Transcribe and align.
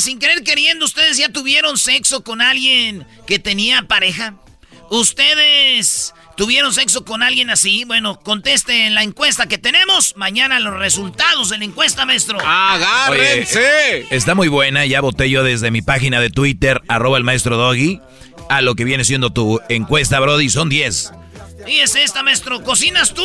sin 0.00 0.18
querer 0.18 0.42
queriendo, 0.42 0.84
ustedes 0.84 1.18
ya 1.18 1.28
tuvieron 1.28 1.78
sexo 1.78 2.22
con 2.22 2.40
alguien 2.40 3.06
que 3.26 3.38
tenía 3.38 3.82
pareja. 3.82 4.34
¿Ustedes 4.90 6.14
tuvieron 6.36 6.72
sexo 6.72 7.04
con 7.04 7.22
alguien 7.22 7.50
así? 7.50 7.84
Bueno, 7.84 8.20
conteste 8.20 8.86
en 8.86 8.94
la 8.94 9.02
encuesta 9.02 9.46
que 9.46 9.58
tenemos. 9.58 10.14
Mañana 10.16 10.60
los 10.60 10.78
resultados 10.78 11.48
de 11.48 11.58
la 11.58 11.64
encuesta, 11.64 12.06
maestro. 12.06 12.38
¡Agárrense! 12.44 14.06
Está 14.10 14.34
muy 14.34 14.48
buena, 14.48 14.86
ya 14.86 15.00
voté 15.00 15.28
yo 15.28 15.42
desde 15.42 15.70
mi 15.70 15.82
página 15.82 16.20
de 16.20 16.30
Twitter, 16.30 16.82
arroba 16.86 17.18
el 17.18 17.24
maestro 17.24 17.56
Doggy, 17.56 18.00
a 18.48 18.60
lo 18.62 18.76
que 18.76 18.84
viene 18.84 19.04
siendo 19.04 19.30
tu 19.30 19.60
encuesta, 19.68 20.20
Brody, 20.20 20.48
son 20.48 20.68
10. 20.68 21.12
Y 21.66 21.80
es 21.80 21.94
esta, 21.96 22.22
maestro. 22.22 22.62
¿Cocinas 22.62 23.12
tú? 23.14 23.24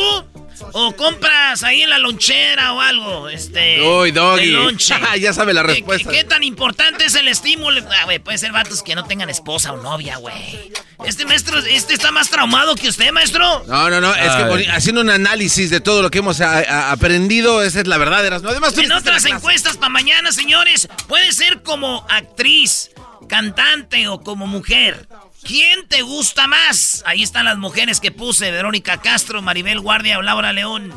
¿O 0.74 0.94
compras 0.94 1.62
ahí 1.64 1.82
en 1.82 1.90
la 1.90 1.98
lonchera 1.98 2.72
o 2.74 2.80
algo? 2.80 3.28
Este. 3.28 3.80
Uy, 3.82 4.10
Doggy. 4.12 4.46
lonche. 4.46 4.94
ya 5.20 5.32
sabe 5.32 5.54
la 5.54 5.62
¿Qué- 5.62 5.68
respuesta. 5.74 6.10
¿Qué, 6.10 6.18
qué 6.18 6.24
tan 6.24 6.42
importante 6.44 7.04
es 7.04 7.14
el 7.14 7.26
estímulo? 7.28 7.80
Ah, 7.90 8.04
güey, 8.04 8.18
puede 8.18 8.38
ser 8.38 8.52
vatos 8.52 8.82
que 8.82 8.94
no 8.94 9.04
tengan 9.04 9.30
esposa 9.30 9.72
o 9.72 9.76
novia, 9.78 10.16
güey. 10.18 10.72
Este 11.04 11.24
maestro, 11.24 11.58
este 11.58 11.94
está 11.94 12.12
más 12.12 12.28
traumado 12.30 12.76
que 12.76 12.88
usted, 12.88 13.10
maestro. 13.12 13.64
No, 13.66 13.90
no, 13.90 14.00
no, 14.00 14.14
es 14.14 14.30
que 14.30 14.70
haciendo 14.70 15.00
un 15.00 15.10
análisis 15.10 15.70
de 15.70 15.80
todo 15.80 16.00
lo 16.02 16.10
que 16.10 16.18
hemos 16.18 16.40
a- 16.40 16.58
a- 16.58 16.92
aprendido, 16.92 17.62
esa 17.62 17.80
es 17.80 17.86
la 17.88 17.98
verdad, 17.98 18.24
Erasmo. 18.24 18.50
Además, 18.50 18.76
En 18.78 18.92
otras 18.92 19.24
encuestas 19.24 19.76
para 19.78 19.88
mañana, 19.88 20.30
señores, 20.32 20.88
puede 21.08 21.32
ser 21.32 21.62
como 21.62 22.06
actriz, 22.08 22.90
cantante 23.32 24.08
o 24.08 24.20
como 24.20 24.46
mujer. 24.46 25.08
¿Quién 25.42 25.88
te 25.88 26.02
gusta 26.02 26.46
más? 26.46 27.02
Ahí 27.06 27.22
están 27.22 27.46
las 27.46 27.56
mujeres 27.56 27.98
que 27.98 28.12
puse: 28.12 28.50
Verónica 28.50 28.98
Castro, 29.00 29.40
Maribel 29.40 29.80
Guardia 29.80 30.18
o 30.18 30.22
Laura 30.22 30.52
León. 30.52 30.92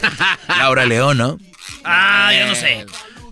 Laura 0.48 0.86
León, 0.86 1.18
¿no? 1.18 1.38
Ah, 1.84 2.32
yo 2.32 2.46
no 2.46 2.54
sé. 2.54 2.86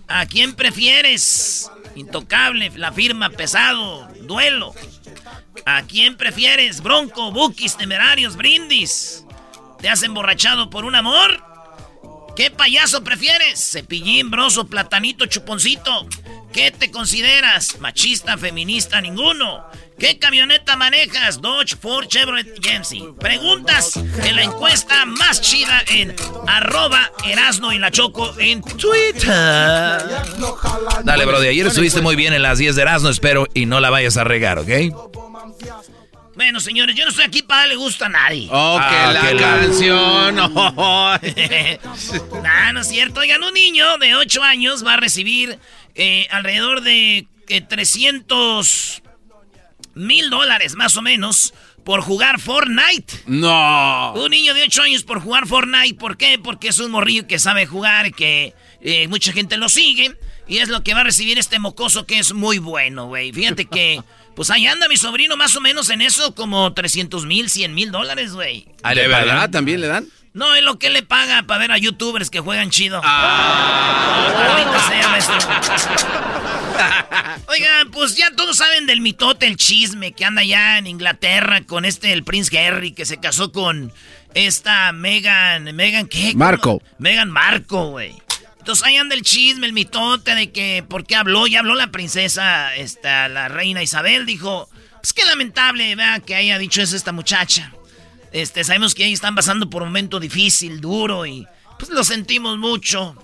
¿A 0.07 0.27
quién 0.27 0.53
prefieres? 0.53 1.71
Intocable, 1.95 2.71
la 2.75 2.91
firma, 2.91 3.31
pesado, 3.31 4.07
duelo. 4.21 4.75
¿A 5.65 5.81
quién 5.81 6.15
prefieres? 6.15 6.83
Bronco, 6.83 7.31
Bukis, 7.31 7.77
Temerarios, 7.77 8.35
Brindis. 8.35 9.25
¿Te 9.81 9.89
has 9.89 10.03
emborrachado 10.03 10.69
por 10.69 10.85
un 10.85 10.93
amor? 10.93 11.48
¿Qué 12.39 12.49
payaso 12.49 13.03
prefieres? 13.03 13.59
Cepillín, 13.59 14.31
broso, 14.31 14.65
platanito, 14.65 15.25
chuponcito. 15.25 16.07
¿Qué 16.53 16.71
te 16.71 16.89
consideras? 16.89 17.81
Machista, 17.81 18.37
feminista, 18.37 19.01
ninguno. 19.01 19.65
¿Qué 19.99 20.19
camioneta 20.19 20.77
manejas? 20.77 21.41
Dodge, 21.41 21.75
Ford, 21.75 22.07
Chevrolet, 22.07 22.57
GMC. 22.61 23.19
Preguntas 23.19 23.97
en 23.97 24.37
la 24.37 24.43
encuesta 24.43 25.05
más 25.05 25.41
chida 25.41 25.83
en 25.89 26.15
arroba 26.47 27.11
Erasno 27.25 27.73
y 27.73 27.77
la 27.77 27.91
Choco 27.91 28.33
en 28.39 28.61
Twitter. 28.61 29.27
Dale, 31.03 31.25
Brody, 31.25 31.49
ayer 31.49 31.67
estuviste 31.67 31.99
muy 31.99 32.15
bien 32.15 32.31
en 32.31 32.41
las 32.41 32.57
10 32.57 32.77
de 32.77 32.81
Erasmo, 32.83 33.09
espero, 33.09 33.47
y 33.53 33.65
no 33.65 33.81
la 33.81 33.89
vayas 33.89 34.15
a 34.15 34.23
regar, 34.23 34.59
¿ok? 34.59 35.28
Bueno, 36.39 36.61
señores, 36.61 36.95
yo 36.95 37.03
no 37.03 37.09
estoy 37.09 37.25
aquí 37.25 37.41
para 37.41 37.63
darle 37.63 37.75
gusto 37.75 38.05
a 38.05 38.09
nadie. 38.09 38.47
Oh, 38.49 38.79
que 38.79 38.95
Ah, 38.95 39.11
la 39.11 39.21
que 39.27 39.33
la- 39.33 39.41
canción. 39.41 40.35
nah, 42.43 42.71
no 42.71 42.79
es 42.79 42.87
cierto. 42.87 43.19
Oigan, 43.19 43.43
un 43.43 43.53
niño 43.53 43.97
de 43.97 44.15
8 44.15 44.41
años 44.41 44.85
va 44.85 44.93
a 44.93 44.97
recibir 44.97 45.59
eh, 45.95 46.29
alrededor 46.31 46.79
de 46.79 47.27
eh, 47.49 47.59
300 47.61 49.01
mil 49.95 50.29
dólares 50.29 50.75
más 50.75 50.95
o 50.95 51.01
menos 51.01 51.53
por 51.83 51.99
jugar 51.99 52.39
Fortnite. 52.39 53.15
No. 53.25 54.13
Un 54.13 54.31
niño 54.31 54.53
de 54.53 54.63
8 54.63 54.83
años 54.83 55.03
por 55.03 55.19
jugar 55.21 55.45
Fortnite. 55.45 55.95
¿Por 55.95 56.15
qué? 56.15 56.39
Porque 56.41 56.69
es 56.69 56.79
un 56.79 56.91
morrillo 56.91 57.27
que 57.27 57.37
sabe 57.37 57.65
jugar 57.65 58.07
y 58.07 58.11
que 58.13 58.53
eh, 58.81 59.09
mucha 59.09 59.33
gente 59.33 59.57
lo 59.57 59.67
sigue. 59.67 60.15
Y 60.47 60.59
es 60.59 60.69
lo 60.69 60.83
que 60.83 60.93
va 60.93 61.01
a 61.01 61.03
recibir 61.03 61.37
este 61.37 61.59
mocoso 61.59 62.05
que 62.05 62.17
es 62.17 62.31
muy 62.31 62.59
bueno, 62.59 63.07
güey. 63.07 63.33
Fíjate 63.33 63.65
que, 63.65 64.01
pues 64.39 64.51
ahí 64.51 64.65
anda 64.67 64.87
mi 64.87 64.95
sobrino 64.95 65.35
más 65.35 65.53
o 65.57 65.59
menos 65.59 65.89
en 65.89 66.01
eso, 66.01 66.33
como 66.33 66.71
300 66.73 67.25
mil, 67.25 67.49
100 67.49 67.75
mil 67.75 67.91
dólares, 67.91 68.31
güey. 68.31 68.65
¿De 68.95 69.05
verdad 69.09 69.49
también 69.49 69.81
le 69.81 69.87
dan? 69.87 70.07
No, 70.31 70.55
es 70.55 70.63
lo 70.63 70.79
que 70.79 70.89
le 70.89 71.03
paga 71.03 71.43
para 71.43 71.59
ver 71.59 71.73
a 71.73 71.77
youtubers 71.77 72.29
que 72.29 72.39
juegan 72.39 72.69
chido. 72.69 73.01
Ah. 73.03 74.29
Oigan, 77.49 77.91
pues 77.91 78.15
ya 78.15 78.31
todos 78.33 78.55
saben 78.55 78.85
del 78.85 79.01
mitote, 79.01 79.45
el 79.45 79.57
chisme 79.57 80.13
que 80.13 80.23
anda 80.23 80.39
allá 80.39 80.77
en 80.77 80.87
Inglaterra 80.87 81.59
con 81.65 81.83
este, 81.83 82.13
el 82.13 82.23
Prince 82.23 82.57
Harry, 82.57 82.93
que 82.93 83.03
se 83.03 83.17
casó 83.17 83.51
con 83.51 83.91
esta 84.35 84.93
Megan. 84.93 85.75
¿Megan 85.75 86.07
qué? 86.07 86.31
Marco. 86.33 86.81
Megan 86.97 87.29
Marco, 87.29 87.89
güey. 87.89 88.15
Entonces 88.59 88.85
ahí 88.85 88.97
anda 88.97 89.15
el 89.15 89.23
chisme, 89.23 89.65
el 89.65 89.73
mitote 89.73 90.35
de 90.35 90.51
que, 90.51 90.83
¿por 90.87 91.05
qué 91.05 91.15
habló? 91.15 91.47
Ya 91.47 91.59
habló 91.59 91.75
la 91.75 91.91
princesa, 91.91 92.75
esta, 92.75 93.27
la 93.29 93.47
reina 93.47 93.81
Isabel, 93.81 94.25
dijo, 94.25 94.69
pues 95.01 95.13
qué 95.13 95.25
lamentable, 95.25 95.95
¿verdad? 95.95 96.21
Que 96.21 96.35
haya 96.35 96.57
dicho 96.57 96.81
eso 96.81 96.95
esta 96.95 97.11
muchacha. 97.11 97.73
Este, 98.31 98.63
sabemos 98.63 98.93
que 98.93 99.05
ahí 99.05 99.13
están 99.13 99.33
pasando 99.33 99.69
por 99.69 99.81
un 99.81 99.89
momento 99.89 100.19
difícil, 100.19 100.81
duro 100.81 101.25
y 101.25 101.47
pues 101.77 101.89
lo 101.89 102.03
sentimos 102.03 102.57
mucho. 102.57 103.15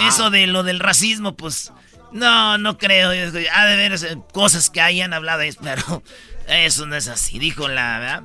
Eso 0.00 0.30
de 0.30 0.46
lo 0.46 0.62
del 0.62 0.80
racismo, 0.80 1.34
pues 1.34 1.72
no, 2.12 2.56
no 2.58 2.78
creo. 2.78 3.10
Ha 3.10 3.12
de 3.12 3.50
haber 3.50 3.92
eh, 3.92 4.16
cosas 4.32 4.70
que 4.70 4.80
hayan 4.80 5.12
hablado, 5.12 5.42
pero 5.62 6.02
eso 6.46 6.86
no 6.86 6.96
es 6.96 7.08
así, 7.08 7.38
dijo 7.38 7.68
la, 7.68 7.98
¿verdad? 7.98 8.22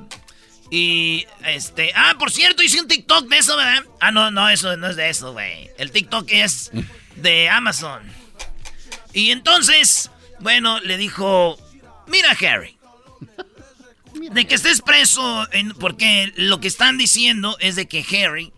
Y 0.70 1.26
este, 1.44 1.92
ah, 1.96 2.14
por 2.18 2.30
cierto, 2.30 2.62
hice 2.62 2.80
un 2.80 2.86
TikTok 2.86 3.28
de 3.28 3.38
eso, 3.38 3.56
¿verdad? 3.56 3.84
Ah, 4.00 4.12
no, 4.12 4.30
no, 4.30 4.48
eso 4.48 4.76
no 4.76 4.88
es 4.88 4.96
de 4.96 5.10
eso, 5.10 5.32
güey. 5.32 5.68
El 5.78 5.90
TikTok 5.90 6.26
es 6.30 6.70
de 7.16 7.48
Amazon. 7.48 8.02
Y 9.12 9.32
entonces, 9.32 10.10
bueno, 10.38 10.78
le 10.80 10.96
dijo, 10.96 11.58
mira, 12.06 12.30
Harry, 12.30 12.78
de 14.30 14.46
que 14.46 14.54
estés 14.54 14.80
preso, 14.80 15.48
en, 15.52 15.72
porque 15.74 16.32
lo 16.36 16.60
que 16.60 16.68
están 16.68 16.98
diciendo 16.98 17.56
es 17.60 17.74
de 17.74 17.88
que 17.88 18.04
Harry 18.12 18.52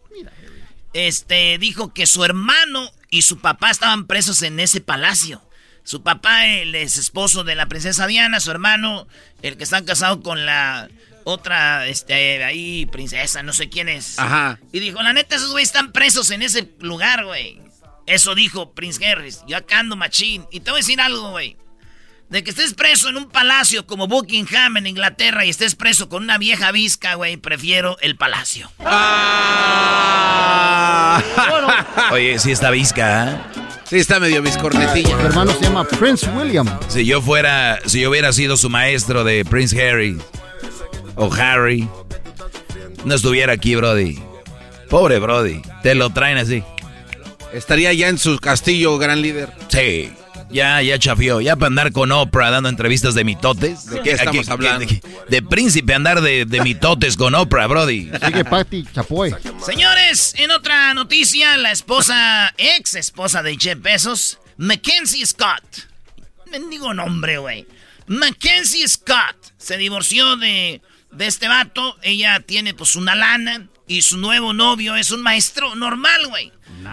este, 0.92 1.56
dijo 1.58 1.94
que 1.94 2.06
su 2.06 2.24
hermano 2.24 2.90
y 3.10 3.22
su 3.22 3.38
papá 3.38 3.70
estaban 3.70 4.06
presos 4.06 4.42
en 4.42 4.60
ese 4.60 4.80
palacio. 4.80 5.42
Su 5.84 6.02
papá, 6.02 6.46
el 6.46 6.74
es 6.74 6.96
esposo 6.96 7.42
de 7.42 7.56
la 7.56 7.66
princesa 7.66 8.06
Diana, 8.06 8.38
su 8.38 8.50
hermano, 8.50 9.08
el 9.42 9.56
que 9.56 9.64
está 9.64 9.84
casado 9.84 10.22
con 10.22 10.46
la 10.46 10.88
otra, 11.24 11.86
este, 11.86 12.42
ahí, 12.44 12.86
princesa, 12.86 13.42
no 13.42 13.52
sé 13.52 13.68
quién 13.68 13.88
es. 13.88 14.18
Ajá. 14.18 14.58
Y 14.72 14.80
dijo, 14.80 15.02
la 15.02 15.12
neta, 15.12 15.36
esos 15.36 15.50
güeyes 15.50 15.68
están 15.68 15.92
presos 15.92 16.30
en 16.30 16.42
ese 16.42 16.70
lugar, 16.80 17.24
güey. 17.24 17.60
Eso 18.06 18.34
dijo 18.34 18.72
Prince 18.72 19.06
Harris. 19.06 19.40
Yo 19.46 19.56
acá 19.56 19.78
ando 19.80 19.96
machín. 19.96 20.46
Y 20.50 20.60
te 20.60 20.70
voy 20.70 20.78
a 20.78 20.82
decir 20.82 21.00
algo, 21.00 21.30
güey. 21.30 21.56
De 22.28 22.42
que 22.42 22.50
estés 22.50 22.74
preso 22.74 23.08
en 23.10 23.16
un 23.16 23.28
palacio 23.28 23.86
como 23.86 24.08
Buckingham 24.08 24.78
en 24.78 24.86
Inglaterra 24.86 25.44
y 25.44 25.50
estés 25.50 25.74
preso 25.74 26.08
con 26.08 26.22
una 26.22 26.38
vieja 26.38 26.72
visca, 26.72 27.14
güey, 27.14 27.36
prefiero 27.36 27.98
el 28.00 28.16
palacio. 28.16 28.72
Ah. 28.80 30.02
Oye, 32.10 32.38
sí 32.38 32.50
está 32.50 32.70
visca, 32.70 33.30
¿eh? 33.30 33.36
Sí, 33.84 33.98
está 33.98 34.18
medio 34.18 34.40
viscornetilla. 34.40 35.14
Mi 35.16 35.24
hermano 35.24 35.52
se 35.52 35.60
llama 35.60 35.84
Prince 35.84 36.26
William. 36.30 36.66
Si 36.88 37.04
yo 37.04 37.20
fuera, 37.20 37.78
si 37.84 38.00
yo 38.00 38.08
hubiera 38.08 38.32
sido 38.32 38.56
su 38.56 38.70
maestro 38.70 39.24
de 39.24 39.44
Prince 39.44 39.78
Harry 39.86 40.18
o 41.16 41.32
Harry, 41.32 41.88
no 43.04 43.14
estuviera 43.14 43.52
aquí, 43.52 43.74
Brody. 43.74 44.18
Pobre 44.88 45.18
Brody, 45.18 45.62
te 45.82 45.94
lo 45.94 46.10
traen 46.10 46.38
así. 46.38 46.62
Estaría 47.52 47.92
ya 47.92 48.08
en 48.08 48.18
su 48.18 48.38
castillo, 48.38 48.98
gran 48.98 49.20
líder. 49.22 49.50
Sí, 49.68 50.12
ya, 50.50 50.82
ya 50.82 50.98
chafió. 50.98 51.40
Ya 51.40 51.56
para 51.56 51.68
andar 51.68 51.92
con 51.92 52.12
Oprah 52.12 52.50
dando 52.50 52.68
entrevistas 52.68 53.14
de 53.14 53.24
mitotes. 53.24 53.86
¿De 53.86 54.00
qué 54.02 54.12
estamos 54.12 54.48
hablando? 54.48 54.86
De, 54.86 55.02
de 55.28 55.42
príncipe 55.42 55.94
andar 55.94 56.20
de, 56.20 56.44
de 56.44 56.60
mitotes 56.60 57.16
con 57.16 57.34
Oprah, 57.34 57.66
Brody. 57.66 58.10
Sigue 58.24 58.44
Patti 58.44 58.84
Chapoy. 58.92 59.34
Señores, 59.64 60.34
en 60.36 60.50
otra 60.50 60.94
noticia, 60.94 61.56
la 61.56 61.72
esposa, 61.72 62.54
ex 62.58 62.94
esposa 62.94 63.42
de 63.42 63.56
Jeff 63.56 63.80
Bezos, 63.80 64.38
Mackenzie 64.58 65.24
Scott. 65.26 65.88
Mendigo 66.50 66.92
nombre, 66.92 67.38
güey. 67.38 67.66
Mackenzie 68.06 68.86
Scott 68.88 69.36
se 69.56 69.78
divorció 69.78 70.36
de, 70.36 70.82
de 71.12 71.26
este 71.26 71.48
vato. 71.48 71.96
Ella 72.02 72.40
tiene 72.40 72.74
pues 72.74 72.96
una 72.96 73.14
lana 73.14 73.68
y 73.86 74.02
su 74.02 74.16
nuevo 74.18 74.52
novio 74.52 74.96
es 74.96 75.10
un 75.10 75.22
maestro 75.22 75.74
normal, 75.74 76.26
güey. 76.28 76.52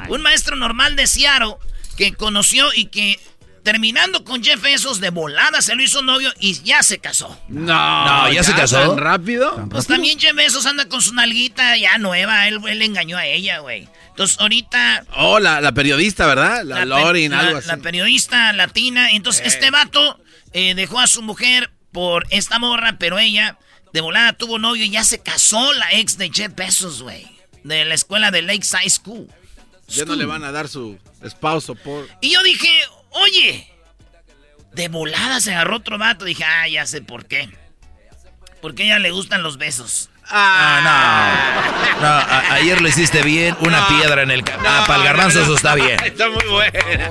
Un 0.10 0.22
maestro 0.22 0.56
normal 0.56 0.96
de 0.96 1.08
Seattle 1.08 1.56
que 1.98 2.14
conoció 2.14 2.68
y 2.76 2.86
que 2.86 3.20
terminando 3.64 4.24
con 4.24 4.42
Jeff 4.44 4.62
Bezos 4.62 5.00
de 5.02 5.10
volada 5.10 5.62
se 5.62 5.76
lo 5.76 5.84
hizo 5.84 6.02
novio 6.02 6.32
y 6.40 6.54
ya 6.64 6.82
se 6.82 7.00
casó. 7.00 7.40
No, 7.50 8.06
No, 8.06 8.32
¿ya 8.32 8.42
se 8.44 8.54
casó? 8.54 8.80
¿Tan 8.96 8.98
rápido? 8.98 9.68
Pues 9.70 9.86
también 9.88 10.18
Jeff 10.20 10.34
Bezos 10.36 10.66
anda 10.66 10.88
con 10.88 11.02
su 11.02 11.14
nalguita 11.14 11.76
ya 11.78 11.98
nueva. 11.98 12.48
Él, 12.48 12.60
él 12.68 12.82
engañó 12.82 13.18
a 13.18 13.26
ella, 13.26 13.60
güey. 13.60 13.88
Entonces 14.10 14.40
ahorita 14.40 15.06
Oh, 15.16 15.40
la, 15.40 15.62
la 15.62 15.72
periodista, 15.74 16.26
¿verdad? 16.28 16.64
La, 16.64 16.78
pe- 16.78 16.86
Lorin, 16.86 17.32
la- 17.32 17.40
algo 17.40 17.58
así. 17.58 17.68
la 17.68 17.78
periodista 17.78 18.54
latina. 18.54 19.12
Entonces, 19.12 19.46
este 19.48 19.72
vato 19.72 20.20
eh, 20.54 20.74
dejó 20.76 21.00
a 21.00 21.08
su 21.08 21.22
mujer 21.22 21.70
por 21.92 22.26
esta 22.30 22.60
morra, 22.60 22.98
pero 23.00 23.20
ella 23.20 23.58
de 23.94 24.02
volada 24.02 24.34
tuvo 24.34 24.60
novio 24.60 24.84
y 24.86 24.90
ya 24.90 25.04
se 25.04 25.20
casó 25.20 25.74
la 25.74 25.92
ex 25.94 26.18
de 26.18 26.30
Jeff 26.34 26.54
Bezos, 26.56 27.02
güey. 27.02 27.28
De 27.64 27.86
la 27.86 27.94
escuela 27.96 28.32
de 28.32 28.42
Lakeside 28.42 28.90
School. 28.90 29.28
Ya 29.88 30.06
no 30.06 30.16
le 30.16 30.26
van 30.26 30.44
a 30.44 30.52
dar 30.52 30.68
su 30.68 30.98
esposo 31.24 31.76
por... 31.76 32.08
Y 32.22 32.32
yo 32.34 32.44
dije, 32.44 32.70
oye, 33.10 33.68
de 34.74 34.88
volada 34.88 35.42
se 35.42 35.52
agarró 35.54 35.78
otro 35.78 35.98
vato. 35.98 36.26
Dije, 36.26 36.44
ah, 36.44 36.68
ya 36.68 36.86
sé 36.86 37.02
por 37.02 37.26
qué. 37.26 37.50
Porque 38.62 38.84
a 38.84 38.86
ella 38.86 39.00
le 39.00 39.12
gustan 39.12 39.42
los 39.42 39.58
besos. 39.58 40.10
Ah, 40.32 41.90
no. 41.98 42.02
No, 42.02 42.08
a- 42.08 42.54
ayer 42.54 42.80
lo 42.82 42.88
hiciste 42.88 43.24
bien, 43.24 43.58
una 43.62 43.88
piedra 43.88 44.22
en 44.22 44.30
el... 44.32 44.44
ca- 44.44 44.60
ah, 44.64 44.84
para 44.86 45.00
el 45.00 45.06
garbanzo 45.06 45.42
eso 45.42 45.56
está 45.56 45.74
bien. 45.74 46.00
Está 46.04 46.30
muy 46.30 46.46
buena. 46.46 47.10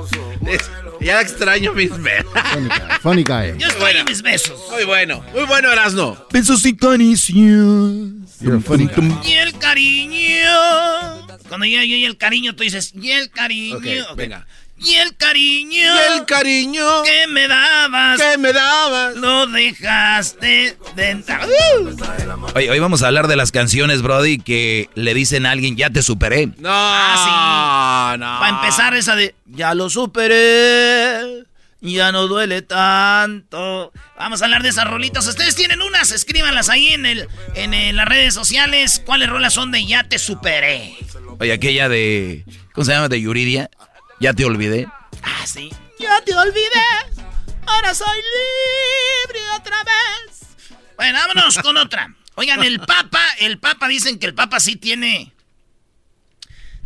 Ya 1.00 1.20
extraño 1.20 1.72
mis 1.72 1.90
besos. 1.90 2.32
Funny 2.52 2.68
guy. 2.68 2.98
Funny 3.00 3.22
guy. 3.24 3.58
Yo 3.58 3.88
en 3.88 4.04
mis 4.04 4.22
besos. 4.22 4.58
Muy 4.70 4.84
bueno, 4.84 5.24
muy 5.32 5.44
bueno, 5.44 5.72
Erasno. 5.72 6.26
Besos 6.32 6.64
y 6.66 6.76
caricias. 6.76 7.38
Y 8.40 9.32
el 9.32 9.58
cariño. 9.58 11.26
Cuando 11.48 11.66
llega 11.66 11.84
yo 11.84 11.96
y 11.96 12.04
el 12.04 12.16
cariño, 12.16 12.54
tú 12.54 12.62
dices, 12.62 12.92
y 12.94 13.10
el 13.10 13.30
cariño. 13.30 13.76
Ok, 13.78 13.86
Ok. 14.10 14.16
venga. 14.16 14.46
Y 14.80 14.94
el 14.94 15.16
cariño. 15.16 15.72
Y 15.72 16.18
el 16.18 16.24
cariño 16.26 17.02
que 17.02 17.26
me 17.28 17.48
dabas. 17.48 18.20
que 18.20 18.38
me 18.38 18.52
dabas. 18.52 19.16
Lo 19.16 19.46
dejaste 19.46 20.76
de 20.94 21.10
entrar. 21.10 21.46
Oye, 22.54 22.70
hoy 22.70 22.78
vamos 22.78 23.02
a 23.02 23.08
hablar 23.08 23.26
de 23.28 23.36
las 23.36 23.50
canciones, 23.52 24.02
Brody, 24.02 24.38
que 24.38 24.88
le 24.94 25.14
dicen 25.14 25.46
a 25.46 25.50
alguien, 25.50 25.76
ya 25.76 25.90
te 25.90 26.02
superé. 26.02 26.46
No, 26.58 26.68
Ah, 26.70 28.16
no. 28.18 28.38
Para 28.40 28.48
empezar, 28.60 28.94
esa 28.94 29.16
de 29.16 29.34
Ya 29.46 29.74
lo 29.74 29.90
superé. 29.90 31.44
Ya 31.80 32.10
no 32.10 32.26
duele 32.26 32.62
tanto. 32.62 33.92
Vamos 34.18 34.42
a 34.42 34.46
hablar 34.46 34.62
de 34.64 34.70
esas 34.70 34.88
rolitas. 34.88 35.26
Ustedes 35.28 35.54
tienen 35.54 35.80
unas, 35.80 36.10
escríbanlas 36.10 36.68
ahí 36.70 36.88
en 36.88 37.06
el, 37.06 37.28
en 37.54 37.72
el- 37.72 37.94
las 37.96 38.08
redes 38.08 38.34
sociales. 38.34 39.00
¿Cuáles 39.06 39.28
rolas 39.28 39.54
son 39.54 39.70
de 39.70 39.86
Ya 39.86 40.02
te 40.08 40.18
superé? 40.18 40.96
Oye, 41.38 41.52
aquella 41.52 41.88
de... 41.88 42.44
¿Cómo 42.72 42.84
se 42.84 42.92
llama? 42.92 43.08
De 43.08 43.20
Yuridia. 43.20 43.70
Ya 44.20 44.32
te 44.32 44.44
olvidé. 44.44 44.88
Ah, 45.22 45.46
sí. 45.46 45.70
Ya 45.98 46.20
te 46.24 46.34
olvidé. 46.34 46.82
Ahora 47.66 47.94
soy 47.94 48.16
libre 48.16 49.40
otra 49.56 49.76
vez. 49.84 50.46
Bueno, 50.96 51.18
vámonos 51.18 51.58
con 51.58 51.76
otra. 51.76 52.14
Oigan, 52.34 52.62
el 52.64 52.80
Papa, 52.80 53.20
el 53.40 53.58
Papa 53.58 53.88
dicen 53.88 54.18
que 54.18 54.26
el 54.26 54.34
Papa 54.34 54.60
sí 54.60 54.76
tiene. 54.76 55.32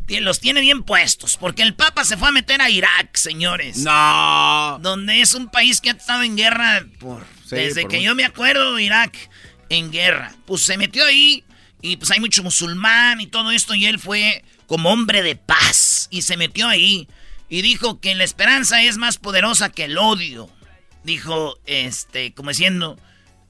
Los 0.09 0.41
tiene 0.41 0.61
bien 0.61 0.83
puestos. 0.83 1.39
Porque 1.39 1.63
el 1.63 1.75
Papa 1.75 2.05
se 2.05 2.17
fue 2.17 2.29
a 2.29 2.33
meter 2.33 2.61
a 2.61 2.69
Irak, 2.69 3.17
señores. 3.17 3.79
No. 3.79 4.79
Donde 4.83 5.21
es 5.21 5.35
un 5.35 5.49
país 5.49 5.81
que 5.81 5.91
ha 5.91 5.93
estado 5.93 6.23
en 6.23 6.37
guerra 6.37 6.85
por. 6.99 7.25
Sí, 7.47 7.57
desde 7.57 7.83
por 7.83 7.91
que 7.93 7.97
mucho. 7.99 8.07
yo 8.07 8.15
me 8.15 8.25
acuerdo, 8.25 8.79
Irak 8.79 9.17
en 9.71 9.91
guerra. 9.91 10.35
Pues 10.47 10.63
se 10.63 10.77
metió 10.77 11.05
ahí. 11.05 11.45
Y 11.81 11.97
pues 11.97 12.11
hay 12.11 12.21
mucho 12.21 12.43
musulmán 12.43 13.21
y 13.21 13.27
todo 13.27 13.51
esto. 13.51 13.75
Y 13.75 13.87
él 13.87 13.99
fue 13.99 14.45
como 14.67 14.91
hombre 14.91 15.23
de 15.23 15.37
paz. 15.37 16.09
Y 16.11 16.23
se 16.23 16.37
metió 16.37 16.69
ahí. 16.69 17.09
Y 17.53 17.61
dijo 17.61 18.01
que 18.01 18.15
la 18.15 18.25
esperanza 18.25 18.83
es 18.83 18.97
más 18.97 19.19
poderosa 19.19 19.69
que 19.69 19.85
el 19.85 19.99
odio. 19.99 20.49
Dijo, 21.05 21.59
este, 21.67 22.33
como 22.33 22.49
diciendo, 22.49 22.99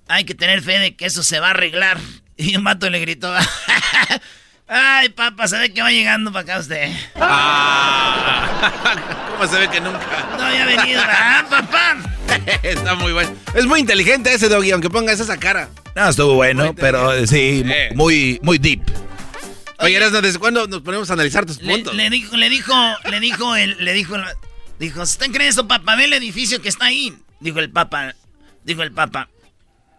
hay 0.08 0.24
que 0.24 0.34
tener 0.34 0.60
fe 0.60 0.80
de 0.80 0.96
que 0.96 1.06
eso 1.06 1.22
se 1.22 1.38
va 1.38 1.46
a 1.46 1.50
arreglar. 1.50 1.98
Y 2.36 2.56
un 2.56 2.64
vato 2.64 2.90
le 2.90 2.98
gritó, 2.98 3.32
ay, 4.66 5.08
papá, 5.10 5.46
se 5.46 5.56
ve 5.58 5.72
que 5.72 5.82
va 5.82 5.92
llegando 5.92 6.32
para 6.32 6.42
acá 6.42 6.58
usted. 6.58 6.90
Ah. 7.14 8.72
¿Cómo 9.38 9.48
se 9.48 9.58
ve 9.60 9.68
que 9.68 9.80
nunca? 9.80 10.00
No 10.36 10.42
había 10.46 10.64
venido, 10.66 11.00
¿verdad, 11.00 11.48
papá? 11.48 11.96
Está 12.64 12.96
muy 12.96 13.12
bueno. 13.12 13.30
Es 13.54 13.66
muy 13.66 13.78
inteligente 13.78 14.34
ese 14.34 14.48
doggy, 14.48 14.72
aunque 14.72 14.90
pongas 14.90 15.20
esa 15.20 15.36
cara. 15.36 15.68
No, 15.94 16.08
estuvo 16.08 16.34
bueno, 16.34 16.74
pero 16.74 17.24
sí, 17.26 17.62
Eh. 17.64 17.90
muy, 17.94 18.40
muy 18.42 18.58
deep. 18.58 18.82
Oye, 19.82 19.96
Erasno, 19.96 20.20
¿desde 20.22 20.38
cuándo 20.38 20.66
nos 20.68 20.80
ponemos 20.82 21.10
a 21.10 21.14
analizar 21.14 21.44
tus 21.46 21.60
Le, 21.60 21.72
puntos? 21.74 21.94
le 21.94 22.08
dijo, 22.10 22.36
le 22.36 22.48
dijo, 22.48 22.72
le 23.10 23.20
dijo, 23.20 23.56
el, 23.56 23.76
le 23.84 23.92
dijo, 23.92 24.14
el- 24.16 24.24
dijo, 24.78 25.02
¿usted 25.02 25.30
cree 25.32 25.48
eso, 25.48 25.66
papá? 25.68 25.96
Ve 25.96 26.04
el 26.04 26.12
edificio 26.12 26.60
que 26.62 26.68
está 26.68 26.86
ahí. 26.86 27.12
Dijo 27.40 27.58
el 27.58 27.70
papa, 27.70 28.14
dijo 28.64 28.82
el 28.82 28.92
papa. 28.92 29.28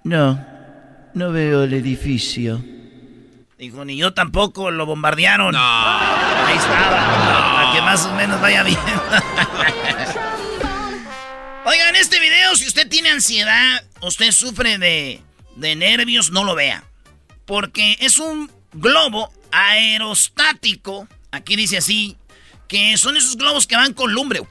No, 0.04 0.44
no 1.14 1.32
veo 1.32 1.64
el 1.64 1.74
edificio. 1.74 2.64
Dijo, 3.58 3.86
ni 3.86 3.96
yo 3.98 4.14
tampoco, 4.14 4.72
lo 4.72 4.86
bombardearon. 4.86 5.54
No. 5.54 5.60
Ahí 5.62 6.58
estaba, 6.58 7.54
para 7.56 7.72
que 7.74 7.82
más 7.82 8.06
o 8.06 8.14
menos 8.16 8.42
vaya 8.42 8.64
bien. 8.64 8.80
Oigan, 11.66 11.90
en 11.90 11.96
este 11.96 12.20
video, 12.20 12.56
si 12.56 12.68
usted 12.68 12.90
tiene 12.90 13.10
ansiedad, 13.10 13.84
usted 14.02 14.32
sufre 14.32 14.78
de, 14.78 15.22
de 15.56 15.76
nervios, 15.76 16.32
no 16.32 16.44
lo 16.44 16.56
vea. 16.56 16.84
Porque 17.46 17.96
es 18.02 18.18
un 18.20 18.52
globo 18.74 19.32
aerostático, 19.54 21.08
aquí 21.32 21.56
dice 21.56 21.78
así, 21.78 22.18
que 22.68 22.98
son 22.98 23.16
esos 23.18 23.38
globos 23.38 23.68
que 23.68 23.76
van 23.76 23.94
con 23.94 24.12
lumbre. 24.12 24.42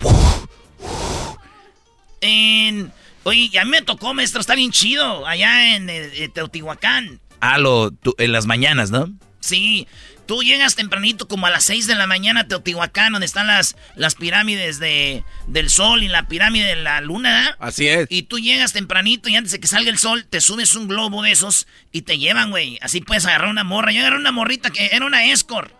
En, 2.20 2.92
oye, 3.24 3.48
ya 3.48 3.64
me 3.64 3.82
tocó, 3.82 4.14
maestro, 4.14 4.40
está 4.40 4.54
bien 4.54 4.70
chido, 4.70 5.26
allá 5.26 5.74
en, 5.76 5.90
eh, 5.90 6.30
Teotihuacán. 6.32 7.20
Ah, 7.40 7.58
lo, 7.58 7.90
tú- 7.90 8.14
en 8.18 8.30
las 8.32 8.46
mañanas, 8.46 8.90
¿no? 8.90 9.10
Sí, 9.40 9.88
tú 10.26 10.42
llegas 10.42 10.74
tempranito 10.74 11.28
como 11.28 11.46
a 11.46 11.50
las 11.50 11.64
6 11.64 11.86
de 11.86 11.94
la 11.94 12.06
mañana 12.06 12.40
a 12.40 12.48
Teotihuacán, 12.48 13.12
donde 13.12 13.26
están 13.26 13.46
las, 13.46 13.76
las 13.96 14.14
pirámides 14.14 14.78
de, 14.78 15.24
del 15.46 15.70
sol 15.70 16.02
y 16.02 16.08
la 16.08 16.28
pirámide 16.28 16.66
de 16.68 16.76
la 16.76 17.00
luna. 17.00 17.56
Así 17.58 17.88
es. 17.88 18.06
Y 18.10 18.22
tú 18.24 18.38
llegas 18.38 18.72
tempranito 18.72 19.28
y 19.28 19.36
antes 19.36 19.52
de 19.52 19.60
que 19.60 19.66
salga 19.68 19.90
el 19.90 19.98
sol, 19.98 20.24
te 20.28 20.40
subes 20.40 20.74
un 20.74 20.88
globo 20.88 21.22
de 21.22 21.32
esos 21.32 21.66
y 21.92 22.02
te 22.02 22.18
llevan, 22.18 22.50
güey. 22.50 22.78
Así 22.80 23.00
puedes 23.00 23.26
agarrar 23.26 23.48
una 23.48 23.64
morra. 23.64 23.92
Yo 23.92 24.00
agarré 24.00 24.16
una 24.16 24.32
morrita 24.32 24.70
que 24.70 24.90
era 24.92 25.06
una 25.06 25.26
escort. 25.26 25.72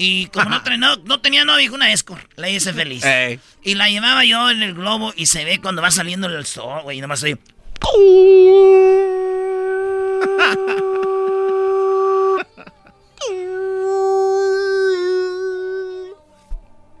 Y 0.00 0.26
como 0.26 0.48
no, 0.50 0.62
tenía- 0.62 0.78
no, 0.78 0.96
no 0.96 1.20
tenía 1.20 1.44
dijo 1.56 1.74
una 1.74 1.92
escort. 1.92 2.30
La 2.36 2.48
hice 2.48 2.72
feliz. 2.72 3.04
Ey. 3.04 3.40
Y 3.64 3.74
la 3.74 3.90
llevaba 3.90 4.24
yo 4.24 4.48
en 4.50 4.62
el 4.62 4.74
globo 4.74 5.12
y 5.16 5.26
se 5.26 5.44
ve 5.44 5.58
cuando 5.60 5.82
va 5.82 5.90
saliendo 5.90 6.28
el 6.28 6.46
sol, 6.46 6.82
güey. 6.82 6.98
Y 6.98 7.00
nomás 7.00 7.22
oye... 7.24 7.36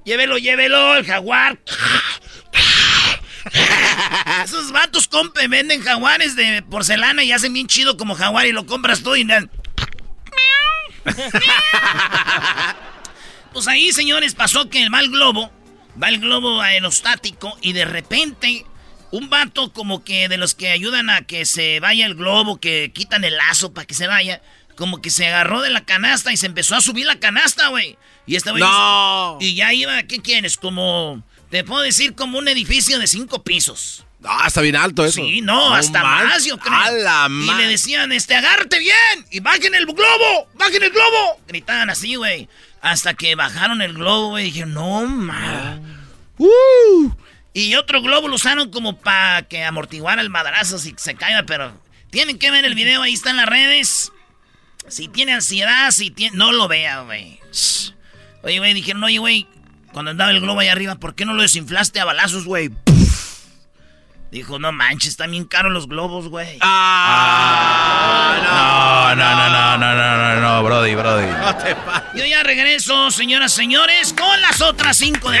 Llévelo, 0.08 0.38
llévelo, 0.38 0.96
el 0.96 1.04
jaguar. 1.04 1.58
Esos 4.42 4.72
vatos 4.72 5.06
compren, 5.06 5.50
venden 5.50 5.82
jaguares 5.82 6.34
de 6.34 6.62
porcelana 6.62 7.24
y 7.24 7.32
hacen 7.32 7.52
bien 7.52 7.66
chido 7.66 7.98
como 7.98 8.14
jaguar 8.14 8.46
y 8.46 8.52
lo 8.52 8.64
compras 8.64 9.02
tú 9.02 9.14
y... 9.16 9.28
pues 13.52 13.68
ahí, 13.68 13.92
señores, 13.92 14.34
pasó 14.34 14.70
que 14.70 14.88
va 14.88 15.00
el 15.00 15.10
globo, 15.10 15.52
va 16.02 16.08
el 16.08 16.20
globo 16.20 16.62
aerostático 16.62 17.58
y 17.60 17.74
de 17.74 17.84
repente 17.84 18.64
un 19.10 19.28
vato 19.28 19.74
como 19.74 20.04
que 20.04 20.30
de 20.30 20.38
los 20.38 20.54
que 20.54 20.70
ayudan 20.70 21.10
a 21.10 21.20
que 21.26 21.44
se 21.44 21.80
vaya 21.80 22.06
el 22.06 22.14
globo, 22.14 22.58
que 22.58 22.92
quitan 22.94 23.24
el 23.24 23.36
lazo 23.36 23.74
para 23.74 23.86
que 23.86 23.92
se 23.92 24.06
vaya, 24.06 24.40
como 24.74 25.02
que 25.02 25.10
se 25.10 25.26
agarró 25.26 25.60
de 25.60 25.68
la 25.68 25.84
canasta 25.84 26.32
y 26.32 26.38
se 26.38 26.46
empezó 26.46 26.76
a 26.76 26.80
subir 26.80 27.04
la 27.04 27.20
canasta, 27.20 27.68
güey. 27.68 27.98
Y 28.28 28.38
güey... 28.38 28.62
No. 28.62 29.38
Y 29.40 29.54
ya 29.54 29.72
iba, 29.72 30.02
¿qué 30.04 30.20
quieres? 30.20 30.56
Como... 30.56 31.22
Te 31.50 31.64
puedo 31.64 31.80
decir 31.82 32.14
como 32.14 32.38
un 32.38 32.46
edificio 32.46 32.98
de 32.98 33.06
cinco 33.06 33.42
pisos. 33.42 34.04
Ah, 34.22 34.44
está 34.46 34.60
bien 34.60 34.76
alto 34.76 35.04
eso. 35.04 35.22
Sí, 35.22 35.40
no, 35.40 35.74
hasta 35.74 36.02
man- 36.02 36.26
más, 36.26 36.44
yo 36.44 36.58
creo. 36.58 36.74
A 36.74 36.90
la 36.90 37.28
y 37.30 37.54
le 37.54 37.68
decían, 37.68 38.12
este, 38.12 38.34
agárrate 38.34 38.78
bien 38.78 39.26
y 39.30 39.40
bajen 39.40 39.74
el 39.74 39.86
globo, 39.86 40.48
bajen 40.54 40.82
el 40.82 40.90
globo. 40.90 41.40
Gritaban 41.46 41.88
así, 41.88 42.16
güey. 42.16 42.48
Hasta 42.82 43.14
que 43.14 43.34
bajaron 43.34 43.80
el 43.80 43.94
globo, 43.94 44.30
güey. 44.30 44.48
Y 44.48 44.50
dije, 44.50 44.66
no, 44.66 45.06
ma. 45.06 45.80
Uh. 46.36 47.12
Y 47.54 47.74
otro 47.76 48.02
globo 48.02 48.28
lo 48.28 48.34
usaron 48.34 48.70
como 48.70 48.98
para 48.98 49.42
que 49.42 49.64
amortiguara 49.64 50.20
el 50.20 50.30
madrazo 50.30 50.78
si 50.78 50.94
se 50.98 51.14
caiga, 51.14 51.44
pero 51.44 51.72
tienen 52.10 52.38
que 52.38 52.50
ver 52.50 52.64
el 52.64 52.74
video, 52.74 53.02
ahí 53.02 53.14
está 53.14 53.30
en 53.30 53.36
las 53.38 53.46
redes. 53.46 54.12
Si 54.88 55.08
tiene 55.08 55.34
ansiedad, 55.34 55.90
si 55.90 56.10
tiene... 56.10 56.36
No 56.36 56.52
lo 56.52 56.68
vea, 56.68 57.02
güey. 57.02 57.40
Oye, 58.42 58.58
güey, 58.58 58.74
dijeron, 58.74 59.02
oye, 59.04 59.18
güey, 59.18 59.46
cuando 59.92 60.10
andaba 60.10 60.30
el 60.30 60.40
globo 60.40 60.60
ahí 60.60 60.68
arriba, 60.68 60.94
¿por 60.96 61.14
qué 61.14 61.24
no 61.24 61.34
lo 61.34 61.42
desinflaste 61.42 62.00
a 62.00 62.04
balazos, 62.04 62.44
güey? 62.44 62.70
Dijo, 64.30 64.58
no 64.58 64.72
manches, 64.72 65.10
están 65.10 65.30
bien 65.30 65.46
caros 65.46 65.72
los 65.72 65.88
globos, 65.88 66.28
güey. 66.28 66.58
No, 66.58 66.74
no, 68.44 69.14
no, 69.14 69.48
no, 69.48 69.78
no, 69.78 69.94
no, 69.94 70.16
no, 70.18 70.40
no, 70.40 70.62
Brody, 70.62 70.94
Brody. 70.94 71.28
Yo 72.14 72.26
ya 72.26 72.42
regreso, 72.42 73.10
señoras, 73.10 73.52
señores, 73.52 74.12
con 74.12 74.40
las 74.42 74.60
otras 74.60 74.98
cinco 74.98 75.30
de... 75.30 75.40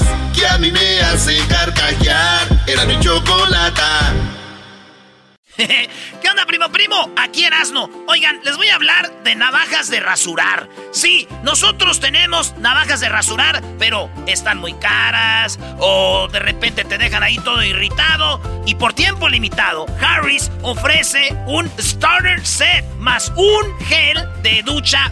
mí 0.61 0.71
me 0.71 1.01
hace 1.01 1.37
carcajear. 1.47 2.47
Era 2.67 2.85
mi 2.85 2.97
chocolata. 2.99 4.13
¿Qué 5.57 6.29
onda, 6.29 6.45
primo, 6.45 6.71
primo? 6.71 7.11
Aquí 7.17 7.43
Erasno. 7.43 7.89
Oigan, 8.07 8.39
les 8.43 8.57
voy 8.57 8.67
a 8.67 8.75
hablar 8.75 9.23
de 9.23 9.35
navajas 9.35 9.89
de 9.89 9.99
rasurar. 9.99 10.69
Sí, 10.91 11.27
nosotros 11.43 11.99
tenemos 11.99 12.55
navajas 12.57 12.99
de 12.99 13.09
rasurar, 13.09 13.61
pero 13.79 14.09
están 14.27 14.59
muy 14.59 14.73
caras 14.75 15.59
o 15.79 16.27
de 16.31 16.39
repente 16.39 16.85
te 16.85 16.99
dejan 16.99 17.23
ahí 17.23 17.37
todo 17.37 17.63
irritado. 17.63 18.39
Y 18.65 18.75
por 18.75 18.93
tiempo 18.93 19.29
limitado, 19.29 19.87
Harris 19.99 20.51
ofrece 20.61 21.35
un 21.47 21.69
starter 21.79 22.45
set 22.45 22.85
más 22.97 23.33
un 23.35 23.79
gel 23.85 24.29
de 24.43 24.61
ducha 24.63 25.11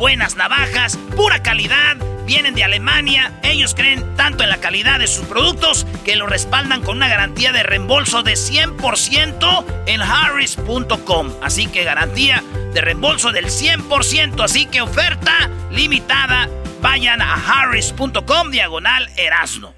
buenas 0.00 0.34
navajas, 0.34 0.96
pura 1.14 1.42
calidad. 1.42 1.94
Vienen 2.24 2.54
de 2.54 2.64
Alemania, 2.64 3.38
ellos 3.42 3.74
creen 3.74 4.16
tanto 4.16 4.42
en 4.42 4.48
la 4.48 4.56
calidad 4.56 4.98
de 4.98 5.06
sus 5.06 5.26
productos 5.26 5.86
que 6.06 6.16
lo 6.16 6.26
respaldan 6.26 6.82
con 6.82 6.96
una 6.96 7.08
garantía 7.08 7.52
de 7.52 7.62
reembolso 7.62 8.22
de 8.22 8.32
100% 8.32 9.64
en 9.86 10.00
harris.com. 10.00 11.34
Así 11.42 11.66
que 11.66 11.84
garantía 11.84 12.42
de 12.72 12.80
reembolso 12.80 13.30
del 13.30 13.46
100%, 13.46 14.42
así 14.42 14.64
que 14.66 14.80
oferta 14.80 15.50
limitada. 15.70 16.48
Vayan 16.80 17.20
a 17.20 17.34
harris.com 17.34 18.50
diagonal 18.50 19.06
erasno. 19.18 19.74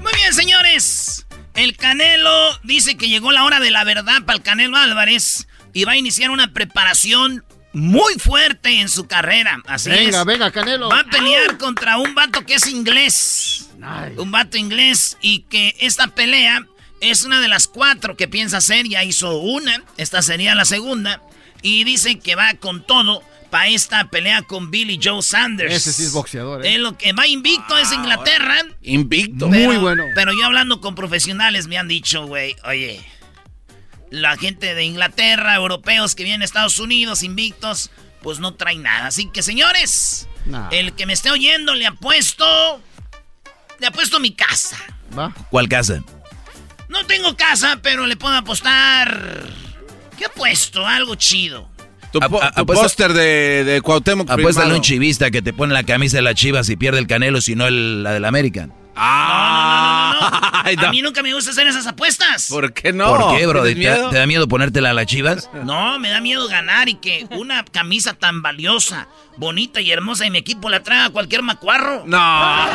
Muy 0.00 0.12
bien, 0.14 0.32
señores. 0.32 1.26
El 1.52 1.76
Canelo 1.76 2.58
dice 2.62 2.96
que 2.96 3.10
llegó 3.10 3.30
la 3.30 3.44
hora 3.44 3.60
de 3.60 3.70
la 3.70 3.84
verdad 3.84 4.22
para 4.24 4.38
el 4.38 4.42
Canelo 4.42 4.78
Álvarez 4.78 5.46
y 5.72 5.84
va 5.84 5.92
a 5.92 5.96
iniciar 5.96 6.30
una 6.30 6.52
preparación 6.52 7.44
muy 7.72 8.14
fuerte 8.18 8.80
en 8.80 8.88
su 8.88 9.06
carrera. 9.06 9.62
Así 9.66 9.88
Venga, 9.90 10.20
es. 10.20 10.24
venga, 10.26 10.50
Canelo. 10.50 10.88
Va 10.90 11.00
a 11.00 11.04
pelear 11.04 11.56
contra 11.58 11.96
un 11.98 12.14
vato 12.14 12.44
que 12.44 12.54
es 12.54 12.66
inglés. 12.66 13.70
Nice. 13.78 14.20
Un 14.20 14.30
vato 14.30 14.56
inglés 14.58 15.16
y 15.22 15.40
que 15.48 15.74
esta 15.80 16.08
pelea 16.08 16.66
es 17.00 17.24
una 17.24 17.40
de 17.40 17.48
las 17.48 17.66
cuatro 17.68 18.16
que 18.16 18.28
piensa 18.28 18.58
hacer. 18.58 18.86
Ya 18.88 19.02
hizo 19.04 19.38
una, 19.38 19.82
esta 19.96 20.20
sería 20.22 20.54
la 20.54 20.64
segunda. 20.66 21.22
Y 21.62 21.84
dice 21.84 22.18
que 22.18 22.34
va 22.34 22.54
con 22.54 22.84
todo 22.86 23.22
para 23.50 23.68
esta 23.68 24.08
pelea 24.08 24.42
con 24.42 24.70
Billy 24.70 24.98
Joe 25.02 25.22
Sanders. 25.22 25.72
Ese 25.74 25.92
sí 25.92 26.04
es 26.04 26.12
boxeador, 26.12 26.64
¿eh? 26.64 26.74
Es 26.74 26.80
lo 26.80 26.96
que 26.98 27.12
va 27.12 27.26
invicto 27.26 27.76
es 27.78 27.92
Inglaterra. 27.92 28.56
Invicto. 28.82 29.48
Muy 29.48 29.58
Pero- 29.66 29.80
bueno. 29.80 30.04
Pero 30.14 30.32
yo 30.32 30.44
hablando 30.44 30.80
con 30.80 30.94
profesionales 30.94 31.66
me 31.68 31.78
han 31.78 31.88
dicho, 31.88 32.26
güey, 32.26 32.56
oye, 32.64 33.04
la 34.12 34.36
gente 34.36 34.74
de 34.74 34.84
Inglaterra, 34.84 35.54
europeos 35.56 36.14
que 36.14 36.22
vienen 36.22 36.42
a 36.42 36.44
Estados 36.44 36.78
Unidos 36.78 37.22
invictos, 37.22 37.90
pues 38.22 38.38
no 38.38 38.54
traen 38.54 38.82
nada. 38.84 39.06
Así 39.08 39.28
que, 39.30 39.42
señores, 39.42 40.28
Nah. 40.46 40.68
el 40.70 40.92
que 40.92 41.06
me 41.06 41.12
esté 41.12 41.30
oyendo 41.30 41.74
le 41.74 41.86
apuesto, 41.86 42.80
le 43.80 43.86
apuesto 43.86 44.20
mi 44.20 44.32
casa. 44.32 44.76
Va. 45.18 45.34
¿Cuál 45.50 45.68
casa? 45.68 46.02
No 46.88 47.04
tengo 47.06 47.36
casa, 47.36 47.78
pero 47.82 48.06
le 48.06 48.16
puedo 48.16 48.36
apostar. 48.36 49.44
¿Qué 50.18 50.26
apuesto? 50.26 50.86
Algo 50.86 51.14
chido. 51.14 51.70
Tu, 52.12 52.18
A- 52.22 52.28
po- 52.28 52.42
a- 52.42 52.52
tu 52.52 52.60
apuesta- 52.60 52.82
póster 52.84 53.12
de, 53.14 53.64
de 53.64 53.80
Cuauhtémoc 53.80 54.30
Apuéstale 54.30 54.72
a 54.72 54.76
un 54.76 54.82
chivista 54.82 55.30
que 55.30 55.40
te 55.40 55.54
pone 55.54 55.72
la 55.72 55.84
camisa 55.84 56.18
de 56.18 56.22
las 56.22 56.34
chivas 56.34 56.68
y 56.68 56.76
pierde 56.76 56.98
el 56.98 57.06
canelo, 57.06 57.40
si 57.40 57.54
no 57.54 57.66
el- 57.66 58.02
la 58.02 58.12
del 58.12 58.26
América. 58.26 58.68
Ah, 58.94 60.12
No, 60.14 60.20
no, 60.20 60.30
no, 60.30 60.40
no, 60.40 60.40
no. 60.52 60.62
Ay, 60.64 60.76
A 60.86 60.90
mí 60.90 61.02
nunca 61.02 61.22
me 61.22 61.32
gusta 61.34 61.50
hacer 61.50 61.66
esas 61.66 61.86
apuestas. 61.86 62.48
¿Por 62.48 62.72
qué 62.72 62.92
no? 62.92 63.16
¿Por 63.16 63.36
qué, 63.36 63.46
bro? 63.46 63.62
¿Te, 63.62 63.74
da 63.74 64.26
miedo 64.26 64.46
ponértela 64.48 64.90
a 64.90 64.94
las 64.94 65.06
chivas? 65.06 65.48
No, 65.62 65.98
me 65.98 66.10
da 66.10 66.20
miedo 66.20 66.48
ganar 66.48 66.88
y 66.88 66.96
que 66.96 67.26
una 67.30 67.64
camisa 67.64 68.14
tan 68.14 68.42
valiosa, 68.42 69.06
bonita 69.36 69.80
y 69.80 69.90
hermosa 69.92 70.26
y 70.26 70.30
mi 70.30 70.38
equipo 70.38 70.68
la 70.68 70.82
traiga 70.82 71.06
a 71.06 71.10
cualquier 71.10 71.42
macuarro. 71.42 72.02
No. 72.04 72.18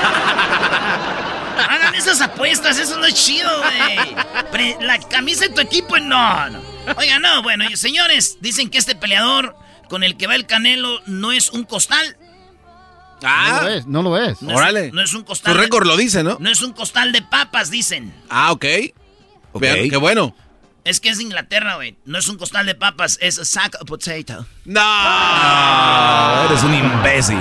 Hagan 1.58 1.96
esas 1.96 2.22
apuestas, 2.22 2.78
eso 2.80 2.98
no 2.98 3.06
es 3.06 3.14
chido, 3.16 3.50
güey. 3.60 4.16
La 4.80 5.00
camisa 5.00 5.48
de 5.48 5.54
tu 5.54 5.62
equipo, 5.62 5.98
no, 6.00 6.50
no. 6.50 6.62
Oiga, 6.98 7.20
no, 7.20 7.42
bueno, 7.44 7.66
señores, 7.76 8.38
dicen 8.40 8.70
que 8.70 8.78
este 8.78 8.96
peleador 8.96 9.56
con 9.90 10.04
el 10.04 10.18
que 10.18 10.28
va 10.28 10.36
el 10.36 10.46
Canelo 10.46 11.02
no 11.08 11.32
es 11.32 11.50
un 11.50 11.64
costal. 11.64 12.18
No 13.22 13.28
Ah, 13.30 13.60
lo 13.64 13.70
es, 13.70 13.86
no 13.88 14.02
lo 14.04 14.18
es. 14.18 14.42
No 14.42 14.52
es- 14.52 14.58
órale. 14.58 14.92
no 14.92 15.02
es 15.02 15.14
un 15.14 15.22
Tu 15.22 15.28
costal. 15.28 15.56
de- 15.56 15.62
récord 15.62 15.88
lo 15.88 15.98
dice, 15.98 16.24
¿no? 16.24 16.38
no 16.40 16.50
es 16.50 16.62
un 16.62 16.74
costal 16.74 17.12
de 17.12 17.22
papas, 17.22 17.72
dicen. 17.72 18.14
Ah, 18.30 18.52
ok. 18.52 18.66
Ok. 19.54 19.62
Vean, 19.62 19.90
qué 19.90 19.98
bueno. 19.98 20.36
Es 20.84 21.02
que 21.02 21.10
es 21.10 21.18
de 21.18 21.24
Inglaterra, 21.24 21.76
güey. 21.76 21.98
No 22.06 22.18
es 22.18 22.28
un 22.30 22.38
costal 22.38 22.66
de 22.66 22.74
papas, 22.76 23.18
es 23.22 23.40
a 23.40 23.44
sack 23.46 23.76
of 23.82 23.88
potato. 23.88 24.46
No. 24.66 24.80
Ah, 24.82 26.46
eres 26.50 26.64
un 26.64 26.74
imbécil. 26.74 27.38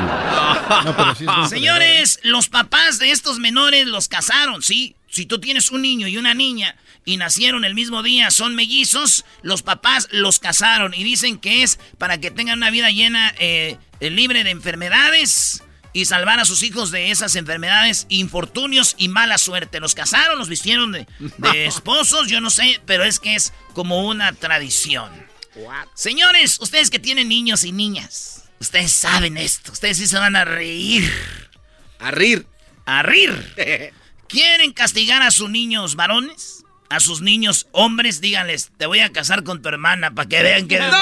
No, 0.85 0.97
pero 0.97 1.15
sí 1.15 1.25
es 1.25 1.37
buen 1.37 1.49
Señores, 1.49 2.19
los 2.25 2.49
papás 2.49 2.99
de 2.99 3.11
estos 3.13 3.39
menores 3.39 3.87
los 3.87 4.09
casaron, 4.09 4.63
¿sí? 4.63 4.97
Si 5.09 5.27
tú 5.27 5.39
tienes 5.39 5.71
un 5.71 5.83
niño 5.83 6.09
y 6.09 6.17
una 6.17 6.35
niña 6.35 6.75
y 7.05 7.17
nacieron 7.19 7.65
el 7.65 7.75
mismo 7.75 8.03
día, 8.03 8.31
son 8.33 8.57
mellizos, 8.57 9.25
los 9.43 9.63
papás 9.63 10.09
los 10.11 10.41
casaron 10.41 10.93
y 10.95 11.05
dicen 11.05 11.39
que 11.39 11.63
es 11.63 11.79
para 11.99 12.19
que 12.19 12.31
tengan 12.33 12.59
una 12.59 12.71
vida 12.71 12.91
llena, 12.91 13.33
eh, 13.39 13.79
eh, 14.01 14.11
libre 14.11 14.43
de 14.43 14.51
enfermedades 14.51 15.63
y 15.97 16.05
salvar 16.05 16.39
a 16.39 16.45
sus 16.45 16.63
hijos 16.63 16.91
de 16.91 17.11
esas 17.11 17.37
enfermedades, 17.37 18.05
infortunios 18.11 18.95
y 18.99 19.09
mala 19.09 19.39
suerte. 19.39 19.81
Los 19.81 19.95
casaron, 19.95 20.39
los 20.39 20.51
vistieron 20.51 20.93
de, 20.93 21.07
esposos, 21.67 22.29
yo 22.29 22.39
no 22.43 22.51
sé, 22.51 22.83
pero 22.85 23.03
es 23.03 23.19
que 23.19 23.35
es 23.35 23.55
como 23.73 24.07
una 24.07 24.35
tradición. 24.35 25.11
Señores, 25.95 26.59
ustedes 26.61 26.91
que 26.91 26.99
tienen 26.99 27.31
niños 27.31 27.65
y 27.65 27.73
niñas, 27.73 28.45
ustedes 28.61 28.93
saben 28.93 29.39
esto, 29.39 29.73
ustedes 29.73 29.97
sí 29.97 30.07
se 30.07 30.19
van 30.19 30.37
a 30.37 30.45
reír. 30.45 31.11
A 31.99 32.11
rir. 32.11 32.47
A 32.85 33.03
rir. 33.03 33.33
¿Quieren 34.29 34.75
castigar 34.75 35.23
a 35.23 35.31
sus 35.31 35.49
niños 35.49 35.97
varones? 35.97 36.65
A 36.91 37.01
sus 37.01 37.23
niños 37.23 37.69
hombres, 37.73 38.21
díganles, 38.21 38.71
te 38.77 38.85
voy 38.85 39.01
a 39.01 39.13
casar 39.13 39.45
con 39.45 39.63
tu 39.63 39.71
hermana 39.71 40.11
para 40.11 40.29
que 40.29 40.43
vean 40.43 40.69
que 40.69 40.75
eres 40.75 40.93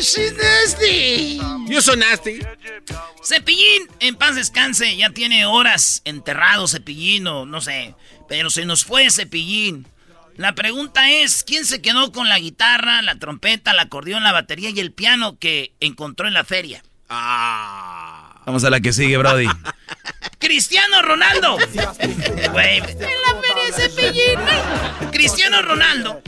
she's 0.00 0.32
nasty. 0.36 1.40
Yo 1.68 1.80
soy 1.80 1.96
nasty. 1.96 2.40
Cepillín, 3.22 3.88
en 4.00 4.16
paz 4.16 4.34
descanse, 4.34 4.96
ya 4.96 5.10
tiene 5.10 5.46
horas 5.46 6.02
enterrado 6.04 6.66
Cepillín 6.66 7.26
o 7.26 7.46
no 7.46 7.60
sé, 7.60 7.94
pero 8.28 8.50
se 8.50 8.64
nos 8.64 8.84
fue 8.84 9.10
Cepillín. 9.10 9.86
La 10.36 10.54
pregunta 10.54 11.10
es, 11.10 11.44
¿quién 11.44 11.66
se 11.66 11.82
quedó 11.82 12.12
con 12.12 12.28
la 12.28 12.38
guitarra, 12.38 13.02
la 13.02 13.18
trompeta, 13.18 13.72
el 13.72 13.78
acordeón, 13.78 14.22
la 14.22 14.32
batería 14.32 14.70
y 14.70 14.80
el 14.80 14.92
piano 14.92 15.38
que 15.38 15.74
encontró 15.80 16.26
en 16.26 16.34
la 16.34 16.44
feria? 16.44 16.82
Ah. 17.08 18.40
Vamos 18.46 18.64
a 18.64 18.70
la 18.70 18.80
que 18.80 18.92
sigue, 18.92 19.18
Brody. 19.18 19.46
Cristiano 20.38 21.02
Ronaldo. 21.02 21.58
en 21.60 22.30
la 22.40 22.52
feria 22.52 23.72
Cepillín. 23.74 25.10
Cristiano 25.10 25.60
Ronaldo 25.60 26.22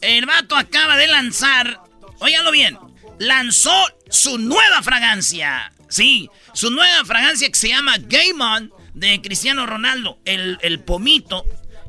el 0.00 0.26
vato 0.26 0.56
acaba 0.56 0.96
de 0.96 1.06
lanzar, 1.06 1.80
óyalo 2.20 2.50
bien, 2.50 2.78
lanzó 3.18 3.74
su 4.10 4.38
nueva 4.38 4.82
fragancia. 4.82 5.72
Sí, 5.88 6.28
su 6.52 6.70
nueva 6.70 7.04
fragancia 7.04 7.48
que 7.48 7.58
se 7.58 7.68
llama 7.68 7.96
Game 7.98 8.42
On 8.42 8.72
de 8.94 9.20
Cristiano 9.20 9.66
Ronaldo. 9.66 10.18
El, 10.24 10.80
pomito 10.80 11.44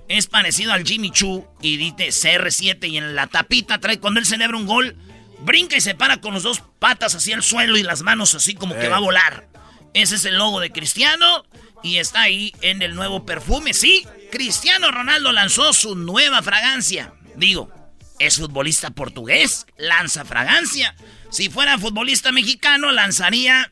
es 0.08 0.28
parecido 0.28 0.74
al 0.74 0.86
Jimmy 0.86 1.12
Choo 1.12 1.48
y 1.62 1.78
dice 1.78 2.10
CR7 2.10 2.90
y 2.90 2.98
en 2.98 3.16
la 3.16 3.28
tapita 3.28 3.80
trae 3.80 4.00
cuando 4.00 4.20
él 4.20 4.26
celebra 4.26 4.58
un 4.58 4.66
gol, 4.66 4.96
brinca 5.40 5.76
y 5.78 5.82
se 5.82 5.96
para 5.96 6.18
con 6.18 6.34
las 6.34 6.44
dos 6.44 6.62
patas 6.80 7.16
hacia 7.16 7.36
el 7.36 7.44
suelo 7.44 7.78
y 7.78 7.84
las 7.84 8.02
manos 8.02 8.36
así 8.36 8.54
como 8.54 8.76
que 8.76 8.90
va 8.90 8.98
a 8.98 9.02
volar. 9.02 9.48
Ese 9.94 10.16
es 10.16 10.26
el 10.26 10.38
logo 10.38 10.60
de 10.60 10.72
Cristiano 10.72 11.46
y 11.82 11.98
está 11.98 12.24
ahí 12.24 12.54
en 12.62 12.82
el 12.82 12.96
nuevo 12.96 13.26
perfume. 13.26 13.74
Sí, 13.74 14.06
Cristiano 14.32 14.92
Ronaldo 14.92 15.32
lanzó 15.32 15.72
su 15.72 15.96
nueva 15.96 16.42
fragancia. 16.42 17.14
Digo, 17.36 17.72
es 18.20 18.38
futbolista 18.38 18.92
portugués, 18.92 19.66
lanza 19.78 20.26
fragancia. 20.26 20.96
Si 21.30 21.50
fuera 21.50 21.78
futbolista 21.78 22.32
mexicano, 22.32 22.92
lanzaría... 22.92 23.72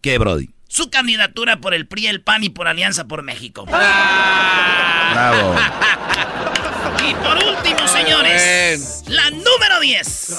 ¿Qué, 0.00 0.18
Brody? 0.18 0.50
Su 0.68 0.90
candidatura 0.90 1.60
por 1.60 1.74
el 1.74 1.86
PRI, 1.86 2.06
el 2.06 2.22
PAN 2.22 2.44
y 2.44 2.48
por 2.48 2.68
Alianza 2.68 3.06
por 3.06 3.22
México. 3.22 3.66
Bravo. 3.66 5.56
Y 7.08 7.14
por 7.14 7.36
último, 7.36 7.88
señores, 7.88 9.04
la 9.08 9.30
número 9.30 9.80
10. 9.80 10.34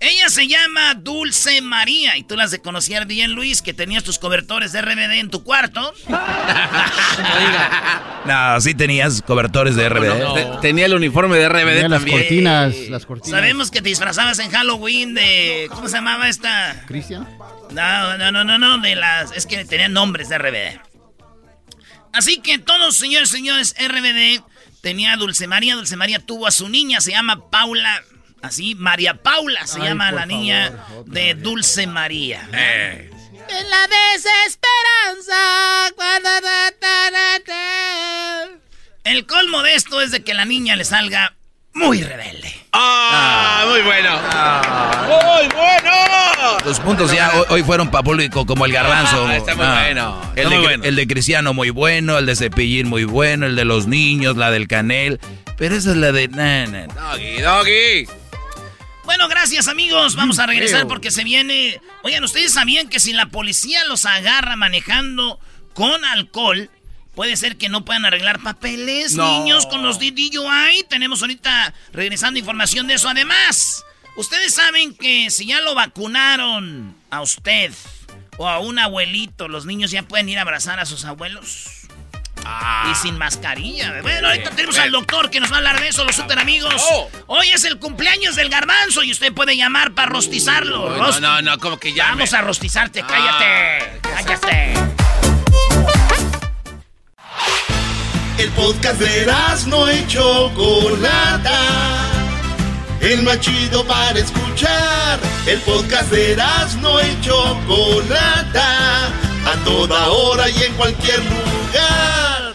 Ella 0.00 0.28
se 0.28 0.46
llama 0.48 0.94
Dulce 0.94 1.60
María. 1.62 2.16
Y 2.16 2.24
tú 2.24 2.36
las 2.36 2.50
de 2.50 2.60
conocer 2.60 3.06
bien, 3.06 3.32
Luis, 3.32 3.62
que 3.62 3.74
tenías 3.74 4.02
tus 4.02 4.18
cobertores 4.18 4.72
de 4.72 4.82
RBD 4.82 5.12
en 5.20 5.30
tu 5.30 5.44
cuarto. 5.44 5.94
no, 8.24 8.60
sí 8.60 8.74
tenías 8.74 9.22
cobertores 9.22 9.76
de 9.76 9.88
RBD. 9.88 10.60
Tenía 10.60 10.86
el 10.86 10.94
uniforme 10.94 11.38
de 11.38 11.48
RBD 11.48 11.88
las 11.88 12.04
cortinas, 12.04 12.74
las 12.88 13.06
cortinas. 13.06 13.30
Sabemos 13.38 13.70
que 13.70 13.80
te 13.80 13.88
disfrazabas 13.88 14.38
en 14.40 14.50
Halloween 14.50 15.14
de... 15.14 15.68
¿Cómo 15.70 15.88
se 15.88 15.96
llamaba 15.96 16.28
esta? 16.28 16.82
¿Cristian? 16.86 17.28
No, 17.70 18.18
no, 18.18 18.32
no, 18.32 18.44
no, 18.44 18.58
no, 18.58 18.78
de 18.78 18.96
las... 18.96 19.32
Es 19.32 19.46
que 19.46 19.64
tenían 19.64 19.92
nombres 19.92 20.28
de 20.28 20.38
RBD. 20.38 20.80
Así 22.12 22.40
que 22.40 22.58
todos, 22.58 22.96
señores, 22.96 23.28
señores, 23.28 23.74
RBD 23.78 24.42
tenía 24.80 25.16
Dulce 25.16 25.46
María. 25.46 25.74
Dulce 25.74 25.96
María 25.96 26.18
tuvo 26.18 26.46
a 26.46 26.50
su 26.50 26.68
niña, 26.68 27.00
se 27.00 27.12
llama 27.12 27.50
Paula. 27.50 28.02
Así, 28.42 28.74
María 28.74 29.22
Paula 29.22 29.66
se 29.66 29.80
llama 29.80 30.12
la 30.12 30.26
niña 30.26 30.84
de 31.06 31.34
Dulce 31.34 31.86
María. 31.86 32.48
Eh. 32.52 33.10
En 33.48 33.70
la 33.70 33.88
desesperanza, 33.88 35.94
cuando... 35.96 36.28
El 39.08 39.24
colmo 39.24 39.62
de 39.62 39.74
esto 39.74 40.02
es 40.02 40.10
de 40.10 40.22
que 40.22 40.34
la 40.34 40.44
niña 40.44 40.76
le 40.76 40.84
salga 40.84 41.34
muy 41.78 42.02
rebelde. 42.02 42.54
¡Ah! 42.72 43.64
muy 43.68 43.82
bueno. 43.82 44.10
Ah. 44.12 45.06
¡Muy 45.08 45.48
bueno! 45.48 46.58
Los 46.64 46.80
puntos 46.80 47.12
ya 47.12 47.32
hoy, 47.48 47.62
fueron 47.62 47.90
para 47.90 48.02
público 48.02 48.44
como 48.44 48.66
el 48.66 48.72
garbanzo. 48.72 49.26
Ah, 49.26 49.36
está 49.36 49.54
muy 49.54 49.64
ah. 49.64 49.80
bueno. 49.84 50.32
El, 50.36 50.50
de, 50.50 50.88
el 50.88 50.96
de 50.96 51.06
Cristiano 51.06 51.54
muy 51.54 51.70
bueno, 51.70 52.18
el 52.18 52.26
de 52.26 52.36
Cepillín 52.36 52.88
muy 52.88 53.04
bueno, 53.04 53.46
el 53.46 53.56
de 53.56 53.64
los 53.64 53.86
niños, 53.86 54.36
la 54.36 54.50
del 54.50 54.68
Canel. 54.68 55.20
Pero 55.56 55.74
esa 55.74 55.90
es 55.90 55.96
la 55.96 56.12
de... 56.12 56.28
Doggy, 56.28 57.40
doggy. 57.40 58.08
Bueno, 59.04 59.28
gracias 59.28 59.68
amigos. 59.68 60.14
Vamos 60.16 60.38
a 60.38 60.46
regresar 60.46 60.86
porque 60.86 61.10
se 61.10 61.24
viene... 61.24 61.80
Oigan, 62.02 62.22
¿ustedes 62.22 62.52
sabían 62.52 62.88
que 62.88 63.00
si 63.00 63.12
la 63.12 63.26
policía 63.26 63.84
los 63.86 64.04
agarra 64.04 64.54
manejando 64.56 65.40
con 65.74 66.04
alcohol 66.04 66.70
Puede 67.18 67.36
ser 67.36 67.56
que 67.56 67.68
no 67.68 67.84
puedan 67.84 68.04
arreglar 68.04 68.38
papeles, 68.38 69.16
niños, 69.16 69.66
con 69.66 69.82
los 69.82 69.98
DDUI. 69.98 70.84
Tenemos 70.88 71.20
ahorita 71.20 71.74
regresando 71.92 72.38
información 72.38 72.86
de 72.86 72.94
eso. 72.94 73.08
Además, 73.08 73.84
ustedes 74.14 74.54
saben 74.54 74.94
que 74.94 75.28
si 75.30 75.46
ya 75.46 75.60
lo 75.60 75.74
vacunaron 75.74 76.94
a 77.10 77.20
usted 77.20 77.72
o 78.36 78.48
a 78.48 78.60
un 78.60 78.78
abuelito, 78.78 79.48
los 79.48 79.66
niños 79.66 79.90
ya 79.90 80.04
pueden 80.04 80.28
ir 80.28 80.38
a 80.38 80.42
abrazar 80.42 80.78
a 80.78 80.86
sus 80.86 81.04
abuelos. 81.06 81.88
Ah. 82.44 82.92
Y 82.92 82.94
sin 82.94 83.18
mascarilla. 83.18 84.00
Bueno, 84.00 84.28
ahorita 84.28 84.50
tenemos 84.50 84.78
al 84.78 84.92
doctor 84.92 85.28
que 85.28 85.40
nos 85.40 85.50
va 85.50 85.56
a 85.56 85.58
hablar 85.58 85.80
de 85.80 85.88
eso, 85.88 86.04
los 86.04 86.14
super 86.14 86.38
amigos. 86.38 86.72
Oh. 86.92 87.10
Hoy 87.26 87.48
es 87.48 87.64
el 87.64 87.80
cumpleaños 87.80 88.36
del 88.36 88.48
garbanzo 88.48 89.02
y 89.02 89.10
usted 89.10 89.32
puede 89.32 89.56
llamar 89.56 89.90
para 89.92 90.08
rostizarlo. 90.08 90.96
No, 90.96 91.18
no, 91.18 91.42
no, 91.42 91.58
como 91.58 91.78
que 91.78 91.92
ya. 91.92 92.10
Vamos 92.10 92.32
a 92.32 92.42
rostizarte, 92.42 93.02
cállate. 93.02 93.98
Ah. 94.04 94.22
Cállate. 94.22 95.07
El 98.38 98.50
podcast 98.50 99.00
de 99.00 99.26
no 99.66 99.92
y 99.92 100.06
Chocolata. 100.06 101.58
El 103.00 103.24
más 103.24 103.40
chido 103.40 103.84
para 103.84 104.16
escuchar. 104.16 105.18
El 105.44 105.58
podcast 105.62 106.08
de 106.12 106.36
no 106.80 107.00
y 107.00 107.20
Chocolata. 107.20 109.06
A 109.44 109.64
toda 109.64 110.08
hora 110.10 110.48
y 110.50 110.62
en 110.62 110.72
cualquier 110.74 111.18
lugar. 111.24 112.54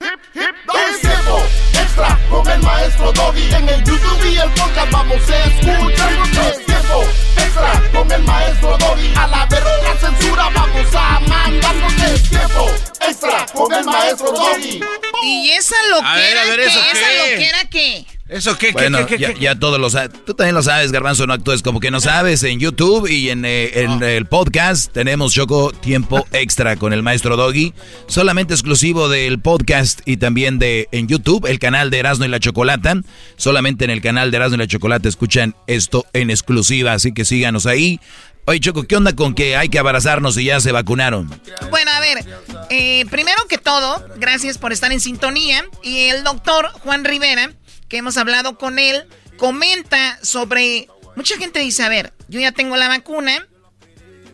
Es 0.00 1.00
tiempo 1.00 1.40
extra 1.72 2.18
con 2.28 2.48
el 2.48 2.62
maestro 2.62 3.12
Doggy. 3.12 3.54
En 3.54 3.68
el 3.68 3.84
YouTube 3.84 4.24
y 4.24 4.38
el 4.38 4.50
podcast 4.50 4.90
vamos 4.90 5.22
a 5.30 5.44
escuchar. 5.44 6.12
Es 6.50 6.66
tiempo 6.66 7.04
extra 7.36 7.82
con 7.92 8.10
el 8.10 8.22
maestro 8.24 8.76
Doggy. 8.76 9.14
A 9.14 9.26
la 9.28 9.46
verga 9.46 9.96
censura 10.00 10.50
vamos 10.52 10.94
a 10.94 11.20
mandarnos. 11.20 11.92
Es 12.02 12.28
tiempo 12.28 12.95
extra 13.08 13.46
con 13.52 13.72
el 13.72 13.84
maestro 13.84 14.32
Doggy. 14.32 14.80
¿Y 15.24 15.50
esa 15.50 15.76
loquera 15.90 16.42
a 16.42 16.54
¿Esa 16.54 17.30
loquera 17.30 17.64
qué? 17.70 18.06
¿Eso 18.28 18.58
qué? 18.58 18.72
Bueno, 18.72 19.06
qué, 19.06 19.18
ya, 19.18 19.32
ya 19.34 19.54
todos 19.56 19.78
lo 19.78 19.88
sabes. 19.88 20.10
Tú 20.24 20.34
también 20.34 20.56
lo 20.56 20.62
sabes, 20.62 20.90
Garbanzo, 20.90 21.28
no 21.28 21.32
actúes 21.32 21.62
como 21.62 21.78
que 21.78 21.92
no 21.92 22.00
sabes. 22.00 22.42
En 22.42 22.58
YouTube 22.58 23.08
y 23.08 23.30
en, 23.30 23.44
eh, 23.44 23.86
el 24.02 24.26
podcast 24.26 24.92
tenemos 24.92 25.32
Choco 25.32 25.70
Tiempo 25.72 26.26
Extra 26.32 26.74
con 26.74 26.92
el 26.92 27.04
maestro 27.04 27.36
Doggy. 27.36 27.72
Solamente 28.08 28.52
exclusivo 28.52 29.08
del 29.08 29.38
podcast 29.38 30.00
y 30.06 30.16
también 30.16 30.58
de 30.58 30.88
en 30.90 31.06
YouTube, 31.06 31.46
el 31.46 31.60
canal 31.60 31.90
de 31.90 32.00
Erasmo 32.00 32.24
y 32.24 32.28
la 32.28 32.40
Chocolata. 32.40 32.94
Solamente 33.36 33.84
en 33.84 33.90
el 33.90 34.02
canal 34.02 34.32
de 34.32 34.38
Erasmo 34.38 34.56
y 34.56 34.58
la 34.58 34.66
Chocolata 34.66 35.08
escuchan 35.08 35.54
esto 35.68 36.04
en 36.12 36.30
exclusiva, 36.30 36.94
así 36.94 37.12
que 37.12 37.24
síganos 37.24 37.66
ahí. 37.66 38.00
Oye, 38.48 38.60
Choco, 38.60 38.86
¿qué 38.86 38.96
onda 38.96 39.12
con 39.14 39.34
que 39.34 39.56
hay 39.56 39.68
que 39.68 39.80
abrazarnos 39.80 40.38
y 40.38 40.44
ya 40.44 40.60
se 40.60 40.70
vacunaron? 40.70 41.28
Bueno, 41.68 41.90
a 41.90 41.98
ver, 41.98 42.24
eh, 42.70 43.04
primero 43.10 43.44
que 43.48 43.58
todo, 43.58 44.06
gracias 44.18 44.56
por 44.56 44.72
estar 44.72 44.92
en 44.92 45.00
sintonía. 45.00 45.64
Y 45.82 46.04
el 46.04 46.22
doctor 46.22 46.70
Juan 46.84 47.04
Rivera, 47.04 47.52
que 47.88 47.96
hemos 47.96 48.16
hablado 48.16 48.56
con 48.56 48.78
él, 48.78 49.04
comenta 49.36 50.18
sobre... 50.22 50.86
Mucha 51.16 51.36
gente 51.38 51.58
dice, 51.58 51.82
a 51.82 51.88
ver, 51.88 52.12
yo 52.28 52.38
ya 52.38 52.52
tengo 52.52 52.76
la 52.76 52.86
vacuna, 52.86 53.48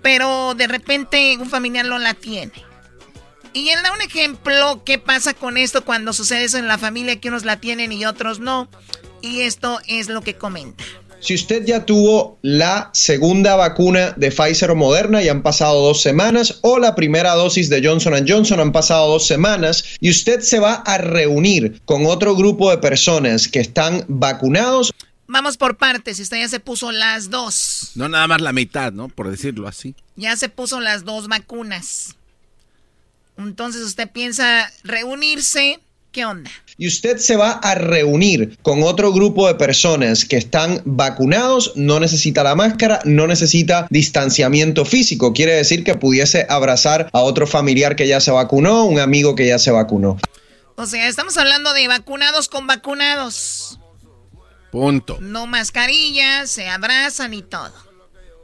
pero 0.03 0.55
de 0.55 0.67
repente 0.67 1.39
un 1.39 1.49
familiar 1.49 1.87
no 1.87 1.99
la 1.99 2.13
tiene. 2.13 2.53
Y 3.55 3.71
él 3.71 3.79
da 3.83 3.93
un 3.93 4.03
ejemplo, 4.03 4.83
qué 4.85 4.99
pasa 4.99 5.33
con 5.33 5.57
esto 5.57 5.85
cuando 5.87 6.13
sucede 6.13 6.45
eso 6.45 6.59
en 6.59 6.69
la 6.69 6.77
familia, 6.77 7.19
que 7.19 7.29
unos 7.29 7.47
la 7.47 7.61
tienen 7.61 7.93
y 7.93 8.05
otros 8.05 8.41
no. 8.41 8.69
Y 9.23 9.43
esto 9.43 9.81
es 9.87 10.09
lo 10.09 10.21
que 10.21 10.37
comenta. 10.37 10.85
Si 11.23 11.35
usted 11.37 11.65
ya 11.65 11.87
tuvo 11.87 12.37
la 12.43 12.91
segunda 12.93 13.55
vacuna 13.55 14.13
de 14.17 14.33
Pfizer 14.33 14.73
o 14.73 14.75
Moderna 14.75 15.23
y 15.23 15.29
han 15.29 15.43
pasado 15.43 15.81
dos 15.81 16.03
semanas, 16.03 16.59
o 16.63 16.81
la 16.81 16.97
primera 16.97 17.35
dosis 17.35 17.71
de 17.71 17.81
Johnson 17.87 18.27
Johnson 18.27 18.59
han 18.59 18.73
pasado 18.73 19.09
dos 19.09 19.25
semanas, 19.25 19.85
y 20.01 20.11
usted 20.11 20.41
se 20.41 20.59
va 20.59 20.75
a 20.75 20.99
reunir 20.99 21.81
con 21.85 22.07
otro 22.07 22.35
grupo 22.35 22.71
de 22.71 22.79
personas 22.79 23.47
que 23.47 23.61
están 23.61 24.05
vacunados. 24.09 24.93
Vamos 25.29 25.57
por 25.57 25.77
partes, 25.77 26.19
usted 26.19 26.39
ya 26.39 26.49
se 26.49 26.59
puso 26.59 26.91
las 26.91 27.31
dos. 27.31 27.93
No 27.95 28.09
nada 28.09 28.27
más 28.27 28.41
la 28.41 28.53
mitad, 28.53 28.93
¿no? 28.93 29.09
Por 29.09 29.31
decirlo 29.31 29.69
así. 29.69 29.95
Ya 30.17 30.37
se 30.37 30.49
puso 30.49 30.81
las 30.81 31.05
dos 31.05 31.29
vacunas. 31.29 32.17
Entonces 33.39 33.83
usted 33.83 34.11
piensa 34.11 34.73
reunirse, 34.83 35.79
¿qué 36.13 36.25
onda? 36.25 36.51
Y 36.79 36.87
usted 36.87 37.19
se 37.19 37.37
va 37.37 37.53
a 37.53 37.75
reunir 37.75 38.59
con 38.63 38.83
otro 38.83 39.13
grupo 39.13 39.47
de 39.47 39.55
personas 39.55 40.25
que 40.25 40.37
están 40.37 40.81
vacunados, 40.85 41.73
no 41.75 42.01
necesita 42.01 42.43
la 42.43 42.55
máscara, 42.55 43.01
no 43.05 43.27
necesita 43.27 43.87
distanciamiento 43.91 44.85
físico. 44.85 45.33
Quiere 45.33 45.55
decir 45.55 45.85
que 45.85 45.95
pudiese 45.95 46.47
abrazar 46.49 47.09
a 47.13 47.21
otro 47.21 47.47
familiar 47.47 47.97
que 47.97 48.07
ya 48.07 48.21
se 48.21 48.31
vacunó, 48.31 48.85
un 48.85 49.01
amigo 49.01 49.35
que 49.35 49.47
ya 49.47 49.59
se 49.59 49.71
vacunó. 49.71 50.19
O 50.77 50.87
sea, 50.87 51.09
estamos 51.09 51.37
hablando 51.37 51.73
de 51.75 51.89
vacunados 51.89 52.49
con 52.49 52.67
vacunados. 52.67 53.79
Punto. 54.71 55.19
No 55.21 55.47
mascarillas, 55.47 56.51
se 56.51 56.69
abrazan 56.69 57.35
y 57.35 57.43
todo. 57.43 57.92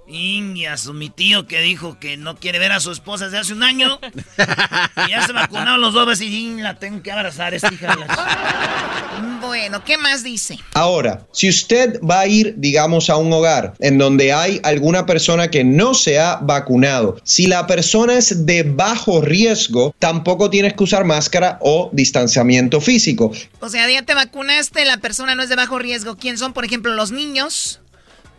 Indias, 0.08 0.86
mi 0.86 1.10
tío 1.10 1.46
que 1.46 1.60
dijo 1.60 1.98
que 1.98 2.16
no 2.16 2.36
quiere 2.36 2.58
ver 2.58 2.72
a 2.72 2.80
su 2.80 2.90
esposa 2.90 3.26
desde 3.26 3.38
hace 3.38 3.52
un 3.52 3.62
año. 3.62 4.00
y 5.06 5.10
ya 5.10 5.26
se 5.26 5.32
vacunaron 5.32 5.80
los 5.80 5.94
dos 5.94 6.20
y 6.20 6.54
la 6.56 6.74
tengo 6.78 7.02
que 7.02 7.12
abrazar, 7.12 7.54
esta 7.54 7.72
hija 7.72 7.96
Bueno, 9.40 9.84
¿qué 9.84 9.98
más 9.98 10.22
dice? 10.22 10.58
Ahora, 10.74 11.26
si 11.32 11.48
usted 11.48 12.00
va 12.00 12.20
a 12.20 12.26
ir, 12.26 12.54
digamos, 12.56 13.10
a 13.10 13.16
un 13.16 13.32
hogar 13.32 13.74
en 13.78 13.98
donde 13.98 14.32
hay 14.32 14.60
alguna 14.62 15.06
persona 15.06 15.48
que 15.48 15.64
no 15.64 15.94
se 15.94 16.18
ha 16.18 16.36
vacunado, 16.36 17.20
si 17.24 17.46
la 17.46 17.66
persona 17.66 18.14
es 18.14 18.46
de 18.46 18.62
bajo 18.62 19.20
riesgo, 19.20 19.94
tampoco 19.98 20.50
tienes 20.50 20.74
que 20.74 20.84
usar 20.84 21.04
máscara 21.04 21.58
o 21.60 21.90
distanciamiento 21.92 22.80
físico. 22.80 23.32
O 23.60 23.68
sea, 23.68 23.88
ya 23.90 24.02
te 24.02 24.14
vacunaste, 24.14 24.84
la 24.84 24.98
persona 24.98 25.34
no 25.34 25.42
es 25.42 25.48
de 25.48 25.56
bajo 25.56 25.78
riesgo. 25.78 26.16
¿Quién 26.16 26.38
son, 26.38 26.52
por 26.52 26.64
ejemplo, 26.64 26.94
los 26.94 27.10
niños? 27.10 27.80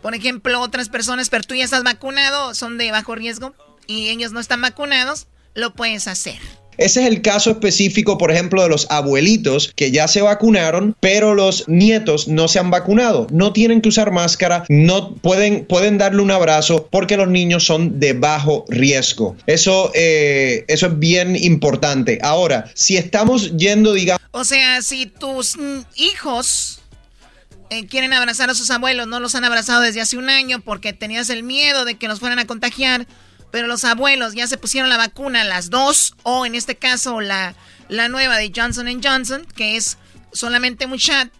Por 0.02 0.14
ejemplo, 0.14 0.60
otras 0.60 0.88
personas, 0.88 1.28
pero 1.28 1.44
tú 1.44 1.54
ya 1.54 1.64
estás 1.64 1.82
vacunado, 1.82 2.54
son 2.54 2.78
de 2.78 2.90
bajo 2.90 3.14
riesgo 3.14 3.54
y 3.86 4.08
ellos 4.08 4.32
no 4.32 4.40
están 4.40 4.62
vacunados, 4.62 5.26
lo 5.54 5.74
puedes 5.74 6.08
hacer. 6.08 6.38
Ese 6.80 7.02
es 7.02 7.08
el 7.08 7.20
caso 7.20 7.50
específico, 7.50 8.16
por 8.16 8.30
ejemplo, 8.30 8.62
de 8.62 8.70
los 8.70 8.86
abuelitos 8.90 9.70
que 9.76 9.90
ya 9.90 10.08
se 10.08 10.22
vacunaron, 10.22 10.96
pero 11.00 11.34
los 11.34 11.68
nietos 11.68 12.26
no 12.26 12.48
se 12.48 12.58
han 12.58 12.70
vacunado. 12.70 13.26
No 13.30 13.52
tienen 13.52 13.82
que 13.82 13.90
usar 13.90 14.10
máscara, 14.12 14.64
no 14.70 15.14
pueden, 15.16 15.66
pueden 15.66 15.98
darle 15.98 16.22
un 16.22 16.30
abrazo 16.30 16.88
porque 16.90 17.18
los 17.18 17.28
niños 17.28 17.66
son 17.66 18.00
de 18.00 18.14
bajo 18.14 18.64
riesgo. 18.70 19.36
Eso, 19.46 19.92
eh, 19.94 20.64
eso 20.68 20.86
es 20.86 20.98
bien 20.98 21.36
importante. 21.36 22.18
Ahora, 22.22 22.70
si 22.72 22.96
estamos 22.96 23.54
yendo, 23.58 23.92
digamos... 23.92 24.22
O 24.30 24.44
sea, 24.44 24.80
si 24.80 25.04
tus 25.04 25.58
hijos 25.96 26.79
eh, 27.70 27.86
quieren 27.86 28.12
abrazar 28.12 28.50
a 28.50 28.54
sus 28.54 28.70
abuelos, 28.70 29.06
no 29.06 29.20
los 29.20 29.34
han 29.34 29.44
abrazado 29.44 29.80
desde 29.80 30.00
hace 30.00 30.16
un 30.16 30.28
año 30.28 30.60
porque 30.60 30.92
tenías 30.92 31.30
el 31.30 31.42
miedo 31.42 31.84
de 31.84 31.96
que 31.96 32.08
los 32.08 32.20
fueran 32.20 32.40
a 32.40 32.46
contagiar, 32.46 33.06
pero 33.50 33.66
los 33.66 33.84
abuelos 33.84 34.34
ya 34.34 34.46
se 34.46 34.58
pusieron 34.58 34.90
la 34.90 34.96
vacuna, 34.96 35.44
las 35.44 35.70
dos, 35.70 36.14
o 36.24 36.46
en 36.46 36.54
este 36.54 36.76
caso 36.76 37.20
la, 37.20 37.54
la 37.88 38.08
nueva 38.08 38.36
de 38.38 38.52
Johnson 38.54 39.00
Johnson, 39.02 39.46
que 39.54 39.76
es 39.76 39.98
solamente 40.32 40.86
un 40.86 40.98
chat. 40.98 41.32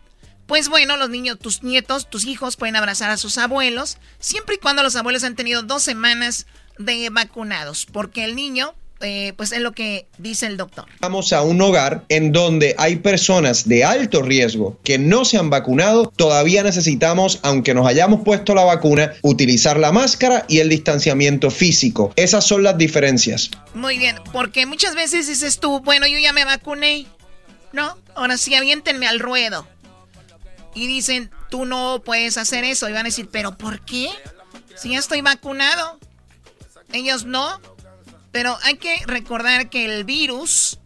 Pues 0.47 0.69
bueno, 0.69 0.97
los 0.97 1.11
niños, 1.11 1.39
tus 1.39 1.63
nietos, 1.63 2.09
tus 2.11 2.25
hijos 2.25 2.57
pueden 2.57 2.77
abrazar 2.77 3.11
a 3.11 3.17
sus 3.17 3.39
abuelos, 3.39 3.99
siempre 4.19 4.57
y 4.57 4.59
cuando 4.59 4.83
los 4.83 4.97
abuelos 4.97 5.25
han 5.25 5.37
tenido 5.37 5.63
dos 5.63 5.83
semanas 5.83 6.47
de 6.79 7.11
vacunados, 7.11 7.87
porque 7.87 8.25
el 8.25 8.35
niño 8.35 8.75
eh, 9.01 9.33
pues 9.37 9.53
es 9.53 9.61
lo 9.61 9.73
que 9.73 10.07
dice 10.19 10.47
el 10.47 10.57
doctor. 10.57 10.87
Vamos 11.01 11.33
a 11.33 11.43
un 11.43 11.61
hogar 11.61 12.05
en 12.09 12.33
donde 12.33 12.75
hay 12.79 12.97
personas 12.97 13.69
de 13.69 13.85
alto 13.85 14.23
riesgo 14.23 14.79
que 14.85 14.99
no 14.99 15.25
se 15.25 15.39
han 15.39 15.51
vacunado, 15.51 16.13
todavía 16.15 16.63
necesitamos, 16.63 17.41
aunque 17.43 17.75
nos 17.75 17.87
hayamos 17.87 18.23
puesto 18.23 18.55
la 18.55 18.65
vacuna, 18.65 19.13
utilizar 19.23 19.79
la 19.79 19.93
máscara 19.93 20.45
y 20.49 20.59
el 20.59 20.69
distanciamiento 20.69 21.51
físico. 21.51 22.13
Esas 22.17 22.45
son 22.45 22.63
las 22.63 22.77
diferencias. 22.77 23.51
Muy 23.75 23.99
bien, 23.99 24.17
porque 24.33 24.67
muchas 24.67 24.95
veces 24.95 25.27
dices 25.27 25.59
tú, 25.59 25.81
bueno, 25.81 26.07
yo 26.07 26.19
ya 26.19 26.33
me 26.33 26.45
vacuné, 26.45 27.07
¿no? 27.73 27.97
Ahora 28.15 28.37
sí, 28.37 28.55
aviéntenme 28.55 29.07
al 29.07 29.21
ruedo. 29.21 29.67
Y 30.75 30.87
dicen, 30.87 31.31
tú 31.51 31.65
no 31.65 32.03
puedes 32.05 32.39
hacer 32.39 32.65
eso. 32.65 32.89
Y 32.89 32.93
van 32.93 33.07
a 33.07 33.09
decir, 33.09 33.29
¿pero 33.31 33.57
por 33.57 33.85
qué? 33.85 34.09
Si 34.77 34.91
ya 34.91 34.99
estoy 34.99 35.21
vacunado. 35.21 35.99
Ellos 36.93 37.25
no. 37.25 37.61
Pero 38.33 38.59
hay 38.63 38.77
que 38.77 39.03
recordar 39.07 39.71
que 39.71 39.85
el 39.85 40.05
virus, 40.05 40.79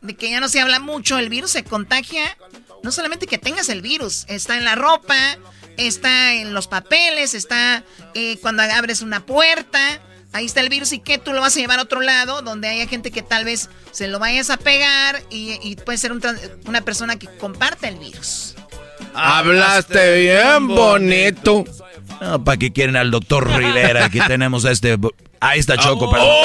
de 0.00 0.14
que 0.14 0.30
ya 0.30 0.40
no 0.40 0.48
se 0.48 0.60
habla 0.60 0.80
mucho, 0.80 1.18
el 1.18 1.28
virus 1.28 1.50
se 1.50 1.64
contagia, 1.64 2.36
no 2.82 2.92
solamente 2.92 3.26
que 3.26 3.38
tengas 3.38 3.68
el 3.68 3.82
virus, 3.82 4.24
está 4.28 4.56
en 4.56 4.64
la 4.64 4.74
ropa, 4.74 5.38
está 5.76 6.34
en 6.34 6.54
los 6.54 6.66
papeles, 6.66 7.34
está 7.34 7.84
eh, 8.14 8.38
cuando 8.40 8.62
abres 8.62 9.02
una 9.02 9.26
puerta, 9.26 10.00
ahí 10.32 10.46
está 10.46 10.60
el 10.60 10.68
virus 10.68 10.92
y 10.92 11.00
que 11.00 11.18
tú 11.18 11.32
lo 11.32 11.40
vas 11.40 11.56
a 11.56 11.60
llevar 11.60 11.78
a 11.78 11.82
otro 11.82 12.00
lado, 12.00 12.42
donde 12.42 12.68
haya 12.68 12.86
gente 12.86 13.10
que 13.10 13.22
tal 13.22 13.44
vez 13.44 13.68
se 13.90 14.08
lo 14.08 14.18
vayas 14.18 14.50
a 14.50 14.56
pegar 14.56 15.22
y, 15.30 15.76
puede 15.84 15.98
ser 15.98 16.12
una 16.12 16.80
persona 16.82 17.18
que 17.18 17.26
comparte 17.38 17.88
el 17.88 17.98
virus. 17.98 18.54
Hablaste 19.14 20.20
bien 20.20 20.68
bonito. 20.68 21.64
¿Para 22.44 22.56
qué 22.56 22.72
quieren 22.72 22.96
al 22.96 23.10
doctor 23.10 23.48
Rivera? 23.48 24.04
Aquí 24.04 24.18
tenemos 24.26 24.64
a 24.64 24.70
este 24.70 24.98
Ahí 25.40 25.60
está 25.60 25.76
Choco, 25.76 26.10
perdón. 26.10 26.28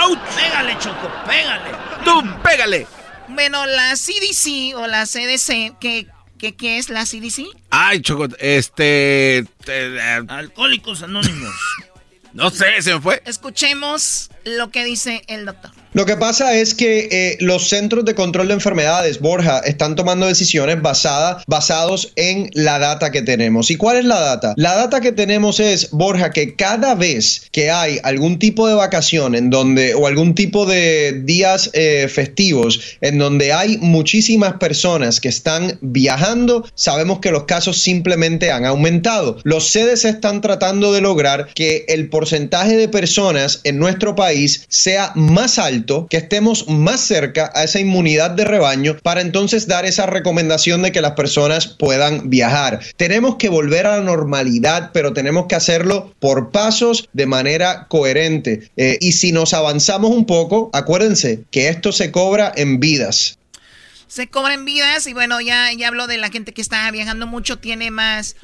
¡Auch! 0.00 0.18
Pégale, 0.34 0.76
Choco, 0.78 1.10
pégale. 1.26 1.70
Tú, 2.04 2.22
pégale. 2.42 2.86
Bueno, 3.28 3.66
la 3.66 3.94
CDC 3.94 4.76
o 4.76 4.86
la 4.86 5.04
CDC, 5.04 5.78
¿qué, 5.78 6.06
qué, 6.38 6.54
qué 6.56 6.78
es 6.78 6.88
la 6.88 7.04
CDC? 7.04 7.44
Ay, 7.70 8.00
Choco, 8.00 8.28
este... 8.38 9.38
Eh, 9.66 10.24
Alcohólicos 10.28 11.02
Anónimos. 11.02 11.54
no 12.32 12.50
sé, 12.50 12.80
se 12.80 12.94
me 12.94 13.00
fue. 13.00 13.22
Escuchemos 13.26 14.30
lo 14.44 14.70
que 14.70 14.84
dice 14.84 15.22
el 15.26 15.44
doctor. 15.44 15.72
Lo 15.94 16.06
que 16.06 16.16
pasa 16.16 16.56
es 16.56 16.74
que 16.74 17.08
eh, 17.12 17.36
los 17.38 17.68
centros 17.68 18.04
de 18.04 18.16
control 18.16 18.48
de 18.48 18.54
enfermedades, 18.54 19.20
Borja, 19.20 19.60
están 19.60 19.94
tomando 19.94 20.26
decisiones 20.26 20.82
basadas, 20.82 21.44
basados 21.46 22.12
en 22.16 22.50
la 22.52 22.80
data 22.80 23.12
que 23.12 23.22
tenemos. 23.22 23.70
¿Y 23.70 23.76
cuál 23.76 23.98
es 23.98 24.04
la 24.04 24.18
data? 24.18 24.54
La 24.56 24.74
data 24.74 25.00
que 25.00 25.12
tenemos 25.12 25.60
es, 25.60 25.92
Borja, 25.92 26.32
que 26.32 26.56
cada 26.56 26.96
vez 26.96 27.46
que 27.52 27.70
hay 27.70 28.00
algún 28.02 28.40
tipo 28.40 28.66
de 28.66 28.74
vacación 28.74 29.36
en 29.36 29.50
donde, 29.50 29.94
o 29.94 30.08
algún 30.08 30.34
tipo 30.34 30.66
de 30.66 31.22
días 31.22 31.70
eh, 31.74 32.08
festivos 32.12 32.80
en 33.00 33.18
donde 33.18 33.52
hay 33.52 33.78
muchísimas 33.78 34.54
personas 34.54 35.20
que 35.20 35.28
están 35.28 35.78
viajando, 35.80 36.68
sabemos 36.74 37.20
que 37.20 37.30
los 37.30 37.44
casos 37.44 37.80
simplemente 37.80 38.50
han 38.50 38.64
aumentado. 38.64 39.38
Los 39.44 39.72
CDC 39.72 40.06
están 40.06 40.40
tratando 40.40 40.92
de 40.92 41.00
lograr 41.00 41.50
que 41.54 41.84
el 41.86 42.08
porcentaje 42.08 42.76
de 42.76 42.88
personas 42.88 43.60
en 43.62 43.78
nuestro 43.78 44.16
país 44.16 44.64
sea 44.68 45.12
más 45.14 45.60
alto 45.60 45.83
que 46.08 46.16
estemos 46.16 46.68
más 46.68 47.00
cerca 47.00 47.50
a 47.54 47.64
esa 47.64 47.80
inmunidad 47.80 48.30
de 48.30 48.44
rebaño 48.44 48.96
para 49.02 49.20
entonces 49.20 49.66
dar 49.66 49.84
esa 49.84 50.06
recomendación 50.06 50.82
de 50.82 50.92
que 50.92 51.00
las 51.00 51.12
personas 51.12 51.66
puedan 51.66 52.30
viajar. 52.30 52.80
Tenemos 52.96 53.36
que 53.36 53.48
volver 53.48 53.86
a 53.86 53.98
la 53.98 54.02
normalidad, 54.02 54.90
pero 54.92 55.12
tenemos 55.12 55.46
que 55.46 55.54
hacerlo 55.54 56.14
por 56.18 56.50
pasos 56.50 57.08
de 57.12 57.26
manera 57.26 57.86
coherente. 57.88 58.70
Eh, 58.76 58.98
y 59.00 59.12
si 59.12 59.32
nos 59.32 59.54
avanzamos 59.54 60.10
un 60.10 60.26
poco, 60.26 60.70
acuérdense 60.72 61.44
que 61.50 61.68
esto 61.68 61.92
se 61.92 62.10
cobra 62.10 62.52
en 62.56 62.80
vidas 62.80 63.38
se 64.06 64.28
cobra 64.28 64.54
en 64.54 64.64
vidas 64.64 65.08
y 65.08 65.12
bueno, 65.12 65.40
ya, 65.40 65.72
ya 65.72 65.88
hablo 65.88 66.06
de 66.06 66.18
la 66.18 66.30
gente 66.30 66.54
que 66.54 66.62
está 66.62 66.88
viajando 66.92 67.26
mucho, 67.26 67.58
tiene 67.58 67.90
más 67.90 68.36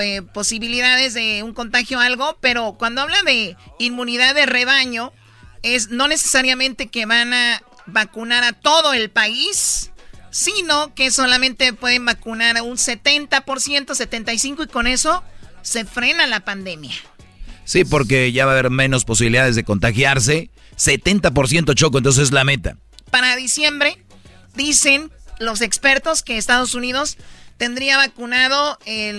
eh, 0.00 0.22
posibilidades 0.22 1.14
de 1.14 1.42
un 1.42 1.52
contagio 1.52 1.98
o 1.98 2.00
algo, 2.00 2.38
pero 2.40 2.76
cuando 2.78 3.02
habla 3.02 3.22
de 3.24 3.56
inmunidad 3.80 4.36
de 4.36 4.46
rebaño, 4.46 5.12
es 5.62 5.90
no 5.90 6.08
necesariamente 6.08 6.88
que 6.88 7.06
van 7.06 7.32
a 7.32 7.62
vacunar 7.86 8.44
a 8.44 8.52
todo 8.52 8.92
el 8.92 9.10
país, 9.10 9.90
sino 10.30 10.94
que 10.94 11.10
solamente 11.10 11.72
pueden 11.72 12.04
vacunar 12.04 12.56
a 12.56 12.62
un 12.62 12.76
70%, 12.76 13.40
75% 13.40 14.64
y 14.64 14.66
con 14.68 14.86
eso 14.86 15.22
se 15.62 15.84
frena 15.84 16.26
la 16.26 16.40
pandemia. 16.40 16.94
Sí, 17.64 17.84
porque 17.84 18.32
ya 18.32 18.46
va 18.46 18.52
a 18.52 18.54
haber 18.58 18.70
menos 18.70 19.04
posibilidades 19.04 19.56
de 19.56 19.64
contagiarse. 19.64 20.50
70% 20.76 21.74
choco, 21.74 21.98
entonces 21.98 22.24
es 22.24 22.32
la 22.32 22.44
meta. 22.44 22.76
Para 23.10 23.34
diciembre, 23.34 23.98
dicen 24.54 25.10
los 25.38 25.60
expertos 25.60 26.22
que 26.22 26.36
Estados 26.36 26.74
Unidos 26.74 27.16
tendría 27.56 27.96
vacunado, 27.96 28.78
eh, 28.84 29.18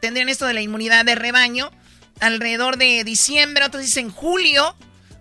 tendrían 0.00 0.28
esto 0.28 0.46
de 0.46 0.54
la 0.54 0.60
inmunidad 0.60 1.04
de 1.04 1.14
rebaño 1.14 1.70
alrededor 2.20 2.76
de 2.76 3.02
diciembre, 3.04 3.64
otros 3.64 3.82
dicen 3.82 4.10
julio, 4.10 4.76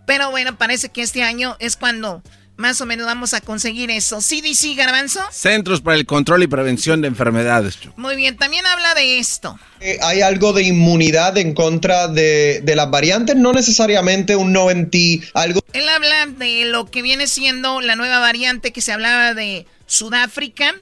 pero 0.06 0.32
bueno, 0.32 0.58
parece 0.58 0.90
que 0.90 1.02
este 1.02 1.24
año 1.24 1.56
es 1.60 1.78
cuando 1.78 2.22
más 2.56 2.82
o 2.82 2.86
menos 2.86 3.06
vamos 3.06 3.34
a 3.34 3.42
conseguir 3.42 3.90
eso. 3.90 4.20
CDC, 4.20 4.76
Garbanzo. 4.76 5.22
Centros 5.32 5.82
para 5.82 5.98
el 5.98 6.06
Control 6.06 6.44
y 6.44 6.48
Prevención 6.48 7.02
de 7.02 7.08
Enfermedades. 7.08 7.80
Muy 7.96 8.16
bien, 8.16 8.38
también 8.38 8.66
habla 8.66 8.94
de 8.94 9.18
esto. 9.18 9.60
Eh, 9.80 9.98
hay 10.02 10.22
algo 10.22 10.54
de 10.54 10.64
inmunidad 10.64 11.38
en 11.38 11.54
contra 11.54 12.08
de, 12.08 12.62
de, 12.64 12.76
las 12.76 12.90
variantes, 12.92 13.36
no 13.36 13.54
necesariamente 13.54 14.36
un 14.36 14.54
90, 14.54 14.98
algo. 15.34 15.62
Él 15.74 15.90
habla 15.90 16.28
de 16.28 16.66
lo 16.66 16.86
que 16.86 17.02
viene 17.02 17.28
siendo 17.28 17.82
la 17.82 17.96
nueva 17.96 18.20
variante 18.20 18.72
que 18.72 18.82
se 18.82 18.92
hablaba 18.92 19.34
de 19.34 19.66
Sudáfrica, 19.88 20.76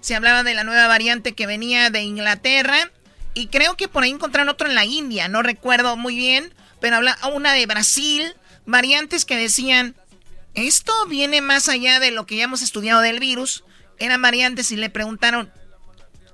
se 0.00 0.16
hablaba 0.16 0.42
de 0.42 0.54
la 0.54 0.64
nueva 0.64 0.88
variante 0.88 1.32
que 1.32 1.46
venía 1.46 1.90
de 1.90 2.02
Inglaterra 2.02 2.90
y 3.34 3.46
creo 3.46 3.76
que 3.76 3.88
por 3.88 4.02
ahí 4.02 4.10
encontraron 4.10 4.48
otro 4.48 4.68
en 4.68 4.74
la 4.74 4.84
India, 4.84 5.28
no 5.28 5.42
recuerdo 5.42 5.96
muy 5.96 6.16
bien, 6.16 6.52
pero 6.80 6.96
habla 6.96 7.16
una 7.32 7.54
de 7.54 7.64
Brasil, 7.66 8.34
variantes 8.66 9.24
que 9.24 9.36
decían, 9.36 9.94
esto 10.54 10.92
viene 11.08 11.40
más 11.40 11.68
allá 11.68 12.00
de 12.00 12.10
lo 12.10 12.26
que 12.26 12.36
ya 12.36 12.44
hemos 12.44 12.62
estudiado 12.62 13.00
del 13.00 13.20
virus, 13.20 13.64
eran 13.98 14.22
variantes 14.22 14.72
y 14.72 14.76
le 14.76 14.90
preguntaron, 14.90 15.50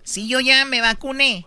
si 0.03 0.27
yo 0.27 0.41
ya 0.41 0.65
me 0.65 0.81
vacuné 0.81 1.47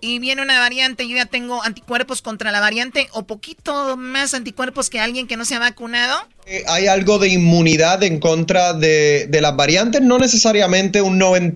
y 0.00 0.18
viene 0.20 0.42
una 0.42 0.60
variante, 0.60 1.08
yo 1.08 1.16
ya 1.16 1.26
tengo 1.26 1.62
anticuerpos 1.62 2.22
contra 2.22 2.52
la 2.52 2.60
variante 2.60 3.08
o 3.12 3.26
poquito 3.26 3.96
más 3.96 4.34
anticuerpos 4.34 4.90
que 4.90 5.00
alguien 5.00 5.26
que 5.26 5.36
no 5.36 5.44
se 5.44 5.56
ha 5.56 5.58
vacunado. 5.58 6.28
Hay 6.66 6.86
algo 6.86 7.18
de 7.18 7.28
inmunidad 7.28 8.02
en 8.02 8.20
contra 8.20 8.72
de, 8.72 9.28
las 9.40 9.56
variantes, 9.56 10.02
no 10.02 10.18
necesariamente 10.18 11.02
un 11.02 11.18
90 11.18 11.48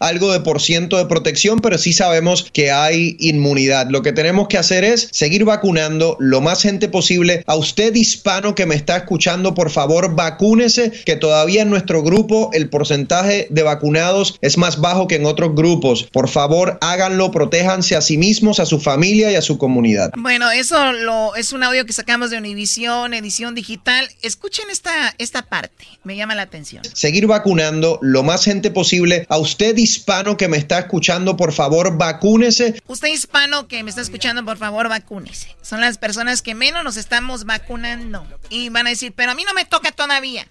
algo 0.00 0.32
de 0.32 0.40
por 0.40 0.60
ciento 0.60 0.96
de 0.96 1.06
protección, 1.06 1.60
pero 1.60 1.78
sí 1.78 1.92
sabemos 1.92 2.48
que 2.52 2.70
hay 2.70 3.16
inmunidad. 3.20 3.88
Lo 3.90 4.02
que 4.02 4.12
tenemos 4.12 4.48
que 4.48 4.58
hacer 4.58 4.84
es 4.84 5.08
seguir 5.12 5.44
vacunando 5.44 6.16
lo 6.20 6.40
más 6.40 6.62
gente 6.62 6.88
posible. 6.88 7.42
A 7.46 7.54
usted 7.54 7.94
hispano 7.94 8.54
que 8.54 8.66
me 8.66 8.74
está 8.74 8.96
escuchando, 8.96 9.54
por 9.54 9.70
favor, 9.70 10.14
vacúnese, 10.14 10.90
que 11.04 11.16
todavía 11.16 11.62
en 11.62 11.70
nuestro 11.70 12.02
grupo 12.02 12.50
el 12.52 12.68
porcentaje 12.68 13.46
de 13.50 13.62
vacunados 13.62 14.38
es 14.40 14.58
más 14.58 14.80
bajo 14.80 15.08
que 15.08 15.16
en 15.16 15.26
otros 15.26 15.54
grupos. 15.54 16.04
Por 16.12 16.28
favor, 16.28 16.78
háganlo, 16.80 17.30
protéjanse 17.30 17.96
a 17.96 18.00
sí 18.00 18.18
mismos, 18.18 18.60
a 18.60 18.66
su 18.66 18.80
familia 18.80 19.30
y 19.32 19.34
a 19.34 19.42
su 19.42 19.58
comunidad. 19.58 20.12
Bueno, 20.16 20.50
eso 20.50 20.92
lo, 20.92 21.34
es 21.36 21.52
un 21.52 21.62
audio 21.62 21.84
que 21.86 21.92
sacamos 21.92 22.30
de 22.30 22.38
Univision, 22.38 23.14
edición 23.14 23.54
digital. 23.54 24.08
Es 24.22 24.36
Escuchen 24.38 24.70
esta, 24.70 25.12
esta 25.18 25.42
parte, 25.42 25.84
me 26.04 26.14
llama 26.14 26.36
la 26.36 26.42
atención. 26.42 26.84
Seguir 26.94 27.26
vacunando 27.26 27.98
lo 28.02 28.22
más 28.22 28.44
gente 28.44 28.70
posible. 28.70 29.26
A 29.28 29.36
usted 29.36 29.76
hispano 29.76 30.36
que 30.36 30.46
me 30.46 30.56
está 30.56 30.78
escuchando, 30.78 31.36
por 31.36 31.52
favor, 31.52 31.98
vacúnese. 31.98 32.80
Usted 32.86 33.08
hispano 33.08 33.66
que 33.66 33.82
me 33.82 33.90
está 33.90 34.00
escuchando, 34.00 34.44
por 34.44 34.56
favor, 34.56 34.88
vacúnese. 34.88 35.56
Son 35.60 35.80
las 35.80 35.98
personas 35.98 36.40
que 36.40 36.54
menos 36.54 36.84
nos 36.84 36.96
estamos 36.96 37.46
vacunando. 37.46 38.24
Y 38.48 38.68
van 38.68 38.86
a 38.86 38.90
decir, 38.90 39.12
pero 39.12 39.32
a 39.32 39.34
mí 39.34 39.42
no 39.42 39.54
me 39.54 39.64
toca 39.64 39.90
todavía. 39.90 40.46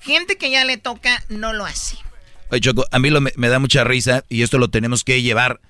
Gente 0.00 0.36
que 0.36 0.50
ya 0.50 0.64
le 0.64 0.76
toca 0.76 1.22
no 1.28 1.52
lo 1.52 1.66
hace. 1.66 1.98
Oye, 2.50 2.62
Choco, 2.62 2.84
a 2.90 2.98
mí 2.98 3.12
me, 3.12 3.32
me 3.36 3.48
da 3.48 3.60
mucha 3.60 3.84
risa 3.84 4.24
y 4.28 4.42
esto 4.42 4.58
lo 4.58 4.70
tenemos 4.70 5.04
que 5.04 5.22
llevar 5.22 5.60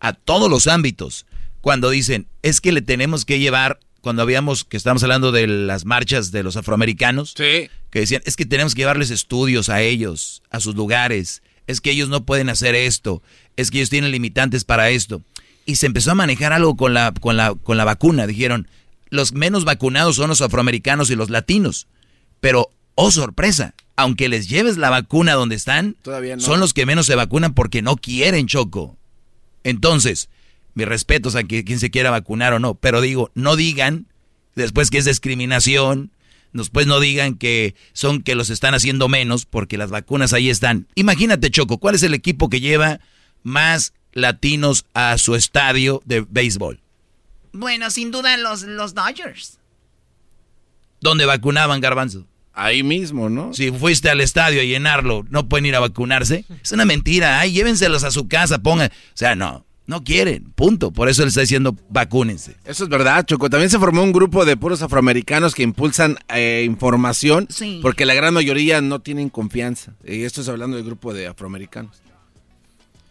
a 0.00 0.14
todos 0.14 0.50
los 0.50 0.66
ámbitos. 0.66 1.26
Cuando 1.60 1.90
dicen, 1.90 2.26
es 2.42 2.60
que 2.60 2.72
le 2.72 2.82
tenemos 2.82 3.24
que 3.24 3.38
llevar 3.38 3.78
cuando 4.02 4.20
habíamos, 4.22 4.64
que 4.64 4.76
estábamos 4.76 5.02
hablando 5.04 5.32
de 5.32 5.46
las 5.46 5.84
marchas 5.86 6.32
de 6.32 6.42
los 6.42 6.56
afroamericanos, 6.56 7.34
que 7.34 7.70
decían, 7.92 8.20
es 8.26 8.36
que 8.36 8.44
tenemos 8.44 8.74
que 8.74 8.82
llevarles 8.82 9.10
estudios 9.10 9.68
a 9.68 9.80
ellos, 9.80 10.42
a 10.50 10.60
sus 10.60 10.74
lugares, 10.74 11.42
es 11.68 11.80
que 11.80 11.92
ellos 11.92 12.08
no 12.08 12.24
pueden 12.24 12.48
hacer 12.48 12.74
esto, 12.74 13.22
es 13.56 13.70
que 13.70 13.78
ellos 13.78 13.90
tienen 13.90 14.10
limitantes 14.10 14.64
para 14.64 14.90
esto. 14.90 15.22
Y 15.64 15.76
se 15.76 15.86
empezó 15.86 16.10
a 16.10 16.16
manejar 16.16 16.52
algo 16.52 16.76
con 16.76 16.92
la, 16.92 17.12
con 17.12 17.36
la, 17.36 17.54
con 17.54 17.76
la 17.76 17.84
vacuna. 17.84 18.26
Dijeron, 18.26 18.66
los 19.08 19.32
menos 19.32 19.64
vacunados 19.64 20.16
son 20.16 20.28
los 20.28 20.40
afroamericanos 20.40 21.08
y 21.10 21.14
los 21.14 21.30
latinos. 21.30 21.86
Pero, 22.40 22.70
oh 22.96 23.12
sorpresa, 23.12 23.74
aunque 23.94 24.28
les 24.28 24.48
lleves 24.48 24.78
la 24.78 24.90
vacuna 24.90 25.34
donde 25.34 25.54
están, 25.54 25.96
son 26.38 26.58
los 26.58 26.74
que 26.74 26.86
menos 26.86 27.06
se 27.06 27.14
vacunan 27.14 27.54
porque 27.54 27.82
no 27.82 27.96
quieren 27.96 28.48
choco. 28.48 28.96
Entonces, 29.62 30.28
mis 30.74 30.86
respetos 30.86 31.36
a 31.36 31.44
quien 31.44 31.78
se 31.78 31.90
quiera 31.90 32.10
vacunar 32.10 32.52
o 32.52 32.58
no, 32.58 32.74
pero 32.74 33.00
digo, 33.00 33.30
no 33.34 33.56
digan 33.56 34.06
después 34.54 34.90
que 34.90 34.98
es 34.98 35.04
discriminación, 35.04 36.10
después 36.52 36.86
no 36.86 37.00
digan 37.00 37.34
que 37.34 37.74
son 37.92 38.22
que 38.22 38.34
los 38.34 38.50
están 38.50 38.74
haciendo 38.74 39.08
menos 39.08 39.46
porque 39.46 39.78
las 39.78 39.90
vacunas 39.90 40.32
ahí 40.32 40.50
están. 40.50 40.86
Imagínate, 40.94 41.50
Choco, 41.50 41.78
¿cuál 41.78 41.94
es 41.94 42.02
el 42.02 42.14
equipo 42.14 42.48
que 42.48 42.60
lleva 42.60 43.00
más 43.42 43.92
latinos 44.12 44.86
a 44.94 45.18
su 45.18 45.34
estadio 45.34 46.02
de 46.04 46.26
béisbol? 46.28 46.80
Bueno, 47.52 47.90
sin 47.90 48.10
duda 48.10 48.36
los, 48.36 48.62
los 48.62 48.94
Dodgers. 48.94 49.58
¿Dónde 51.00 51.26
vacunaban, 51.26 51.80
Garbanzo? 51.80 52.26
Ahí 52.54 52.82
mismo, 52.82 53.28
¿no? 53.28 53.52
Si 53.54 53.70
fuiste 53.72 54.10
al 54.10 54.20
estadio 54.20 54.60
a 54.60 54.64
llenarlo, 54.64 55.24
¿no 55.30 55.48
pueden 55.48 55.66
ir 55.66 55.74
a 55.74 55.80
vacunarse? 55.80 56.44
Es 56.62 56.72
una 56.72 56.84
mentira. 56.84 57.40
Ay, 57.40 57.52
llévenselos 57.52 58.04
a 58.04 58.10
su 58.10 58.28
casa, 58.28 58.58
pongan. 58.58 58.88
O 58.88 59.16
sea, 59.16 59.34
no. 59.34 59.64
No 59.92 60.02
quieren, 60.02 60.44
punto. 60.54 60.90
Por 60.90 61.10
eso 61.10 61.20
él 61.20 61.28
está 61.28 61.42
diciendo 61.42 61.76
vacúnense. 61.90 62.56
Eso 62.64 62.84
es 62.84 62.88
verdad, 62.88 63.26
Choco. 63.26 63.50
También 63.50 63.68
se 63.68 63.78
formó 63.78 64.02
un 64.02 64.12
grupo 64.12 64.46
de 64.46 64.56
puros 64.56 64.80
afroamericanos 64.80 65.54
que 65.54 65.62
impulsan 65.62 66.16
eh, 66.34 66.62
información 66.64 67.46
porque 67.82 68.06
la 68.06 68.14
gran 68.14 68.32
mayoría 68.32 68.80
no 68.80 69.02
tienen 69.02 69.28
confianza. 69.28 69.92
Y 70.02 70.22
esto 70.22 70.40
es 70.40 70.48
hablando 70.48 70.78
del 70.78 70.86
grupo 70.86 71.12
de 71.12 71.26
afroamericanos. 71.26 72.00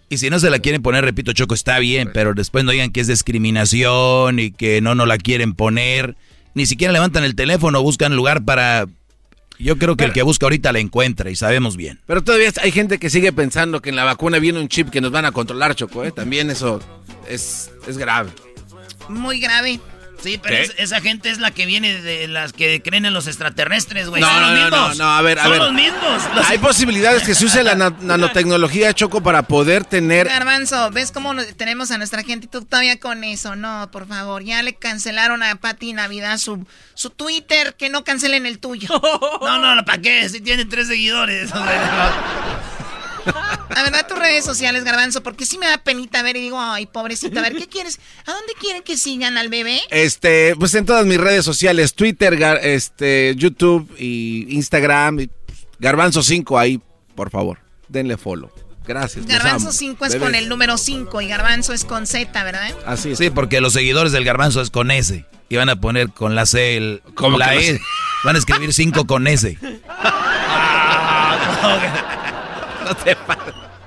Y 0.10 0.17
si 0.17 0.32
no 0.32 0.39
se 0.39 0.50
la 0.50 0.58
quieren 0.58 0.82
poner, 0.82 1.06
repito, 1.06 1.34
Choco, 1.34 1.54
está 1.54 1.78
bien, 1.78 2.10
pero 2.15 2.34
después 2.34 2.65
no 2.65 2.72
digan 2.72 2.91
que 2.91 3.02
es 3.02 3.08
discriminación 3.08 4.39
y 4.39 4.50
que 4.50 4.82
no 4.82 4.96
no 4.96 5.06
la 5.06 5.20
quieren 5.20 5.54
poner. 5.54 6.17
Ni 6.56 6.65
siquiera 6.65 6.91
levantan 6.91 7.24
el 7.24 7.36
teléfono, 7.36 7.84
buscan 7.84 8.15
lugar 8.15 8.44
para 8.44 8.88
yo 9.62 9.78
creo 9.78 9.95
que 9.95 10.06
el 10.06 10.13
que 10.13 10.21
busca 10.24 10.45
ahorita 10.45 10.71
la 10.71 10.80
encuentra 10.80 11.30
y 11.30 11.36
sabemos 11.36 11.78
bien. 11.78 12.00
Pero 12.06 12.24
todavía 12.24 12.52
hay 12.62 12.71
gente 12.71 13.00
que 13.00 13.10
sigue 13.10 13.32
pensando 13.32 13.82
que 13.82 13.89
en 13.89 13.95
la 13.95 14.04
vacuna 14.04 14.39
viene 14.39 14.60
un 14.60 14.67
chip 14.67 14.89
que 14.89 15.02
nos 15.02 15.12
van 15.12 15.26
a 15.26 15.32
controlar, 15.32 15.76
Choco. 15.76 16.04
¿eh? 16.04 16.12
También 16.12 16.50
eso 16.50 16.82
es, 17.28 17.71
es 17.88 17.97
grave. 17.97 18.30
Muy 19.10 19.39
grave. 19.39 19.80
Sí, 20.24 20.40
pero 20.42 20.56
esa 20.78 21.02
gente 21.02 21.30
es 21.30 21.40
la 21.40 21.52
que 21.52 21.66
viene 21.66 22.02
de 22.02 22.28
las 22.28 22.54
que 22.54 22.82
creen 22.82 23.06
en 23.06 23.14
los 23.14 23.28
extraterrestres, 23.28 24.08
güey. 24.10 24.22
No, 24.22 24.28
Son 24.30 24.42
no, 24.42 24.50
los 24.50 24.60
mismos. 24.62 24.98
no, 24.98 25.06
no, 25.06 25.12
a 25.16 25.22
ver, 25.22 25.40
a 25.40 25.44
Son 25.44 25.52
ver. 25.52 25.62
los 25.62 25.74
mismos. 25.74 26.24
Hay 26.48 26.58
posibilidades 26.60 27.24
que 27.24 27.34
se 27.34 27.46
use 27.46 27.64
la 27.64 27.76
nanotecnología, 28.02 28.94
Choco, 28.94 29.22
para 29.22 29.44
poder 29.44 29.84
tener... 29.86 30.28
Garbanzo, 30.28 30.92
¿ves 30.92 31.12
cómo 31.12 31.36
tenemos 31.58 31.92
a 31.92 31.98
nuestra 31.98 32.24
gente 32.24 32.46
y 32.46 32.50
tú 32.50 32.64
todavía 32.64 33.00
con 33.00 33.24
eso? 33.24 33.56
No, 33.56 33.90
por 33.92 34.08
favor, 34.08 34.44
ya 34.44 34.62
le 34.62 34.76
cancelaron 34.76 35.44
a 35.44 35.56
Pati 35.56 35.94
Navidad 35.94 36.38
su, 36.38 36.66
su 36.94 37.10
Twitter, 37.10 37.76
que 37.76 37.90
no 37.90 38.04
cancelen 38.04 38.46
el 38.46 38.60
tuyo. 38.60 38.90
no, 39.42 39.76
no, 39.76 39.86
¿para 39.86 40.02
qué? 40.02 40.30
Si 40.30 40.42
tiene 40.42 40.66
tres 40.66 40.88
seguidores. 40.88 41.52
A 43.26 43.84
ver, 43.84 43.96
a 43.96 44.08
tus 44.08 44.18
redes 44.18 44.46
sociales, 44.46 44.84
Garbanzo, 44.84 45.24
porque 45.24 45.46
sí 45.46 45.58
me 45.58 45.68
da 45.68 45.78
penita 45.78 46.22
ver 46.24 46.38
y 46.38 46.42
digo, 46.42 46.60
ay, 46.60 46.86
pobrecita, 46.86 47.40
a 47.40 47.44
ver, 47.44 47.56
¿qué 47.56 47.68
quieres? 47.68 48.00
¿A 48.26 48.32
dónde 48.32 48.54
quieren 48.60 48.84
que 48.84 48.98
sigan 48.98 49.38
al 49.38 49.50
bebé? 49.50 49.82
Este, 49.90 50.56
pues 50.58 50.74
en 50.76 50.86
todas 50.86 51.06
mis 51.06 51.18
redes 51.18 51.46
sociales, 51.46 51.94
Twitter, 51.94 52.34
este, 52.64 53.34
YouTube 53.36 53.90
y 53.98 54.48
Instagram, 54.50 55.28
Garbanzo 55.80 56.24
5 56.24 56.60
ahí, 56.60 56.82
por 57.16 57.30
favor, 57.30 57.60
denle 57.88 58.18
follow. 58.18 58.52
Gracias. 58.86 59.26
Garbanzo 59.26 59.72
5 59.72 60.06
es 60.06 60.16
con 60.16 60.36
el 60.36 60.50
número 60.50 60.78
5 60.78 61.22
y 61.22 61.28
Garbanzo 61.28 61.74
es 61.74 61.86
con 61.86 62.08
Z, 62.08 62.44
¿verdad? 62.44 62.72
Así 62.86 63.12
es. 63.12 63.20
Sí, 63.20 63.30
porque 63.30 63.62
los 63.62 63.74
seguidores 63.74 64.12
del 64.12 64.26
Garbanzo 64.26 64.62
es 64.62 64.70
con 64.70 64.92
S. 64.92 65.26
Y 65.50 65.56
van 65.56 65.70
a 65.70 65.80
poner 65.80 66.10
con 66.10 66.36
la 66.36 66.46
C 66.46 66.78
el, 66.78 67.02
con 67.14 67.38
la 67.38 67.56
E. 67.56 67.80
Van 68.24 68.36
a 68.36 68.40
escribir 68.40 68.74
5 68.74 69.06
con 69.06 69.28
S. 69.28 69.58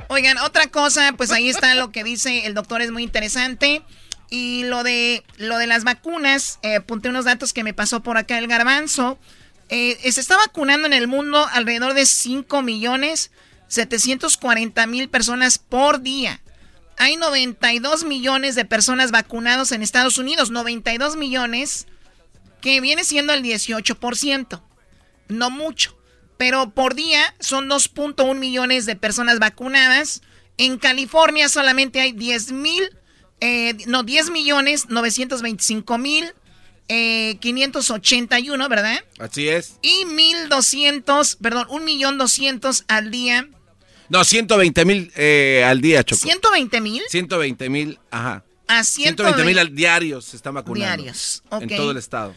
Oigan, 0.09 0.39
otra 0.39 0.69
cosa, 0.69 1.13
pues 1.17 1.31
ahí 1.31 1.49
está 1.49 1.75
lo 1.75 1.91
que 1.91 2.05
dice 2.05 2.47
el 2.47 2.55
doctor, 2.55 2.83
es 2.83 2.91
muy 2.91 3.03
interesante. 3.03 3.83
Y 4.31 4.65
lo 4.65 4.83
de, 4.83 5.23
lo 5.37 5.59
de 5.59 5.67
las 5.67 5.85
vacunas, 5.85 6.59
eh, 6.63 6.77
apunté 6.77 7.09
unos 7.09 7.25
datos 7.25 7.53
que 7.53 7.65
me 7.65 7.75
pasó 7.75 8.03
por 8.03 8.17
acá 8.17 8.39
el 8.39 8.49
garbanzo. 8.49 9.19
Eh, 9.69 9.99
se 10.11 10.21
está 10.21 10.37
vacunando 10.37 10.87
en 10.87 10.93
el 10.93 11.09
mundo 11.09 11.47
alrededor 11.53 11.95
de 11.95 12.07
5 12.07 12.63
millones 12.63 13.31
740 13.69 14.87
mil 14.87 15.09
personas 15.09 15.59
por 15.59 16.01
día. 16.01 16.41
Hay 16.97 17.17
92 17.17 18.05
millones 18.05 18.55
de 18.55 18.65
personas 18.65 19.11
vacunados 19.11 19.73
en 19.73 19.83
Estados 19.83 20.19
Unidos, 20.19 20.51
92 20.51 21.17
millones, 21.17 21.87
que 22.61 22.81
viene 22.81 23.05
siendo 23.05 23.33
el 23.33 23.43
18%. 23.43 24.63
No 25.29 25.51
mucho 25.51 25.97
pero 26.37 26.71
por 26.71 26.95
día 26.95 27.35
son 27.41 27.69
2.1 27.69 28.39
millones 28.39 28.87
de 28.87 28.97
personas 28.97 29.39
vacunadas. 29.39 30.23
En 30.57 30.79
California 30.79 31.49
solamente 31.49 32.01
hay 32.01 32.13
10 32.13 32.53
mil, 32.53 32.91
eh, 33.41 33.75
no, 33.87 34.03
10 34.03 34.31
millones 34.31 34.89
925 34.89 35.99
mil. 35.99 36.33
581, 36.87 38.63
eh, 38.63 38.69
¿verdad? 38.69 39.05
Así 39.19 39.49
es. 39.49 39.79
Y 39.81 40.05
1200, 40.05 41.37
perdón, 41.37 41.67
1 41.71 41.83
millón 41.83 42.19
200 42.19 42.85
al 42.89 43.11
día. 43.11 43.49
No, 44.11 44.23
120 44.23 44.85
mil 44.85 45.11
eh, 45.17 45.65
al 45.67 45.81
día, 45.81 46.05
Choco. 46.05 46.29
¿120 46.29 46.81
mil? 46.83 47.03
120 47.09 47.71
mil, 47.71 47.99
ajá. 48.11 48.45
A 48.67 48.85
120 48.85 49.45
mil 49.45 49.75
diarios 49.75 50.27
se 50.27 50.37
están 50.37 50.55
vacunando. 50.55 50.85
Diarios, 50.85 51.43
En 51.61 51.69
todo 51.69 51.91
el 51.91 51.97
estado. 51.97 52.35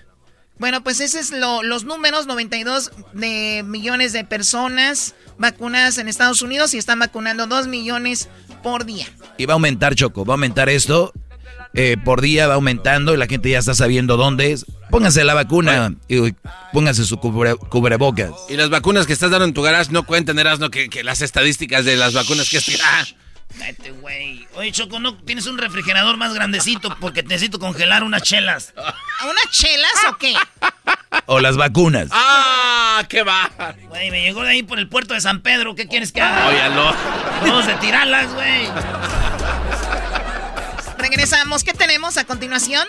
Bueno, 0.59 0.83
pues 0.83 0.99
ese 1.01 1.19
es 1.19 1.31
lo, 1.31 1.61
los 1.63 1.83
números, 1.83 2.25
92 2.27 2.91
de 3.13 3.63
millones 3.65 4.11
de 4.13 4.23
personas 4.23 5.13
vacunadas 5.37 5.97
en 5.99 6.07
Estados 6.07 6.41
Unidos 6.41 6.73
y 6.73 6.77
están 6.77 6.99
vacunando 6.99 7.45
2 7.47 7.67
millones 7.67 8.27
por 8.63 8.85
día. 8.85 9.05
Y 9.37 9.45
va 9.45 9.53
a 9.53 9.55
aumentar, 9.55 9.93
Choco, 9.95 10.25
va 10.25 10.33
a 10.33 10.35
aumentar 10.35 10.69
esto. 10.69 11.13
eh, 11.73 11.95
por 12.03 12.21
día 12.21 12.47
va 12.47 12.55
aumentando 12.55 13.13
y 13.13 13.17
la 13.17 13.27
gente 13.27 13.49
ya 13.51 13.59
está 13.59 13.75
sabiendo 13.75 14.17
dónde 14.17 14.51
es. 14.51 14.65
Pónganse 14.89 15.23
la 15.23 15.33
vacuna 15.35 15.93
y 16.07 16.33
pónganse 16.73 17.05
su 17.05 17.17
cubrebocas. 17.17 18.31
Y 18.49 18.55
las 18.55 18.69
vacunas 18.69 19.05
que 19.05 19.13
estás 19.13 19.29
dando 19.29 19.45
en 19.45 19.53
tu 19.53 19.61
garage 19.61 19.91
no 19.91 20.03
cuentan, 20.05 20.39
Erasno, 20.39 20.71
que, 20.71 20.89
que 20.89 21.03
las 21.03 21.21
estadísticas 21.21 21.85
de 21.85 21.95
las 21.97 22.13
vacunas 22.13 22.49
que 22.49 22.57
estás... 22.57 23.15
Vete, 23.59 23.91
güey. 23.91 24.47
Oye, 24.55 24.71
Choco, 24.71 24.99
¿no 24.99 25.15
tienes 25.17 25.45
un 25.47 25.57
refrigerador 25.57 26.17
más 26.17 26.33
grandecito? 26.33 26.95
Porque 26.99 27.23
necesito 27.23 27.59
congelar 27.59 28.03
unas 28.03 28.21
chelas. 28.23 28.73
¿Unas 28.77 29.51
chelas 29.51 29.93
o 30.09 30.17
qué? 30.17 30.33
O 31.25 31.39
las 31.39 31.57
vacunas. 31.57 32.09
¡Ah! 32.11 33.03
¡Qué 33.09 33.23
va! 33.23 33.49
Güey, 33.89 34.11
me 34.11 34.21
llegó 34.21 34.43
de 34.43 34.49
ahí 34.49 34.63
por 34.63 34.79
el 34.79 34.87
puerto 34.87 35.13
de 35.13 35.21
San 35.21 35.41
Pedro. 35.41 35.75
¿Qué 35.75 35.87
quieres 35.87 36.11
que 36.11 36.21
haga? 36.21 36.47
Óyalo. 36.47 36.95
Vamos 37.41 37.67
a 37.67 37.79
tirarlas, 37.79 38.33
güey. 38.33 38.67
Regresamos. 40.97 41.63
¿Qué 41.63 41.73
tenemos 41.73 42.17
a 42.17 42.25
continuación? 42.25 42.87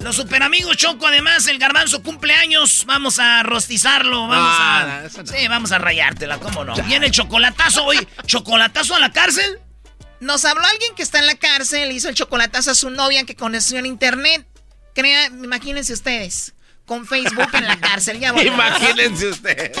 Los 0.00 0.16
super 0.16 0.42
amigos 0.42 0.76
Choco, 0.76 1.06
además, 1.06 1.46
el 1.48 1.58
garbanzo 1.58 2.02
cumpleaños. 2.02 2.84
Vamos 2.86 3.18
a 3.18 3.42
rostizarlo. 3.42 4.28
Vamos 4.28 4.56
a. 4.58 5.08
Sí, 5.26 5.48
vamos 5.48 5.72
a 5.72 5.78
rayártela, 5.78 6.38
¿cómo 6.38 6.64
no? 6.64 6.74
Viene 6.84 7.06
el 7.06 7.12
chocolatazo 7.12 7.84
hoy. 7.84 8.06
¿Chocolatazo 8.26 8.94
a 8.94 9.00
la 9.00 9.12
cárcel? 9.12 9.58
Nos 10.20 10.44
habló 10.44 10.64
alguien 10.64 10.94
que 10.94 11.02
está 11.02 11.18
en 11.18 11.26
la 11.26 11.36
cárcel, 11.36 11.92
hizo 11.92 12.08
el 12.08 12.14
chocolatazo 12.14 12.72
a 12.72 12.74
su 12.74 12.90
novia 12.90 13.24
que 13.24 13.36
conoció 13.36 13.78
en 13.78 13.86
internet. 13.86 14.46
Crea, 14.94 15.26
imagínense 15.26 15.92
ustedes, 15.92 16.54
con 16.86 17.06
Facebook 17.06 17.48
en 17.52 17.66
la 17.66 17.78
cárcel. 17.80 18.18
Ya 18.18 18.30
imagínense 18.42 19.28
ustedes. 19.28 19.78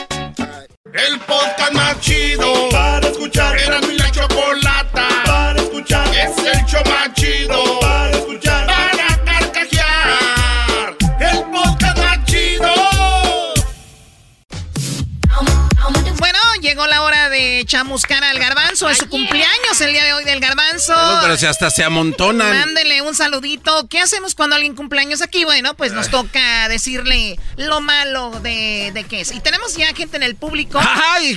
El 0.92 1.18
podcast 1.20 1.72
más 1.72 2.00
chido 2.00 2.68
para 2.70 3.08
escuchar. 3.08 3.58
Era 3.58 3.80
mi 3.80 3.98
la 3.98 4.10
chocolata 4.10 5.08
para 5.24 5.60
escuchar. 5.60 6.08
Es 6.14 6.38
el 6.38 6.64
show 6.66 6.82
más 6.86 7.12
chido 7.14 7.80
hora 17.58 17.64
de 17.64 17.64
chamuscar 17.66 18.22
al 18.24 18.38
garbanzo. 18.38 18.88
Es 18.88 18.98
su 18.98 19.08
cumpleaños 19.08 19.80
el 19.80 19.92
día 19.92 20.04
de 20.04 20.12
hoy 20.12 20.24
del 20.24 20.40
garbanzo. 20.40 20.94
pero 21.22 21.36
si 21.36 21.46
hasta 21.46 21.70
se 21.70 21.84
amontonan. 21.84 22.48
Mándele 22.50 23.02
un 23.02 23.14
saludito. 23.14 23.88
¿Qué 23.88 24.00
hacemos 24.00 24.34
cuando 24.34 24.56
alguien 24.56 24.74
cumpleaños 24.74 25.22
aquí? 25.22 25.44
Bueno, 25.44 25.74
pues 25.74 25.92
nos 25.92 26.08
toca 26.10 26.68
decirle 26.68 27.38
lo 27.56 27.80
malo 27.80 28.30
de, 28.42 28.90
de 28.94 29.04
qué 29.04 29.20
es. 29.22 29.32
Y 29.32 29.40
tenemos 29.40 29.76
ya 29.76 29.94
gente 29.94 30.16
en 30.16 30.22
el 30.22 30.36
público 30.36 30.80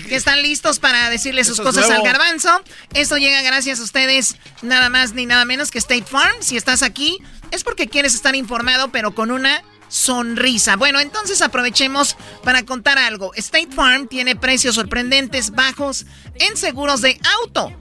que 0.07 0.15
están 0.15 0.41
listos 0.41 0.79
para 0.79 1.09
decirle 1.09 1.43
sus 1.43 1.59
cosas 1.59 1.89
al 1.89 2.03
garbanzo. 2.03 2.61
Esto 2.93 3.17
llega 3.17 3.41
gracias 3.41 3.79
a 3.79 3.83
ustedes, 3.83 4.35
nada 4.61 4.89
más 4.89 5.13
ni 5.13 5.25
nada 5.25 5.45
menos 5.45 5.71
que 5.71 5.79
State 5.79 6.05
Farm. 6.05 6.35
Si 6.41 6.57
estás 6.57 6.83
aquí, 6.83 7.19
es 7.51 7.63
porque 7.63 7.87
quieres 7.87 8.13
estar 8.13 8.35
informado, 8.35 8.89
pero 8.91 9.13
con 9.15 9.31
una 9.31 9.63
sonrisa. 9.91 10.77
Bueno, 10.77 10.99
entonces 10.99 11.41
aprovechemos 11.41 12.15
para 12.43 12.63
contar 12.63 12.97
algo. 12.97 13.33
State 13.35 13.69
Farm 13.75 14.07
tiene 14.07 14.35
precios 14.35 14.75
sorprendentes 14.75 15.51
bajos 15.51 16.05
en 16.35 16.57
seguros 16.57 17.01
de 17.01 17.19
auto. 17.41 17.71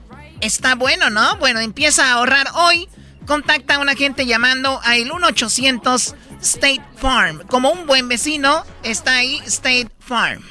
Está 0.41 0.75
bueno, 0.75 1.09
¿no? 1.09 1.37
Bueno, 1.37 1.59
empieza 1.61 2.07
a 2.07 2.13
ahorrar 2.13 2.47
hoy. 2.53 2.87
Contacta 3.25 3.75
a 3.75 3.79
un 3.79 3.87
agente 3.87 4.25
llamando 4.25 4.81
a 4.83 4.97
el 4.97 5.09
1-800 5.09 6.15
State 6.41 6.83
Farm. 6.97 7.47
Como 7.47 7.71
un 7.71 7.85
buen 7.87 8.09
vecino, 8.09 8.65
está 8.83 9.15
ahí 9.15 9.41
State 9.45 9.89
Farm. 9.99 10.43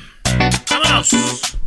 ¡Vámonos! 0.70 1.59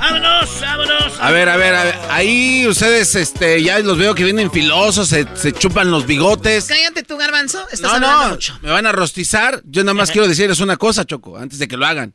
¡Vámonos, 0.00 0.60
vámonos! 0.62 1.20
A 1.20 1.30
ver, 1.30 1.48
a 1.50 1.56
ver, 1.58 1.74
a 1.74 1.84
ver. 1.84 1.98
Ahí 2.08 2.66
ustedes, 2.66 3.14
este, 3.14 3.62
ya 3.62 3.78
los 3.80 3.98
veo 3.98 4.14
que 4.14 4.24
vienen 4.24 4.50
filosos, 4.50 5.08
se, 5.08 5.52
chupan 5.52 5.90
los 5.90 6.06
bigotes. 6.06 6.64
Cállate 6.64 7.02
tú, 7.02 7.18
garbanzo. 7.18 7.66
Estás 7.70 8.00
no, 8.00 8.30
no, 8.30 8.38
me 8.62 8.70
van 8.70 8.86
a 8.86 8.92
rostizar. 8.92 9.60
Yo 9.66 9.84
nada 9.84 9.92
más 9.92 10.10
quiero 10.10 10.26
decirles 10.26 10.60
una 10.60 10.78
cosa, 10.78 11.04
Choco, 11.04 11.36
antes 11.36 11.58
de 11.58 11.68
que 11.68 11.76
lo 11.76 11.84
hagan. 11.84 12.14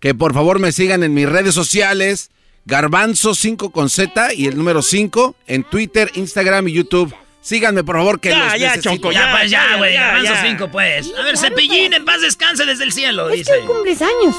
Que 0.00 0.14
por 0.14 0.32
favor 0.32 0.60
me 0.60 0.72
sigan 0.72 1.02
en 1.02 1.12
mis 1.12 1.28
redes 1.28 1.54
sociales, 1.54 2.30
Garbanzo5 2.66 3.70
con 3.70 3.90
Z 3.90 4.32
y 4.32 4.46
el 4.46 4.56
número 4.56 4.80
5 4.80 5.36
en 5.46 5.64
Twitter, 5.64 6.10
Instagram 6.14 6.68
y 6.68 6.72
YouTube. 6.72 7.14
Síganme, 7.42 7.84
por 7.84 7.96
favor, 7.96 8.18
que 8.18 8.30
ya, 8.30 8.56
ya, 8.56 8.80
Choco, 8.80 9.12
ya, 9.12 9.30
pues, 9.38 9.50
ya, 9.50 9.76
güey. 9.76 9.92
Garbanzo 9.92 10.32
5, 10.42 10.70
pues. 10.70 11.10
A 11.18 11.22
ver, 11.22 11.36
Cepillín, 11.36 11.92
en 11.92 12.06
paz 12.06 12.22
descanse 12.22 12.64
desde 12.64 12.84
el 12.84 12.92
cielo, 12.92 13.28
es 13.28 13.40
dice. 13.40 13.52
que 13.60 13.66
cumples 13.66 14.00
años. 14.00 14.36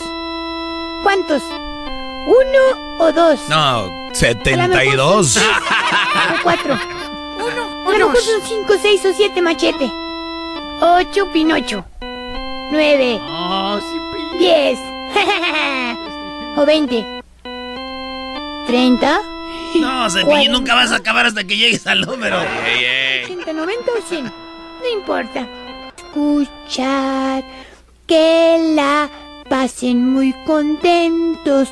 ¿Cuántos? 1.03 1.43
¿Uno 2.25 2.97
o 2.99 3.11
dos? 3.11 3.39
No, 3.49 3.89
72. 4.13 5.37
O 5.37 5.41
cuatro. 6.43 6.77
Uno 7.37 8.07
o 8.07 8.11
dos. 8.11 8.23
son 8.23 8.41
cinco, 8.47 8.73
seis 8.81 9.03
o 9.05 9.13
siete 9.13 9.41
machete. 9.41 9.91
Ocho, 10.81 11.31
Pinocho. 11.31 11.83
Nueve. 12.71 13.19
Oh, 13.21 13.79
Diez. 14.39 14.79
o 16.55 16.65
veinte. 16.65 17.05
Treinta. 18.67 19.19
No, 19.79 20.09
Cepillín, 20.09 20.51
nunca 20.51 20.75
vas 20.75 20.91
a 20.91 20.97
acabar 20.97 21.25
hasta 21.25 21.43
que 21.43 21.57
llegues 21.57 21.87
al 21.87 22.01
número. 22.01 22.37
Ochenta, 22.37 23.53
noventa 23.53 23.91
o 23.97 24.01
cien. 24.07 24.25
No 24.25 24.99
importa. 24.99 25.47
Escuchar 25.97 27.43
que 28.07 28.73
la 28.75 29.09
pasen 29.49 30.13
muy 30.13 30.33
contentos 30.45 31.69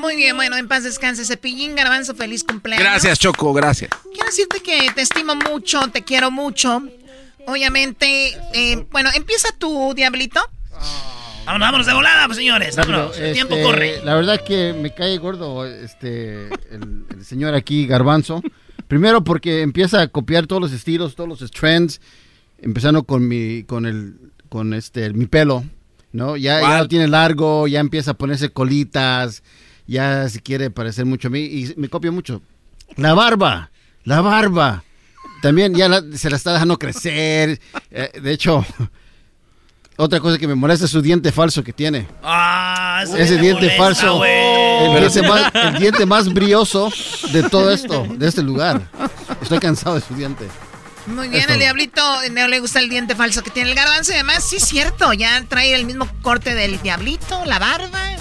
muy 0.00 0.16
bien, 0.16 0.36
bueno, 0.36 0.56
en 0.56 0.68
paz 0.68 0.84
descanse, 0.84 1.24
Cepillín 1.24 1.74
Garbanzo, 1.74 2.14
feliz 2.14 2.44
cumpleaños. 2.44 2.84
Gracias, 2.84 3.18
Choco, 3.18 3.52
gracias. 3.52 3.90
Quiero 4.12 4.26
decirte 4.26 4.60
que 4.60 4.90
te 4.94 5.02
estimo 5.02 5.34
mucho, 5.34 5.88
te 5.88 6.02
quiero 6.02 6.30
mucho. 6.30 6.82
Obviamente, 7.46 8.36
eh, 8.52 8.86
bueno, 8.90 9.10
empieza 9.14 9.48
tu 9.58 9.94
diablito. 9.94 10.40
Vámonos, 11.46 11.66
vámonos 11.66 11.86
de 11.86 11.94
volada, 11.94 12.26
pues, 12.26 12.36
señores. 12.36 12.76
Vámonos, 12.76 13.18
el 13.18 13.32
tiempo 13.32 13.54
este, 13.54 13.64
corre. 13.64 14.04
La 14.04 14.14
verdad 14.14 14.44
que 14.44 14.74
me 14.74 14.94
cae 14.94 15.16
gordo 15.16 15.64
este 15.64 16.48
el, 16.70 17.24
señor 17.24 17.54
aquí, 17.54 17.86
Garbanzo. 17.86 18.42
Primero 18.86 19.24
porque 19.24 19.62
empieza 19.62 20.02
a 20.02 20.08
copiar 20.08 20.46
todos 20.46 20.60
los 20.60 20.72
estilos, 20.72 21.14
todos 21.14 21.40
los 21.40 21.50
trends, 21.50 22.02
empezando 22.58 23.04
con 23.04 23.26
mi, 23.26 23.64
con 23.64 23.86
el, 23.86 24.14
con 24.50 24.74
este, 24.74 25.10
mi 25.14 25.26
pelo. 25.26 25.64
¿No? 26.12 26.36
Ya, 26.36 26.60
ya, 26.60 26.78
lo 26.78 26.88
tiene 26.88 27.08
largo, 27.08 27.66
ya 27.66 27.80
empieza 27.80 28.12
a 28.12 28.14
ponerse 28.14 28.50
colitas, 28.50 29.42
ya 29.86 30.28
se 30.28 30.40
quiere 30.40 30.70
parecer 30.70 31.04
mucho 31.06 31.28
a 31.28 31.30
mí 31.30 31.40
y 31.40 31.74
me 31.76 31.88
copia 31.88 32.10
mucho. 32.10 32.42
La 32.96 33.14
barba, 33.14 33.70
la 34.04 34.20
barba. 34.20 34.84
También 35.42 35.74
ya 35.74 36.02
se 36.14 36.30
la 36.30 36.36
está 36.36 36.52
dejando 36.52 36.78
crecer. 36.78 37.60
Eh, 37.90 38.20
de 38.20 38.32
hecho, 38.32 38.64
otra 39.96 40.20
cosa 40.20 40.38
que 40.38 40.48
me 40.48 40.54
molesta 40.54 40.84
es 40.84 40.90
su 40.90 41.02
diente 41.02 41.32
falso 41.32 41.62
que 41.62 41.72
tiene. 41.72 42.06
Ah, 42.22 43.04
ese 43.16 43.38
diente 43.38 43.70
falso. 43.76 44.24
El 44.24 45.00
diente, 45.00 45.22
más, 45.22 45.52
el 45.54 45.78
diente 45.78 46.06
más 46.06 46.32
brioso 46.32 46.90
de 47.32 47.42
todo 47.44 47.70
esto, 47.70 48.06
de 48.16 48.28
este 48.28 48.42
lugar. 48.42 48.88
Estoy 49.42 49.58
cansado 49.58 49.96
de 49.96 50.00
su 50.00 50.14
diente. 50.14 50.46
Muy 51.08 51.28
bien, 51.28 51.48
el 51.50 51.58
diablito 51.58 52.02
no 52.30 52.48
le 52.48 52.60
gusta 52.60 52.80
el 52.80 52.88
diente 52.88 53.14
falso 53.16 53.42
que 53.42 53.50
tiene 53.50 53.70
el 53.70 53.76
garbanzo 53.76 54.12
y 54.12 54.14
además 54.14 54.44
sí 54.48 54.56
es 54.56 54.64
cierto, 54.64 55.12
ya 55.12 55.42
trae 55.48 55.74
el 55.74 55.84
mismo 55.84 56.08
corte 56.22 56.54
del 56.54 56.80
diablito, 56.82 57.44
la 57.46 57.58
barba, 57.58 58.16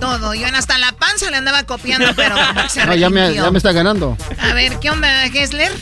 todo. 0.00 0.34
Yo 0.34 0.46
hasta 0.54 0.78
la 0.78 0.92
panza 0.92 1.30
le 1.30 1.36
andaba 1.36 1.64
copiando, 1.64 2.12
pero 2.16 2.36
se 2.68 2.84
no, 2.86 2.94
ya, 2.94 3.10
me, 3.10 3.34
ya 3.34 3.50
me 3.50 3.58
está 3.58 3.72
ganando. 3.72 4.16
A 4.38 4.54
ver, 4.54 4.78
¿qué 4.80 4.90
onda, 4.90 5.28
Gessler? 5.30 5.72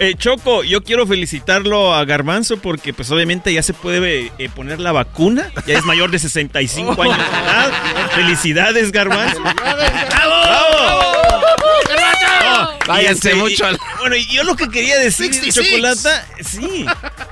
Eh, 0.00 0.14
Choco, 0.16 0.62
yo 0.62 0.82
quiero 0.84 1.06
felicitarlo 1.08 1.92
a 1.92 2.04
Garbanzo 2.04 2.58
porque 2.58 2.94
pues 2.94 3.10
obviamente 3.10 3.52
ya 3.52 3.62
se 3.64 3.74
puede 3.74 4.30
eh, 4.38 4.48
poner 4.48 4.78
la 4.78 4.92
vacuna, 4.92 5.50
ya 5.66 5.76
es 5.76 5.84
mayor 5.84 6.12
de 6.12 6.20
65 6.20 6.90
años 7.02 7.18
de 7.18 7.24
edad. 7.24 7.72
Felicidades, 8.14 8.92
Garbanzo. 8.92 9.40
¡Bravo! 9.42 11.07
Váyanse 12.88 13.34
mucho 13.34 13.64
Bueno, 14.00 14.16
yo 14.16 14.44
lo 14.44 14.56
que 14.56 14.68
quería 14.68 14.98
decir, 14.98 15.30
Chocolata, 15.52 16.26
sí, 16.40 16.86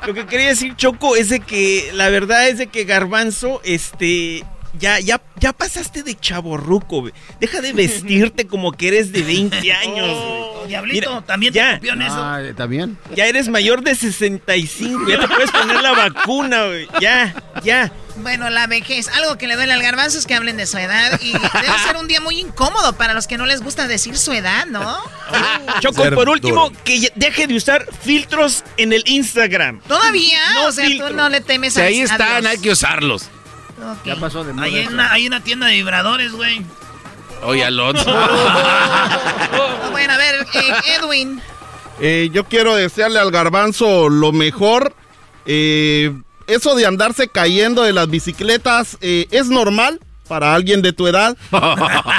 lo 0.06 0.14
que 0.14 0.26
quería 0.26 0.48
decir, 0.48 0.76
Choco, 0.76 1.16
es 1.16 1.30
de 1.30 1.40
que 1.40 1.90
la 1.94 2.08
verdad 2.10 2.48
es 2.48 2.58
de 2.58 2.66
que 2.68 2.84
Garbanzo, 2.84 3.60
este, 3.64 4.44
ya, 4.78 5.00
ya, 5.00 5.20
ya 5.40 5.52
pasaste 5.52 6.02
de 6.02 6.14
chaborruco, 6.14 7.08
Deja 7.40 7.60
de 7.60 7.72
vestirte 7.72 8.46
como 8.48 8.72
que 8.72 8.88
eres 8.88 9.12
de 9.12 9.22
20 9.22 9.72
años, 9.72 10.68
Diablito, 10.68 11.22
también 11.22 11.52
te 11.52 11.60
en 11.60 12.02
eso. 12.02 12.16
Ah, 12.16 12.42
también. 12.56 12.98
Ya 13.14 13.26
eres 13.26 13.48
mayor 13.48 13.82
de 13.82 13.94
65, 13.94 15.08
ya 15.08 15.20
te 15.20 15.28
puedes 15.28 15.50
poner 15.50 15.80
la 15.80 15.92
vacuna, 15.92 16.66
güey. 16.66 16.88
Ya, 17.00 17.34
ya. 17.62 17.92
Bueno, 18.18 18.50
la 18.50 18.66
vejez, 18.66 19.08
algo 19.08 19.36
que 19.36 19.46
le 19.46 19.56
duele 19.56 19.72
al 19.72 19.82
garbanzo 19.82 20.18
es 20.18 20.26
que 20.26 20.34
hablen 20.34 20.56
de 20.56 20.66
su 20.66 20.78
edad 20.78 21.20
y 21.20 21.32
debe 21.32 21.78
ser 21.86 21.96
un 21.96 22.08
día 22.08 22.20
muy 22.20 22.40
incómodo 22.40 22.94
para 22.94 23.14
los 23.14 23.26
que 23.26 23.36
no 23.36 23.46
les 23.46 23.62
gusta 23.62 23.86
decir 23.86 24.16
su 24.16 24.32
edad, 24.32 24.66
¿no? 24.66 24.98
Choco, 25.80 26.10
por 26.12 26.28
último, 26.28 26.72
que 26.84 27.12
deje 27.14 27.46
de 27.46 27.54
usar 27.56 27.86
filtros 28.02 28.64
en 28.76 28.92
el 28.92 29.02
Instagram. 29.06 29.80
¿Todavía? 29.86 30.40
o 30.66 30.72
sea, 30.72 30.88
tú 30.98 31.14
no 31.14 31.28
le 31.28 31.40
temes 31.40 31.76
a 31.76 31.82
Ahí 31.82 32.00
están, 32.00 32.46
hay 32.46 32.58
que 32.58 32.70
usarlos. 32.70 33.28
Ya 34.04 34.16
pasó 34.16 34.42
de 34.44 34.52
moda. 34.52 34.64
Hay 34.64 34.86
una, 34.86 35.12
hay 35.12 35.26
una 35.26 35.42
tienda 35.42 35.66
de 35.66 35.74
vibradores, 35.74 36.32
güey. 36.32 36.64
Oye, 37.42 37.64
Alonso. 37.64 38.04
bueno, 39.90 40.12
a 40.12 40.16
ver, 40.16 40.46
eh, 40.54 40.72
Edwin. 40.98 41.42
Eh, 42.00 42.30
yo 42.32 42.44
quiero 42.44 42.74
desearle 42.74 43.18
al 43.18 43.30
garbanzo 43.30 44.08
lo 44.08 44.32
mejor. 44.32 44.94
Eh, 45.44 46.12
eso 46.46 46.74
de 46.74 46.86
andarse 46.86 47.28
cayendo 47.28 47.82
de 47.82 47.92
las 47.92 48.08
bicicletas 48.08 48.96
eh, 49.00 49.26
es 49.30 49.48
normal 49.48 50.00
para 50.28 50.54
alguien 50.54 50.82
de 50.82 50.92
tu 50.92 51.06
edad. 51.06 51.36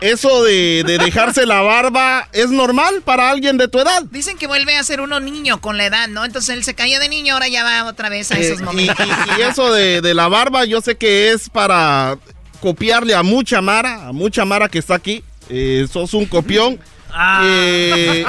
Eso 0.00 0.42
de, 0.42 0.82
dejarse 0.84 1.46
la 1.46 1.60
barba 1.60 2.28
es 2.32 2.50
normal 2.50 3.02
para 3.04 3.30
alguien 3.30 3.56
de 3.56 3.68
tu 3.68 3.78
edad. 3.78 4.02
Dicen 4.10 4.36
que 4.36 4.48
vuelve 4.48 4.76
a 4.76 4.82
ser 4.82 5.00
uno 5.00 5.20
niño 5.20 5.60
con 5.60 5.78
la 5.78 5.86
edad, 5.86 6.08
¿no? 6.08 6.24
Entonces 6.24 6.56
él 6.56 6.64
se 6.64 6.74
caía 6.74 6.98
de 6.98 7.08
niño, 7.08 7.34
ahora 7.34 7.46
ya 7.46 7.62
va 7.62 7.84
otra 7.84 8.08
vez 8.08 8.32
a 8.32 8.38
esos 8.38 8.60
momentos. 8.60 9.06
Y, 9.38 9.42
eso 9.42 9.72
de, 9.72 10.14
la 10.14 10.26
barba, 10.26 10.64
yo 10.64 10.80
sé 10.80 10.96
que 10.96 11.30
es 11.30 11.48
para 11.48 12.18
copiarle 12.60 13.14
a 13.14 13.22
mucha 13.22 13.60
Mara, 13.60 14.08
a 14.08 14.12
mucha 14.12 14.44
Mara 14.44 14.68
que 14.68 14.80
está 14.80 14.96
aquí. 14.96 15.22
Eh, 15.48 15.86
sos 15.90 16.14
un 16.14 16.26
copión. 16.26 16.80
Ah. 17.12 17.42
Eh, 17.44 18.24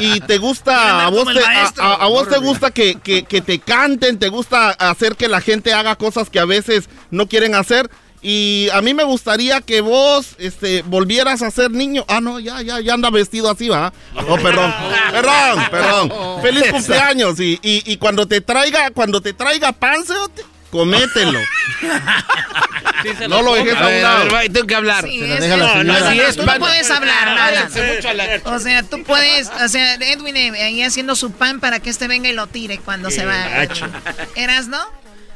y 0.00 0.20
te 0.20 0.38
gusta, 0.38 1.06
a 1.06 1.10
vos 1.10 1.26
te, 1.32 1.40
a, 1.80 2.06
vos 2.06 2.28
te 2.28 2.38
gusta 2.38 2.70
que, 2.70 2.96
que, 2.96 3.40
te 3.40 3.58
canten, 3.58 4.18
te 4.18 4.28
gusta 4.28 4.70
hacer 4.70 5.16
que 5.16 5.28
la 5.28 5.40
gente 5.40 5.72
haga 5.72 5.96
cosas 5.96 6.30
que 6.30 6.38
a 6.38 6.44
veces 6.44 6.88
no 7.10 7.28
quieren 7.28 7.54
hacer. 7.54 7.90
Y 8.20 8.68
a 8.72 8.82
mí 8.82 8.94
me 8.94 9.04
gustaría 9.04 9.60
que 9.60 9.80
vos 9.80 10.34
este, 10.38 10.82
volvieras 10.82 11.40
a 11.40 11.52
ser 11.52 11.70
niño. 11.70 12.04
Ah, 12.08 12.20
no, 12.20 12.40
ya, 12.40 12.60
ya, 12.62 12.80
ya 12.80 12.94
anda 12.94 13.10
vestido 13.10 13.48
así, 13.48 13.68
va. 13.68 13.92
Oh, 14.28 14.36
perdón. 14.36 14.74
Perdón, 15.12 15.64
perdón. 15.70 16.12
Feliz 16.42 16.64
cumpleaños. 16.70 17.38
Y, 17.38 17.60
y, 17.62 17.92
y 17.92 17.96
cuando 17.96 18.26
te 18.26 18.40
traiga, 18.40 18.90
cuando 18.90 19.20
te 19.20 19.34
traiga 19.34 19.70
panzeote 19.70 20.44
comételo. 20.70 21.40
no 23.28 23.42
lo 23.42 23.54
dejes 23.54 23.76
a 23.76 23.86
un 23.86 24.02
lado. 24.02 24.28
tengo 24.52 24.66
que 24.66 24.74
hablar. 24.74 25.04
Sí, 25.04 25.22
es, 25.22 25.48
no, 25.48 25.84
no, 25.84 25.96
es, 25.96 26.36
tú 26.36 26.44
no 26.44 26.58
puedes 26.58 26.90
hablar 26.90 27.26
nada. 27.34 27.68
O 28.44 28.58
sea, 28.58 28.82
tú 28.82 29.02
puedes, 29.04 29.48
o 29.48 29.68
sea, 29.68 29.94
Edwin 29.94 30.36
eh, 30.36 30.62
ahí 30.62 30.82
haciendo 30.82 31.16
su 31.16 31.32
pan 31.32 31.60
para 31.60 31.80
que 31.80 31.90
este 31.90 32.08
venga 32.08 32.28
y 32.28 32.32
lo 32.32 32.46
tire 32.46 32.78
cuando 32.78 33.10
se 33.10 33.24
va. 33.24 33.66
¿Eras, 34.34 34.68
no? 34.68 34.80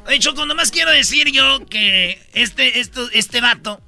Oye, 0.07 0.19
Choco, 0.19 0.47
nomás 0.47 0.71
quiero 0.71 0.91
decir 0.91 1.31
yo 1.31 1.65
que 1.67 2.21
este, 2.35 2.81
esto, 2.81 3.09
este 3.13 3.41
vato 3.41 3.81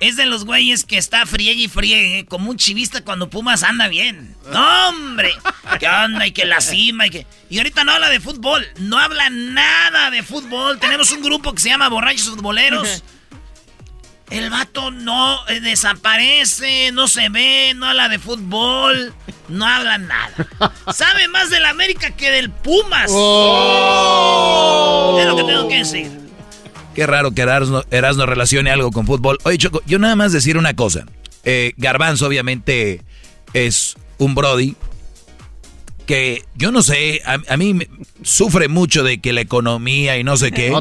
es 0.00 0.16
de 0.16 0.26
los 0.26 0.44
güeyes 0.44 0.84
que 0.84 0.98
está 0.98 1.24
friegue 1.26 1.62
y 1.62 1.68
friegue, 1.68 2.26
como 2.26 2.50
un 2.50 2.56
chivista 2.56 3.02
cuando 3.02 3.30
Pumas 3.30 3.62
anda 3.62 3.88
bien. 3.88 4.34
¡No, 4.52 4.88
hombre! 4.88 5.32
¿Qué 5.78 5.88
onda? 5.88 6.26
Y 6.26 6.32
que 6.32 6.44
la 6.44 6.60
cima 6.60 7.06
y 7.06 7.10
que... 7.10 7.26
Y 7.48 7.58
ahorita 7.58 7.84
no 7.84 7.92
habla 7.92 8.10
de 8.10 8.20
fútbol, 8.20 8.66
no 8.78 8.98
habla 8.98 9.30
nada 9.30 10.10
de 10.10 10.22
fútbol. 10.22 10.78
Tenemos 10.78 11.10
un 11.12 11.22
grupo 11.22 11.52
que 11.52 11.62
se 11.62 11.68
llama 11.68 11.88
Borrachos 11.88 12.30
Futboleros. 12.30 13.04
El 14.30 14.50
vato 14.50 14.90
no 14.90 15.46
eh, 15.48 15.60
desaparece, 15.60 16.90
no 16.92 17.08
se 17.08 17.28
ve, 17.28 17.72
no 17.76 17.86
habla 17.86 18.08
de 18.08 18.18
fútbol, 18.18 19.14
no 19.48 19.66
habla 19.66 19.98
nada. 19.98 20.32
Sabe 20.92 21.28
más 21.28 21.50
del 21.50 21.64
América 21.66 22.10
que 22.10 22.30
del 22.30 22.50
Pumas. 22.50 23.10
Oh. 23.12 25.16
Es 25.20 25.26
lo 25.26 25.36
que 25.36 25.44
tengo 25.44 25.68
que 25.68 25.78
decir. 25.78 26.23
Qué 26.94 27.06
raro 27.06 27.32
que 27.32 27.42
Erasno, 27.42 27.84
Erasno 27.90 28.26
relacione 28.26 28.70
algo 28.70 28.90
con 28.90 29.06
fútbol. 29.06 29.38
Oye, 29.44 29.58
Choco, 29.58 29.82
yo 29.86 29.98
nada 29.98 30.16
más 30.16 30.32
decir 30.32 30.56
una 30.56 30.74
cosa. 30.74 31.06
Eh, 31.44 31.74
Garbanzo 31.76 32.26
obviamente 32.26 33.02
es 33.52 33.96
un 34.18 34.34
Brody 34.34 34.76
que 36.06 36.44
yo 36.54 36.70
no 36.70 36.82
sé, 36.82 37.22
a, 37.24 37.56
mí 37.56 37.78
sufre 38.22 38.68
mucho 38.68 39.02
de 39.02 39.20
que 39.20 39.32
la 39.32 39.40
economía 39.40 40.18
y 40.18 40.24
no 40.24 40.36
sé 40.36 40.52
qué. 40.52 40.72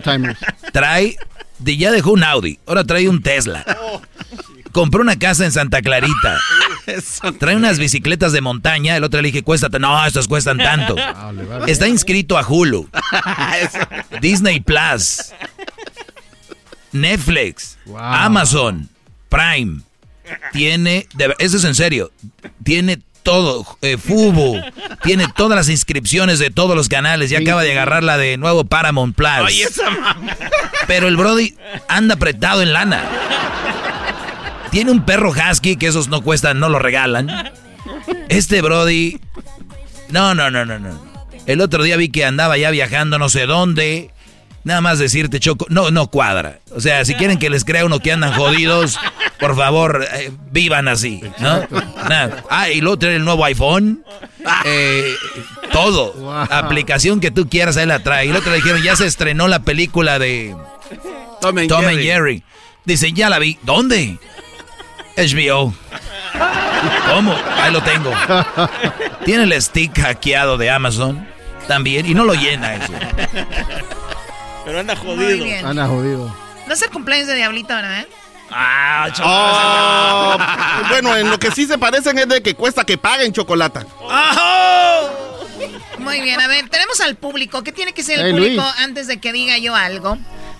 Trae, 0.71 1.17
ya 1.59 1.91
dejó 1.91 2.11
un 2.11 2.23
Audi, 2.23 2.59
ahora 2.65 2.83
trae 2.83 3.07
un 3.07 3.21
Tesla. 3.21 3.65
Compró 4.73 5.01
una 5.01 5.17
casa 5.17 5.45
en 5.45 5.51
Santa 5.51 5.81
Clarita. 5.81 6.39
Trae 7.39 7.55
unas 7.55 7.77
bicicletas 7.77 8.31
de 8.33 8.41
montaña. 8.41 8.97
El 8.97 9.03
otro 9.03 9.21
le 9.21 9.27
dije, 9.27 9.43
cuesta, 9.43 9.69
no, 9.79 10.05
estas 10.05 10.27
cuestan 10.27 10.57
tanto. 10.57 10.95
Ah, 11.15 11.31
Está 11.67 11.87
inscrito 11.87 12.37
a 12.37 12.45
Hulu. 12.45 12.89
Disney 14.21 14.59
Plus. 14.59 15.31
Netflix. 16.93 17.77
Amazon. 17.97 18.89
Prime. 19.29 19.81
Tiene, 20.51 21.07
eso 21.39 21.57
es 21.57 21.63
en 21.65 21.75
serio, 21.75 22.11
tiene 22.63 22.99
todo, 23.23 23.65
eh, 23.81 23.97
Fubo, 23.97 24.61
tiene 25.01 25.27
todas 25.35 25.55
las 25.55 25.69
inscripciones 25.69 26.39
de 26.39 26.49
todos 26.49 26.75
los 26.75 26.89
canales, 26.89 27.29
ya 27.29 27.39
acaba 27.39 27.63
de 27.63 27.71
agarrar 27.71 28.03
la 28.03 28.17
de 28.17 28.37
nuevo 28.37 28.63
Paramount 28.65 29.15
Plus. 29.15 29.81
Pero 30.87 31.07
el 31.07 31.17
Brody 31.17 31.55
anda 31.87 32.15
apretado 32.15 32.61
en 32.61 32.73
lana. 32.73 33.03
Tiene 34.71 34.91
un 34.91 35.05
perro 35.05 35.31
husky 35.31 35.75
que 35.75 35.87
esos 35.87 36.07
no 36.07 36.21
cuestan, 36.21 36.59
no 36.59 36.69
lo 36.69 36.79
regalan. 36.79 37.51
Este 38.29 38.61
Brody, 38.61 39.19
no, 40.09 40.33
no, 40.35 40.49
no, 40.51 40.65
no, 40.65 40.79
no. 40.79 41.13
El 41.45 41.61
otro 41.61 41.83
día 41.83 41.97
vi 41.97 42.09
que 42.09 42.25
andaba 42.25 42.57
ya 42.57 42.71
viajando 42.71 43.19
no 43.19 43.29
sé 43.29 43.45
dónde. 43.45 44.12
Nada 44.63 44.79
más 44.79 44.97
decirte, 44.97 45.39
Choco, 45.39 45.65
no, 45.69 45.91
no 45.91 46.07
cuadra. 46.07 46.59
O 46.73 46.79
sea, 46.79 47.03
si 47.03 47.15
quieren 47.15 47.37
que 47.37 47.49
les 47.49 47.65
crea 47.65 47.85
uno 47.85 47.99
que 47.99 48.13
andan 48.13 48.33
jodidos, 48.33 48.97
por 49.39 49.57
favor, 49.57 50.05
eh, 50.13 50.31
vivan 50.51 50.87
así, 50.87 51.21
¿no? 51.39 51.67
Ah, 52.49 52.69
y 52.69 52.79
luego 52.79 52.97
trae 52.97 53.15
el 53.15 53.25
nuevo 53.25 53.43
iPhone. 53.43 54.03
Eh, 54.65 55.13
todo. 55.71 56.31
Aplicación 56.49 57.19
que 57.19 57.31
tú 57.31 57.49
quieras, 57.49 57.75
ahí 57.75 57.85
la 57.85 57.99
trae. 57.99 58.25
Y 58.25 58.29
el 58.29 58.35
otro 58.37 58.51
le 58.51 58.57
dijeron, 58.57 58.81
ya 58.81 58.95
se 58.95 59.05
estrenó 59.05 59.49
la 59.49 59.59
película 59.59 60.17
de 60.17 60.55
Tom 61.41 61.57
and, 61.57 61.69
Jerry. 61.69 62.03
Jerry. 62.03 62.43
Dice, 62.85 63.11
ya 63.11 63.29
la 63.29 63.39
vi. 63.39 63.57
¿Dónde? 63.63 64.17
HBO. 65.17 65.73
¿Cómo? 67.13 67.35
Ahí 67.57 67.71
lo 67.71 67.81
tengo. 67.81 68.11
Tiene 69.25 69.43
el 69.43 69.61
stick 69.61 69.99
hackeado 69.99 70.57
de 70.57 70.69
Amazon 70.69 71.27
también 71.67 72.05
y 72.05 72.13
no 72.13 72.25
lo 72.25 72.33
llena 72.33 72.75
eso. 72.75 72.93
Pero 74.65 74.79
anda 74.79 74.95
jodido. 74.95 75.67
Anda 75.67 75.87
jodido. 75.87 76.35
No 76.67 76.73
es 76.73 76.81
el 76.81 76.89
cumpleaños 76.89 77.27
de 77.27 77.35
Diablito, 77.35 77.73
¿verdad? 77.73 78.05
Ah, 78.55 79.09
oh, 79.23 80.89
bueno, 80.89 81.15
en 81.17 81.29
lo 81.29 81.39
que 81.39 81.51
sí 81.51 81.65
se 81.65 81.77
parecen 81.77 82.17
es 82.19 82.27
de 82.27 82.43
que 82.43 82.55
cuesta 82.55 82.83
que 82.83 82.97
paguen 82.97 83.33
chocolate. 83.33 83.81
Muy 85.97 86.21
bien, 86.21 86.39
a 86.39 86.47
ver, 86.47 86.69
tenemos 86.69 87.01
al 87.01 87.15
público. 87.15 87.63
¿Qué 87.63 87.71
tiene 87.71 87.93
que 87.93 88.03
ser 88.03 88.19
el 88.19 88.31
público 88.31 88.63
antes 88.77 89.07
de 89.07 89.19
que 89.19 89.33
diga 89.33 89.57
yo 89.57 89.75
algo? 89.75 90.17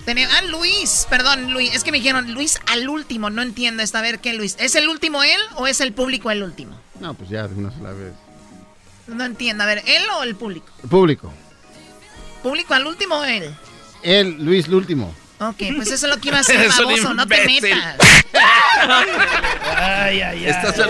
ah, 0.08 0.41
Luis, 0.49 1.06
perdón, 1.10 1.51
Luis. 1.54 1.74
Es 1.76 1.84
que 1.84 1.91
me 1.91 1.97
dijeron 1.97 2.34
Luis 2.34 2.60
al 2.68 2.89
último. 2.89 3.30
No 3.30 3.41
entiendo 3.41 3.84
esta. 3.84 3.99
A 3.99 4.01
ver, 4.01 4.20
¿qué 4.20 4.34
Luis? 4.34 4.56
¿Es 4.60 4.76
el 4.76 4.89
último 4.89 5.24
él 5.24 5.39
o 5.56 5.68
es 5.68 5.82
el 5.82 5.93
público 5.93 6.32
el 6.32 6.43
último? 6.43 6.80
No, 6.99 7.14
pues 7.14 7.30
ya 7.30 7.47
de 7.47 7.56
una 7.56 7.72
sola 7.72 7.91
vez. 7.91 8.14
No 9.08 9.24
entiendo. 9.24 9.64
A 9.64 9.68
ver, 9.68 9.84
¿él 9.86 10.04
o 10.18 10.24
el 10.24 10.36
público? 10.36 10.68
El 10.82 10.89
público. 10.89 11.32
¿Público 12.41 12.74
al 12.74 12.88
último 12.88 13.16
o 13.16 13.24
él? 13.24 13.54
Él, 14.04 14.38
Luis, 14.39 14.68
el 14.68 14.76
último. 14.76 15.14
Ok, 15.39 15.58
pues 15.76 15.91
eso 15.91 16.06
es 16.08 16.16
lo 16.16 16.22
que 16.22 16.30
iba 16.30 16.38
a 16.38 16.41
hacer, 16.41 16.70
baboso, 16.70 17.14
no 17.14 17.28
te 17.28 17.45
metas. 17.45 17.97
ay, 19.78 20.22
ay, 20.22 20.22
ay. 20.22 20.45
Estas 20.47 20.76
son 20.76 20.89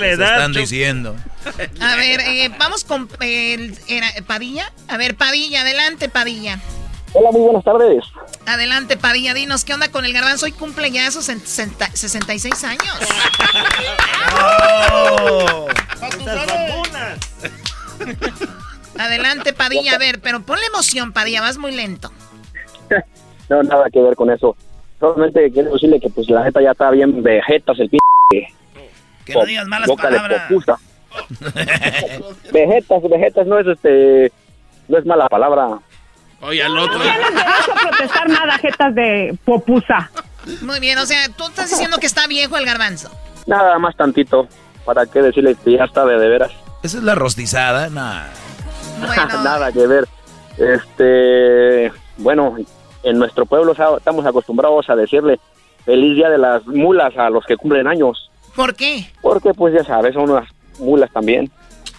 le 0.00 0.12
están 0.12 0.52
diciendo. 0.52 1.16
A 1.80 1.96
ver, 1.96 2.20
eh, 2.20 2.50
vamos 2.58 2.84
con 2.84 3.08
eh, 3.20 3.72
Padilla. 4.26 4.70
A 4.88 4.96
ver, 4.96 5.16
Padilla, 5.16 5.62
adelante, 5.62 6.08
Padilla. 6.08 6.60
Hola, 7.14 7.30
muy 7.32 7.40
buenas 7.40 7.64
tardes. 7.64 8.04
Adelante, 8.46 8.96
Padilla, 8.96 9.32
dinos, 9.32 9.64
¿qué 9.64 9.72
onda 9.74 9.90
con 9.90 10.04
el 10.04 10.12
garbanzo? 10.12 10.44
Hoy 10.44 10.52
cumple 10.52 10.90
ya 10.90 11.06
esos 11.06 11.24
66 11.24 12.64
años. 12.64 12.96
¡Oh! 14.40 15.68
Adelante, 18.98 19.52
Padilla, 19.52 19.94
a 19.94 19.98
ver, 19.98 20.20
pero 20.20 20.40
ponle 20.40 20.66
emoción, 20.66 21.12
Padilla, 21.12 21.40
vas 21.40 21.56
muy 21.56 21.72
lento. 21.72 22.10
no, 23.48 23.62
nada 23.62 23.88
que 23.90 24.00
ver 24.00 24.16
con 24.16 24.30
eso. 24.30 24.56
Solamente 24.98 25.50
quiero 25.52 25.72
decirle 25.72 26.00
que 26.00 26.10
pues 26.10 26.28
la 26.28 26.42
neta 26.42 26.60
ya 26.60 26.72
está 26.72 26.90
bien 26.90 27.22
vegetas 27.22 27.78
el 27.78 27.88
p... 27.88 27.98
Que 29.24 29.34
no 29.34 29.44
digas 29.44 29.68
malas 29.68 29.88
palabras. 29.90 30.50
vegetas, 32.52 33.02
vegetas 33.08 33.46
no 33.46 33.58
es 33.58 33.66
este... 33.68 34.32
No 34.88 34.98
es 34.98 35.06
mala 35.06 35.28
palabra. 35.28 35.78
Oye, 36.40 36.62
al 36.62 36.76
otro. 36.76 36.98
No 36.98 37.04
tienes 37.04 37.34
derecho 37.34 37.72
a 37.72 37.88
protestar 37.88 38.28
nada, 38.28 38.58
jetas 38.58 38.94
de 38.94 39.38
popusa. 39.44 40.10
Muy 40.62 40.80
bien, 40.80 40.98
o 40.98 41.04
sea, 41.04 41.28
tú 41.36 41.44
estás 41.44 41.70
diciendo 41.70 41.98
que 41.98 42.06
está 42.06 42.26
viejo 42.26 42.56
el 42.56 42.64
garbanzo. 42.64 43.10
Nada 43.46 43.78
más 43.78 43.96
tantito. 43.96 44.48
¿Para 44.84 45.04
qué 45.04 45.20
decirle 45.20 45.54
que 45.62 45.76
ya 45.76 45.84
está 45.84 46.06
de, 46.06 46.18
de 46.18 46.28
veras? 46.28 46.50
Esa 46.82 46.98
es 46.98 47.04
la 47.04 47.14
rostizada, 47.14 47.90
nada. 47.90 48.32
Nada 49.44 49.72
que 49.72 49.86
ver. 49.86 50.08
Este, 50.56 51.92
bueno, 52.16 52.56
en 53.02 53.18
nuestro 53.18 53.46
pueblo 53.46 53.72
estamos 53.72 54.26
acostumbrados 54.26 54.88
a 54.90 54.96
decirle 54.96 55.38
feliz 55.84 56.16
día 56.16 56.28
de 56.28 56.38
las 56.38 56.66
mulas 56.66 57.16
a 57.16 57.30
los 57.30 57.44
que 57.46 57.56
cumplen 57.56 57.86
años. 57.86 58.30
¿Por 58.54 58.74
qué? 58.74 59.10
Porque 59.22 59.54
pues 59.54 59.74
ya 59.74 59.84
sabes, 59.84 60.14
son 60.14 60.30
unas 60.30 60.48
mulas 60.78 61.10
también. 61.12 61.50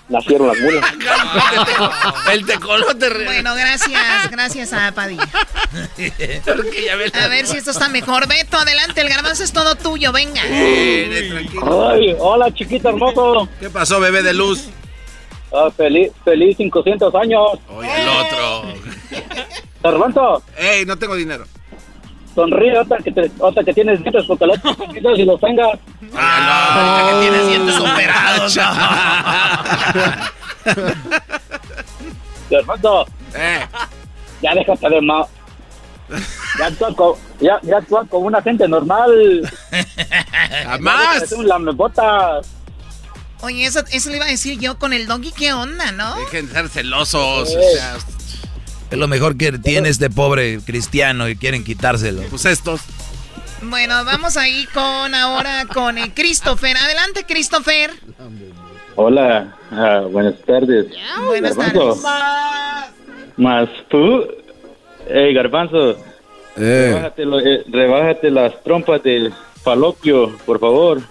Nacieron 0.09 0.47
las 0.47 0.57
mulas. 0.59 0.83
el 2.33 2.45
tecolote. 2.45 3.09
Bueno, 3.25 3.53
gracias, 3.53 4.31
gracias 4.31 4.73
a 4.73 4.91
Padilla. 4.91 5.27
a 7.13 7.27
ver 7.27 7.45
si 7.45 7.57
esto 7.57 7.69
está 7.69 7.89
mejor. 7.89 8.27
Beto, 8.27 8.57
adelante, 8.57 9.01
el 9.01 9.09
garbanzo 9.09 9.43
es 9.43 9.53
todo 9.53 9.75
tuyo, 9.75 10.11
venga. 10.11 10.41
Ay, 10.41 12.15
hola, 12.17 12.51
chiquito 12.51 12.89
hermoso. 12.89 13.47
¿Qué 13.59 13.69
pasó, 13.69 13.99
bebé 13.99 14.23
de 14.23 14.33
luz? 14.33 14.69
Ah, 15.51 15.69
feliz, 15.75 16.11
feliz 16.23 16.55
500 16.57 17.15
años. 17.15 17.59
Oye, 17.69 17.89
el 18.01 18.09
otro. 18.09 18.63
Garbanzo. 19.83 20.43
Ey, 20.57 20.85
no 20.85 20.97
tengo 20.97 21.15
dinero. 21.15 21.45
Sonríe 22.35 22.77
otra 22.77 22.97
que, 22.99 23.11
te, 23.11 23.31
otra 23.39 23.63
que 23.63 23.73
tienes 23.73 23.99
dientes 24.01 24.23
porque 24.27 24.45
los 24.45 24.57
y 25.17 25.23
los 25.25 25.39
tengas. 25.39 25.79
Ah, 26.15 27.07
no, 27.11 27.19
que 27.19 27.21
tienes 27.21 27.47
dientes 27.47 27.79
operados. 27.79 28.55
Garbanzo. 32.49 33.05
Eh. 33.35 33.63
Ya 34.41 34.55
déjate 34.55 34.89
de 34.89 35.01
ma... 35.01 35.23
Ya 36.57 36.65
actúa 36.65 36.95
como, 36.95 37.17
ya, 37.39 37.59
ya 37.61 37.77
actúa 37.77 38.03
como 38.05 38.25
una 38.25 38.41
gente 38.41 38.67
normal. 38.67 39.47
Jamás. 40.65 41.21
Es 41.21 41.31
un 41.33 41.47
lamebotas. 41.47 42.47
Oye, 43.41 43.65
eso, 43.65 43.81
eso 43.91 44.09
le 44.09 44.17
iba 44.17 44.25
a 44.25 44.29
decir 44.29 44.59
yo 44.59 44.77
con 44.77 44.91
el 44.93 45.07
donkey, 45.07 45.31
¿qué 45.31 45.53
onda, 45.53 45.91
no? 45.93 46.17
Dejen 46.19 46.47
de 46.47 46.53
ser 46.53 46.69
celosos. 46.69 47.49
O 47.49 47.75
sea, 47.75 47.97
es 48.91 48.97
lo 48.97 49.07
mejor 49.07 49.37
que 49.37 49.53
tiene 49.59 49.89
este 49.89 50.09
pobre 50.09 50.59
cristiano 50.65 51.29
y 51.29 51.35
quieren 51.37 51.63
quitárselo. 51.63 52.21
Pues 52.29 52.45
estos. 52.45 52.81
Bueno, 53.61 54.03
vamos 54.05 54.35
ahí 54.37 54.65
con 54.73 55.13
ahora 55.15 55.65
con 55.65 55.97
eh, 55.97 56.11
Christopher. 56.13 56.75
Adelante, 56.77 57.25
Christopher. 57.27 57.91
Hola, 58.95 59.55
ah, 59.71 60.01
buenas 60.11 60.35
tardes. 60.45 60.87
Buenas 61.25 61.55
Garbanzo. 61.55 62.01
tardes. 62.01 62.91
Más 63.37 63.69
tú. 63.89 64.25
Ey, 65.07 65.33
Garbanzo. 65.33 65.91
Eh. 66.57 66.91
Rebájate, 66.93 67.25
lo- 67.25 67.39
eh, 67.39 67.63
rebájate 67.69 68.29
las 68.31 68.61
trompas 68.63 69.01
del 69.03 69.33
falopio, 69.63 70.37
por 70.45 70.59
favor. 70.59 71.01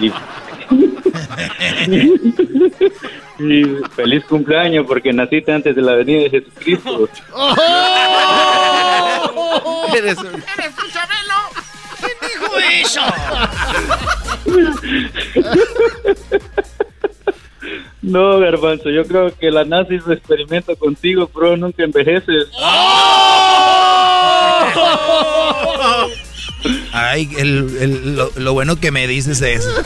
Y... 0.00 0.10
Y 3.38 3.64
feliz 3.96 4.24
cumpleaños 4.28 4.84
porque 4.86 5.12
naciste 5.12 5.52
antes 5.52 5.74
de 5.76 5.82
la 5.82 5.94
venida 5.94 6.22
de 6.22 6.30
Jesucristo. 6.30 7.08
Eres 9.96 10.18
un- 10.18 10.26
¡Eres 10.26 10.72
un 10.82 10.90
Chabelo! 10.90 11.40
¿Quién 12.00 12.16
dijo 12.20 12.48
eso? 12.82 13.00
No, 18.02 18.38
Garbanzo, 18.40 18.90
yo 18.90 19.04
creo 19.04 19.32
que 19.38 19.50
la 19.50 19.64
NASA 19.64 19.94
hizo 19.94 20.12
experimento 20.12 20.74
contigo, 20.76 21.30
bro, 21.32 21.56
nunca 21.56 21.84
envejeces. 21.84 22.48
Ay, 26.92 27.28
el- 27.38 27.76
el- 27.80 28.16
lo, 28.16 28.30
lo 28.36 28.52
bueno 28.52 28.76
que 28.76 28.90
me 28.90 29.06
dices 29.06 29.40
es. 29.42 29.68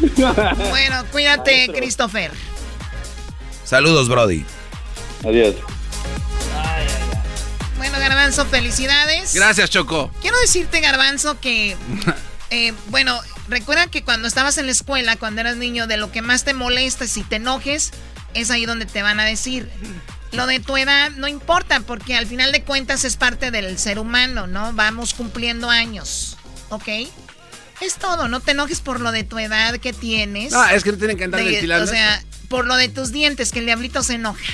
Bueno, 0.70 1.04
cuídate, 1.10 1.70
Christopher. 1.74 2.30
Saludos, 3.64 4.08
Brody. 4.08 4.44
Adiós. 5.24 5.56
Bueno, 7.76 7.98
Garbanzo, 7.98 8.46
felicidades. 8.46 9.34
Gracias, 9.34 9.70
Choco. 9.70 10.10
Quiero 10.20 10.38
decirte, 10.40 10.80
Garbanzo, 10.80 11.40
que, 11.40 11.76
eh, 12.50 12.72
bueno, 12.88 13.18
recuerda 13.48 13.86
que 13.86 14.02
cuando 14.02 14.28
estabas 14.28 14.58
en 14.58 14.66
la 14.66 14.72
escuela, 14.72 15.16
cuando 15.16 15.40
eras 15.40 15.56
niño, 15.56 15.86
de 15.86 15.96
lo 15.96 16.10
que 16.10 16.22
más 16.22 16.44
te 16.44 16.54
molesta, 16.54 17.06
si 17.06 17.22
te 17.22 17.36
enojes, 17.36 17.92
es 18.34 18.50
ahí 18.50 18.66
donde 18.66 18.86
te 18.86 19.02
van 19.02 19.20
a 19.20 19.24
decir. 19.24 19.70
Lo 20.32 20.46
de 20.46 20.58
tu 20.60 20.76
edad 20.76 21.10
no 21.12 21.28
importa, 21.28 21.80
porque 21.80 22.16
al 22.16 22.26
final 22.26 22.50
de 22.52 22.62
cuentas 22.62 23.04
es 23.04 23.16
parte 23.16 23.50
del 23.50 23.78
ser 23.78 23.98
humano, 23.98 24.46
¿no? 24.46 24.72
Vamos 24.72 25.14
cumpliendo 25.14 25.70
años, 25.70 26.36
¿ok? 26.70 26.88
Es 27.80 27.96
todo, 27.96 28.28
no 28.28 28.40
te 28.40 28.52
enojes 28.52 28.80
por 28.80 29.00
lo 29.00 29.12
de 29.12 29.24
tu 29.24 29.38
edad 29.38 29.78
que 29.78 29.92
tienes. 29.92 30.52
No, 30.52 30.64
es 30.66 30.82
que 30.84 30.92
no 30.92 30.98
tienen 30.98 31.16
que 31.16 31.24
andar 31.24 31.42
ventilando. 31.44 31.84
O 31.84 31.92
sea, 31.92 32.22
por 32.48 32.66
lo 32.66 32.76
de 32.76 32.88
tus 32.88 33.12
dientes, 33.12 33.50
que 33.52 33.58
el 33.58 33.66
diablito 33.66 34.02
se 34.02 34.14
enoja. 34.14 34.44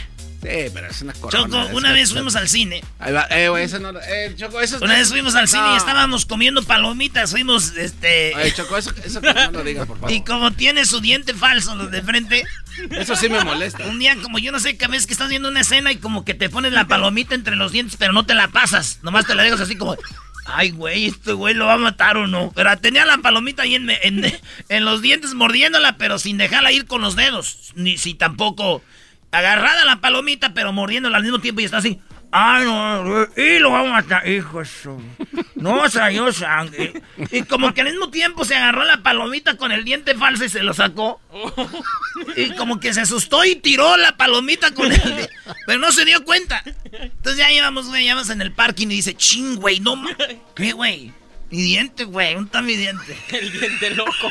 Sí, 0.42 0.48
pero 0.72 0.86
es 0.86 1.02
una 1.02 1.12
corona. 1.12 1.44
Choco, 1.44 1.68
es 1.68 1.74
una 1.74 1.92
vez 1.92 2.12
fuimos 2.14 2.34
al 2.34 2.48
cine. 2.48 2.82
Ahí 2.98 3.12
va, 3.12 3.26
eh, 3.28 3.50
güey, 3.50 3.64
eso 3.64 3.78
no. 3.78 3.90
Eh, 4.00 4.34
Choco, 4.38 4.58
eso. 4.62 4.78
Una 4.80 4.94
vez 4.94 5.10
fuimos 5.10 5.34
al 5.34 5.48
cine 5.48 5.64
No. 5.64 5.74
y 5.74 5.76
estábamos 5.76 6.24
comiendo 6.24 6.62
palomitas. 6.62 7.32
Fuimos, 7.32 7.76
este. 7.76 8.32
Ay, 8.34 8.50
Choco, 8.52 8.78
eso, 8.78 8.90
eso 9.04 9.20
que 9.20 9.34
no 9.34 9.50
lo 9.50 9.64
digas, 9.64 9.86
por 9.86 9.98
favor. 9.98 10.10
Y 10.14 10.24
como 10.24 10.50
tiene 10.52 10.86
su 10.86 11.00
diente 11.02 11.34
falso 11.34 11.74
los 11.76 11.90
de 11.90 12.00
frente. 12.00 12.42
Eso 12.90 13.16
sí 13.16 13.28
me 13.28 13.44
molesta. 13.44 13.84
Un 13.84 13.98
día, 13.98 14.16
como 14.22 14.38
yo 14.38 14.50
no 14.50 14.60
sé, 14.60 14.78
que 14.78 14.86
ves 14.86 15.06
que 15.06 15.12
estás 15.12 15.28
viendo 15.28 15.50
una 15.50 15.60
escena 15.60 15.92
y 15.92 15.96
como 15.98 16.24
que 16.24 16.32
te 16.32 16.48
pones 16.48 16.72
la 16.72 16.88
palomita 16.88 17.34
entre 17.34 17.54
los 17.54 17.70
dientes, 17.70 17.96
pero 17.98 18.14
no 18.14 18.24
te 18.24 18.32
la 18.32 18.48
pasas. 18.48 19.00
Nomás 19.02 19.26
te 19.26 19.34
la 19.34 19.42
dejas 19.42 19.60
así 19.60 19.76
como. 19.76 19.98
Ay, 20.46 20.70
güey, 20.70 21.06
este 21.06 21.32
güey 21.32 21.54
lo 21.54 21.66
va 21.66 21.74
a 21.74 21.78
matar 21.78 22.16
o 22.16 22.26
no. 22.26 22.52
Pero 22.54 22.76
tenía 22.78 23.04
la 23.04 23.18
palomita 23.18 23.62
ahí 23.62 23.74
en, 23.74 23.90
en, 23.90 24.24
en 24.68 24.84
los 24.84 25.02
dientes 25.02 25.34
mordiéndola, 25.34 25.96
pero 25.96 26.18
sin 26.18 26.38
dejarla 26.38 26.72
ir 26.72 26.86
con 26.86 27.02
los 27.02 27.16
dedos. 27.16 27.72
Ni 27.74 27.98
si 27.98 28.14
tampoco 28.14 28.82
agarrada 29.30 29.84
la 29.84 30.00
palomita, 30.00 30.54
pero 30.54 30.72
mordiéndola 30.72 31.18
al 31.18 31.22
mismo 31.22 31.38
tiempo 31.40 31.60
y 31.60 31.64
está 31.64 31.78
así. 31.78 32.00
Ay, 32.32 32.64
no, 32.64 33.26
y 33.36 33.58
lo 33.58 33.70
vamos 33.72 33.88
a 33.88 33.92
matar, 34.02 34.28
hijo 34.28 34.60
eso. 34.60 35.00
No 35.56 35.88
salió 35.90 36.32
sangre. 36.32 37.02
Y 37.32 37.42
como 37.42 37.74
que 37.74 37.80
al 37.80 37.88
mismo 37.88 38.08
tiempo 38.10 38.44
se 38.44 38.54
agarró 38.54 38.84
la 38.84 39.02
palomita 39.02 39.56
con 39.56 39.72
el 39.72 39.84
diente 39.84 40.14
falso 40.14 40.44
y 40.44 40.48
se 40.48 40.62
lo 40.62 40.72
sacó. 40.72 41.20
Y 42.36 42.50
como 42.54 42.78
que 42.78 42.94
se 42.94 43.00
asustó 43.00 43.44
y 43.44 43.56
tiró 43.56 43.96
la 43.96 44.16
palomita 44.16 44.72
con 44.72 44.92
el 44.92 45.16
di- 45.16 45.28
Pero 45.66 45.80
no 45.80 45.90
se 45.90 46.04
dio 46.04 46.24
cuenta. 46.24 46.62
Entonces 46.92 47.36
ya 47.36 47.50
íbamos, 47.52 47.88
güey, 47.88 48.04
ya 48.06 48.14
vamos 48.14 48.30
en 48.30 48.40
el 48.42 48.52
parking 48.52 48.86
y 48.88 48.96
dice, 48.96 49.14
ching, 49.14 49.56
güey, 49.56 49.80
no 49.80 49.96
ma- 49.96 50.16
¿Qué, 50.54 50.72
güey? 50.72 51.12
Mi 51.50 51.62
diente, 51.62 52.04
güey, 52.04 52.34
¿dónde 52.34 52.46
está 52.46 52.62
mi 52.62 52.76
diente? 52.76 53.18
El 53.32 53.50
diente 53.52 53.90
loco. 53.90 54.30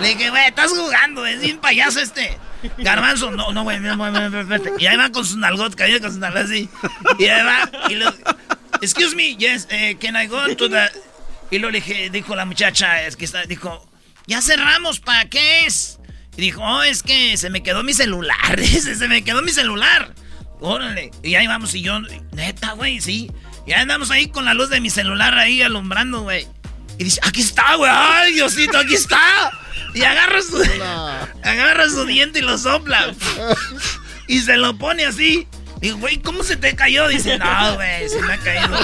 Le 0.00 0.08
dije, 0.08 0.30
güey, 0.30 0.46
estás 0.46 0.70
jugando, 0.70 1.24
es 1.26 1.40
bien 1.40 1.58
payaso 1.58 2.00
este. 2.00 2.36
Garbanzo, 2.78 3.30
no, 3.30 3.52
no, 3.52 3.62
güey, 3.62 3.76
espérate. 3.76 4.72
Y 4.78 4.86
ahí 4.86 4.96
va 4.96 5.10
con 5.10 5.24
sus 5.24 5.36
nalgot, 5.36 5.74
caído 5.74 6.00
con 6.00 6.10
sus 6.10 6.18
nalgot 6.18 6.44
así. 6.44 6.68
Y 7.18 7.26
ahí 7.26 7.44
va, 7.44 7.88
y 7.90 7.94
lo, 7.94 8.12
excuse 8.80 9.14
me, 9.14 9.36
yes, 9.36 9.66
eh, 9.70 9.96
can 10.00 10.16
I 10.16 10.26
go. 10.26 10.38
Y 11.50 11.58
le 11.58 11.70
dije, 11.70 12.10
dijo 12.10 12.34
la 12.34 12.44
muchacha, 12.44 13.02
es 13.02 13.16
que 13.16 13.24
está, 13.24 13.44
dijo, 13.44 13.86
ya 14.26 14.40
cerramos, 14.40 15.00
¿para 15.00 15.28
qué 15.28 15.66
es? 15.66 16.00
Y 16.36 16.40
dijo, 16.40 16.62
oh, 16.62 16.82
es 16.82 17.02
que 17.02 17.36
se 17.36 17.50
me 17.50 17.62
quedó 17.62 17.82
mi 17.82 17.92
celular, 17.92 18.60
se 18.64 19.08
me 19.08 19.22
quedó 19.22 19.42
mi 19.42 19.52
celular. 19.52 20.14
Órale. 20.60 21.10
Y 21.22 21.34
ahí 21.34 21.46
vamos, 21.46 21.74
y 21.74 21.82
yo, 21.82 22.00
neta, 22.32 22.72
güey, 22.72 23.00
sí. 23.00 23.30
Y 23.66 23.72
ahí 23.72 23.82
andamos 23.82 24.10
ahí 24.10 24.28
con 24.28 24.44
la 24.44 24.54
luz 24.54 24.70
de 24.70 24.80
mi 24.80 24.90
celular 24.90 25.38
ahí 25.38 25.62
alumbrando, 25.62 26.22
güey. 26.22 26.46
Y 26.98 27.04
dice, 27.04 27.20
aquí 27.22 27.40
está, 27.40 27.74
güey, 27.76 27.90
ay, 27.92 28.34
Diosito, 28.34 28.78
aquí 28.78 28.94
está. 28.94 29.50
Y 29.94 30.02
agarra 30.02 30.40
su, 30.42 30.56
agarra 31.42 31.88
su 31.88 32.04
diente 32.04 32.40
y 32.40 32.42
lo 32.42 32.56
sopla. 32.58 33.14
y 34.28 34.40
se 34.40 34.56
lo 34.56 34.76
pone 34.76 35.04
así. 35.04 35.46
Digo, 35.80 35.98
güey, 35.98 36.18
¿cómo 36.18 36.42
se 36.44 36.56
te 36.56 36.74
cayó? 36.74 37.08
Dice, 37.08 37.36
no, 37.38 37.74
güey, 37.74 38.08
se 38.08 38.20
me 38.22 38.32
ha 38.34 38.38
caído. 38.38 38.76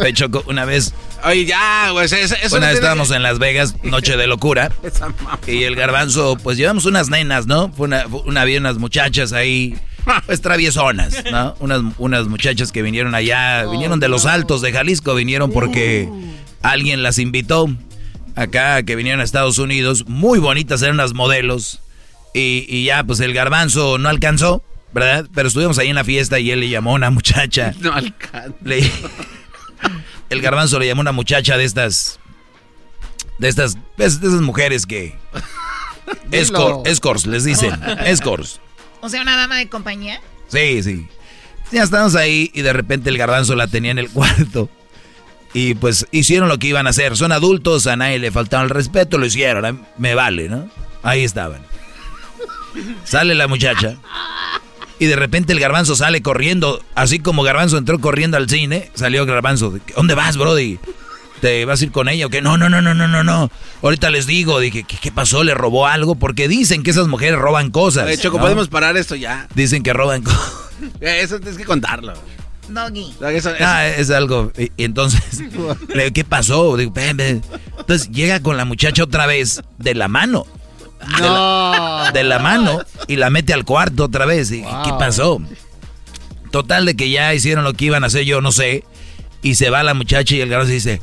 Oye, 0.00 0.12
Choco, 0.12 0.44
una 0.46 0.64
vez. 0.64 0.94
Oye, 1.24 1.44
ya, 1.46 1.90
güey. 1.90 2.04
Eso, 2.04 2.16
eso 2.16 2.26
una 2.28 2.36
vez 2.36 2.50
tiene- 2.50 2.72
estábamos 2.74 3.10
en 3.10 3.22
Las 3.22 3.38
Vegas, 3.38 3.74
noche 3.82 4.16
de 4.16 4.26
locura. 4.26 4.70
Esa 4.82 5.08
mamá. 5.08 5.38
Y 5.46 5.64
el 5.64 5.74
garbanzo, 5.76 6.36
pues 6.36 6.56
llevamos 6.56 6.84
unas 6.84 7.08
nenas, 7.10 7.46
¿no? 7.46 7.72
Fue 7.72 7.86
una, 7.86 8.08
fue 8.08 8.20
una, 8.26 8.42
había 8.42 8.60
unas 8.60 8.76
muchachas 8.78 9.32
ahí, 9.32 9.76
pues 10.26 10.40
traviesonas, 10.40 11.24
¿no? 11.30 11.56
Unas, 11.58 11.80
unas 11.98 12.26
muchachas 12.28 12.70
que 12.70 12.82
vinieron 12.82 13.14
allá, 13.14 13.64
vinieron 13.66 13.98
de 14.00 14.08
los 14.08 14.26
altos 14.26 14.60
de 14.62 14.72
Jalisco, 14.72 15.14
vinieron 15.14 15.50
porque 15.50 16.08
alguien 16.64 17.02
las 17.02 17.18
invitó 17.18 17.68
acá, 18.36 18.82
que 18.82 18.96
vinieron 18.96 19.20
a 19.20 19.24
Estados 19.24 19.58
Unidos, 19.58 20.04
muy 20.08 20.38
bonitas, 20.40 20.82
eran 20.82 20.94
unas 20.96 21.14
modelos. 21.14 21.80
Y, 22.34 22.66
y 22.68 22.84
ya, 22.84 23.04
pues 23.04 23.20
el 23.20 23.32
garbanzo 23.32 23.96
no 23.98 24.08
alcanzó, 24.08 24.62
¿verdad? 24.92 25.28
Pero 25.34 25.46
estuvimos 25.46 25.78
ahí 25.78 25.88
en 25.88 25.94
la 25.94 26.02
fiesta 26.04 26.40
y 26.40 26.50
él 26.50 26.60
le 26.60 26.68
llamó 26.68 26.90
a 26.90 26.94
una 26.94 27.10
muchacha. 27.10 27.72
No 27.80 27.92
alcanza. 27.92 28.54
Le- 28.64 28.90
el 30.30 30.40
garbanzo 30.40 30.78
le 30.80 30.86
llamó 30.86 31.00
a 31.00 31.02
una 31.02 31.12
muchacha 31.12 31.56
de 31.56 31.64
estas. 31.64 32.18
De 33.38 33.48
estas. 33.48 33.76
pues, 33.96 34.20
De 34.20 34.26
esas 34.28 34.40
mujeres 34.40 34.84
que. 34.86 35.14
Escort, 36.32 36.86
escorts, 36.86 37.26
les 37.26 37.44
dicen. 37.44 37.72
Escorts. 38.04 38.60
O 39.00 39.08
sea, 39.08 39.22
una 39.22 39.36
dama 39.36 39.56
de 39.58 39.68
compañía. 39.68 40.20
Sí, 40.48 40.82
sí. 40.82 41.06
Ya 41.72 41.82
estábamos 41.82 42.14
ahí 42.14 42.50
y 42.54 42.62
de 42.62 42.72
repente 42.72 43.10
el 43.10 43.18
garbanzo 43.18 43.54
la 43.54 43.66
tenía 43.68 43.90
en 43.90 43.98
el 43.98 44.10
cuarto. 44.10 44.68
Y 45.54 45.74
pues 45.74 46.06
hicieron 46.10 46.48
lo 46.48 46.58
que 46.58 46.66
iban 46.66 46.86
a 46.86 46.90
hacer. 46.90 47.16
Son 47.16 47.32
adultos, 47.32 47.86
a 47.86 47.96
nadie 47.96 48.18
le 48.18 48.30
faltaba 48.30 48.64
el 48.64 48.70
respeto, 48.70 49.16
lo 49.16 49.24
hicieron. 49.24 49.86
Me 49.96 50.14
vale, 50.14 50.48
¿no? 50.50 50.68
Ahí 51.02 51.24
estaban. 51.24 51.62
Sale 53.04 53.34
la 53.34 53.48
muchacha. 53.48 53.96
Y 54.98 55.06
de 55.06 55.16
repente 55.16 55.52
el 55.52 55.60
garbanzo 55.60 55.96
sale 55.96 56.20
corriendo. 56.22 56.82
Así 56.94 57.20
como 57.20 57.42
garbanzo 57.42 57.78
entró 57.78 58.00
corriendo 58.00 58.36
al 58.36 58.50
cine, 58.50 58.90
salió 58.94 59.24
garbanzo. 59.26 59.78
¿Dónde 59.96 60.14
vas, 60.14 60.36
Brody? 60.36 60.78
¿te 61.44 61.66
vas 61.66 61.82
a 61.82 61.84
ir 61.84 61.92
con 61.92 62.08
ella 62.08 62.24
o 62.24 62.30
qué? 62.30 62.40
No, 62.40 62.56
no, 62.56 62.70
no, 62.70 62.80
no, 62.80 62.94
no, 62.94 63.06
no, 63.06 63.22
no. 63.22 63.50
Ahorita 63.82 64.08
les 64.08 64.26
digo, 64.26 64.60
dije, 64.60 64.84
¿qué, 64.84 64.96
qué 64.96 65.12
pasó? 65.12 65.44
¿Le 65.44 65.52
robó 65.52 65.86
algo? 65.86 66.14
Porque 66.14 66.48
dicen 66.48 66.82
que 66.82 66.90
esas 66.90 67.06
mujeres 67.06 67.38
roban 67.38 67.70
cosas. 67.70 68.06
Oye, 68.06 68.16
Choco, 68.16 68.38
¿no? 68.38 68.44
podemos 68.44 68.68
parar 68.68 68.96
esto 68.96 69.14
ya. 69.14 69.46
Dicen 69.54 69.82
que 69.82 69.92
roban 69.92 70.22
cosas. 70.22 70.52
Eso 71.00 71.38
tienes 71.40 71.58
que 71.58 71.66
contarlo. 71.66 72.14
Doggy. 72.68 73.14
Ah, 73.60 73.86
es 73.86 74.10
algo. 74.10 74.52
Y, 74.58 74.70
y 74.76 74.84
entonces, 74.84 75.40
le 75.94 76.02
digo, 76.04 76.12
¿qué 76.14 76.24
pasó? 76.24 76.76
Digo, 76.76 76.92
"Ven, 76.92 77.16
ven". 77.16 77.42
Entonces 77.78 78.10
llega 78.10 78.40
con 78.40 78.56
la 78.56 78.64
muchacha 78.64 79.02
otra 79.04 79.26
vez 79.26 79.62
de 79.78 79.94
la 79.94 80.08
mano. 80.08 80.46
De 81.18 81.20
la, 81.28 82.10
de 82.14 82.24
la 82.24 82.38
mano 82.38 82.80
y 83.08 83.16
la 83.16 83.28
mete 83.28 83.52
al 83.52 83.64
cuarto 83.64 84.04
otra 84.04 84.24
vez. 84.24 84.50
Y, 84.50 84.62
¿Qué 84.62 84.92
pasó? 84.98 85.40
Total 86.50 86.86
de 86.86 86.94
que 86.96 87.10
ya 87.10 87.34
hicieron 87.34 87.64
lo 87.64 87.74
que 87.74 87.86
iban 87.86 88.04
a 88.04 88.06
hacer, 88.06 88.24
yo 88.24 88.40
no 88.40 88.52
sé. 88.52 88.84
Y 89.42 89.56
se 89.56 89.68
va 89.68 89.82
la 89.82 89.92
muchacha 89.92 90.34
y 90.34 90.40
el 90.40 90.48
garbanzo 90.48 90.72
dice, 90.72 91.02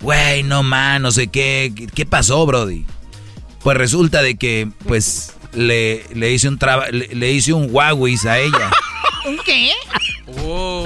güey, 0.00 0.42
no 0.42 0.62
man, 0.64 1.02
no 1.02 1.12
sé 1.12 1.28
qué. 1.28 1.72
¿Qué- 1.76 1.86
¿Qué 1.86 2.06
pasó, 2.06 2.44
Brody? 2.46 2.84
Pues 3.62 3.76
resulta 3.76 4.22
de 4.22 4.36
que, 4.36 4.68
pues, 4.88 5.34
le, 5.52 6.04
le 6.14 6.32
hice 6.32 6.48
un 6.48 6.58
traba, 6.58 6.88
le, 6.90 7.06
le 7.14 7.30
hice 7.32 7.52
un 7.52 7.68
Huawei 7.70 8.16
a 8.26 8.38
ella. 8.40 8.70
¿Un 9.26 9.38
qué? 9.44 9.70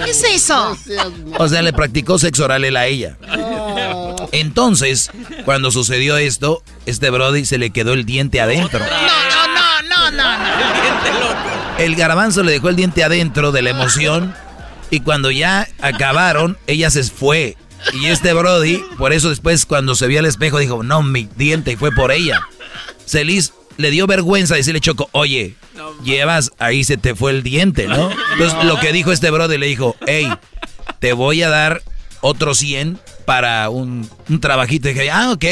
¿Qué 0.05 0.11
es 0.11 0.25
eso? 0.25 0.77
O 1.39 1.49
sea, 1.49 1.63
le 1.63 1.73
practicó 1.73 2.19
sexo 2.19 2.45
oral 2.45 2.65
él 2.65 2.77
a 2.77 2.87
ella. 2.87 3.17
Entonces, 4.33 5.11
cuando 5.45 5.71
sucedió 5.71 6.17
esto, 6.17 6.63
este 6.87 7.11
Brody 7.11 7.45
se 7.45 7.59
le 7.59 7.71
quedó 7.71 7.93
el 7.93 8.05
diente 8.05 8.41
adentro. 8.41 8.81
No, 8.81 8.87
no, 8.87 9.83
no, 9.83 10.11
no, 10.11 10.23
no. 10.23 11.31
El 11.79 11.97
garbanzo 11.97 12.43
le 12.43 12.53
dejó 12.53 12.69
el 12.69 12.77
diente 12.77 13.05
adentro 13.05 13.53
de 13.53 13.63
la 13.63 13.71
emoción. 13.71 14.35
Y 14.91 15.01
cuando 15.01 15.31
ya 15.31 15.67
acabaron, 15.81 16.59
ella 16.67 16.91
se 16.91 17.03
fue. 17.05 17.57
Y 17.95 18.07
este 18.07 18.35
Brody, 18.35 18.83
por 18.99 19.15
eso 19.15 19.31
después 19.31 19.65
cuando 19.65 19.95
se 19.95 20.07
vio 20.07 20.19
al 20.19 20.27
espejo, 20.27 20.59
dijo, 20.59 20.83
no, 20.83 21.03
mi 21.03 21.29
diente, 21.37 21.73
y 21.73 21.77
fue 21.77 21.91
por 21.93 22.13
ella. 22.13 22.43
Celis 23.07 23.55
le 23.81 23.91
dio 23.91 24.07
vergüenza 24.07 24.55
decirle, 24.55 24.81
Choco, 24.81 25.09
oye, 25.13 25.55
llevas, 26.05 26.53
ahí 26.59 26.85
se 26.85 26.97
te 26.97 27.15
fue 27.15 27.33
el 27.33 27.43
diente, 27.43 27.87
¿no? 27.87 28.11
Entonces 28.33 28.65
lo 28.65 28.79
que 28.79 28.93
dijo 28.93 29.13
este 29.13 29.31
Brody 29.31 29.59
le 29.59 29.67
dijo, 29.67 29.97
hey, 30.07 30.33
te 30.99 31.13
voy 31.13 31.43
a 31.43 31.49
dar 31.49 31.83
otro 32.21 32.55
100 32.55 32.99
para 33.25 33.71
un, 33.71 34.09
un 34.29 34.41
trabajito. 34.41 34.89
Y 34.89 34.93
dije, 34.95 35.11
ah, 35.11 35.31
ok. 35.33 35.45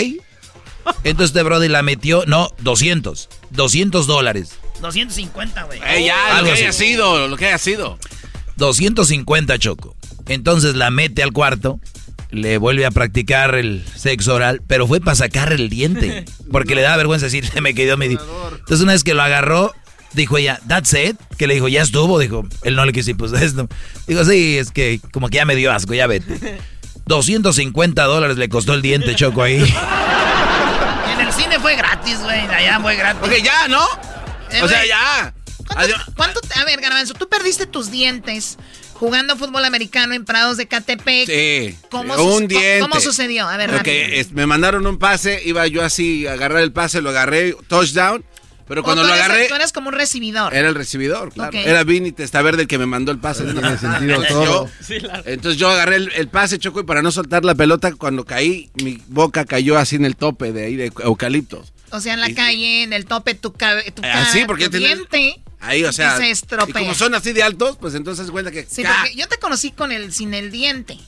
Entonces 1.05 1.31
este 1.31 1.43
Brody 1.43 1.68
la 1.68 1.83
metió, 1.83 2.24
no, 2.26 2.51
200, 2.61 3.29
200 3.51 4.07
dólares. 4.07 4.59
250, 4.81 5.62
güey. 5.64 5.81
Eh, 5.87 6.05
ya, 6.07 6.39
lo 6.39 6.45
que 6.45 6.53
así. 6.53 6.62
haya 6.62 6.72
sido, 6.72 7.29
lo 7.29 7.37
que 7.37 7.47
haya 7.47 7.59
sido. 7.59 7.99
250 8.57 9.59
Choco. 9.59 9.97
Entonces 10.29 10.74
la 10.74 10.91
mete 10.91 11.22
al 11.22 11.33
cuarto, 11.33 11.81
le 12.31 12.59
vuelve 12.59 12.85
a 12.87 12.91
practicar 12.91 13.55
el 13.55 13.85
sexo 13.97 14.35
oral, 14.35 14.62
pero 14.66 14.87
fue 14.87 15.01
para 15.01 15.14
sacar 15.14 15.53
el 15.53 15.68
diente, 15.70 16.24
porque 16.53 16.74
le 16.74 16.83
da 16.83 16.97
vergüenza 16.97 17.26
decir, 17.26 17.47
se 17.47 17.61
me 17.61 17.74
quedó 17.74 17.97
mi 17.97 18.09
diente. 18.09 18.24
Entonces 18.53 18.81
una 18.81 18.93
vez 18.93 19.05
que 19.05 19.14
lo 19.14 19.22
agarró, 19.22 19.74
dijo 20.12 20.37
ella, 20.39 20.61
that's 20.68 20.93
it, 20.95 21.16
que 21.37 21.47
le 21.47 21.55
dijo, 21.55 21.68
ya 21.68 21.83
estuvo, 21.83 22.18
dijo, 22.18 22.47
él 22.64 22.76
no 22.76 22.85
le 22.85 22.93
quiso 22.93 23.14
pues 23.16 23.33
esto. 23.41 23.68
Dijo, 24.07 24.24
sí, 24.24 24.59
es 24.59 24.70
que 24.70 25.01
como 25.12 25.29
que 25.29 25.37
ya 25.37 25.45
me 25.45 25.57
dio 25.57 25.72
asco, 25.72 25.95
ya 25.95 26.07
vete. 26.07 26.59
250 27.07 28.05
dólares 28.05 28.37
le 28.37 28.49
costó 28.51 28.74
el 28.74 28.83
diente, 28.83 29.14
Choco, 29.14 29.43
ahí. 29.43 29.57
En 31.12 31.20
el 31.26 31.33
cine 31.33 31.59
fue 31.59 31.74
gratis, 31.76 32.20
güey. 32.20 32.41
Allá 32.41 32.79
fue 32.81 32.97
gratis. 32.97 33.22
Ok, 33.26 33.33
ya, 33.43 33.66
¿no? 33.68 33.83
Eh, 34.51 34.62
o 34.62 34.68
sea, 34.68 34.85
ya. 34.87 35.33
¿Cuánto, 35.66 35.95
cuánto 36.16 36.41
te- 36.41 36.59
a 36.59 36.64
ver, 36.64 36.81
Garbanzo, 36.81 37.14
tú 37.14 37.29
perdiste 37.29 37.66
tus 37.66 37.91
dientes 37.91 38.59
jugando 38.99 39.36
fútbol 39.36 39.64
americano 39.64 40.14
en 40.14 40.24
Prados 40.24 40.57
de 40.57 40.66
Catepec. 40.66 41.26
Sí. 41.26 41.76
¿Cómo, 41.90 42.14
un 42.14 42.42
su- 42.42 42.46
diente. 42.49 42.80
¿Cómo 42.80 43.01
sucedió? 43.01 43.49
A 43.49 43.57
ver, 43.57 43.70
Ok, 43.70 43.76
rápido. 43.76 43.94
es- 44.12 44.32
me 44.32 44.46
mandaron 44.46 44.86
un 44.86 44.99
pase, 44.99 45.40
iba 45.44 45.66
yo 45.66 45.82
así 45.84 46.26
a 46.26 46.32
agarrar 46.32 46.62
el 46.62 46.72
pase, 46.72 47.01
lo 47.01 47.11
agarré, 47.11 47.55
touchdown, 47.68 48.24
pero 48.66 48.82
O 48.82 48.84
cuando 48.84 49.03
lo 49.03 49.09
eres- 49.09 49.24
agarré, 49.24 49.49
Tú 49.49 49.55
eres 49.55 49.72
como 49.72 49.88
un 49.88 49.94
recibidor. 49.94 50.53
era 50.55 50.68
el 50.68 50.74
recibidor, 50.74 51.32
claro. 51.32 51.57
Ok. 51.59 51.64
Era 51.66 51.84
Vini 51.84 52.12
Testaverde 52.12 52.62
el 52.62 52.68
que 52.68 52.76
me 52.76 52.86
mandó 52.86 53.12
el 53.12 53.18
pase. 53.18 53.44
Tiene 53.44 53.78
sentido 53.78 54.22
Entonces 54.22 54.28
todo. 54.28 54.68
yo- 54.88 55.09
Entonces 55.24 55.59
yo 55.59 55.70
agarré 55.70 55.96
el, 55.96 56.12
el 56.14 56.28
pase, 56.28 56.59
Choco, 56.59 56.80
y 56.80 56.84
para 56.84 57.01
no 57.01 57.11
soltar 57.11 57.44
la 57.44 57.55
pelota, 57.55 57.92
cuando 57.94 58.24
caí, 58.26 58.68
mi 58.82 59.01
boca 59.07 59.44
cayó 59.46 59.78
así 59.78 59.96
en 59.96 60.05
el 60.05 60.16
tope 60.16 60.53
de 60.53 60.66
ahí 60.66 60.76
de 60.76 60.92
eucaliptos. 61.05 61.72
O 61.90 62.01
sea, 62.01 62.12
en 62.12 62.20
la 62.20 62.34
calle, 62.34 62.82
en 62.82 62.92
el 62.92 63.07
tope, 63.07 63.34
tu, 63.34 63.51
tu 63.51 63.57
Eh, 63.64 63.92
cara, 64.03 64.22
así, 64.22 64.44
porque 64.44 64.68
tu 64.68 64.76
diente. 64.76 65.40
Ahí, 65.61 65.84
o 65.84 65.92
sea. 65.92 66.16
Y 66.24 66.34
se 66.34 66.46
y 66.66 66.72
como 66.72 66.94
son 66.94 67.14
así 67.14 67.32
de 67.32 67.42
altos, 67.42 67.76
pues 67.80 67.94
entonces 67.94 68.30
cuenta 68.30 68.50
que. 68.50 68.66
Sí, 68.68 68.82
porque 68.84 69.16
yo 69.16 69.26
te 69.28 69.38
conocí 69.38 69.72
con 69.72 69.92
el 69.92 70.12
sin 70.12 70.34
el 70.34 70.50
diente. 70.50 70.98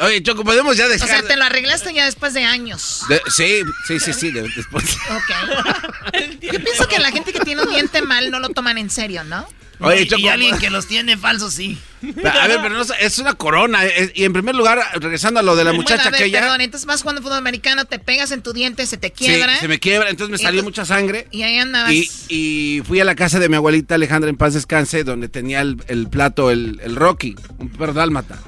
Oye, 0.00 0.22
Choco, 0.22 0.44
podemos 0.44 0.76
ya 0.76 0.86
O 0.86 0.88
dejar. 0.88 1.08
sea, 1.08 1.22
te 1.22 1.36
lo 1.36 1.44
arreglaste 1.44 1.92
ya 1.94 2.04
después 2.06 2.34
de 2.34 2.44
años. 2.44 3.02
de- 3.08 3.22
sí, 3.28 3.60
sí, 3.86 4.00
sí, 4.00 4.12
sí, 4.12 4.30
de- 4.30 4.42
después. 4.56 4.84
Ok. 5.10 6.30
Yo 6.40 6.60
pienso 6.60 6.88
que 6.88 6.98
la 6.98 7.10
gente 7.10 7.32
que 7.32 7.40
tiene 7.40 7.62
un 7.62 7.70
diente 7.70 8.02
mal 8.02 8.30
no 8.30 8.38
lo 8.40 8.48
toman 8.50 8.78
en 8.78 8.90
serio, 8.90 9.24
¿no? 9.24 9.46
Oye, 9.80 10.02
y, 10.02 10.06
Choco. 10.06 10.20
y 10.22 10.28
alguien 10.28 10.56
que 10.58 10.70
los 10.70 10.86
tiene 10.86 11.16
falsos, 11.18 11.52
sí. 11.54 11.76
A 12.02 12.46
ver, 12.46 12.60
pero 12.62 12.70
no, 12.70 12.82
es 12.82 13.18
una 13.18 13.34
corona. 13.34 13.84
es- 13.84 14.12
y 14.14 14.24
en 14.24 14.32
primer 14.32 14.54
lugar, 14.54 14.80
regresando 15.00 15.40
a 15.40 15.42
lo 15.42 15.56
de 15.56 15.64
la 15.64 15.72
muchacha 15.72 16.04
Bueno, 16.04 16.08
a 16.08 16.10
ver, 16.12 16.20
que 16.20 16.24
ella. 16.26 16.40
Perdón, 16.42 16.60
entonces 16.60 16.86
vas 16.86 17.00
jugando 17.02 17.22
fútbol 17.22 17.38
americano, 17.38 17.84
te 17.84 17.98
pegas 17.98 18.30
en 18.30 18.40
tu 18.42 18.52
diente, 18.52 18.86
se 18.86 18.98
te 18.98 19.08
Sí, 19.08 19.14
quiebra. 19.26 19.58
se 19.58 19.66
me 19.66 19.80
quiebra, 19.80 20.10
entonces 20.10 20.30
me 20.30 20.38
salió 20.38 20.62
mucha 20.62 20.84
sangre. 20.84 21.26
Y 21.32 21.42
ahí 21.42 21.58
andabas. 21.58 21.92
Y, 21.92 22.08
y 22.28 22.82
fui 22.86 23.00
a 23.00 23.04
la 23.04 23.16
casa 23.16 23.40
de 23.40 23.48
mi 23.48 23.56
abuelita 23.56 23.96
Alejandra 23.96 24.30
en 24.30 24.36
paz 24.36 24.54
descanse, 24.54 25.02
donde 25.02 25.28
tenía 25.28 25.60
el, 25.60 25.76
el 25.88 26.08
plato, 26.08 26.50
el, 26.52 26.80
el 26.84 26.94
Rocky, 26.94 27.34
un 27.58 27.68
perro 27.70 27.94
dálmata. 27.94 28.38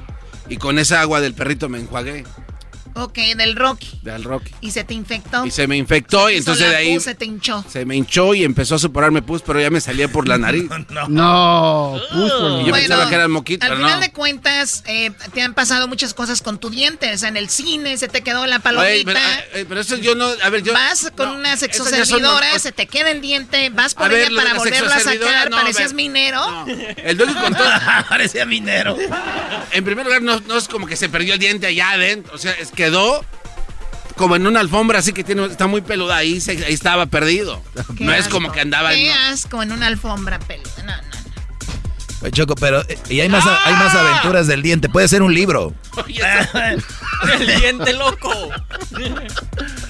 Y 0.48 0.56
con 0.58 0.78
esa 0.78 1.00
agua 1.00 1.20
del 1.20 1.34
perrito 1.34 1.68
me 1.68 1.78
enjuagué, 1.78 2.24
Ok, 2.98 3.18
del 3.36 3.56
Rocky. 3.56 3.90
del 4.02 4.24
Rocky. 4.24 4.52
Y 4.60 4.70
se 4.70 4.84
te 4.84 4.94
infectó. 4.94 5.44
Y 5.44 5.50
se 5.50 5.66
me 5.66 5.76
infectó 5.76 6.30
y 6.30 6.36
entonces 6.36 6.64
la 6.66 6.70
de 6.72 6.76
ahí 6.76 6.94
pus, 6.94 7.04
se 7.04 7.14
te 7.14 7.24
hinchó. 7.26 7.64
se 7.70 7.84
me 7.84 7.94
hinchó 7.96 8.34
y 8.34 8.42
empezó 8.44 8.74
a 8.76 8.78
suporarme 8.78 9.22
pus, 9.22 9.42
pero 9.42 9.60
ya 9.60 9.70
me 9.70 9.80
salía 9.80 10.08
por 10.08 10.26
la 10.26 10.38
nariz. 10.38 10.64
No, 11.08 12.00
pus 12.12 12.32
por 12.32 12.60
Y 12.62 12.64
yo 12.66 12.72
pensaba 12.72 13.08
que 13.08 13.14
era 13.14 13.24
el 13.24 13.30
moquito, 13.30 13.64
Al 13.64 13.72
pero 13.72 13.82
final 13.84 14.00
no. 14.00 14.06
de 14.06 14.12
cuentas, 14.12 14.82
eh, 14.86 15.10
te 15.34 15.42
han 15.42 15.54
pasado 15.54 15.88
muchas 15.88 16.14
cosas 16.14 16.40
con 16.42 16.58
tu 16.58 16.70
diente. 16.70 17.12
O 17.12 17.18
sea, 17.18 17.28
en 17.28 17.36
el 17.36 17.48
cine 17.50 17.96
se 17.98 18.08
te 18.08 18.22
quedó 18.22 18.46
la 18.46 18.58
palomita. 18.60 18.92
Oye, 18.92 19.04
pero, 19.04 19.20
eh, 19.54 19.66
pero 19.68 19.80
eso 19.80 19.96
yo 19.96 20.14
no, 20.14 20.28
a 20.42 20.48
ver, 20.50 20.62
yo... 20.62 20.72
vas 20.72 21.10
con 21.16 21.28
no, 21.28 21.34
una 21.34 21.56
son- 21.56 21.68
se 22.58 22.72
te 22.72 22.86
queda 22.86 23.10
el 23.10 23.20
diente, 23.20 23.70
vas 23.70 23.94
por 23.94 24.12
ella 24.12 24.28
para 24.34 24.52
la 24.52 24.58
volverlo 24.58 24.90
a 24.90 25.00
sacar, 25.00 25.50
no, 25.50 25.56
parecías 25.58 25.88
ver. 25.88 25.96
minero. 25.96 26.40
El 26.96 27.16
doggy 27.16 27.34
con 27.34 27.54
todo... 27.54 27.66
Parecía 28.08 28.46
minero. 28.46 28.96
En 29.72 29.84
primer 29.84 30.06
lugar, 30.06 30.22
no, 30.22 30.40
no 30.40 30.56
es 30.56 30.68
como 30.68 30.86
que 30.86 30.96
se 30.96 31.08
perdió 31.08 31.34
el 31.34 31.40
diente 31.40 31.66
allá 31.66 31.90
adentro. 31.90 32.34
O 32.34 32.38
sea, 32.38 32.52
es, 32.52 32.70
quedó 32.90 33.24
como 34.16 34.34
en 34.36 34.46
una 34.46 34.60
alfombra 34.60 34.98
así 35.00 35.12
que 35.12 35.22
tiene, 35.24 35.44
está 35.46 35.66
muy 35.66 35.82
peluda. 35.82 36.16
Ahí, 36.16 36.40
se- 36.40 36.64
ahí 36.64 36.72
estaba 36.72 37.06
perdido. 37.06 37.62
Qué 37.96 38.04
No 38.04 38.12
es 38.14 38.28
como 38.28 38.50
que 38.52 38.60
andaba. 38.60 38.90
Qué 38.90 39.12
asco 39.12 39.62
en 39.62 39.72
una 39.72 39.86
alfombra 39.88 40.38
peluda. 40.38 40.70
No, 40.84 40.96
no. 40.96 41.16
Pues, 42.20 42.32
Choco, 42.32 42.54
pero 42.54 42.80
eh, 42.88 42.98
y 43.10 43.20
hay 43.20 43.28
más, 43.28 43.44
hay 43.46 43.74
más 43.74 43.94
aventuras 43.94 44.46
del 44.46 44.62
diente. 44.62 44.88
Puede 44.88 45.06
ser 45.08 45.20
un 45.22 45.34
libro. 45.34 45.74
El 47.38 47.46
diente 47.60 47.92
loco. 47.92 48.32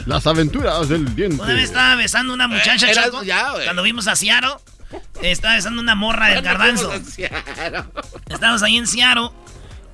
Las 0.07 0.27
aventuras 0.27 0.89
del 0.89 1.15
diente. 1.15 1.41
Una 1.43 1.55
vez 1.55 1.65
estaba 1.65 1.95
besando 1.95 2.33
una 2.35 2.49
muchacha, 2.49 2.89
Eh, 2.89 2.93
era- 2.93 3.05
Choco, 3.05 3.23
ya. 3.23 3.53
Cuando 3.65 3.83
vimos 3.83 4.09
a 4.09 4.17
Ciaro, 4.17 4.61
estaba 5.23 5.55
besando 5.55 5.81
una 5.81 5.95
morra 5.95 6.29
del 6.31 6.43
garbanzo. 6.43 6.93
Estábamos 8.29 8.63
ahí 8.63 8.77
en 8.77 8.87
Ciaro 8.89 9.33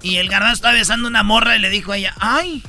y 0.02 0.16
el 0.16 0.28
garbanzo 0.28 0.54
estaba 0.54 0.74
besando 0.74 1.08
una 1.08 1.22
morra 1.22 1.56
y 1.56 1.60
le 1.60 1.68
dijo 1.70 1.92
a 1.92 1.96
ella, 1.98 2.14
ay, 2.18 2.62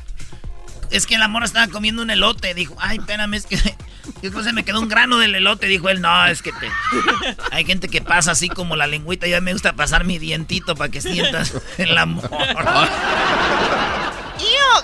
es 0.94 1.06
que 1.06 1.18
la 1.18 1.28
morra 1.28 1.46
estaba 1.46 1.68
comiendo 1.68 2.02
un 2.02 2.10
elote. 2.10 2.54
Dijo, 2.54 2.76
ay, 2.80 2.98
espérame, 3.00 3.34
es 3.34 3.46
que 3.46 3.58
después 4.22 4.46
se 4.46 4.54
me 4.54 4.64
quedó 4.64 4.80
un 4.80 4.88
grano 4.90 5.18
del 5.20 5.36
elote. 5.36 5.68
Dijo 5.68 5.90
él, 5.90 6.00
no, 6.02 6.26
es 6.28 6.42
que 6.42 6.52
te... 6.52 6.70
Hay 7.52 7.66
gente 7.66 7.88
que 7.90 8.02
pasa 8.02 8.32
así 8.32 8.48
como 8.50 8.76
la 8.76 8.88
lengüita. 8.88 9.28
Ya 9.28 9.42
me 9.42 9.52
gusta 9.54 9.74
pasar 9.74 10.06
mi 10.06 10.20
dientito 10.20 10.76
para 10.76 10.90
que 10.90 11.02
sientas 11.02 11.54
el 11.78 11.98
amor. 11.98 12.30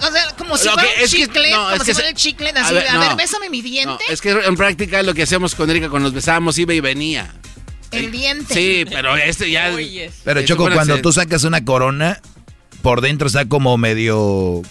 O 0.01 0.11
sea, 0.11 0.23
como 0.37 0.57
si 0.57 0.65
Lo 0.65 0.73
fuera 0.73 0.87
que- 0.87 0.95
un 0.99 1.03
es 1.05 1.11
que- 1.11 1.17
chicle, 1.17 1.51
no, 1.51 1.57
como 1.63 1.71
es 1.75 1.79
si 1.81 1.85
que 1.87 1.93
fuera 1.93 2.09
el 2.09 2.15
chicle, 2.15 2.49
a 2.55 2.61
así, 2.61 2.73
ver, 2.73 2.87
a 2.87 2.99
ver, 2.99 3.09
no. 3.09 3.15
bésame 3.17 3.49
mi 3.49 3.61
diente, 3.61 4.03
No, 4.07 4.13
es 4.13 4.21
que 4.21 4.29
en 4.31 4.55
práctica 4.55 5.03
lo 5.03 5.13
que 5.13 5.23
hacíamos 5.23 5.55
con 5.55 5.69
Erika 5.69 5.89
cuando 5.89 6.07
nos 6.07 6.13
besábamos 6.15 6.57
iba 6.57 6.73
y 6.73 6.79
venía. 6.79 7.33
el 7.91 8.11
diente. 8.11 8.53
Sí, 8.53 8.85
pero 8.89 9.17
este 9.17 9.49
ya... 9.51 9.71
Pero 10.23 10.39
se 10.41 10.45
Choco, 10.45 10.63
supone 10.63 10.75
cuando 10.75 11.01
tú 11.01 11.11
sacas 11.11 11.43
una 11.43 11.65
corona, 11.65 12.21
por 12.81 13.01
dentro 13.01 13.27
está 13.27 13.45
como 13.47 13.77
medio... 13.77 14.61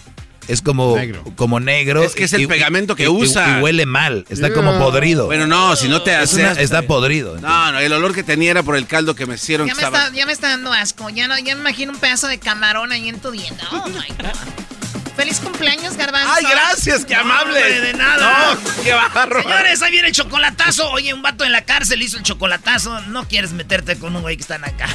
Es 0.49 0.61
como 0.61 0.95
Negro. 0.97 1.23
como 1.35 1.59
negro. 1.59 2.03
Es 2.03 2.15
que 2.15 2.23
es 2.25 2.33
el 2.33 2.47
pegamento 2.47 2.95
que 2.95 3.03
y- 3.03 3.05
y- 3.05 3.09
usa. 3.09 3.59
Y, 3.59 3.61
huele 3.61 3.85
mal. 3.85 4.25
Está 4.29 4.51
como 4.51 4.77
podrido. 4.77 5.27
Bueno, 5.27 5.47
no, 5.47 5.75
si 5.75 5.87
no 5.87 6.01
te 6.01 6.11
Es 6.21 6.33
una- 6.33 6.51
hace... 6.51 6.63
está 6.63 6.81
podrido. 6.81 7.39
No, 7.39 7.71
no, 7.71 7.79
el 7.79 7.93
olor 7.93 8.13
que 8.13 8.23
tenía 8.23 8.51
era 8.51 8.63
por 8.63 8.75
el 8.75 8.85
caldo 8.87 9.15
que 9.15 9.25
me 9.25 9.35
hicieron. 9.35 9.67
Ya 9.67 9.73
que 9.73 9.77
me, 9.81 9.83
estaba- 9.85 10.03
está, 10.05 10.15
ya 10.17 10.25
me 10.25 10.31
está 10.33 10.49
dando 10.49 10.73
asco. 10.73 11.09
Ya, 11.09 11.27
no, 11.27 11.37
ya 11.37 11.55
me 11.55 11.61
imagino 11.61 11.91
un 11.93 11.99
pedazo 11.99 12.27
de 12.27 12.39
camarón 12.39 12.91
ahí 12.91 13.07
en 13.09 13.19
tu 13.19 13.31
diente. 13.31 13.63
Oh 13.71 13.87
my 13.87 13.93
God. 13.93 14.78
Feliz 15.19 15.41
cumpleaños, 15.41 15.97
Garbanzo. 15.97 16.31
Ay, 16.33 16.45
gracias, 16.49 17.03
qué 17.03 17.13
amable. 17.13 17.81
de 17.81 17.93
nada. 17.93 18.55
No, 18.55 18.83
qué 18.85 18.93
barro. 18.93 19.43
Señores, 19.43 19.81
ahí 19.81 19.91
viene 19.91 20.07
el 20.07 20.13
chocolatazo. 20.13 20.89
Oye, 20.91 21.13
un 21.13 21.21
vato 21.21 21.43
en 21.43 21.51
la 21.51 21.65
cárcel 21.65 22.01
hizo 22.01 22.15
el 22.15 22.23
chocolatazo. 22.23 23.01
No 23.01 23.27
quieres 23.27 23.51
meterte 23.51 23.99
con 23.99 24.15
un 24.15 24.21
güey 24.21 24.37
que 24.37 24.43
está 24.43 24.55
en 24.55 24.63
acá. 24.63 24.87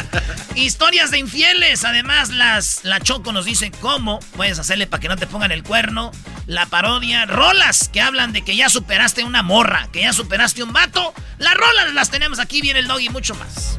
Historias 0.56 1.12
de 1.12 1.18
infieles. 1.18 1.84
Además, 1.84 2.30
las, 2.30 2.80
la 2.82 2.98
Choco 2.98 3.30
nos 3.30 3.44
dice 3.44 3.70
cómo 3.80 4.18
puedes 4.34 4.58
hacerle 4.58 4.88
para 4.88 5.02
que 5.02 5.08
no 5.08 5.16
te 5.16 5.28
pongan 5.28 5.52
el 5.52 5.62
cuerno. 5.62 6.10
La 6.48 6.66
parodia. 6.66 7.26
Rolas 7.26 7.88
que 7.92 8.00
hablan 8.00 8.32
de 8.32 8.42
que 8.42 8.56
ya 8.56 8.70
superaste 8.70 9.22
una 9.22 9.44
morra, 9.44 9.88
que 9.92 10.00
ya 10.00 10.12
superaste 10.12 10.64
un 10.64 10.72
vato. 10.72 11.14
Las 11.38 11.54
rolas 11.54 11.94
las 11.94 12.10
tenemos 12.10 12.40
aquí. 12.40 12.60
Viene 12.60 12.80
el 12.80 12.88
dog 12.88 13.00
y 13.02 13.08
mucho 13.08 13.36
más. 13.36 13.78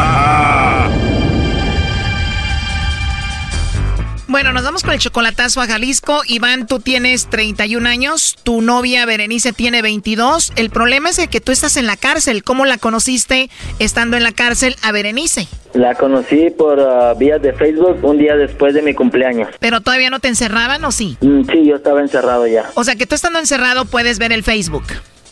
Bueno, 4.31 4.53
nos 4.53 4.63
vamos 4.63 4.83
con 4.83 4.93
el 4.93 4.99
chocolatazo 4.99 5.59
a 5.59 5.67
Jalisco. 5.67 6.21
Iván, 6.25 6.65
tú 6.65 6.79
tienes 6.79 7.29
31 7.29 7.87
años, 7.89 8.37
tu 8.43 8.61
novia 8.61 9.05
Berenice 9.05 9.51
tiene 9.51 9.81
22. 9.81 10.53
El 10.55 10.69
problema 10.69 11.09
es 11.09 11.27
que 11.27 11.41
tú 11.41 11.51
estás 11.51 11.75
en 11.75 11.85
la 11.85 11.97
cárcel. 11.97 12.41
¿Cómo 12.41 12.63
la 12.63 12.77
conociste 12.77 13.49
estando 13.79 14.15
en 14.15 14.23
la 14.23 14.31
cárcel 14.31 14.77
a 14.83 14.93
Berenice? 14.93 15.49
La 15.73 15.95
conocí 15.95 16.49
por 16.49 16.79
uh, 16.79 17.13
vías 17.17 17.41
de 17.41 17.51
Facebook 17.51 17.99
un 18.03 18.19
día 18.19 18.37
después 18.37 18.73
de 18.73 18.81
mi 18.81 18.93
cumpleaños. 18.93 19.49
¿Pero 19.59 19.81
todavía 19.81 20.09
no 20.09 20.21
te 20.21 20.29
encerraban 20.29 20.85
o 20.85 20.93
sí? 20.93 21.17
Mm, 21.19 21.41
sí, 21.51 21.65
yo 21.65 21.75
estaba 21.75 21.99
encerrado 21.99 22.47
ya. 22.47 22.71
O 22.75 22.85
sea 22.85 22.95
que 22.95 23.05
tú 23.05 23.15
estando 23.15 23.37
encerrado 23.37 23.83
puedes 23.83 24.17
ver 24.17 24.31
el 24.31 24.43
Facebook. 24.43 24.85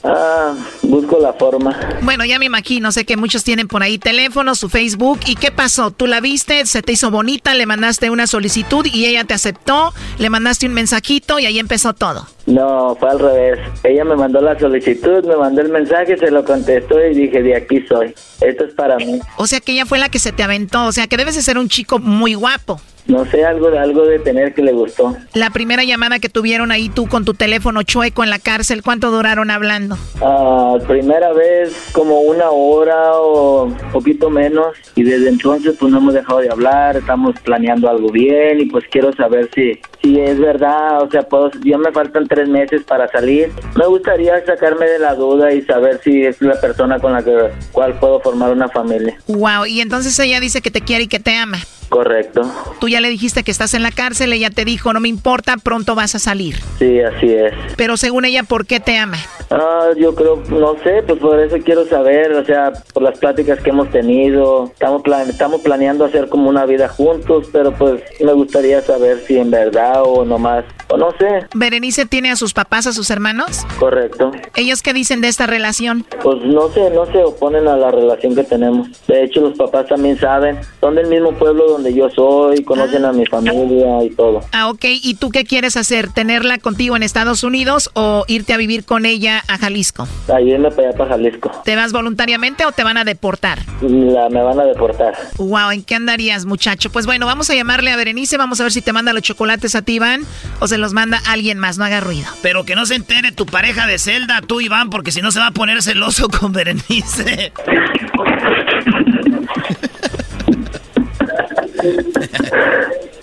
Ah, 0.04 0.54
busco 0.84 1.20
la 1.20 1.34
forma. 1.34 1.78
Bueno, 2.02 2.24
ya 2.24 2.40
me 2.40 2.46
imagino, 2.46 2.92
sé 2.92 3.06
que 3.06 3.18
muchos 3.18 3.44
tienen 3.44 3.68
por 3.68 3.84
ahí 3.84 3.98
teléfono, 3.98 4.56
su 4.56 4.70
Facebook. 4.70 5.20
¿Y 5.26 5.36
qué 5.36 5.52
pasó? 5.52 5.92
¿Tú 5.92 6.08
la 6.08 6.22
viste? 6.22 6.66
¿Se 6.66 6.82
te 6.82 6.94
hizo 6.94 7.12
bonita? 7.12 7.54
¿Le 7.54 7.66
mandaste 7.66 8.10
una 8.10 8.26
solicitud 8.26 8.86
y 8.86 9.06
ella 9.06 9.26
te 9.26 9.34
aceptó? 9.34 9.94
¿Le 10.18 10.30
mandaste 10.30 10.68
un 10.68 10.74
mensajito 10.74 11.40
y 11.40 11.46
ahí 11.46 11.60
empezó 11.60 11.94
todo? 11.94 12.28
No, 12.46 12.96
fue 13.00 13.10
al 13.10 13.20
revés. 13.20 13.60
Ella 13.84 14.06
me 14.06 14.16
mandó 14.16 14.42
la 14.42 14.58
solicitud, 14.58 15.24
me 15.26 15.36
mandó 15.36 15.62
el 15.62 15.70
mensaje, 15.70 16.18
se 16.18 16.32
lo 16.32 16.44
contestó 16.46 17.06
y 17.06 17.14
dije, 17.14 17.44
de 17.44 17.56
aquí 17.56 17.86
soy. 17.88 18.16
Esto 18.42 18.66
es 18.66 18.74
para 18.74 18.98
mí. 18.98 19.20
O 19.38 19.48
sea 19.48 19.60
que 19.60 19.74
ella 19.74 19.86
fue 19.86 20.00
la 20.00 20.10
que 20.10 20.20
se 20.20 20.32
te 20.32 20.44
aventó, 20.44 20.86
o 20.86 20.92
sea 20.92 21.08
que 21.08 21.18
debes 21.18 21.36
de 21.36 21.42
ser 21.42 21.58
un 21.58 21.68
chico 21.68 22.00
muy 22.00 22.34
guapo. 22.34 22.82
No 23.10 23.26
sé, 23.26 23.44
algo 23.44 23.72
de 23.72 23.80
algo 23.80 24.06
de 24.06 24.20
tener 24.20 24.54
que 24.54 24.62
le 24.62 24.72
gustó. 24.72 25.16
La 25.34 25.50
primera 25.50 25.84
llamada 25.84 26.20
que 26.20 26.30
tuvieron 26.30 26.72
ahí 26.72 26.90
tú 26.90 27.08
con 27.08 27.26
tu 27.26 27.34
teléfono 27.34 27.84
chueco 27.84 28.24
en 28.24 28.30
la 28.30 28.40
cárcel, 28.40 28.84
¿cuánto 28.84 29.12
duraron 29.12 29.52
hablando? 29.52 29.98
Ah, 30.22 30.78
primera 30.88 31.34
vez 31.34 31.90
como 31.92 32.22
una 32.22 32.52
hora 32.52 33.14
o 33.16 33.76
poquito 33.92 34.30
menos 34.30 34.78
y 34.96 35.04
desde 35.04 35.30
entonces 35.30 35.76
pues 35.80 35.92
no 35.92 35.98
hemos 35.98 36.14
dejado 36.14 36.40
de 36.40 36.50
hablar, 36.50 36.98
estamos 36.98 37.36
planeando 37.42 37.90
algo 37.90 38.12
bien 38.12 38.60
y 38.62 38.66
pues 38.66 38.86
quiero 38.92 39.12
saber 39.14 39.50
si 39.54 39.80
si 40.02 40.20
es 40.20 40.40
verdad, 40.40 41.04
o 41.04 41.10
sea, 41.10 41.24
puedo, 41.24 41.52
ya 41.64 41.78
me 41.78 41.92
faltan 41.92 42.28
tres 42.28 42.48
meses 42.48 42.84
para 42.84 43.08
salir. 43.10 43.52
Me 43.76 43.86
gustaría 43.86 44.46
sacarme 44.46 44.86
de 44.86 45.00
la 45.00 45.14
duda 45.14 45.52
y 45.52 45.62
saber 45.64 46.00
si 46.04 46.24
es 46.24 46.42
la 46.42 46.60
persona 46.60 47.00
con 47.00 47.14
la 47.14 47.24
que 47.24 47.50
cual 47.72 48.00
puedo 48.00 48.22
formar 48.22 48.52
una 48.52 48.70
familia. 48.70 49.18
Wow, 49.28 49.66
y 49.66 49.82
entonces 49.82 50.18
ella 50.20 50.40
dice 50.40 50.62
que 50.62 50.72
te 50.72 50.82
quiere 50.82 51.04
y 51.04 51.08
que 51.08 51.20
te 51.20 51.36
ama. 51.36 51.60
Correcto. 51.90 52.42
Tú 52.80 52.88
ya 52.88 53.02
le 53.02 53.10
dijiste 53.10 53.44
que 53.44 53.52
estás 53.52 53.74
en 53.74 53.84
la 53.84 53.92
cárcel, 53.92 54.32
ella 54.32 54.50
te 54.50 54.64
dijo, 54.64 54.94
no 54.94 55.00
me 55.00 55.10
importa, 55.10 55.58
pronto 55.58 55.96
vas 55.96 56.16
a 56.16 56.20
salir. 56.20 56.56
Sí, 56.78 57.02
así 57.02 57.34
es. 57.34 57.54
Pero 57.76 57.98
según 57.98 58.26
ella, 58.26 58.44
¿por 58.44 58.66
qué 58.66 58.80
te 58.80 58.98
ama? 58.98 59.18
Ah, 59.50 59.90
yo 59.98 60.14
creo, 60.14 60.44
no 60.50 60.76
sé, 60.84 61.04
pues 61.08 61.20
por 61.20 61.40
eso 61.40 61.58
quiero 61.66 61.86
saber, 61.88 62.34
o 62.34 62.46
sea, 62.46 62.72
por 62.94 63.02
las 63.02 63.18
pláticas 63.18 63.60
que 63.60 63.72
hemos 63.72 63.90
tenido, 63.90 64.66
estamos, 64.66 65.02
estamos 65.28 65.62
planeando 65.62 66.06
hacer 66.06 66.30
como 66.30 66.50
una 66.50 66.66
vida 66.66 66.88
juntos, 66.88 67.48
pero 67.52 67.72
pues 67.74 68.04
me 68.20 68.34
gustaría 68.34 68.82
saber 68.82 69.24
si 69.26 69.38
en 69.38 69.50
verdad 69.50 70.04
o 70.06 70.24
nomás, 70.24 70.66
o 70.90 70.98
no 70.98 71.12
sé. 71.18 71.48
¿Berenice 71.56 72.06
tiene 72.06 72.30
a 72.30 72.36
sus 72.36 72.54
papás, 72.54 72.86
a 72.86 72.94
sus 72.94 73.10
hermanos? 73.10 73.66
Correcto. 73.80 74.32
¿Ellos 74.56 74.84
qué 74.84 74.94
dicen 74.94 75.22
de 75.22 75.30
esta 75.30 75.48
relación? 75.48 76.06
Pues 76.22 76.44
no 76.44 76.70
sé, 76.70 76.92
no 76.92 77.08
se 77.08 77.24
oponen 77.24 77.68
a 77.68 77.76
la 77.76 77.90
relación 77.90 78.36
que 78.36 78.44
tenemos. 78.44 78.88
De 79.08 79.24
hecho, 79.24 79.42
los 79.42 79.58
papás 79.58 79.88
también 79.88 80.20
saben, 80.20 80.60
son 80.80 80.94
del 80.94 81.08
mismo 81.08 81.32
pueblo 81.34 81.68
donde 81.68 81.79
donde 81.80 81.94
yo 81.98 82.10
soy, 82.10 82.64
conocen 82.64 83.06
a 83.06 83.14
mi 83.14 83.26
familia 83.26 84.04
y 84.04 84.10
todo. 84.10 84.42
Ah, 84.52 84.70
ok. 84.70 84.84
¿Y 84.84 85.16
tú 85.16 85.30
qué 85.30 85.46
quieres 85.46 85.78
hacer? 85.78 86.12
¿Tenerla 86.12 86.58
contigo 86.58 86.96
en 86.98 87.04
Estados 87.04 87.44
Unidos 87.44 87.90
o 87.94 88.26
irte 88.28 88.54
a 88.54 88.58
vivir 88.58 88.84
con 88.84 89.06
ella 89.06 89.42
a 89.48 89.58
Jalisco? 89.58 90.08
A 90.34 90.42
irme 90.42 90.70
para 90.72 90.90
allá, 90.90 90.98
para 90.98 91.10
Jalisco. 91.12 91.52
¿Te 91.64 91.76
vas 91.76 91.94
voluntariamente 91.94 92.66
o 92.66 92.72
te 92.74 92.84
van 92.84 92.98
a 92.98 93.06
deportar? 93.06 93.60
La, 93.82 94.30
me 94.30 94.44
van 94.44 94.60
a 94.60 94.66
deportar. 94.66 95.16
Wow, 95.38 95.72
¿en 95.72 95.84
qué 95.84 95.96
andarías, 95.96 96.46
muchacho? 96.46 96.92
Pues 96.92 97.06
bueno, 97.06 97.26
vamos 97.26 97.50
a 97.50 97.56
llamarle 97.56 97.92
a 97.92 97.96
Berenice, 97.96 98.38
vamos 98.38 98.60
a 98.60 98.64
ver 98.64 98.74
si 98.74 98.82
te 98.82 98.92
manda 98.92 99.14
los 99.14 99.24
chocolates 99.24 99.76
a 99.76 99.82
ti, 99.82 99.94
Iván, 99.94 100.24
o 100.60 100.68
se 100.68 100.78
los 100.78 100.92
manda 100.94 101.22
alguien 101.28 101.60
más, 101.60 101.78
no 101.78 101.86
haga 101.86 102.02
ruido. 102.02 102.28
Pero 102.42 102.66
que 102.66 102.76
no 102.76 102.86
se 102.86 102.96
entere 102.96 103.32
tu 103.32 103.46
pareja 103.46 103.88
de 103.88 103.98
celda, 104.00 104.42
tú, 104.42 104.60
Iván, 104.60 104.90
porque 104.90 105.12
si 105.12 105.22
no 105.22 105.32
se 105.32 105.40
va 105.40 105.48
a 105.48 105.52
poner 105.52 105.82
celoso 105.82 106.28
con 106.40 106.52
Berenice. 106.52 107.54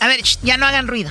A 0.01 0.09
ver, 0.09 0.21
ya 0.43 0.57
no 0.57 0.67
hagan 0.67 0.89
ruido. 0.89 1.11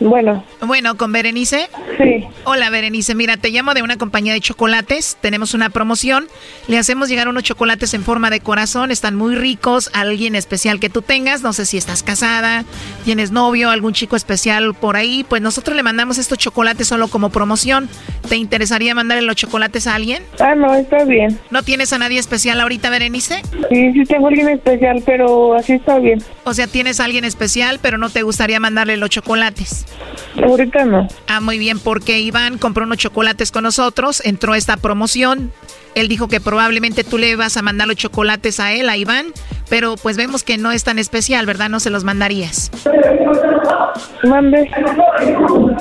Bueno. 0.00 0.44
Bueno, 0.60 0.96
¿con 0.96 1.12
Berenice? 1.12 1.68
Sí. 1.98 2.26
Hola, 2.44 2.70
Berenice. 2.70 3.14
Mira, 3.14 3.36
te 3.36 3.50
llamo 3.50 3.74
de 3.74 3.82
una 3.82 3.96
compañía 3.96 4.32
de 4.32 4.40
chocolates. 4.40 5.16
Tenemos 5.20 5.54
una 5.54 5.70
promoción. 5.70 6.26
Le 6.68 6.78
hacemos 6.78 7.08
llegar 7.08 7.28
unos 7.28 7.42
chocolates 7.42 7.94
en 7.94 8.02
forma 8.02 8.30
de 8.30 8.40
corazón. 8.40 8.90
Están 8.90 9.14
muy 9.14 9.34
ricos. 9.34 9.90
alguien 9.92 10.34
especial 10.34 10.80
que 10.80 10.90
tú 10.90 11.02
tengas. 11.02 11.42
No 11.42 11.52
sé 11.52 11.66
si 11.66 11.76
estás 11.76 12.02
casada, 12.02 12.64
tienes 13.04 13.30
novio, 13.30 13.70
algún 13.70 13.92
chico 13.92 14.16
especial 14.16 14.74
por 14.74 14.96
ahí. 14.96 15.24
Pues 15.28 15.42
nosotros 15.42 15.76
le 15.76 15.82
mandamos 15.82 16.18
estos 16.18 16.38
chocolates 16.38 16.88
solo 16.88 17.08
como 17.08 17.30
promoción. 17.30 17.88
¿Te 18.28 18.36
interesaría 18.36 18.94
mandarle 18.94 19.22
los 19.22 19.36
chocolates 19.36 19.86
a 19.86 19.94
alguien? 19.94 20.22
Ah, 20.40 20.54
no, 20.54 20.74
está 20.74 21.04
bien. 21.04 21.38
¿No 21.50 21.62
tienes 21.62 21.92
a 21.92 21.98
nadie 21.98 22.18
especial 22.18 22.60
ahorita, 22.60 22.90
Berenice? 22.90 23.42
Sí, 23.70 23.92
sí 23.92 24.04
tengo 24.04 24.28
alguien 24.28 24.48
especial, 24.48 25.02
pero 25.04 25.54
así 25.54 25.74
está 25.74 25.98
bien. 25.98 26.22
O 26.44 26.54
sea, 26.54 26.66
tienes 26.66 27.00
a 27.00 27.04
alguien 27.04 27.24
especial, 27.24 27.78
pero 27.80 27.98
no 27.98 28.10
te 28.10 28.22
gustaría 28.22 28.60
mandarle 28.60 28.96
los 28.96 29.10
chocolates. 29.10 29.83
Ahorita. 30.42 31.08
Ah, 31.28 31.40
muy 31.40 31.58
bien, 31.58 31.78
porque 31.78 32.20
Iván 32.20 32.58
compró 32.58 32.84
unos 32.84 32.98
chocolates 32.98 33.50
con 33.50 33.64
nosotros, 33.64 34.22
entró 34.24 34.54
esta 34.54 34.76
promoción. 34.76 35.52
Él 35.94 36.08
dijo 36.08 36.28
que 36.28 36.40
probablemente 36.40 37.04
tú 37.04 37.18
le 37.18 37.36
vas 37.36 37.56
a 37.56 37.62
mandar 37.62 37.86
los 37.86 37.96
chocolates 37.96 38.58
a 38.58 38.72
él, 38.72 38.88
a 38.88 38.96
Iván, 38.96 39.26
pero 39.68 39.96
pues 39.96 40.16
vemos 40.16 40.42
que 40.42 40.58
no 40.58 40.72
es 40.72 40.82
tan 40.82 40.98
especial, 40.98 41.46
¿verdad? 41.46 41.68
No 41.68 41.78
se 41.78 41.90
los 41.90 42.02
mandarías. 42.02 42.70
Mande. 44.24 44.70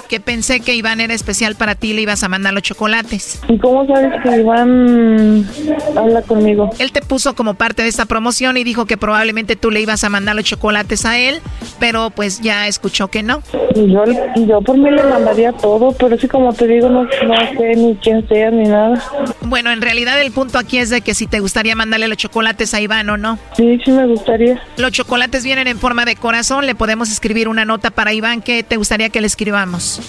Que 0.07 0.19
pensé 0.19 0.59
que 0.59 0.75
Iván 0.75 1.01
era 1.01 1.13
especial 1.13 1.55
para 1.55 1.75
ti, 1.75 1.93
le 1.93 2.01
ibas 2.01 2.23
a 2.23 2.29
mandar 2.29 2.53
los 2.53 2.63
chocolates. 2.63 3.41
¿Y 3.47 3.57
cómo 3.57 3.85
sabes 3.87 4.11
que 4.21 4.41
Iván 4.41 5.47
habla 5.95 6.21
conmigo? 6.23 6.69
Él 6.79 6.91
te 6.91 7.01
puso 7.01 7.35
como 7.35 7.53
parte 7.53 7.83
de 7.83 7.89
esta 7.89 8.05
promoción 8.05 8.57
y 8.57 8.63
dijo 8.63 8.85
que 8.85 8.97
probablemente 8.97 9.55
tú 9.55 9.71
le 9.71 9.81
ibas 9.81 10.03
a 10.03 10.09
mandar 10.09 10.35
los 10.35 10.45
chocolates 10.45 11.05
a 11.05 11.17
él, 11.17 11.41
pero 11.79 12.09
pues 12.09 12.41
ya 12.41 12.67
escuchó 12.67 13.07
que 13.07 13.23
no. 13.23 13.41
Yo, 13.75 14.03
yo 14.35 14.61
por 14.61 14.77
mí 14.77 14.91
le 14.91 15.03
mandaría 15.03 15.51
todo, 15.53 15.91
pero 15.93 16.17
sí 16.17 16.27
como 16.27 16.53
te 16.53 16.67
digo, 16.67 16.89
no, 16.89 17.03
no 17.03 17.09
sé 17.57 17.75
ni 17.75 17.95
quién 17.95 18.27
sea 18.27 18.51
ni 18.51 18.67
nada. 18.67 19.01
Bueno, 19.41 19.71
en 19.71 19.81
realidad 19.81 20.19
el 20.21 20.31
punto 20.31 20.57
aquí 20.57 20.77
es 20.77 20.89
de 20.89 21.01
que 21.01 21.13
si 21.13 21.27
te 21.27 21.39
gustaría 21.39 21.75
mandarle 21.75 22.07
los 22.07 22.17
chocolates 22.17 22.73
a 22.73 22.81
Iván 22.81 23.09
o 23.09 23.17
no. 23.17 23.39
Sí, 23.55 23.79
sí 23.83 23.91
me 23.91 24.05
gustaría. 24.07 24.61
Los 24.77 24.91
chocolates 24.91 25.43
vienen 25.43 25.67
en 25.67 25.79
forma 25.79 26.05
de 26.05 26.15
corazón, 26.15 26.65
le 26.65 26.75
podemos 26.75 27.11
escribir 27.11 27.47
una 27.47 27.65
nota 27.65 27.91
para 27.91 28.02
Iván 28.11 28.41
que 28.41 28.63
te 28.63 28.75
gustaría 28.75 29.09
que 29.09 29.21
le 29.21 29.27
escribamos. 29.27 30.01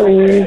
Pues, 0.00 0.46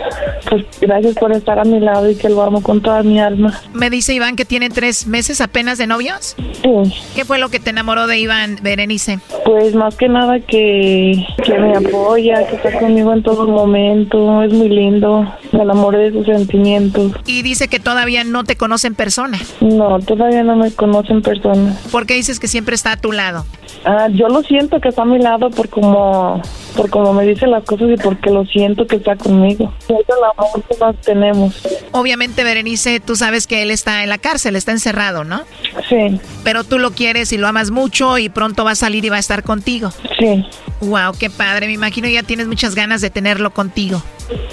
pues 0.49 0.65
gracias 0.79 1.15
por 1.15 1.31
estar 1.33 1.59
a 1.59 1.63
mi 1.65 1.79
lado 1.79 2.09
y 2.09 2.15
que 2.15 2.29
lo 2.29 2.41
amo 2.41 2.63
con 2.63 2.81
toda 2.81 3.03
mi 3.03 3.19
alma. 3.19 3.59
Me 3.73 3.89
dice 3.89 4.13
Iván 4.13 4.35
que 4.35 4.45
tiene 4.45 4.69
tres 4.69 5.07
meses 5.07 5.41
apenas 5.41 5.77
de 5.77 5.87
novios. 5.87 6.35
Sí. 6.37 6.93
¿Qué 7.15 7.25
fue 7.25 7.37
lo 7.37 7.49
que 7.49 7.59
te 7.59 7.71
enamoró 7.71 8.07
de 8.07 8.17
Iván, 8.17 8.57
Berenice? 8.61 9.19
Pues 9.43 9.75
más 9.75 9.95
que 9.95 10.07
nada 10.07 10.39
que, 10.39 11.25
que 11.43 11.57
me 11.57 11.75
apoya, 11.75 12.47
que 12.47 12.55
está 12.55 12.79
conmigo 12.79 13.11
en 13.13 13.23
todo 13.23 13.45
momento, 13.47 14.41
es 14.43 14.53
muy 14.53 14.69
lindo, 14.69 15.25
me 15.51 15.63
enamoré 15.63 16.09
de 16.09 16.11
sus 16.11 16.25
sentimientos. 16.25 17.11
Y 17.25 17.41
dice 17.41 17.67
que 17.67 17.79
todavía 17.79 18.23
no 18.23 18.43
te 18.43 18.55
conoce 18.55 18.87
en 18.87 18.95
persona. 18.95 19.37
No, 19.59 19.99
todavía 19.99 20.43
no 20.43 20.55
me 20.55 20.71
conoce 20.71 21.11
en 21.11 21.21
persona. 21.21 21.75
¿Por 21.91 22.05
qué 22.05 22.13
dices 22.13 22.39
que 22.39 22.47
siempre 22.47 22.75
está 22.75 22.93
a 22.93 22.97
tu 22.97 23.11
lado? 23.11 23.45
Ah, 23.83 24.07
yo 24.13 24.27
lo 24.27 24.43
siento 24.43 24.79
que 24.79 24.89
está 24.89 25.01
a 25.01 25.05
mi 25.05 25.19
lado 25.19 25.49
por 25.49 25.69
como, 25.69 26.41
por 26.75 26.89
como 26.89 27.13
me 27.13 27.25
dice 27.25 27.47
las 27.47 27.63
cosas 27.63 27.89
y 27.89 27.97
porque 27.97 28.29
lo 28.29 28.45
siento 28.45 28.85
que 28.85 28.97
está 28.97 29.15
conmigo. 29.15 29.40
El 29.47 30.23
amor 30.37 30.63
que 30.69 30.77
nos 30.79 30.99
tenemos. 31.01 31.61
Obviamente, 31.91 32.43
Berenice, 32.43 32.99
tú 32.99 33.15
sabes 33.15 33.47
que 33.47 33.61
él 33.61 33.71
está 33.71 34.03
en 34.03 34.09
la 34.09 34.17
cárcel, 34.17 34.55
está 34.55 34.71
encerrado, 34.71 35.23
¿no? 35.23 35.43
Sí. 35.89 36.19
Pero 36.43 36.63
tú 36.63 36.79
lo 36.79 36.91
quieres 36.91 37.31
y 37.33 37.37
lo 37.37 37.47
amas 37.47 37.71
mucho 37.71 38.17
y 38.17 38.29
pronto 38.29 38.63
va 38.63 38.71
a 38.71 38.75
salir 38.75 39.05
y 39.05 39.09
va 39.09 39.17
a 39.17 39.19
estar 39.19 39.43
contigo. 39.43 39.91
Sí. 40.19 40.45
Wow, 40.81 41.13
qué 41.19 41.29
padre. 41.29 41.67
Me 41.67 41.73
imagino 41.73 42.07
ya 42.07 42.23
tienes 42.23 42.47
muchas 42.47 42.75
ganas 42.75 43.01
de 43.01 43.09
tenerlo 43.09 43.51
contigo. 43.51 44.01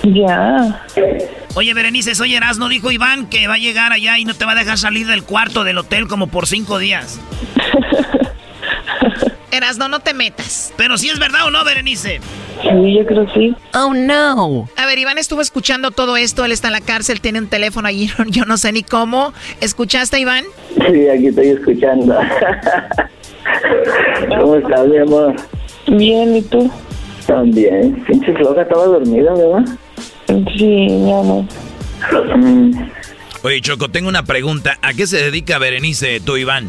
Ya. 0.02 0.84
Oye, 1.54 1.74
Berenice, 1.74 2.14
soy 2.14 2.34
Erasno, 2.34 2.68
dijo 2.68 2.90
Iván 2.90 3.26
que 3.26 3.46
va 3.48 3.54
a 3.54 3.58
llegar 3.58 3.92
allá 3.92 4.18
y 4.18 4.24
no 4.24 4.34
te 4.34 4.44
va 4.44 4.52
a 4.52 4.54
dejar 4.54 4.78
salir 4.78 5.06
del 5.06 5.24
cuarto 5.24 5.64
del 5.64 5.78
hotel 5.78 6.06
como 6.06 6.28
por 6.28 6.46
cinco 6.46 6.78
días. 6.78 7.20
Erasno, 9.50 9.88
no 9.88 10.00
te 10.00 10.14
metas. 10.14 10.72
Pero 10.76 10.98
si 10.98 11.08
es 11.08 11.18
verdad 11.18 11.46
o 11.46 11.50
no, 11.50 11.64
Berenice. 11.64 12.20
Sí, 12.62 12.94
yo 12.98 13.06
creo 13.06 13.26
sí. 13.32 13.54
Oh, 13.74 13.94
no. 13.94 14.68
A 14.76 14.86
ver, 14.86 14.98
Iván 14.98 15.18
estuvo 15.18 15.40
escuchando 15.40 15.90
todo 15.90 16.16
esto. 16.16 16.44
Él 16.44 16.52
está 16.52 16.68
en 16.68 16.74
la 16.74 16.80
cárcel, 16.80 17.20
tiene 17.20 17.38
un 17.38 17.48
teléfono 17.48 17.88
allí. 17.88 18.10
Yo 18.28 18.44
no 18.44 18.56
sé 18.56 18.72
ni 18.72 18.82
cómo. 18.82 19.32
¿Escuchaste, 19.60 20.18
Iván? 20.18 20.44
Sí, 20.74 21.08
aquí 21.08 21.28
estoy 21.28 21.48
escuchando. 21.48 22.18
¿Cómo 24.28 24.56
estás, 24.56 24.86
mi 24.88 24.98
amor? 24.98 25.36
Bien, 25.86 26.36
¿y 26.36 26.42
tú? 26.42 26.70
También. 27.26 28.04
Pinche 28.06 28.32
floja, 28.34 28.62
estaba 28.62 28.86
dormida, 28.86 29.32
¿verdad? 29.34 29.64
Sí, 30.56 30.66
mi 30.66 31.12
amor. 31.12 31.44
Mm. 32.36 32.72
Oye, 33.42 33.60
Choco, 33.60 33.88
tengo 33.88 34.08
una 34.08 34.24
pregunta. 34.24 34.78
¿A 34.82 34.94
qué 34.94 35.06
se 35.06 35.18
dedica 35.18 35.58
Berenice, 35.58 36.20
tú, 36.20 36.36
Iván? 36.36 36.68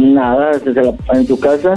Nada, 0.00 0.50
la- 0.64 1.18
en 1.18 1.26
su 1.26 1.38
casa. 1.38 1.74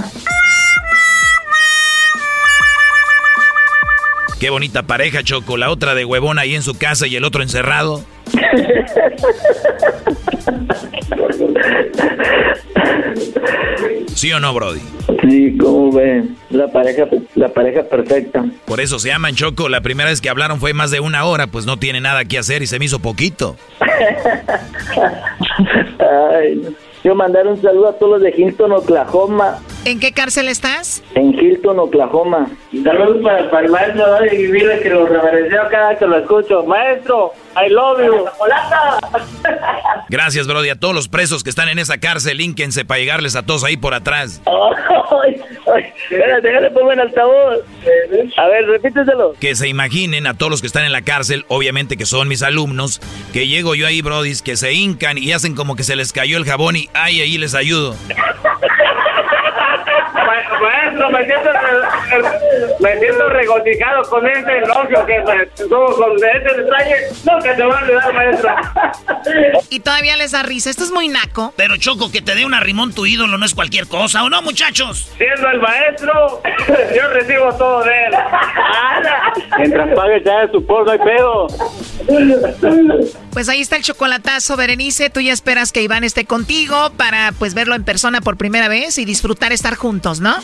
Qué 4.40 4.50
bonita 4.50 4.84
pareja, 4.84 5.22
Choco. 5.22 5.56
La 5.56 5.70
otra 5.70 5.94
de 5.94 6.04
huevón 6.04 6.38
ahí 6.38 6.54
en 6.54 6.62
su 6.62 6.76
casa 6.78 7.06
y 7.06 7.16
el 7.16 7.24
otro 7.24 7.42
encerrado. 7.42 8.02
¿Sí 14.18 14.32
o 14.32 14.40
no, 14.40 14.52
Brody? 14.52 14.80
Sí, 15.22 15.56
¿cómo 15.58 15.92
ven? 15.92 16.36
La 16.50 16.66
pareja, 16.66 17.04
la 17.36 17.50
pareja 17.50 17.84
perfecta. 17.84 18.44
Por 18.64 18.80
eso 18.80 18.98
se 18.98 19.10
llaman 19.10 19.36
Choco. 19.36 19.68
La 19.68 19.80
primera 19.80 20.10
vez 20.10 20.20
que 20.20 20.28
hablaron 20.28 20.58
fue 20.58 20.72
más 20.72 20.90
de 20.90 20.98
una 20.98 21.24
hora, 21.24 21.46
pues 21.46 21.66
no 21.66 21.76
tiene 21.76 22.00
nada 22.00 22.24
que 22.24 22.36
hacer 22.36 22.60
y 22.62 22.66
se 22.66 22.80
me 22.80 22.86
hizo 22.86 22.98
poquito. 22.98 23.54
Ay, 26.00 26.56
no. 26.56 26.70
Yo 27.04 27.14
mandar 27.14 27.46
un 27.46 27.62
saludo 27.62 27.90
a 27.90 27.92
todos 27.92 28.14
los 28.14 28.22
de 28.22 28.34
Hilton, 28.36 28.72
Oklahoma. 28.72 29.60
¿En 29.88 30.00
qué 30.00 30.12
cárcel 30.12 30.48
estás? 30.48 31.02
En 31.14 31.32
Hilton, 31.32 31.78
Oklahoma. 31.78 32.46
Saludos 32.84 33.22
para, 33.22 33.50
para 33.50 33.64
el 33.64 33.72
maestro 33.72 34.04
y 34.30 34.36
vivirle 34.36 34.80
que 34.80 34.90
lo 34.90 35.06
reverencio 35.06 35.62
cada 35.70 35.88
vez 35.88 35.98
que 35.98 36.06
lo 36.06 36.18
escucho. 36.18 36.62
Maestro, 36.64 37.32
I 37.56 37.70
love 37.70 37.98
you. 38.04 38.26
Gracias, 40.10 40.46
Brody. 40.46 40.68
A 40.68 40.78
todos 40.78 40.94
los 40.94 41.08
presos 41.08 41.42
que 41.42 41.48
están 41.48 41.70
en 41.70 41.78
esa 41.78 41.96
cárcel, 41.96 42.36
línquense 42.36 42.84
para 42.84 43.00
llegarles 43.00 43.34
a 43.34 43.46
todos 43.46 43.64
ahí 43.64 43.78
por 43.78 43.94
atrás. 43.94 44.42
Ay, 45.24 45.40
ay, 45.74 45.84
Espérate, 46.10 46.46
déjale 46.46 46.70
pongo 46.70 46.92
en 46.92 47.00
altavoz. 47.00 47.60
A 48.36 48.46
ver, 48.46 48.66
repíteselo. 48.66 49.32
Que 49.40 49.54
se 49.54 49.68
imaginen 49.68 50.26
a 50.26 50.34
todos 50.34 50.50
los 50.50 50.60
que 50.60 50.66
están 50.66 50.84
en 50.84 50.92
la 50.92 51.00
cárcel, 51.00 51.46
obviamente 51.48 51.96
que 51.96 52.04
son 52.04 52.28
mis 52.28 52.42
alumnos, 52.42 53.00
que 53.32 53.46
llego 53.46 53.74
yo 53.74 53.86
ahí, 53.86 54.02
Brody, 54.02 54.34
que 54.44 54.56
se 54.56 54.74
hincan 54.74 55.16
y 55.16 55.32
hacen 55.32 55.54
como 55.54 55.76
que 55.76 55.82
se 55.82 55.96
les 55.96 56.12
cayó 56.12 56.36
el 56.36 56.44
jabón 56.44 56.76
y 56.76 56.90
ay, 56.92 57.22
ahí 57.22 57.38
les 57.38 57.54
ayudo. 57.54 57.96
Ma- 60.98 61.10
Maestro, 61.10 61.10
me 61.10 61.24
siento, 61.26 61.50
re- 61.52 62.72
me 62.80 62.98
siento 62.98 63.28
regocijado 63.28 64.02
con 64.10 64.26
ese 64.26 64.58
elogio 64.58 65.06
que 65.06 65.18
me 65.20 65.46
tuvo 65.68 65.86
con 65.96 66.16
ese 66.16 66.62
detalle. 66.62 66.94
Nunca 67.24 67.56
te 67.56 67.62
va 67.64 67.78
a 67.78 67.82
olvidar, 67.82 68.12
maestro. 68.14 68.50
Y 69.70 69.80
todavía 69.80 70.16
les 70.16 70.32
da 70.32 70.42
risa. 70.42 70.70
Esto 70.70 70.84
es 70.84 70.90
muy 70.90 71.08
naco. 71.08 71.52
Pero 71.56 71.76
Choco, 71.76 72.10
que 72.10 72.20
te 72.22 72.34
dé 72.34 72.44
un 72.44 72.54
arrimón 72.54 72.92
tu 72.94 73.06
ídolo 73.06 73.38
no 73.38 73.44
es 73.46 73.54
cualquier 73.54 73.86
cosa, 73.88 74.22
¿o 74.24 74.30
no, 74.30 74.42
muchachos? 74.42 75.10
Siendo 75.16 75.48
el 75.50 75.60
maestro, 75.60 76.42
yo 76.96 77.08
recibo 77.12 77.52
todo 77.54 77.84
de 77.84 77.90
él. 78.06 78.14
Mientras 79.58 79.88
pague 79.94 80.22
ya 80.24 80.40
de 80.46 80.52
su 80.52 80.64
por, 80.64 80.84
no 80.86 80.92
hay 80.92 80.98
pedo. 80.98 81.46
Pues 83.38 83.48
ahí 83.48 83.60
está 83.60 83.76
el 83.76 83.84
chocolatazo, 83.84 84.56
Berenice. 84.56 85.10
Tú 85.10 85.20
ya 85.20 85.32
esperas 85.32 85.70
que 85.70 85.80
Iván 85.80 86.02
esté 86.02 86.24
contigo 86.24 86.90
para 86.96 87.30
pues 87.38 87.54
verlo 87.54 87.76
en 87.76 87.84
persona 87.84 88.20
por 88.20 88.36
primera 88.36 88.66
vez 88.66 88.98
y 88.98 89.04
disfrutar 89.04 89.52
estar 89.52 89.76
juntos, 89.76 90.20
¿no? 90.20 90.34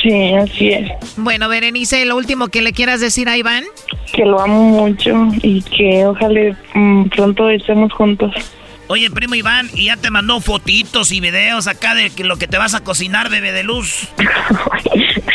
Sí, 0.00 0.34
así 0.34 0.68
es. 0.68 0.88
Bueno, 1.16 1.48
Berenice, 1.48 2.04
lo 2.04 2.16
último 2.16 2.46
que 2.46 2.62
le 2.62 2.72
quieras 2.72 3.00
decir 3.00 3.28
a 3.28 3.36
Iván. 3.36 3.64
Que 4.12 4.24
lo 4.24 4.40
amo 4.40 4.68
mucho 4.68 5.16
y 5.42 5.62
que 5.62 6.06
ojalá 6.06 6.56
mm, 6.74 7.08
pronto 7.08 7.50
estemos 7.50 7.92
juntos. 7.92 8.32
Oye, 8.88 9.10
primo 9.10 9.34
Iván, 9.34 9.68
¿y 9.74 9.86
ya 9.86 9.96
te 9.96 10.10
mandó 10.10 10.40
fotitos 10.40 11.12
y 11.12 11.20
videos 11.20 11.66
acá 11.66 11.94
de 11.94 12.10
que 12.10 12.24
lo 12.24 12.36
que 12.36 12.48
te 12.48 12.56
vas 12.56 12.74
a 12.74 12.80
cocinar, 12.80 13.28
bebé 13.28 13.52
de 13.52 13.62
luz? 13.62 14.08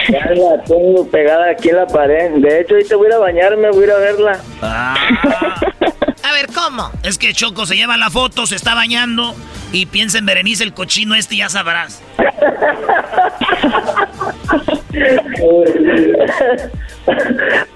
Ya 0.10 0.20
la 0.32 0.62
tengo 0.66 1.08
pegada 1.10 1.52
aquí 1.52 1.70
en 1.70 1.78
la 1.78 1.88
pared. 1.88 2.32
De 2.36 2.62
hecho, 2.62 2.76
ahorita 2.76 2.96
voy 2.98 3.06
a 3.06 3.10
ir 3.10 3.16
a 3.16 3.20
bañarme, 3.20 3.70
voy 3.72 3.84
a 3.84 3.86
ir 3.86 3.92
a 3.92 3.98
verla. 3.98 4.40
A 6.24 6.32
ver, 6.32 6.48
¿cómo? 6.54 6.92
Es 7.04 7.18
que 7.18 7.34
Choco 7.34 7.66
se 7.66 7.76
lleva 7.76 7.98
la 7.98 8.10
foto, 8.10 8.46
se 8.46 8.56
está 8.56 8.76
bañando 8.76 9.36
y 9.72 9.86
piensa 9.88 10.18
en 10.18 10.26
Berenice 10.26 10.64
el 10.64 10.74
cochino 10.74 11.16
este 11.16 11.36
y 11.36 11.40
ya 11.40 11.50
sabrás. 11.50 12.02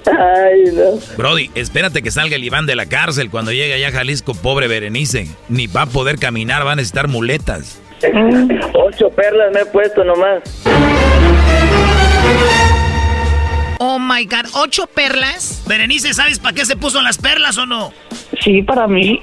Ay, 0.06 0.64
no. 0.74 1.00
Brody, 1.18 1.52
espérate 1.56 2.02
que 2.02 2.12
salga 2.12 2.36
el 2.36 2.44
Iván 2.44 2.66
de 2.66 2.76
la 2.76 2.86
cárcel 2.86 3.30
cuando 3.30 3.52
llegue 3.52 3.74
allá 3.74 3.90
a 3.90 3.92
Jalisco, 3.92 4.34
pobre 4.34 4.68
Berenice. 4.68 5.28
Ni 5.50 5.67
va 5.76 5.84
a 5.84 5.86
poder 5.86 6.18
caminar, 6.20 6.66
va 6.66 6.74
a 6.74 6.76
necesitar 6.76 7.08
muletas. 7.08 7.82
Ocho 8.74 9.10
perlas 9.10 9.52
me 9.54 9.62
he 9.62 9.66
puesto 9.66 10.04
nomás. 10.04 10.44
Oh 13.80 14.00
my 14.00 14.26
God, 14.26 14.48
¿ocho 14.54 14.88
perlas? 14.88 15.64
Berenice, 15.68 16.14
¿sabes 16.14 16.40
para 16.40 16.56
qué 16.56 16.66
se 16.66 16.76
puso 16.76 17.00
las 17.02 17.20
perlas 17.20 17.58
o 17.60 17.68
no? 17.68 17.94
Sí, 18.44 18.64
para 18.64 18.88
mí. 18.88 19.22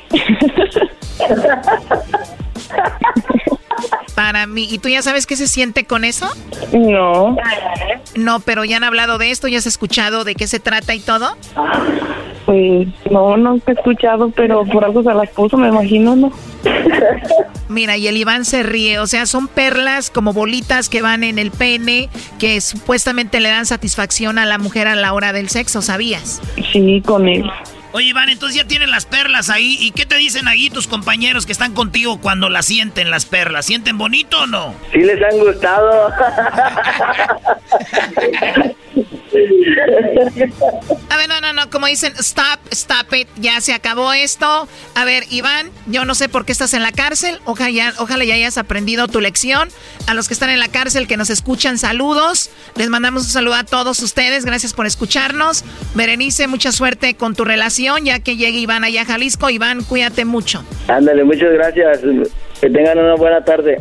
Para 4.14 4.46
mí. 4.46 4.68
¿Y 4.70 4.78
tú 4.78 4.88
ya 4.88 5.02
sabes 5.02 5.26
qué 5.26 5.36
se 5.36 5.48
siente 5.48 5.84
con 5.84 6.04
eso? 6.04 6.30
No. 6.72 7.36
No, 8.14 8.40
pero 8.40 8.64
ya 8.64 8.76
han 8.76 8.84
hablado 8.84 9.18
de 9.18 9.30
esto, 9.30 9.48
ya 9.48 9.58
has 9.58 9.66
escuchado 9.66 10.24
de 10.24 10.36
qué 10.36 10.46
se 10.46 10.60
trata 10.60 10.94
y 10.94 11.00
todo. 11.00 11.36
Pues 12.44 12.88
no, 13.10 13.36
no 13.36 13.58
he 13.66 13.72
escuchado, 13.72 14.30
pero 14.30 14.64
por 14.66 14.84
algo 14.84 15.02
se 15.02 15.14
las 15.14 15.30
puso, 15.30 15.56
me 15.56 15.68
imagino, 15.68 16.14
¿no? 16.14 16.32
Mira, 17.68 17.96
y 17.96 18.06
el 18.06 18.16
Iván 18.16 18.44
se 18.44 18.62
ríe, 18.62 18.98
o 18.98 19.06
sea, 19.06 19.26
son 19.26 19.48
perlas 19.48 20.10
como 20.10 20.32
bolitas 20.32 20.88
que 20.88 21.02
van 21.02 21.24
en 21.24 21.38
el 21.38 21.50
pene, 21.50 22.08
que 22.38 22.60
supuestamente 22.60 23.40
le 23.40 23.48
dan 23.48 23.66
satisfacción 23.66 24.38
a 24.38 24.44
la 24.44 24.58
mujer 24.58 24.86
a 24.86 24.94
la 24.94 25.12
hora 25.14 25.32
del 25.32 25.48
sexo, 25.48 25.80
¿sabías? 25.80 26.42
Sí, 26.72 27.02
con 27.04 27.28
él. 27.28 27.50
Oye, 27.92 28.08
Iván, 28.08 28.28
entonces 28.28 28.60
ya 28.60 28.66
tienen 28.66 28.90
las 28.90 29.06
perlas 29.06 29.50
ahí. 29.50 29.76
¿Y 29.80 29.92
qué 29.92 30.04
te 30.04 30.16
dicen 30.16 30.48
ahí 30.48 30.68
tus 30.68 30.88
compañeros 30.88 31.46
que 31.46 31.52
están 31.52 31.74
contigo 31.74 32.20
cuando 32.20 32.50
las 32.50 32.66
sienten 32.66 33.08
las 33.08 33.24
perlas? 33.24 33.66
¿Sienten 33.66 33.98
bonito 33.98 34.42
o 34.42 34.46
no? 34.48 34.74
Sí 34.92 34.98
les 34.98 35.22
han 35.22 35.38
gustado. 35.38 36.10
A 41.10 41.16
ver, 41.16 41.28
no, 41.28 41.40
no, 41.40 41.52
no, 41.52 41.70
como 41.70 41.86
dicen, 41.86 42.12
stop, 42.18 42.60
stop 42.70 43.12
it, 43.14 43.28
ya 43.36 43.60
se 43.60 43.72
acabó 43.72 44.12
esto. 44.12 44.68
A 44.94 45.04
ver, 45.04 45.24
Iván, 45.30 45.70
yo 45.86 46.04
no 46.04 46.14
sé 46.14 46.28
por 46.28 46.44
qué 46.44 46.52
estás 46.52 46.74
en 46.74 46.82
la 46.82 46.92
cárcel, 46.92 47.38
ojalá 47.44 47.70
ya, 47.70 47.92
ojalá 47.98 48.24
ya 48.24 48.34
hayas 48.34 48.58
aprendido 48.58 49.08
tu 49.08 49.20
lección. 49.20 49.68
A 50.06 50.14
los 50.14 50.28
que 50.28 50.34
están 50.34 50.50
en 50.50 50.58
la 50.58 50.68
cárcel, 50.68 51.06
que 51.06 51.16
nos 51.16 51.30
escuchan, 51.30 51.78
saludos. 51.78 52.50
Les 52.76 52.88
mandamos 52.88 53.24
un 53.24 53.30
saludo 53.30 53.54
a 53.54 53.64
todos 53.64 54.00
ustedes, 54.00 54.44
gracias 54.44 54.72
por 54.72 54.86
escucharnos. 54.86 55.64
Berenice, 55.94 56.46
mucha 56.46 56.72
suerte 56.72 57.14
con 57.14 57.34
tu 57.34 57.44
relación, 57.44 58.04
ya 58.04 58.20
que 58.20 58.36
llegue 58.36 58.58
Iván 58.58 58.84
allá 58.84 59.02
a 59.02 59.06
Jalisco. 59.06 59.50
Iván, 59.50 59.82
cuídate 59.84 60.24
mucho. 60.24 60.64
Ándale, 60.88 61.24
muchas 61.24 61.52
gracias. 61.52 62.00
Que 62.60 62.70
tengan 62.70 62.98
una 62.98 63.14
buena 63.14 63.44
tarde. 63.44 63.80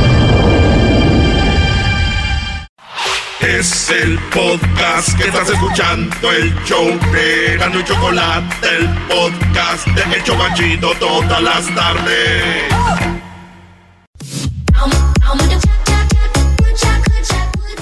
Es 3.41 3.89
el 3.89 4.19
podcast 4.29 5.17
que 5.17 5.23
estás 5.25 5.49
escuchando, 5.49 6.31
el 6.31 6.53
show 6.63 6.87
de 7.11 7.57
Gano 7.57 7.79
y 7.79 7.83
Chocolate, 7.83 8.77
el 8.77 8.87
podcast 9.07 9.87
de 9.87 10.15
El 10.15 10.23
Chocachito 10.23 10.93
todas 10.99 11.41
las 11.41 11.75
tardes. 11.75 12.71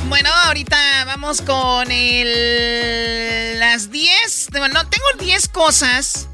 Bueno, 0.08 0.30
ahorita 0.46 1.06
vamos 1.06 1.42
con 1.42 1.92
el, 1.92 3.60
las 3.60 3.92
10. 3.92 4.50
Bueno, 4.58 4.88
tengo 4.88 5.06
10 5.20 5.50
cosas. 5.50 6.30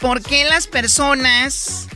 ¿Por 0.00 0.20
qué 0.22 0.44
las 0.44 0.66
personas... 0.66 1.86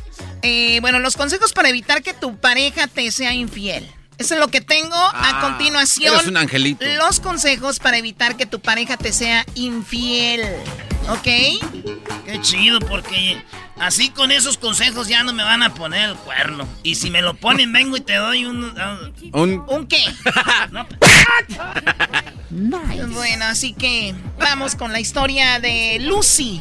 eh, 0.42 0.78
bueno, 0.80 1.00
los 1.00 1.16
consejos 1.16 1.52
para 1.52 1.68
evitar 1.68 2.02
que 2.02 2.14
tu 2.14 2.38
pareja 2.38 2.86
te 2.86 3.10
sea 3.10 3.34
infiel. 3.34 3.92
Eso 4.18 4.34
es 4.34 4.40
lo 4.40 4.48
que 4.48 4.60
tengo 4.60 4.94
a 4.96 5.12
Ah, 5.14 5.40
continuación. 5.40 6.14
eres 6.14 6.26
un 6.26 6.36
angelito. 6.36 6.84
Los 6.84 7.20
consejos 7.20 7.78
para 7.78 7.98
evitar 7.98 8.36
que 8.36 8.46
tu 8.46 8.60
pareja 8.60 8.96
te 8.96 9.12
sea 9.12 9.46
infiel. 9.54 10.42
¿Ok? 11.08 11.22
Qué 11.22 12.38
chido, 12.42 12.80
porque 12.80 13.42
así 13.80 14.10
con 14.10 14.30
esos 14.30 14.58
consejos 14.58 15.08
ya 15.08 15.22
no 15.22 15.32
me 15.32 15.42
van 15.42 15.62
a 15.62 15.72
poner 15.72 16.10
el 16.10 16.16
cuerno. 16.16 16.68
Y 16.82 16.96
si 16.96 17.08
me 17.10 17.22
lo 17.22 17.32
ponen, 17.34 17.72
vengo 17.72 17.96
y 17.96 18.00
te 18.00 18.16
doy 18.16 18.44
un... 18.44 18.74
ah, 18.78 18.98
Un... 19.32 19.64
¿Un 19.68 19.86
qué? 19.86 20.04
Bueno, 22.50 23.44
así 23.44 23.72
que 23.74 24.14
vamos 24.38 24.74
con 24.74 24.92
la 24.92 25.00
historia 25.00 25.60
de 25.60 25.98
Lucy. 26.00 26.60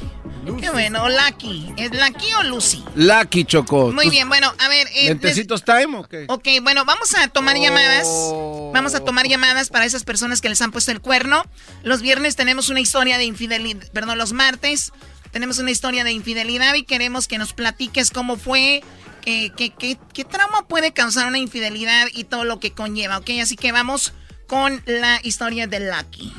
Qué 0.59 0.69
bueno, 0.69 1.07
Lucky. 1.09 1.73
¿Es 1.77 1.91
Lucky 1.91 2.33
o 2.39 2.43
Lucy? 2.43 2.83
Lucky 2.95 3.45
Choco. 3.45 3.91
Muy 3.91 4.05
¿Tus 4.05 4.11
bien, 4.11 4.29
bueno, 4.29 4.53
a 4.59 4.67
ver. 4.67 4.87
eh, 4.95 5.05
¿Lentecitos 5.09 5.63
time 5.63 5.97
o 5.97 6.03
qué? 6.03 6.25
Ok, 6.29 6.47
bueno, 6.61 6.85
vamos 6.85 7.13
a 7.15 7.27
tomar 7.27 7.57
llamadas. 7.57 8.07
Oh. 8.07 8.71
Vamos 8.73 8.95
a 8.95 9.01
tomar 9.01 9.27
llamadas 9.27 9.69
para 9.69 9.85
esas 9.85 10.03
personas 10.03 10.41
que 10.41 10.49
les 10.49 10.61
han 10.61 10.71
puesto 10.71 10.91
el 10.91 11.01
cuerno. 11.01 11.43
Los 11.83 12.01
viernes 12.01 12.35
tenemos 12.35 12.69
una 12.69 12.79
historia 12.79 13.17
de 13.17 13.25
infidelidad, 13.25 13.87
perdón, 13.91 14.17
los 14.17 14.33
martes 14.33 14.91
tenemos 15.31 15.59
una 15.59 15.71
historia 15.71 16.03
de 16.03 16.11
infidelidad 16.11 16.73
y 16.75 16.83
queremos 16.83 17.27
que 17.27 17.37
nos 17.37 17.53
platiques 17.53 18.11
cómo 18.11 18.37
fue, 18.37 18.81
qué, 19.21 19.51
qué, 19.55 19.71
qué, 19.71 19.97
qué 20.13 20.23
trauma 20.25 20.67
puede 20.67 20.93
causar 20.93 21.27
una 21.27 21.37
infidelidad 21.37 22.07
y 22.13 22.23
todo 22.23 22.43
lo 22.45 22.59
que 22.59 22.71
conlleva, 22.71 23.17
¿ok? 23.17 23.31
Así 23.41 23.55
que 23.55 23.71
vamos 23.71 24.13
con 24.47 24.81
la 24.85 25.19
historia 25.23 25.67
de 25.67 25.81
Lucky. 25.81 26.33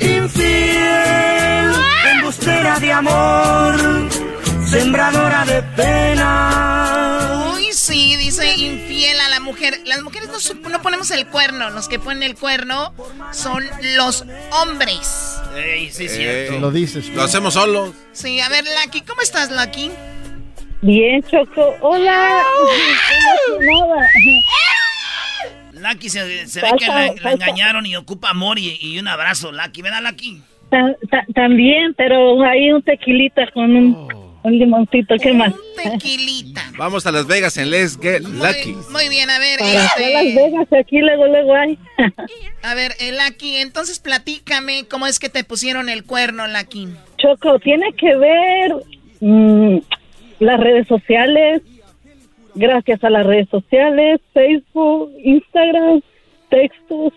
Infiel, 0.00 1.49
embustera 2.08 2.78
de 2.80 2.92
amor, 2.92 4.08
sembradora 4.66 5.44
de 5.44 5.62
pena. 5.76 7.52
Uy, 7.54 7.72
sí, 7.72 8.16
dice 8.16 8.54
infiel 8.56 9.20
a 9.20 9.28
la 9.28 9.40
mujer. 9.40 9.80
Las 9.84 10.02
mujeres 10.02 10.28
no, 10.28 10.70
no 10.70 10.82
ponemos 10.82 11.10
el 11.10 11.26
cuerno. 11.26 11.70
Los 11.70 11.88
que 11.88 11.98
ponen 11.98 12.22
el 12.22 12.36
cuerno 12.36 12.94
son 13.32 13.64
los 13.96 14.24
hombres. 14.52 15.36
Ey, 15.56 15.90
sí, 15.90 16.08
cierto. 16.08 16.58
Lo 16.58 16.70
dices. 16.70 17.08
Lo 17.08 17.22
hacemos 17.22 17.54
solos. 17.54 17.90
Sí, 18.12 18.40
a 18.40 18.48
ver, 18.48 18.64
Lucky, 18.84 19.02
¿cómo 19.02 19.20
estás, 19.22 19.50
Lucky? 19.50 19.90
Bien, 20.82 21.22
Choco. 21.22 21.76
Hola. 21.80 22.42
Lucky 25.72 26.10
se, 26.10 26.46
se 26.46 26.60
ve 26.60 26.70
que 26.78 26.86
la, 26.86 27.12
la 27.20 27.32
engañaron 27.32 27.86
y 27.86 27.96
ocupa 27.96 28.30
amor 28.30 28.58
y, 28.58 28.78
y 28.80 28.98
un 28.98 29.08
abrazo, 29.08 29.50
Lucky. 29.52 29.82
¿Verdad, 29.82 30.02
Lucky? 30.02 30.42
Ta- 30.70 30.96
ta- 31.10 31.26
También, 31.34 31.94
pero 31.94 32.42
hay 32.42 32.72
un 32.72 32.82
tequilita 32.82 33.50
con 33.52 33.74
un, 33.74 34.08
un 34.42 34.58
limoncito. 34.58 35.16
¿Qué 35.20 35.32
más? 35.32 35.52
Tequilita. 35.82 36.62
Vamos 36.78 37.06
a 37.06 37.12
Las 37.12 37.26
Vegas 37.26 37.56
en 37.56 37.70
Let's 37.70 37.98
Get 38.00 38.20
Lucky. 38.22 38.76
Muy 38.92 39.08
bien, 39.08 39.28
a 39.30 39.38
ver, 39.38 39.58
Para 39.58 39.84
este, 39.84 40.12
Las 40.12 40.34
Vegas, 40.34 40.68
aquí 40.72 40.98
luego, 41.00 41.26
luego 41.26 41.54
hay. 41.54 41.78
a 42.62 42.74
ver, 42.74 42.92
eh, 43.00 43.12
Lucky, 43.12 43.56
entonces 43.56 43.98
platícame 43.98 44.86
cómo 44.88 45.06
es 45.06 45.18
que 45.18 45.28
te 45.28 45.42
pusieron 45.44 45.88
el 45.88 46.04
cuerno, 46.04 46.46
Lucky. 46.46 46.88
Choco, 47.18 47.58
tiene 47.58 47.92
que 47.94 48.16
ver 48.16 48.74
mm, 49.20 49.78
las 50.38 50.60
redes 50.60 50.86
sociales. 50.86 51.62
Gracias 52.54 53.02
a 53.04 53.10
las 53.10 53.24
redes 53.26 53.48
sociales, 53.48 54.20
Facebook, 54.34 55.12
Instagram, 55.22 56.00
textos. 56.48 57.12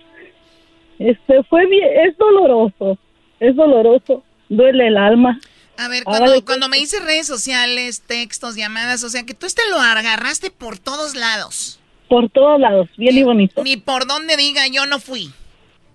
Este 1.00 1.42
fue 1.44 1.66
bien, 1.66 1.90
es 2.06 2.16
doloroso, 2.18 3.00
es 3.44 3.56
doloroso, 3.56 4.24
duele 4.50 4.88
el 4.88 4.98
alma. 4.98 5.40
A 5.78 5.88
ver, 5.88 6.04
cuando, 6.04 6.46
cuando 6.46 6.70
me 6.70 6.78
dices 6.78 7.04
redes 7.04 7.26
sociales, 7.28 8.04
textos, 8.06 8.56
llamadas, 8.56 9.04
o 9.04 9.10
sea 9.10 9.24
que 9.24 9.34
tú 9.34 9.46
este 9.46 9.62
lo 9.72 9.80
agarraste 9.80 10.52
por 10.52 10.78
todos 10.78 11.16
lados. 11.16 11.80
Por 12.10 12.30
todos 12.30 12.60
lados, 12.60 12.88
bien 12.98 13.18
y 13.18 13.24
bonito. 13.24 13.64
Ni 13.64 13.78
por 13.78 14.06
donde 14.08 14.38
diga 14.38 14.68
yo 14.68 14.86
no 14.86 15.00
fui. 15.00 15.32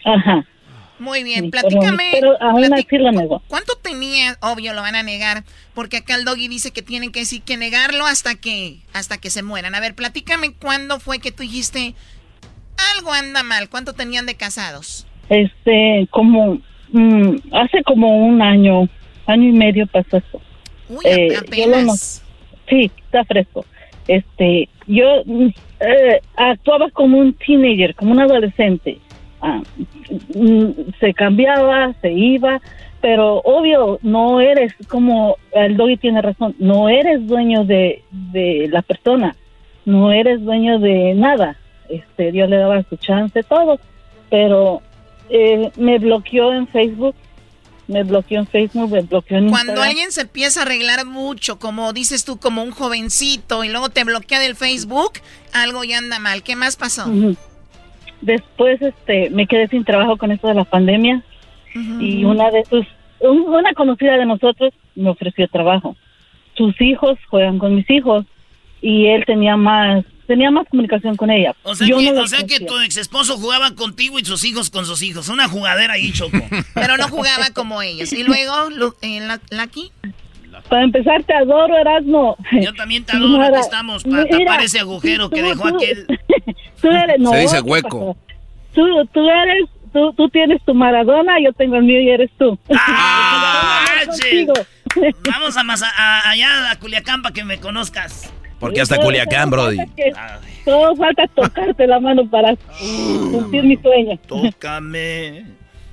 Ajá. 0.04 0.44
Muy 0.98 1.22
bien, 1.22 1.44
Ni 1.44 1.50
platícame. 1.50 2.08
Pero 2.10 2.42
aún 2.42 2.64
plati- 2.64 2.84
así 2.86 2.98
lo 2.98 3.12
negó. 3.12 3.40
¿Cuánto 3.46 3.74
tenía? 3.76 4.36
Obvio, 4.40 4.74
lo 4.74 4.80
van 4.80 4.96
a 4.96 5.04
negar, 5.04 5.44
porque 5.74 5.98
acá 5.98 6.16
el 6.16 6.24
doggy 6.24 6.48
dice 6.48 6.72
que 6.72 6.82
tienen 6.82 7.12
que 7.12 7.20
decir 7.20 7.42
que 7.42 7.56
negarlo 7.56 8.04
hasta 8.04 8.34
que 8.34 8.80
hasta 8.92 9.18
que 9.18 9.30
se 9.30 9.44
mueran. 9.44 9.76
A 9.76 9.80
ver, 9.80 9.94
platícame 9.94 10.52
cuándo 10.54 10.98
fue 10.98 11.20
que 11.20 11.30
tú 11.30 11.44
dijiste 11.44 11.94
algo 12.96 13.12
anda 13.12 13.44
mal. 13.44 13.68
¿Cuánto 13.68 13.92
tenían 13.92 14.26
de 14.26 14.34
casados? 14.34 15.06
Este, 15.28 16.08
como 16.10 16.60
mm, 16.92 17.36
hace 17.52 17.82
como 17.82 18.26
un 18.26 18.42
año, 18.42 18.88
año 19.26 19.48
y 19.48 19.52
medio 19.52 19.86
pasó 19.86 20.18
esto. 20.18 20.40
Uy, 20.88 20.98
Eh, 21.04 21.36
apenas. 21.36 22.24
Sí, 22.68 22.90
está 23.04 23.24
fresco. 23.24 23.64
Este, 24.06 24.68
yo 24.86 25.22
mm, 25.24 25.48
eh, 25.80 26.20
actuaba 26.36 26.90
como 26.90 27.18
un 27.18 27.32
teenager, 27.34 27.94
como 27.94 28.12
un 28.12 28.20
adolescente. 28.20 28.98
Ah, 29.40 29.62
mm, 30.34 30.70
se 30.98 31.14
cambiaba, 31.14 31.92
se 32.00 32.10
iba, 32.12 32.60
pero 33.00 33.38
obvio, 33.44 33.98
no 34.02 34.40
eres 34.40 34.74
como, 34.88 35.36
el 35.52 35.76
doggy 35.76 35.96
tiene 35.98 36.22
razón, 36.22 36.56
no 36.58 36.88
eres 36.88 37.26
dueño 37.26 37.64
de, 37.64 38.02
de 38.10 38.68
la 38.72 38.82
persona, 38.82 39.36
no 39.84 40.10
eres 40.12 40.42
dueño 40.44 40.78
de 40.80 41.14
nada. 41.14 41.56
Este, 41.88 42.32
Dios 42.32 42.50
le 42.50 42.56
daba 42.56 42.82
su 42.82 42.96
chance, 42.96 43.42
todo, 43.44 43.78
pero 44.28 44.82
eh, 45.30 45.70
me 45.76 45.98
bloqueó 45.98 46.52
en 46.52 46.66
Facebook, 46.68 47.14
me 47.86 48.02
bloqueó 48.04 48.40
en 48.40 48.46
Facebook, 48.46 48.90
me 48.90 49.00
bloqueó 49.02 49.38
en 49.38 49.48
Cuando 49.48 49.72
Instagram. 49.72 49.88
alguien 49.88 50.12
se 50.12 50.22
empieza 50.22 50.60
a 50.60 50.62
arreglar 50.64 51.06
mucho, 51.06 51.58
como 51.58 51.92
dices 51.92 52.24
tú, 52.24 52.38
como 52.38 52.62
un 52.62 52.70
jovencito, 52.70 53.64
y 53.64 53.68
luego 53.70 53.88
te 53.88 54.04
bloquea 54.04 54.40
del 54.40 54.56
Facebook, 54.56 55.12
algo 55.52 55.84
ya 55.84 55.98
anda 55.98 56.18
mal. 56.18 56.42
¿Qué 56.42 56.54
más 56.56 56.76
pasó? 56.76 57.06
Después 58.20 58.82
este 58.82 59.30
me 59.30 59.46
quedé 59.46 59.68
sin 59.68 59.84
trabajo 59.84 60.16
con 60.16 60.32
esto 60.32 60.48
de 60.48 60.54
la 60.54 60.64
pandemia 60.64 61.22
y 62.00 62.24
una 62.24 62.50
de 62.50 62.64
sus 62.64 62.84
un- 63.20 63.42
una 63.54 63.72
conocida 63.74 64.16
de 64.16 64.26
nosotros 64.26 64.72
me 64.96 65.10
ofreció 65.10 65.46
trabajo. 65.48 65.96
Sus 66.56 66.80
hijos 66.80 67.16
juegan 67.30 67.58
con 67.58 67.76
mis 67.76 67.88
hijos 67.90 68.24
y 68.80 69.06
él 69.06 69.24
tenía 69.24 69.56
más 69.56 70.04
tenía 70.28 70.50
más 70.52 70.68
comunicación 70.68 71.16
con 71.16 71.30
ella. 71.30 71.56
O 71.64 71.74
sea, 71.74 71.88
Yo 71.88 71.98
que, 71.98 72.04
no 72.04 72.12
lo 72.12 72.22
o 72.22 72.26
sea 72.28 72.38
que 72.46 72.58
conocía. 72.58 72.66
tu 72.68 72.80
ex 72.82 72.96
esposo 72.98 73.36
jugaba 73.38 73.74
contigo 73.74 74.20
y 74.20 74.24
sus 74.24 74.44
hijos 74.44 74.70
con 74.70 74.86
sus 74.86 75.02
hijos. 75.02 75.28
Una 75.28 75.48
jugadera 75.48 75.94
ahí, 75.94 76.12
Choco. 76.12 76.38
Pero 76.74 76.96
no 76.96 77.08
jugaba 77.08 77.46
como 77.52 77.82
ellos. 77.82 78.12
Y 78.12 78.22
luego, 78.22 78.70
Lu- 78.70 78.94
eh, 79.02 79.18
La- 79.20 79.40
Lucky. 79.50 79.90
Para 80.68 80.82
empezar 80.84 81.22
te 81.24 81.32
adoro, 81.34 81.76
Erasmo. 81.78 82.36
Yo 82.60 82.74
también 82.74 83.04
te 83.04 83.16
adoro, 83.16 83.42
aquí 83.42 83.58
estamos, 83.60 84.02
para 84.04 84.26
tapar 84.26 84.60
ese 84.62 84.80
agujero 84.80 85.30
que 85.30 85.42
dejó 85.42 85.68
aquel. 85.68 86.06
Tú 86.82 86.88
eres, 86.90 87.18
no, 87.18 87.30
Se 87.32 87.38
dice 87.40 87.56
¿qué 87.56 87.62
hueco. 87.62 88.16
Tú, 88.74 88.84
tú 89.12 89.28
eres, 89.30 89.68
tú, 89.92 90.12
tú 90.14 90.28
tienes 90.28 90.60
tu 90.64 90.74
Maradona, 90.74 91.34
yo 91.42 91.52
tengo 91.52 91.76
el 91.76 91.84
mío 91.84 92.00
y 92.00 92.10
eres 92.10 92.30
tú. 92.38 92.58
¡Ah. 92.70 93.84
Vamos 95.30 95.56
a, 95.56 95.90
a- 95.96 96.30
allá 96.30 96.70
a 96.70 96.76
Culiacán 96.78 97.22
para 97.22 97.32
que 97.32 97.44
me 97.44 97.58
conozcas. 97.60 98.32
Porque 98.60 98.80
hasta 98.80 98.98
Culiacán, 98.98 99.50
Brody. 99.50 99.78
Todo 100.64 100.94
falta 100.96 101.26
tocarte 101.34 101.86
la 101.86 102.00
mano 102.00 102.28
para 102.28 102.54
cumplir 103.30 103.64
mi 103.64 103.76
sueño. 103.76 104.18
Tócame. 104.26 105.44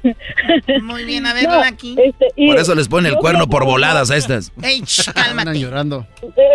Muy 0.84 1.04
bien, 1.06 1.26
a 1.26 1.34
ver, 1.34 1.48
No, 1.48 1.64
Lucky. 1.64 1.96
este, 2.04 2.28
y 2.36 2.48
Por 2.48 2.58
eso 2.60 2.76
les 2.76 2.88
pone 2.88 3.10
el 3.10 3.16
cuerno 3.16 3.48
por 3.48 3.66
voladas 3.66 4.12
a 4.12 4.18
estas. 4.18 4.52
Ey, 4.64 4.84
cálmate. 5.14 5.60
llorando. 5.60 6.06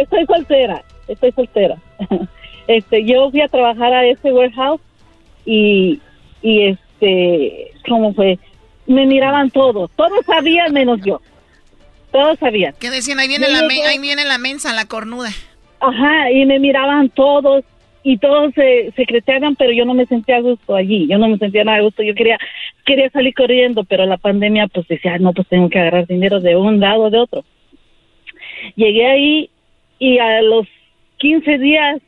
Estoy 0.02 0.26
soltera, 0.26 0.84
estoy 1.08 1.32
soltera. 1.32 1.76
Este, 2.66 3.04
yo 3.04 3.28
fui 3.32 3.40
a 3.40 3.48
trabajar 3.48 3.92
a 3.92 4.06
ese 4.06 4.30
warehouse 4.32 4.80
y, 5.44 6.00
y 6.40 6.68
este, 6.68 7.72
¿cómo 7.88 8.14
fue? 8.14 8.38
Me 8.86 9.06
miraban 9.06 9.50
todos, 9.50 9.90
todos 9.96 10.24
sabían 10.24 10.72
menos 10.72 11.00
yo. 11.04 11.20
todos 12.12 12.38
sabían. 12.38 12.72
¿Qué 12.78 12.90
decían? 12.90 13.18
Ahí 13.18 13.26
viene, 13.26 13.48
la, 13.48 13.66
ahí 13.88 13.98
viene 13.98 14.24
la 14.24 14.38
mensa, 14.38 14.72
la 14.72 14.84
cornuda. 14.84 15.30
Ajá, 15.80 16.30
y 16.30 16.44
me 16.46 16.58
miraban 16.58 17.08
todos 17.08 17.64
y 18.02 18.18
todos 18.18 18.54
se 18.54 18.92
secretaban, 18.96 19.56
pero 19.56 19.72
yo 19.72 19.84
no 19.84 19.94
me 19.94 20.06
sentía 20.06 20.36
a 20.36 20.40
gusto 20.40 20.74
allí, 20.74 21.06
yo 21.06 21.18
no 21.18 21.28
me 21.28 21.38
sentía 21.38 21.64
nada 21.64 21.78
a 21.78 21.82
gusto, 21.82 22.02
yo 22.02 22.14
quería 22.14 22.38
quería 22.84 23.10
salir 23.10 23.34
corriendo, 23.34 23.84
pero 23.84 24.06
la 24.06 24.16
pandemia 24.16 24.66
pues 24.68 24.86
decía, 24.88 25.18
no, 25.18 25.32
pues 25.32 25.48
tengo 25.48 25.68
que 25.68 25.78
agarrar 25.78 26.06
dinero 26.06 26.40
de 26.40 26.56
un 26.56 26.80
lado 26.80 27.04
o 27.04 27.10
de 27.10 27.18
otro. 27.18 27.44
Llegué 28.74 29.06
ahí 29.06 29.50
y 29.98 30.18
a 30.18 30.42
los 30.42 30.66
15 31.18 31.58
días 31.58 32.00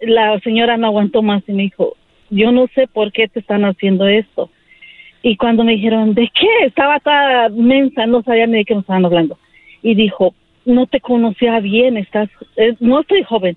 la 0.00 0.38
señora 0.40 0.76
no 0.76 0.86
aguantó 0.86 1.22
más 1.22 1.42
y 1.48 1.52
me 1.52 1.64
dijo, 1.64 1.96
yo 2.30 2.52
no 2.52 2.66
sé 2.74 2.86
por 2.86 3.12
qué 3.12 3.28
te 3.28 3.40
están 3.40 3.64
haciendo 3.64 4.06
esto. 4.06 4.50
Y 5.22 5.36
cuando 5.36 5.64
me 5.64 5.72
dijeron, 5.72 6.14
¿de 6.14 6.30
qué? 6.34 6.66
Estaba 6.66 7.00
toda 7.00 7.48
mensa, 7.48 8.06
no 8.06 8.22
sabía 8.22 8.46
ni 8.46 8.58
de 8.58 8.64
qué 8.64 8.74
me 8.74 8.80
estaban 8.80 9.04
hablando. 9.04 9.38
Y 9.82 9.94
dijo, 9.94 10.34
no 10.64 10.86
te 10.86 11.00
conocía 11.00 11.60
bien, 11.60 11.96
estás, 11.96 12.28
eh, 12.56 12.74
no 12.80 13.00
estoy 13.00 13.22
joven, 13.22 13.56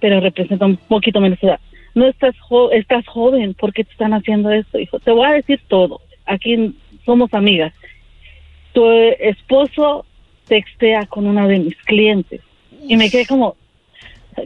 pero 0.00 0.20
representa 0.20 0.66
un 0.66 0.76
poquito 0.76 1.20
menos 1.20 1.42
edad. 1.42 1.60
No 1.94 2.06
estás, 2.06 2.34
estás 2.72 3.06
joven, 3.06 3.54
¿por 3.54 3.72
qué 3.72 3.84
te 3.84 3.92
están 3.92 4.14
haciendo 4.14 4.50
esto? 4.50 4.78
Dijo, 4.78 4.98
te 5.00 5.10
voy 5.10 5.26
a 5.26 5.32
decir 5.32 5.60
todo, 5.68 6.00
aquí 6.26 6.74
somos 7.04 7.32
amigas. 7.34 7.72
Tu 8.72 8.88
esposo 8.90 10.06
textea 10.48 11.06
con 11.06 11.26
una 11.26 11.46
de 11.46 11.58
mis 11.58 11.76
clientes. 11.82 12.40
Y 12.88 12.96
me 12.96 13.10
quedé 13.10 13.26
como, 13.26 13.56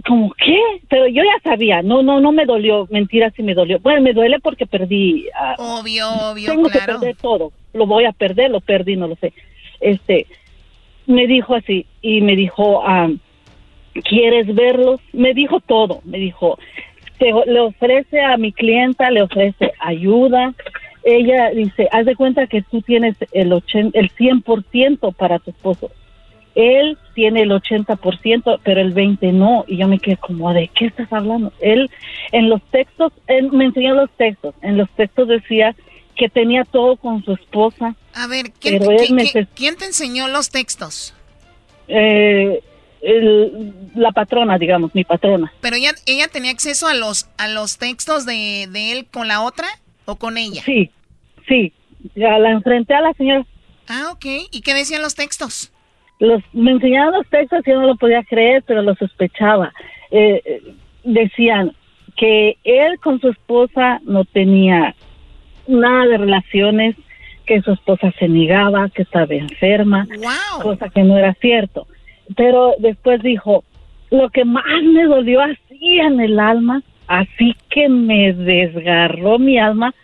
como 0.07 0.33
qué 0.33 0.59
pero 0.89 1.07
yo 1.07 1.23
ya 1.23 1.41
sabía 1.43 1.83
no 1.83 2.03
no 2.03 2.21
no 2.21 2.33
me 2.33 2.45
dolió 2.45 2.87
mentira 2.91 3.31
sí 3.31 3.43
me 3.43 3.55
dolió 3.55 3.79
bueno 3.79 4.03
me 4.03 4.13
duele 4.13 4.41
porque 4.41 4.67
perdí 4.67 5.27
obvio 5.59 6.11
obvio 6.11 6.51
tengo 6.51 6.69
que 6.69 6.81
perder 6.81 7.17
todo 7.17 7.53
lo 7.73 7.87
voy 7.87 8.05
a 8.05 8.13
perder 8.13 8.51
lo 8.51 8.61
perdí 8.61 8.97
no 8.97 9.07
lo 9.07 9.17
sé 9.17 9.33
este 9.81 10.27
me 11.07 11.27
dijo 11.27 11.55
así 11.55 11.87
y 12.03 12.21
me 12.21 12.37
dijo 12.37 12.83
quieres 14.05 14.55
verlos 14.55 15.01
me 15.13 15.35
dijo 15.35 15.61
todo 15.61 16.01
me 16.05 16.19
dijo 16.19 16.59
le 17.19 17.61
ofrece 17.61 18.21
a 18.21 18.37
mi 18.37 18.53
clienta 18.53 19.11
le 19.11 19.23
ofrece 19.23 19.73
ayuda 19.81 20.55
ella 21.05 21.51
dice 21.51 21.89
haz 21.93 22.05
de 22.05 22.17
cuenta 22.17 22.47
que 22.47 22.63
tú 22.63 22.83
tienes 22.83 23.17
el 23.33 23.53
80, 23.53 23.99
el 23.99 24.11
100% 24.11 25.15
para 25.15 25.39
tu 25.39 25.51
esposo 25.51 25.91
él 26.57 26.97
tiene 27.15 27.43
el 27.43 27.51
80%, 27.51 28.61
pero 28.65 28.81
el 28.81 28.95
20% 28.95 29.33
no. 29.33 29.65
Y 29.69 29.77
yo 29.77 29.87
me 29.87 29.99
quedé 29.99 30.17
como, 30.17 30.53
¿de 30.55 30.69
qué 30.69 30.87
estás 30.87 31.13
hablando? 31.13 31.53
Él, 31.61 31.91
en 32.33 32.49
los 32.49 32.63
textos, 32.71 33.13
él 33.27 33.53
me 33.53 33.67
enseñó 33.67 33.95
los 33.95 34.11
textos. 34.13 34.55
En 34.63 34.79
los 34.79 34.89
textos 34.91 35.29
decía 35.29 35.77
que 36.17 36.29
tenía 36.29 36.65
todo 36.65 36.97
con 36.97 37.25
su 37.25 37.33
esposa. 37.33 37.95
A 38.15 38.27
ver, 38.27 38.53
¿quién, 38.53 39.77
te 39.77 39.85
enseñó 39.85 40.29
los 40.29 40.51
textos? 40.51 41.15
Eh, 41.89 42.63
la 43.95 44.13
patrona, 44.13 44.59
digamos, 44.59 44.95
mi 44.95 45.05
patrona. 45.05 45.53
Pero 45.61 45.77
ella, 45.77 45.93
ella 46.07 46.29
tenía 46.29 46.51
acceso 46.51 46.89
a 46.89 46.95
los, 46.95 47.29
a 47.39 47.49
los 47.49 47.79
textos 47.79 48.27
de, 48.27 48.69
de 48.71 48.93
él 48.93 49.07
con 49.07 49.29
la 49.29 49.43
otra 49.43 49.69
o 50.05 50.17
con 50.17 50.39
ella. 50.39 50.63
Sí, 50.65 50.91
sí. 51.49 51.73
Ya 52.15 52.39
la 52.39 52.51
enfrenté 52.51 52.95
a 52.95 53.01
la 53.01 53.13
señora. 53.15 53.47
Ah, 53.89 54.11
ok. 54.13 54.25
¿Y 54.51 54.63
qué 54.63 54.75
decían 54.75 55.03
los 55.03 55.15
textos? 55.15 55.73
los 56.19 56.43
me 56.53 56.71
enseñaban 56.71 57.13
los 57.13 57.29
textos 57.29 57.61
y 57.67 57.71
yo 57.71 57.81
no 57.81 57.89
lo 57.89 57.97
podía 57.97 58.23
creer, 58.25 58.63
pero 58.67 58.83
lo 58.83 58.95
sospechaba. 58.95 59.73
Eh, 60.11 60.63
decían 61.05 61.73
que 62.17 62.57
él 62.65 62.99
con 63.01 63.21
su 63.21 63.29
esposa 63.29 64.01
no 64.05 64.25
tenía 64.25 64.95
nada 65.69 66.07
de 66.07 66.19
relaciones, 66.19 66.97
que 67.47 67.63
su 67.63 67.73
esposa 67.73 68.13
se 68.19 68.29
negaba, 68.29 68.89
que 68.91 69.03
estaba 69.03 69.33
enferma, 69.35 70.09
cosa 70.63 70.89
que 70.89 71.03
no 71.03 71.17
era 71.17 71.35
cierto. 71.35 71.87
Pero 72.37 72.75
después 72.79 73.23
dijo, 73.23 73.65
lo 74.11 74.31
que 74.31 74.45
más 74.45 74.65
me 74.83 75.05
dolió 75.05 75.41
así 75.41 75.99
en 76.01 76.21
el 76.21 76.41
alma, 76.41 76.83
así 77.07 77.55
que 77.71 77.89
me 77.89 78.33
desgarró 78.33 79.39
mi 79.39 79.59
alma, 79.59 79.95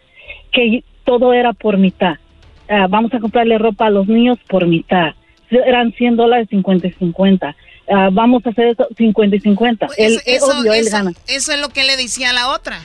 que 0.52 0.84
todo 1.04 1.32
era 1.32 1.52
por 1.52 1.78
mitad. 1.78 2.16
Ah, 2.68 2.86
vamos 2.88 3.12
a 3.12 3.18
comprarle 3.18 3.58
ropa 3.58 3.86
a 3.86 3.90
los 3.90 4.06
niños 4.06 4.38
por 4.48 4.66
mitad 4.66 5.14
eran 5.58 5.92
100 5.92 6.16
dólares 6.16 6.48
50 6.50 6.86
y 6.86 6.92
50. 6.92 7.56
Ah, 7.88 8.08
vamos 8.12 8.44
a 8.46 8.50
hacer 8.50 8.68
eso 8.68 8.86
50 8.96 9.36
y 9.36 9.40
50. 9.40 9.86
Pues 9.86 9.98
él, 9.98 10.20
eso, 10.26 10.46
obvio, 10.46 10.72
él 10.72 10.88
gana. 10.90 11.12
Eso 11.26 11.52
es 11.52 11.60
lo 11.60 11.68
que 11.68 11.84
le 11.84 11.96
decía 11.96 12.30
a 12.30 12.32
la 12.32 12.48
otra. 12.50 12.80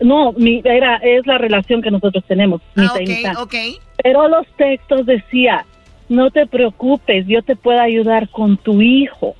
No, 0.00 0.32
mi, 0.32 0.62
era, 0.64 0.96
es 0.96 1.26
la 1.26 1.38
relación 1.38 1.82
que 1.82 1.90
nosotros 1.90 2.24
tenemos. 2.26 2.62
Ah, 2.76 2.94
ok, 3.38 3.54
Pero 4.02 4.28
los 4.28 4.46
textos 4.56 5.06
decía, 5.06 5.66
no 6.08 6.30
te 6.30 6.46
preocupes, 6.46 7.26
yo 7.26 7.42
te 7.42 7.56
puedo 7.56 7.80
ayudar 7.80 8.28
con 8.30 8.56
tu 8.56 8.80
hijo 8.80 9.34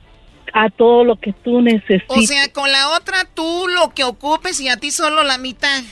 a 0.52 0.68
todo 0.68 1.04
lo 1.04 1.16
que 1.16 1.32
tú 1.32 1.62
necesites. 1.62 2.04
O 2.08 2.20
sea, 2.22 2.52
con 2.52 2.70
la 2.70 2.90
otra 2.90 3.24
tú 3.34 3.66
lo 3.68 3.90
que 3.94 4.04
ocupes 4.04 4.60
y 4.60 4.68
a 4.68 4.76
ti 4.76 4.90
solo 4.90 5.22
la 5.24 5.38
mitad. 5.38 5.82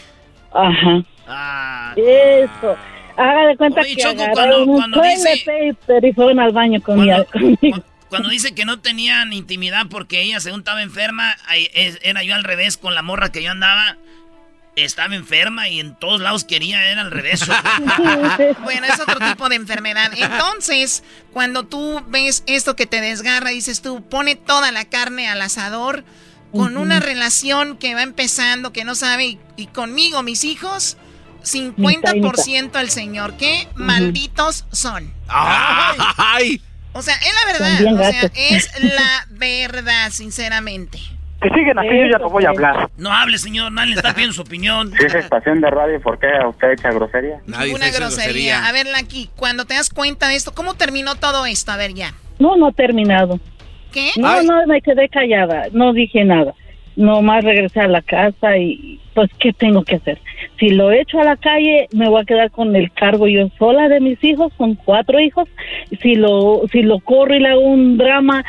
Ajá. 0.53 1.05
Ah, 1.27 1.95
Eso 1.97 2.77
haga 3.19 3.47
de 3.49 3.57
cuenta 3.57 3.83
que 3.83 3.97
Choco, 3.97 4.25
cuando, 4.33 4.65
cuando 4.67 5.03
dice, 5.03 5.45
y 6.03 6.13
fueron 6.13 6.41
al 6.41 6.53
baño 6.53 6.81
con 6.81 6.99
cuando, 8.09 8.29
dice 8.29 8.55
que 8.55 8.65
no 8.65 8.81
tenían 8.81 9.33
intimidad 9.33 9.87
porque 9.91 10.23
ella 10.23 10.41
según 10.41 10.61
estaba 10.61 10.83
enferma, 10.83 11.37
era 12.03 12.23
yo 12.23 12.35
al 12.35 12.45
revés 12.45 12.77
con 12.77 12.95
la 12.95 13.03
morra 13.03 13.31
que 13.33 13.43
yo 13.43 13.51
andaba. 13.51 13.97
Estaba 14.85 15.15
enferma 15.15 15.69
y 15.69 15.81
en 15.81 15.97
todos 15.97 16.21
lados 16.21 16.45
quería, 16.45 16.91
era 16.91 17.01
al 17.01 17.11
revés. 17.11 17.41
bueno, 18.63 18.87
es 18.87 19.01
otro 19.01 19.19
tipo 19.19 19.49
de 19.49 19.57
enfermedad. 19.57 20.13
Entonces, 20.17 21.03
cuando 21.33 21.65
tú 21.65 22.03
ves 22.09 22.45
esto 22.47 22.77
que 22.77 22.87
te 22.87 23.01
desgarra, 23.01 23.51
dices 23.51 23.83
tú, 23.83 24.03
pone 24.09 24.37
toda 24.37 24.71
la 24.71 24.85
carne 24.85 25.29
al 25.29 25.43
asador 25.43 26.05
con 26.53 26.77
una 26.77 27.01
relación 27.01 27.77
que 27.77 27.95
va 27.95 28.03
empezando, 28.03 28.73
que 28.73 28.85
no 28.85 28.95
sabe, 28.95 29.39
y 29.57 29.67
conmigo, 29.67 30.23
mis 30.23 30.45
hijos, 30.45 30.97
50% 31.43 32.77
al 32.77 32.91
Señor. 32.91 33.37
¿Qué 33.37 33.69
malditos 33.75 34.65
son? 34.73 35.13
¡Ay! 35.29 36.63
O 36.93 37.03
sea, 37.03 37.17
es 37.17 37.35
la 37.35 37.53
verdad. 37.53 37.95
O 37.95 38.11
sea, 38.11 38.33
es 38.35 38.69
la 38.83 39.27
verdad, 39.31 40.11
sinceramente. 40.13 40.99
Que 41.41 41.49
siguen 41.51 41.79
así, 41.79 41.89
yo 41.89 42.07
ya 42.11 42.19
no 42.19 42.31
voy 42.31 42.45
a 42.45 42.49
hablar. 42.49 42.91
No 42.97 43.13
hable, 43.13 43.39
señor, 43.39 43.71
nadie 43.71 43.91
le 43.91 43.97
está 43.97 44.13
pidiendo 44.13 44.35
su 44.35 44.43
opinión. 44.43 44.93
Si 44.99 45.07
es 45.07 45.15
estación 45.15 45.61
de 45.61 45.71
radio, 45.71 46.01
¿por 46.01 46.19
qué 46.19 46.27
usted 46.49 46.73
echa 46.73 46.91
grosería? 46.91 47.41
Ninguna 47.47 47.91
grosería. 47.91 48.67
A 48.67 48.73
verla 48.73 48.99
aquí, 48.99 49.31
cuando 49.37 49.65
te 49.65 49.75
das 49.75 49.91
cuenta 49.91 50.29
de 50.29 50.35
esto, 50.35 50.53
¿cómo 50.53 50.75
terminó 50.75 51.15
todo 51.15 51.47
esto? 51.47 51.71
A 51.71 51.77
ver, 51.77 51.95
ya. 51.95 52.13
No, 52.41 52.57
no 52.57 52.69
ha 52.69 52.73
terminado. 52.73 53.39
¿Qué? 53.93 54.11
No, 54.17 54.43
no, 54.43 54.67
me 54.67 54.81
quedé 54.81 55.09
callada, 55.09 55.67
no 55.73 55.93
dije 55.93 56.25
nada. 56.25 56.55
Nomás 56.97 57.45
regresé 57.45 57.81
a 57.81 57.89
la 57.89 58.03
casa 58.03 58.57
y 58.57 59.01
pues, 59.15 59.31
¿qué 59.39 59.53
tengo 59.53 59.85
que 59.85 59.97
hacer? 59.97 60.21
Si 60.59 60.71
lo 60.71 60.91
echo 60.91 61.21
a 61.21 61.25
la 61.25 61.37
calle, 61.37 61.87
me 61.93 62.09
voy 62.09 62.23
a 62.23 62.25
quedar 62.25 62.51
con 62.51 62.75
el 62.75 62.91
cargo 62.93 63.29
yo 63.29 63.49
sola 63.59 63.89
de 63.89 64.01
mis 64.01 64.23
hijos, 64.25 64.53
con 64.57 64.75
cuatro 64.75 65.21
hijos. 65.21 65.49
Si 66.03 66.17
lo, 66.17 66.63
si 66.73 66.83
lo 66.83 66.99
corro 66.99 67.35
y 67.35 67.41
le 67.41 67.51
hago 67.51 67.61
un 67.61 67.97
drama, 67.97 68.45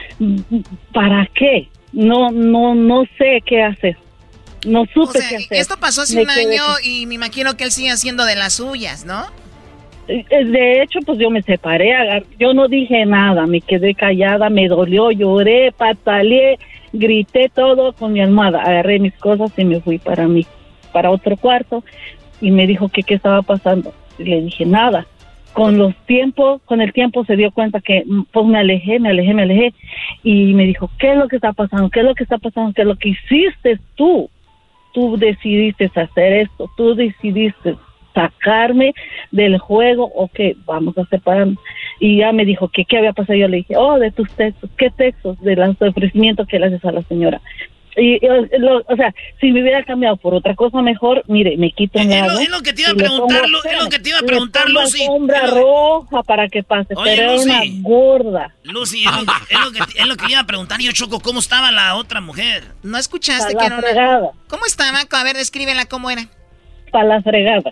¿para 0.92 1.28
qué? 1.36 1.70
No, 1.92 2.32
no, 2.32 2.76
no 2.76 3.04
sé 3.18 3.42
qué 3.46 3.64
hacer. 3.64 3.98
No 4.66 4.86
supe 4.94 5.20
qué 5.30 5.36
hacer. 5.38 5.58
Esto 5.58 5.78
pasó 5.80 6.02
hace 6.02 6.22
un 6.22 6.30
año 6.30 6.64
y 6.84 7.06
me 7.06 7.16
imagino 7.16 7.56
que 7.56 7.64
él 7.64 7.72
sigue 7.72 7.92
haciendo 7.92 8.26
de 8.26 8.36
las 8.36 8.54
suyas, 8.54 9.06
¿no? 9.06 9.26
Eh, 10.08 10.26
de 10.30 10.82
hecho, 10.82 11.00
pues 11.06 11.20
yo 11.20 11.30
me 11.30 11.42
separé, 11.44 11.94
yo 12.40 12.54
no 12.54 12.68
dije 12.68 13.06
nada, 13.06 13.46
me 13.46 13.62
quedé 13.62 13.94
callada, 13.94 14.50
me 14.50 14.68
dolió, 14.68 15.12
lloré, 15.12 15.72
pataleé, 15.72 16.58
grité 16.92 17.52
todo 17.54 17.94
con 17.94 18.14
mi 18.14 18.22
almohada, 18.22 18.62
agarré 18.62 18.98
mis 18.98 19.14
cosas 19.14 19.52
y 19.56 19.66
me 19.66 19.80
fui 19.82 20.00
para 20.00 20.28
mí 20.28 20.48
para 20.92 21.12
otro 21.12 21.38
cuarto 21.38 21.84
y 22.42 22.50
me 22.50 22.66
dijo 22.66 22.90
que 22.90 23.04
qué 23.04 23.14
estaba 23.16 23.44
pasando. 23.44 23.94
Y 24.18 24.24
le 24.24 24.42
dije, 24.42 24.66
nada. 24.66 25.06
Con 25.60 25.78
los 25.78 25.94
tiempos, 26.06 26.62
con 26.64 26.80
el 26.80 26.94
tiempo 26.94 27.26
se 27.26 27.36
dio 27.36 27.52
cuenta 27.52 27.82
que 27.82 28.06
pues 28.32 28.46
me 28.46 28.60
alejé, 28.60 28.98
me 28.98 29.10
alejé, 29.10 29.34
me 29.34 29.42
alejé 29.42 29.74
y 30.24 30.54
me 30.54 30.66
dijo, 30.66 30.90
¿qué 30.98 31.12
es 31.12 31.18
lo 31.18 31.28
que 31.28 31.36
está 31.36 31.52
pasando? 31.52 31.90
¿Qué 31.90 32.00
es 32.00 32.06
lo 32.06 32.16
que 32.16 32.24
está 32.24 32.38
pasando? 32.38 32.72
¿Qué 32.74 32.84
es 32.84 32.88
lo 32.88 32.96
que 32.96 33.10
hiciste 33.10 33.78
tú? 33.96 34.30
Tú 34.94 35.18
decidiste 35.18 35.92
hacer 35.94 36.34
esto, 36.34 36.72
tú 36.78 36.96
decidiste 36.96 37.76
sacarme 38.14 38.94
del 39.32 39.58
juego 39.58 40.06
o 40.06 40.30
que 40.30 40.56
vamos 40.66 40.98
a 40.98 41.04
separarnos. 41.08 41.58
Y 42.00 42.20
ya 42.20 42.32
me 42.32 42.46
dijo 42.46 42.70
que 42.70 42.86
qué 42.86 42.98
había 42.98 43.12
pasado. 43.12 43.38
Yo 43.38 43.50
le 43.50 43.58
dije, 43.58 43.76
oh, 43.76 44.00
de 44.00 44.12
tus 44.12 44.32
textos, 44.32 44.70
¿qué 44.78 44.90
textos? 44.90 45.42
De 45.42 45.58
los 45.58 45.76
ofrecimientos 45.82 46.48
que 46.48 46.58
le 46.58 46.68
haces 46.68 46.86
a 46.86 46.94
la 46.94 47.02
señora. 47.04 47.42
Y, 48.00 48.20
o 48.26 48.96
sea, 48.96 49.14
si 49.40 49.52
me 49.52 49.62
hubiera 49.62 49.84
cambiado 49.84 50.18
por 50.18 50.34
otra 50.34 50.56
cosa 50.56 50.82
mejor, 50.82 51.24
mire, 51.28 51.58
me 51.58 51.72
quito 51.72 52.00
un 52.00 52.10
lado. 52.10 52.40
Es 52.40 52.50
lo 52.50 52.62
que 52.62 52.74
te 52.74 52.82
iba 52.82 52.92
a 52.92 52.96
preguntar, 52.96 53.44
es 53.46 53.84
lo 53.84 53.90
que 53.90 54.00
te 54.00 54.10
iba 54.10 54.20
a 54.20 54.24
preguntar, 54.24 54.70
Lucy. 54.70 55.06
sombra 55.06 55.48
roja 55.48 56.24
para 56.24 56.48
que 56.48 56.64
pase, 56.64 56.96
pero 57.04 57.34
es 57.34 57.46
una 57.46 57.62
gorda. 57.82 58.54
Lucy, 58.64 59.04
es 59.04 59.12
lo, 59.12 59.72
que, 59.72 60.00
es 60.00 60.08
lo 60.08 60.16
que 60.16 60.32
iba 60.32 60.40
a 60.40 60.46
preguntar 60.46 60.80
yo, 60.80 60.92
Choco, 60.92 61.20
¿cómo 61.20 61.40
estaba 61.40 61.72
la 61.72 61.96
otra 61.96 62.22
mujer? 62.22 62.64
¿No 62.84 62.98
escuchaste 62.98 63.56
que 63.56 63.66
era 63.66 63.78
una... 63.78 64.30
¿Cómo 64.48 64.66
estaba? 64.66 65.00
A 65.12 65.24
ver, 65.24 65.36
descríbela 65.36 65.86
cómo 65.86 66.10
era. 66.10 66.28
Para 66.92 67.06
la 67.06 67.22
fregada. 67.22 67.72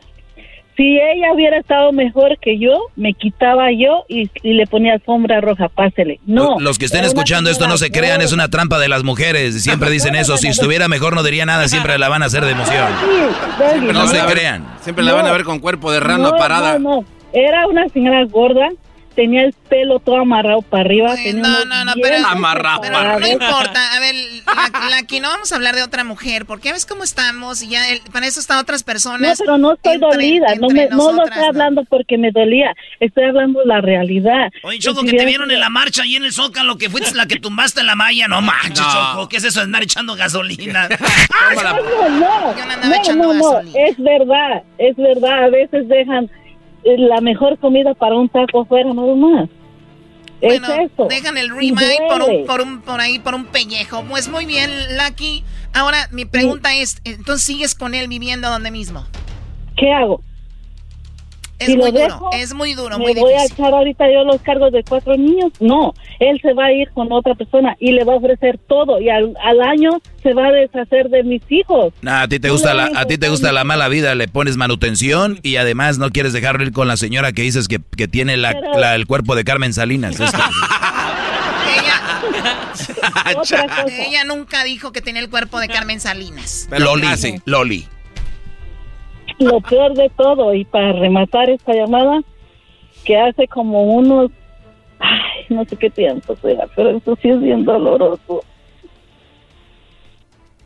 Si 0.78 0.84
ella 1.00 1.34
hubiera 1.34 1.58
estado 1.58 1.92
mejor 1.92 2.38
que 2.40 2.60
yo, 2.60 2.78
me 2.96 3.16
quitaba 3.16 3.72
yo 3.72 4.06
y, 4.08 4.30
y 4.44 4.54
le 4.54 4.68
ponía 4.68 4.94
alfombra 4.94 5.42
roja, 5.42 5.70
pásele. 5.70 6.20
No. 6.28 6.60
Los 6.60 6.78
que 6.78 6.86
estén 6.86 7.04
escuchando 7.04 7.50
esto 7.50 7.68
no 7.68 7.78
se 7.78 7.92
crean, 7.92 8.22
es 8.22 8.32
una 8.32 8.48
trampa 8.50 8.78
de 8.78 8.88
las 8.88 9.04
mujeres. 9.04 9.64
Siempre 9.64 9.90
dicen 9.90 10.14
eso. 10.16 10.38
Si 10.38 10.48
estuviera 10.48 10.88
mejor 10.88 11.16
no 11.16 11.24
diría 11.24 11.48
nada, 11.48 11.68
siempre 11.68 11.98
la 11.98 12.10
van 12.10 12.22
a 12.22 12.28
hacer 12.28 12.46
de 12.46 12.52
emoción. 12.52 12.88
Doggy, 13.58 13.92
No 13.92 14.08
se 14.08 14.20
crean. 14.32 14.68
Siempre 14.82 15.04
la 15.04 15.14
van 15.14 15.26
a 15.26 15.32
ver 15.32 15.44
con 15.44 15.58
cuerpo 15.60 15.92
de 15.92 16.00
rana 16.00 16.30
No, 16.30 16.38
parada. 16.38 16.78
No, 16.78 16.98
no, 17.02 17.06
era 17.34 17.68
una 17.68 17.90
señora 17.90 18.24
gorda, 18.26 18.70
tenía 19.18 19.44
el 19.44 19.54
pelo 19.68 20.00
todo 20.00 20.18
amarrado 20.22 20.62
para 20.62 20.84
arriba. 20.84 21.16
tenía 21.16 21.42
No, 21.42 21.66
no, 21.66 21.84
no, 21.86 21.94
pero, 22.02 22.26
Amarrado, 22.28 22.80
pero 22.82 22.94
parados. 22.94 23.20
no 23.22 23.28
importa. 23.28 23.94
A 23.96 24.00
ver, 24.00 24.16
la, 24.46 24.90
la- 24.90 24.98
aquí 24.98 25.20
no 25.20 25.28
vamos 25.28 25.52
a 25.52 25.56
hablar 25.56 25.76
de 25.76 25.82
otra 25.84 26.04
mujer, 26.06 26.46
porque 26.46 26.72
ves 26.72 26.86
cómo 26.86 27.04
estamos 27.04 27.62
y 27.64 27.70
ya 27.70 27.90
el- 27.90 28.00
para 28.14 28.28
eso 28.28 28.40
están 28.40 28.60
otras 28.60 28.82
No, 28.82 28.86
personas. 28.86 29.38
pero 29.40 29.58
no 29.58 29.74
estoy 29.74 29.96
entre- 29.96 30.10
dolida, 30.10 30.48
no, 30.62 30.70
me, 30.70 30.88
no 30.88 31.12
lo 31.12 31.26
estoy 31.26 31.44
hablando 31.44 31.84
porque 31.90 32.18
me 32.18 32.32
dolía, 32.32 32.74
estoy 33.00 33.26
hablando 33.26 33.60
la 33.66 33.82
realidad. 33.82 34.52
Oye, 34.64 34.80
Choco, 34.80 35.02
Y 35.04 35.06
si 35.08 35.12
que 35.12 35.18
te 35.18 35.26
vieron 35.26 35.50
en 35.52 35.60
la 35.60 35.70
marcha 35.70 36.04
ahí 36.04 36.16
en 36.16 36.24
el 36.24 36.32
Zócalo, 36.32 36.78
que 36.78 36.90
fuiste 36.90 37.16
la 37.16 37.26
que 37.26 37.38
tumbaste 37.40 37.84
la 37.84 37.96
malla. 37.96 38.28
No 38.28 38.42
manches, 38.42 38.80
No. 38.80 38.94
Choco, 39.14 39.30
¿qué 39.30 39.38
es 39.38 39.44
eso 39.46 39.60
de 39.62 39.66
andar 39.66 39.82
echando 39.84 40.16
gasolina? 40.16 40.88
No, 41.58 41.64
no, 41.64 42.10
no, 42.10 42.54
no 42.54 42.90
no, 42.90 42.96
echando 42.96 43.24
no, 43.28 43.34
no, 43.34 43.52
gasolina. 43.52 43.80
es 43.88 43.98
verdad, 43.98 44.64
es 44.78 44.96
verdad, 44.96 45.46
a 45.46 45.50
veces 45.50 45.88
dejan 45.88 46.30
la 46.84 47.22
mejor 47.22 47.58
comida 47.60 47.94
para 47.94 48.16
un 48.16 48.30
taco 48.30 48.62
afuera, 48.62 48.94
nada 48.94 49.16
más. 49.16 49.50
Es 50.40 50.60
Bueno, 50.62 50.68
eso. 50.84 51.08
dejan 51.10 51.38
el 51.38 51.50
remake 51.50 51.98
por 52.08 52.22
un, 52.22 52.46
por 52.46 52.62
un, 52.62 52.82
por 52.82 53.00
ahí, 53.02 53.18
por 53.20 53.34
un 53.34 53.46
pellejo. 53.46 54.04
Pues 54.04 54.28
muy 54.30 54.46
bien, 54.46 54.70
Lucky. 54.98 55.44
Ahora, 55.74 56.08
mi 56.12 56.26
pregunta 56.26 56.76
es, 56.76 57.02
entonces 57.04 57.44
sigues 57.44 57.74
con 57.76 57.96
él 57.96 58.08
viviendo 58.08 58.50
donde 58.50 58.70
mismo. 58.70 59.04
¿Qué 59.76 59.92
hago? 59.92 60.22
Es 61.60 61.68
Si 61.68 61.74
lo 61.76 61.84
muy 61.84 61.92
duro, 61.92 62.04
dejo, 62.04 62.30
es 62.34 62.54
muy 62.54 62.74
duro, 62.76 62.98
¿Me 63.00 63.06
muy 63.06 63.14
voy 63.16 63.34
a 63.34 63.44
echar 63.46 63.74
ahorita 63.74 64.06
yo 64.14 64.24
los 64.24 64.40
cargos 64.42 64.72
de 64.72 64.84
cuatro 64.84 65.18
niños? 65.18 65.52
No, 65.60 65.94
él 66.20 66.40
se 66.42 66.54
va 66.54 66.66
a 66.66 66.72
ir 66.72 66.90
con 66.92 67.12
otra 67.12 67.34
persona 67.34 67.76
y 67.80 67.94
le 67.94 68.04
va 68.04 68.14
a 68.14 68.18
ofrecer 68.18 68.60
todo 68.68 69.02
y 69.02 69.10
al, 69.10 69.34
al 69.44 69.62
año 69.62 69.90
se 70.22 70.34
va 70.36 70.48
a 70.48 70.52
deshacer 70.52 71.10
de 71.10 71.24
mis 71.24 71.42
hijos. 71.50 71.94
Nah, 72.02 72.24
a 72.24 72.28
ti 72.28 72.40
te 72.40 72.50
gusta 72.52 72.74
la, 72.76 72.92
a 72.96 73.06
ti 73.06 73.18
te 73.18 73.30
gusta 73.30 73.52
la 73.52 73.64
mala 73.64 73.88
vida, 73.88 74.14
le 74.14 74.28
pones 74.28 74.56
manutención 74.58 75.40
y 75.42 75.56
además 75.56 75.98
no 75.98 76.12
quieres 76.12 76.34
dejarlo 76.34 76.64
ir 76.64 76.74
con 76.74 76.88
la 76.88 76.98
señora 76.98 77.32
que 77.32 77.42
dices 77.42 77.68
que, 77.68 77.80
que 77.96 78.08
tiene 78.08 78.38
la- 78.38 78.54
Pero- 78.54 78.80
la- 78.80 78.94
el 78.96 79.08
cuerpo 79.08 79.36
de 79.36 79.44
Carmen 79.44 79.74
Salinas. 79.74 80.18
Ella 84.00 84.24
nunca 84.26 84.64
dijo 84.64 84.92
que 84.92 85.02
tenía 85.02 85.22
el 85.22 85.30
cuerpo 85.30 85.60
de 85.60 85.68
Carmen 85.68 86.00
Salinas. 86.00 86.68
Loli, 86.78 87.08
Loli. 87.46 87.88
Lo 89.40 89.62
peor 89.62 89.94
de 89.94 90.10
todo, 90.10 90.54
y 90.54 90.66
para 90.66 90.94
rematar 90.94 91.50
esta 91.50 91.74
llamada, 91.74 92.22
que 93.06 93.18
hace 93.18 93.48
como 93.48 93.84
unos, 93.84 94.32
ay, 95.00 95.46
no 95.50 95.64
sé 95.66 95.78
qué 95.78 95.90
tiempo 95.90 96.36
sea, 96.38 96.68
pero 96.76 96.90
eso 96.90 97.18
sí 97.22 97.30
es 97.30 97.42
bien 97.42 97.64
doloroso. 97.64 98.44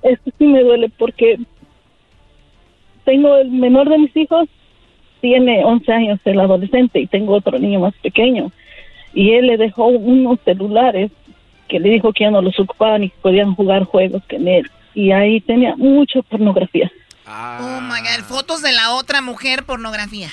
Esto 0.01 0.31
sí 0.37 0.47
me 0.47 0.63
duele 0.63 0.89
porque 0.97 1.37
tengo 3.03 3.35
el 3.37 3.51
menor 3.51 3.89
de 3.89 3.99
mis 3.99 4.15
hijos, 4.15 4.47
tiene 5.19 5.63
11 5.63 5.91
años 5.91 6.19
el 6.25 6.39
adolescente 6.39 6.99
y 6.99 7.07
tengo 7.07 7.33
otro 7.33 7.59
niño 7.59 7.79
más 7.81 7.93
pequeño. 8.01 8.51
Y 9.13 9.31
él 9.31 9.47
le 9.47 9.57
dejó 9.57 9.87
unos 9.87 10.39
celulares 10.45 11.11
que 11.67 11.79
le 11.79 11.89
dijo 11.89 12.13
que 12.13 12.23
ya 12.23 12.31
no 12.31 12.41
los 12.41 12.59
ocupaban 12.59 13.03
y 13.03 13.09
que 13.09 13.15
podían 13.21 13.53
jugar 13.55 13.83
juegos 13.83 14.23
con 14.29 14.47
él. 14.47 14.69
Y 14.93 15.11
ahí 15.11 15.41
tenía 15.41 15.75
mucha 15.75 16.21
pornografía. 16.23 16.91
Oh 17.61 17.81
my 17.81 18.01
god, 18.01 18.25
fotos 18.27 18.61
de 18.61 18.71
la 18.73 18.91
otra 18.91 19.21
mujer, 19.21 19.63
pornografía. 19.63 20.29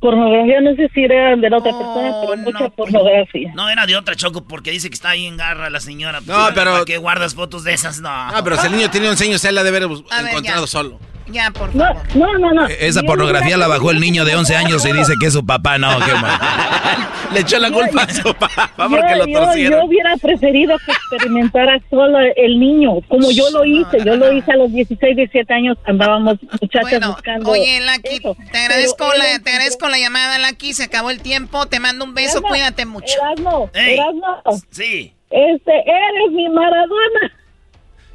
Pornografía, 0.00 0.60
no 0.62 0.74
sé 0.76 0.88
si 0.94 1.04
era 1.04 1.36
de 1.36 1.50
la 1.50 1.58
otra 1.58 1.72
persona, 1.72 2.12
pero 2.22 2.36
mucha 2.38 2.68
pornografía. 2.70 3.52
No, 3.54 3.68
era 3.68 3.84
de 3.86 3.96
otra 3.96 4.14
Choco, 4.16 4.44
porque 4.46 4.70
dice 4.70 4.88
que 4.88 4.94
está 4.94 5.10
ahí 5.10 5.26
en 5.26 5.36
garra 5.36 5.68
la 5.68 5.80
señora. 5.80 6.20
No, 6.20 6.48
pero- 6.54 6.72
¿Para 6.72 6.84
qué 6.86 6.96
guardas 6.96 7.34
fotos 7.34 7.64
de 7.64 7.74
esas? 7.74 8.00
No. 8.00 8.08
Ah, 8.10 8.40
pero 8.42 8.56
si 8.56 8.66
el 8.66 8.72
niño 8.76 8.90
tiene 8.90 9.08
11 9.10 9.24
años, 9.24 9.44
él 9.44 9.54
la 9.54 9.62
debe 9.62 9.76
haber 9.78 9.90
A 10.10 10.30
encontrado 10.30 10.66
solo. 10.66 10.98
Ya, 11.32 11.50
por 11.50 11.74
No, 11.74 11.84
favor. 11.84 12.02
no, 12.16 12.38
no, 12.38 12.52
no. 12.52 12.66
Esa 12.66 13.02
pornografía 13.02 13.56
la 13.56 13.68
bajó 13.68 13.90
el 13.90 14.00
niño 14.00 14.24
de 14.24 14.34
11 14.36 14.56
años 14.56 14.84
y 14.84 14.92
dice 14.92 15.14
que 15.20 15.26
es 15.26 15.32
su 15.32 15.44
papá. 15.46 15.78
No, 15.78 15.88
qué 16.04 16.12
mal. 16.14 16.38
Le 17.32 17.40
echó 17.40 17.58
la 17.60 17.70
culpa 17.70 18.02
a 18.02 18.12
su 18.12 18.34
papá 18.34 18.72
Yo, 18.76 18.88
porque 18.90 19.14
lo 19.14 19.26
torcieron. 19.28 19.80
yo 19.80 19.86
hubiera 19.86 20.16
preferido 20.16 20.76
que 20.84 20.90
experimentara 20.90 21.80
solo 21.88 22.18
el 22.36 22.58
niño, 22.58 23.00
como 23.08 23.30
yo 23.30 23.48
lo 23.50 23.64
hice. 23.64 23.98
Yo 24.04 24.16
lo 24.16 24.32
hice 24.32 24.50
a 24.50 24.56
los 24.56 24.72
16, 24.72 25.14
17 25.16 25.54
años, 25.54 25.78
andábamos 25.84 26.38
muchachas 26.60 26.90
Bueno, 26.90 27.12
buscando. 27.12 27.50
oye, 27.50 27.80
Lucky, 27.80 28.16
eso. 28.16 28.36
te 28.50 28.58
agradezco, 28.58 29.06
Pero 29.12 29.22
la, 29.22 29.38
te 29.38 29.50
agradezco 29.50 29.88
la 29.88 29.98
llamada, 29.98 30.38
Lucky. 30.50 30.72
Se 30.72 30.84
acabó 30.84 31.10
el 31.10 31.20
tiempo. 31.20 31.66
Te 31.66 31.78
mando 31.78 32.04
un 32.04 32.14
beso. 32.14 32.38
Erasmo, 32.38 32.48
Cuídate 32.48 32.84
mucho. 32.86 33.14
Erasmo. 33.22 33.70
Erasmo, 33.74 34.42
Sí, 34.70 35.14
este, 35.30 35.72
eres 35.72 36.32
mi 36.32 36.48
Maradona. 36.48 37.32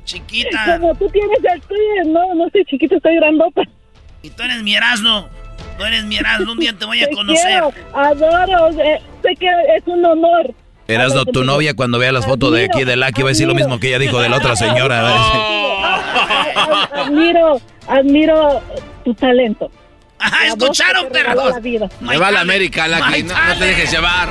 Chiquita. 0.05 0.77
Como 0.79 0.95
tú 0.95 1.09
tienes 1.09 1.37
el 1.53 1.61
tuyo, 1.61 1.81
no, 2.13 2.33
no 2.35 2.49
sé, 2.51 2.63
chiquito, 2.65 2.95
estoy 2.95 3.15
grandota. 3.17 3.61
Y 4.21 4.29
tú 4.29 4.43
eres 4.43 4.63
mi 4.63 4.75
Erasmo. 4.75 5.27
Tú 5.77 5.83
eres 5.83 6.03
mi 6.05 6.15
Erasmo. 6.17 6.53
Un 6.53 6.59
día 6.59 6.73
te 6.77 6.85
voy 6.85 7.03
a 7.03 7.07
Te 7.09 7.15
conocer. 7.15 7.41
quiero, 7.45 7.73
adoro, 7.93 8.69
eh, 8.81 9.01
sé 9.21 9.35
que 9.35 9.47
es 9.77 9.83
un 9.87 10.05
honor. 10.05 10.53
Erasno, 10.87 11.25
tu 11.25 11.43
novia 11.43 11.73
cuando 11.75 11.97
vea 11.97 12.11
las 12.11 12.25
fotos 12.25 12.53
de 12.53 12.65
aquí 12.65 12.83
de 12.83 12.95
Lucky 12.95 13.23
va 13.23 13.29
a 13.29 13.31
decir 13.31 13.47
lo 13.47 13.55
mismo 13.55 13.79
que 13.79 13.87
ella 13.87 13.99
dijo 13.99 14.19
de 14.19 14.29
la 14.29 14.37
otra 14.37 14.55
señora. 14.55 15.15
Admiro, 16.93 17.59
admiro 17.87 18.61
tu 19.03 19.13
talento. 19.15 19.71
Ajá, 20.19 20.41
La 20.41 20.47
escucharon, 20.47 21.09
perros. 21.09 21.53
la. 21.61 21.89
Le 22.01 22.17
va 22.17 22.27
a 22.27 22.31
la 22.31 22.41
América, 22.41 22.87
Lucky. 22.87 23.23
No, 23.23 23.33
no 23.47 23.57
te 23.57 23.65
dejes 23.65 23.91
llevar. 23.91 24.29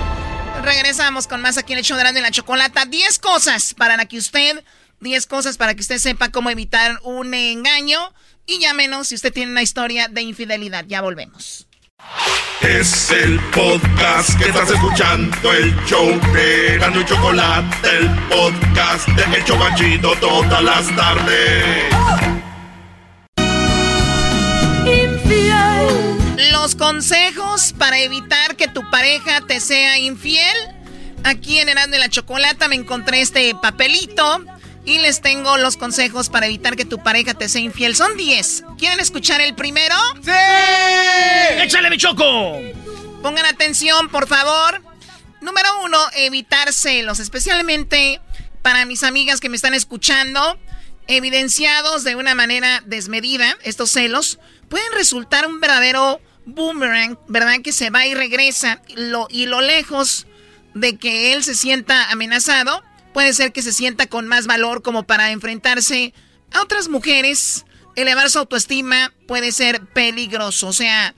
Regresamos 0.62 1.26
con 1.26 1.40
más 1.42 1.58
aquí 1.58 1.72
en 1.72 1.80
el 1.80 1.84
show 1.84 1.98
de 1.98 2.18
y 2.18 2.22
la 2.22 2.30
Chocolata. 2.30 2.84
10 2.86 3.18
cosas 3.18 3.74
para 3.74 4.02
que 4.06 4.16
usted, 4.16 4.62
10 5.00 5.26
cosas 5.26 5.56
para 5.56 5.74
que 5.74 5.80
usted 5.80 5.98
sepa 5.98 6.30
cómo 6.30 6.50
evitar 6.50 6.98
un 7.02 7.34
engaño. 7.34 7.98
Y 8.46 8.60
llámenos 8.60 9.08
si 9.08 9.14
usted 9.14 9.32
tiene 9.32 9.52
una 9.52 9.62
historia 9.62 10.08
de 10.08 10.22
infidelidad. 10.22 10.84
Ya 10.86 11.00
volvemos. 11.00 11.66
Es 12.60 13.10
el 13.10 13.38
podcast 13.50 14.38
que 14.38 14.48
estás 14.48 14.70
escuchando, 14.70 15.52
el 15.52 15.74
show 15.84 16.08
de 16.32 16.78
Gano 16.78 17.00
y 17.00 17.04
Chocolate, 17.04 17.88
el 17.98 18.10
podcast 18.28 19.08
de 19.08 19.36
El 19.36 19.44
Chobachito 19.44 20.14
todas 20.16 20.62
las 20.62 20.96
tardes. 20.96 21.94
Los 26.52 26.74
consejos 26.74 27.74
para 27.78 27.98
evitar 27.98 28.56
que 28.56 28.68
tu 28.68 28.88
pareja 28.90 29.42
te 29.46 29.60
sea 29.60 29.98
infiel. 29.98 30.56
Aquí 31.22 31.58
en 31.58 31.68
Erasmo 31.68 31.96
y 31.96 31.98
la 31.98 32.08
Chocolata 32.08 32.68
me 32.68 32.76
encontré 32.76 33.20
este 33.20 33.54
papelito 33.60 34.44
y 34.84 34.98
les 34.98 35.20
tengo 35.20 35.56
los 35.56 35.76
consejos 35.76 36.28
para 36.28 36.46
evitar 36.46 36.76
que 36.76 36.84
tu 36.84 36.98
pareja 36.98 37.34
te 37.34 37.48
sea 37.48 37.60
infiel. 37.60 37.96
Son 37.96 38.16
10. 38.16 38.64
¿Quieren 38.78 39.00
escuchar 39.00 39.40
el 39.40 39.54
primero? 39.54 39.94
¡Sí! 40.22 40.30
¡Échale, 41.62 41.90
mi 41.90 41.96
Choco! 41.96 42.60
Pongan 43.22 43.46
atención, 43.46 44.08
por 44.10 44.26
favor. 44.26 44.82
Número 45.40 45.68
uno, 45.84 45.98
evitar 46.16 46.72
celos, 46.72 47.20
especialmente 47.20 48.20
para 48.62 48.86
mis 48.86 49.02
amigas 49.02 49.40
que 49.40 49.50
me 49.50 49.56
están 49.56 49.74
escuchando, 49.74 50.58
evidenciados 51.06 52.02
de 52.02 52.16
una 52.16 52.34
manera 52.34 52.82
desmedida, 52.86 53.56
estos 53.62 53.90
celos 53.90 54.38
pueden 54.70 54.90
resultar 54.94 55.46
un 55.46 55.60
verdadero 55.60 56.20
boomerang, 56.46 57.18
¿verdad? 57.28 57.56
Que 57.62 57.72
se 57.72 57.90
va 57.90 58.06
y 58.06 58.14
regresa, 58.14 58.80
y 58.88 58.96
lo, 58.96 59.26
y 59.30 59.46
lo 59.46 59.60
lejos 59.60 60.26
de 60.74 60.96
que 60.96 61.32
él 61.32 61.44
se 61.44 61.54
sienta 61.54 62.10
amenazado, 62.10 62.82
puede 63.14 63.32
ser 63.32 63.52
que 63.52 63.62
se 63.62 63.72
sienta 63.72 64.06
con 64.06 64.26
más 64.26 64.46
valor 64.46 64.82
como 64.82 65.04
para 65.04 65.30
enfrentarse 65.30 66.12
a 66.52 66.60
otras 66.60 66.88
mujeres, 66.88 67.64
elevar 67.96 68.28
su 68.28 68.40
autoestima 68.40 69.14
puede 69.26 69.52
ser 69.52 69.80
peligroso, 69.86 70.66
o 70.66 70.72
sea, 70.72 71.14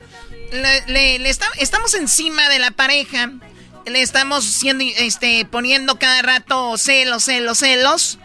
le, 0.53 1.29
estamos 1.59 1.95
encima 1.95 2.49
de 2.49 2.59
la 2.59 2.71
pareja, 2.71 3.33
le 3.87 4.03
estamos 4.03 4.45
siendo, 4.45 4.85
este, 4.85 5.45
poniendo 5.47 5.99
cada 5.99 6.23
rato 6.23 6.77
celos, 6.79 7.25
celos, 7.25 7.59
celos. 7.59 8.19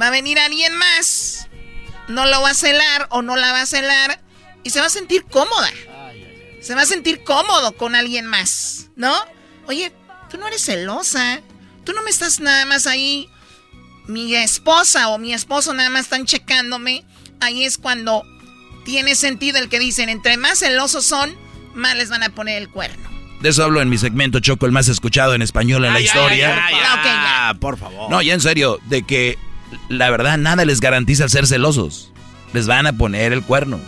Va 0.00 0.08
a 0.08 0.10
venir 0.10 0.38
alguien 0.38 0.74
más, 0.76 1.48
no 2.08 2.26
lo 2.26 2.40
va 2.42 2.50
a 2.50 2.54
celar 2.54 3.08
o 3.10 3.22
no 3.22 3.36
la 3.36 3.52
va 3.52 3.62
a 3.62 3.66
celar 3.66 4.20
y 4.62 4.70
se 4.70 4.80
va 4.80 4.86
a 4.86 4.90
sentir 4.90 5.24
cómoda. 5.24 5.70
Se 6.60 6.74
va 6.74 6.82
a 6.82 6.86
sentir 6.86 7.24
cómodo 7.24 7.76
con 7.76 7.94
alguien 7.94 8.26
más, 8.26 8.90
¿no? 8.96 9.14
Oye, 9.66 9.92
tú 10.30 10.38
no 10.38 10.46
eres 10.46 10.64
celosa, 10.64 11.40
tú 11.88 11.94
no 11.94 12.02
me 12.02 12.10
estás 12.10 12.38
nada 12.38 12.66
más 12.66 12.86
ahí. 12.86 13.30
Mi 14.06 14.34
esposa 14.34 15.08
o 15.08 15.16
mi 15.16 15.32
esposo 15.32 15.72
nada 15.72 15.88
más 15.88 16.02
están 16.02 16.26
checándome. 16.26 17.02
Ahí 17.40 17.64
es 17.64 17.78
cuando 17.78 18.24
tiene 18.84 19.14
sentido 19.14 19.58
el 19.58 19.70
que 19.70 19.78
dicen, 19.78 20.10
entre 20.10 20.36
más 20.36 20.58
celosos 20.58 21.06
son, 21.06 21.34
más 21.74 21.96
les 21.96 22.10
van 22.10 22.22
a 22.22 22.28
poner 22.28 22.60
el 22.60 22.68
cuerno. 22.68 23.08
De 23.40 23.48
eso 23.48 23.64
hablo 23.64 23.80
en 23.80 23.88
mi 23.88 23.96
segmento 23.96 24.38
Choco, 24.40 24.66
el 24.66 24.72
más 24.72 24.88
escuchado 24.88 25.34
en 25.34 25.40
español 25.40 25.86
en 25.86 25.94
la 25.94 26.00
historia. 26.00 26.50
Ok, 26.50 26.72
ya. 26.72 27.48
Ah, 27.48 27.54
por 27.58 27.78
favor. 27.78 28.10
No, 28.10 28.20
ya 28.20 28.34
en 28.34 28.42
serio, 28.42 28.78
de 28.90 29.04
que 29.04 29.38
la 29.88 30.10
verdad 30.10 30.36
nada 30.36 30.66
les 30.66 30.82
garantiza 30.82 31.24
el 31.24 31.30
ser 31.30 31.46
celosos. 31.46 32.12
Les 32.52 32.66
van 32.66 32.86
a 32.86 32.92
poner 32.92 33.32
el 33.32 33.42
cuerno. 33.42 33.80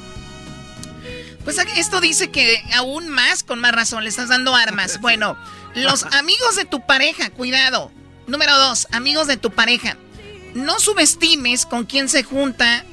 Pues 1.53 1.67
esto 1.77 2.01
dice 2.01 2.31
que 2.31 2.63
aún 2.75 3.09
más, 3.09 3.43
con 3.43 3.59
más 3.59 3.73
razón, 3.73 4.05
le 4.05 4.09
estás 4.09 4.29
dando 4.29 4.55
armas. 4.55 5.01
Bueno, 5.11 5.37
los 5.75 6.05
amigos 6.05 6.55
de 6.55 6.65
tu 6.65 6.87
pareja, 6.87 7.31
cuidado. 7.31 7.91
Número 8.29 8.57
dos, 8.57 8.87
amigos 8.93 9.27
de 9.27 9.37
tu 9.37 9.51
pareja. 9.51 9.97
No 10.55 10.79
subestimes 10.79 11.67
con 11.67 11.87
quién 11.87 12.09
se 12.09 12.23
junta 12.23 12.85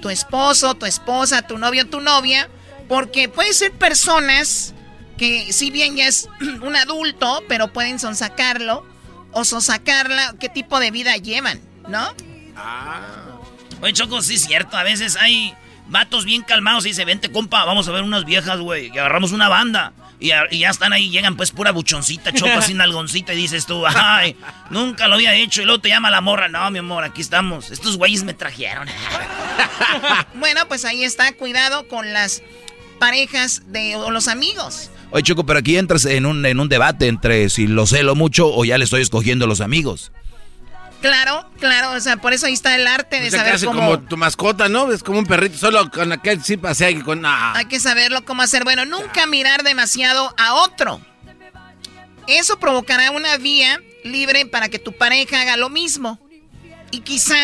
tu 0.00 0.08
esposo, 0.08 0.74
tu 0.74 0.86
esposa, 0.86 1.42
tu 1.42 1.58
novio, 1.58 1.88
tu 1.88 2.00
novia, 2.00 2.48
porque 2.88 3.28
pueden 3.28 3.54
ser 3.54 3.72
personas 3.72 4.72
que 5.18 5.52
si 5.52 5.72
bien 5.72 5.96
ya 5.96 6.06
es 6.06 6.28
un 6.62 6.76
adulto, 6.76 7.42
pero 7.48 7.72
pueden 7.72 7.98
sonsacarlo 7.98 8.86
o 9.32 9.44
sonsacarla, 9.44 10.36
qué 10.38 10.48
tipo 10.48 10.78
de 10.78 10.92
vida 10.92 11.16
llevan, 11.16 11.60
¿no? 11.88 12.14
Ah. 12.56 13.00
Oye, 13.82 13.92
Choco, 13.94 14.22
sí 14.22 14.34
es 14.34 14.42
cierto, 14.42 14.76
a 14.76 14.84
veces 14.84 15.16
hay 15.16 15.56
vatos 15.90 16.24
bien 16.24 16.42
calmados 16.42 16.86
y 16.86 16.94
se 16.94 17.04
vente, 17.04 17.30
compa, 17.30 17.64
vamos 17.64 17.86
a 17.88 17.92
ver 17.92 18.02
unas 18.02 18.24
viejas, 18.24 18.60
güey, 18.60 18.86
y 18.86 18.98
agarramos 18.98 19.32
una 19.32 19.48
banda. 19.48 19.92
Y, 20.20 20.28
ya 20.28 20.68
están 20.68 20.92
ahí, 20.92 21.08
llegan 21.08 21.36
pues 21.36 21.50
pura 21.50 21.72
buchoncita, 21.72 22.32
choco 22.32 22.60
sin 22.60 22.80
algoncita 22.82 23.32
y 23.32 23.36
dices 23.36 23.64
tú, 23.64 23.84
ay, 23.86 24.36
nunca 24.68 25.08
lo 25.08 25.14
había 25.14 25.34
hecho. 25.34 25.62
Y 25.62 25.64
luego 25.64 25.80
te 25.80 25.88
llama 25.88 26.10
la 26.10 26.20
morra, 26.20 26.48
no, 26.48 26.70
mi 26.70 26.78
amor, 26.78 27.04
aquí 27.04 27.22
estamos. 27.22 27.70
Estos 27.70 27.96
güeyes 27.96 28.22
me 28.24 28.34
trajeron. 28.34 28.86
bueno, 30.34 30.68
pues 30.68 30.84
ahí 30.84 31.04
está, 31.04 31.32
cuidado 31.32 31.88
con 31.88 32.12
las 32.12 32.42
parejas 32.98 33.62
de, 33.72 33.96
o 33.96 34.10
los 34.10 34.28
amigos. 34.28 34.90
Oye, 35.10 35.22
Choco, 35.22 35.44
pero 35.44 35.58
aquí 35.58 35.76
entras 35.76 36.04
en 36.04 36.26
un, 36.26 36.44
en 36.44 36.60
un 36.60 36.68
debate 36.68 37.08
entre 37.08 37.48
si 37.48 37.66
lo 37.66 37.86
celo 37.86 38.14
mucho 38.14 38.46
o 38.54 38.64
ya 38.64 38.76
le 38.76 38.84
estoy 38.84 39.00
escogiendo 39.00 39.46
los 39.46 39.62
amigos. 39.62 40.12
Claro, 41.00 41.50
claro, 41.58 41.92
o 41.92 42.00
sea, 42.00 42.18
por 42.18 42.32
eso 42.34 42.46
ahí 42.46 42.52
está 42.52 42.74
el 42.74 42.86
arte 42.86 43.20
de 43.20 43.30
saber 43.30 43.58
cómo... 43.64 43.80
como 43.80 44.00
tu 44.00 44.16
mascota, 44.16 44.68
¿no? 44.68 44.92
Es 44.92 45.02
como 45.02 45.18
un 45.18 45.26
perrito, 45.26 45.56
solo 45.56 45.90
con 45.90 46.12
aquel 46.12 46.44
sí 46.44 46.58
pasea 46.58 46.90
y 46.90 47.00
con... 47.00 47.24
Hay 47.24 47.64
que 47.66 47.80
saberlo 47.80 48.24
cómo 48.24 48.42
hacer. 48.42 48.64
Bueno, 48.64 48.84
nunca 48.84 49.26
mirar 49.26 49.62
demasiado 49.62 50.34
a 50.36 50.54
otro. 50.54 51.00
Eso 52.26 52.58
provocará 52.58 53.10
una 53.12 53.36
vía 53.38 53.80
libre 54.04 54.46
para 54.46 54.68
que 54.68 54.78
tu 54.78 54.92
pareja 54.92 55.40
haga 55.40 55.56
lo 55.56 55.70
mismo. 55.70 56.20
Y 56.90 57.00
quizá, 57.00 57.36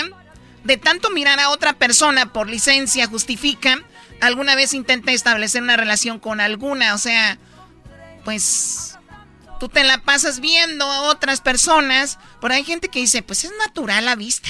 de 0.65 0.77
tanto 0.77 1.11
mirar 1.11 1.41
a 1.41 1.51
otra 1.51 1.73
persona 1.73 2.33
por 2.33 2.49
licencia, 2.49 3.07
justifica, 3.07 3.81
alguna 4.20 4.55
vez 4.55 4.74
intenta 4.74 5.12
establecer 5.12 5.62
una 5.62 5.77
relación 5.77 6.19
con 6.19 6.41
alguna, 6.41 6.95
o 6.95 6.99
sea, 6.99 7.39
pues 8.24 8.95
Tú 9.59 9.69
te 9.69 9.85
la 9.85 9.99
pasas 9.99 10.41
viendo 10.41 10.85
a 10.85 11.03
otras 11.03 11.41
personas, 11.41 12.19
pero 12.41 12.55
hay 12.55 12.65
gente 12.65 12.89
que 12.89 13.01
dice, 13.01 13.23
pues 13.23 13.45
es 13.45 13.53
natural 13.59 14.05
la 14.05 14.15
vista. 14.15 14.49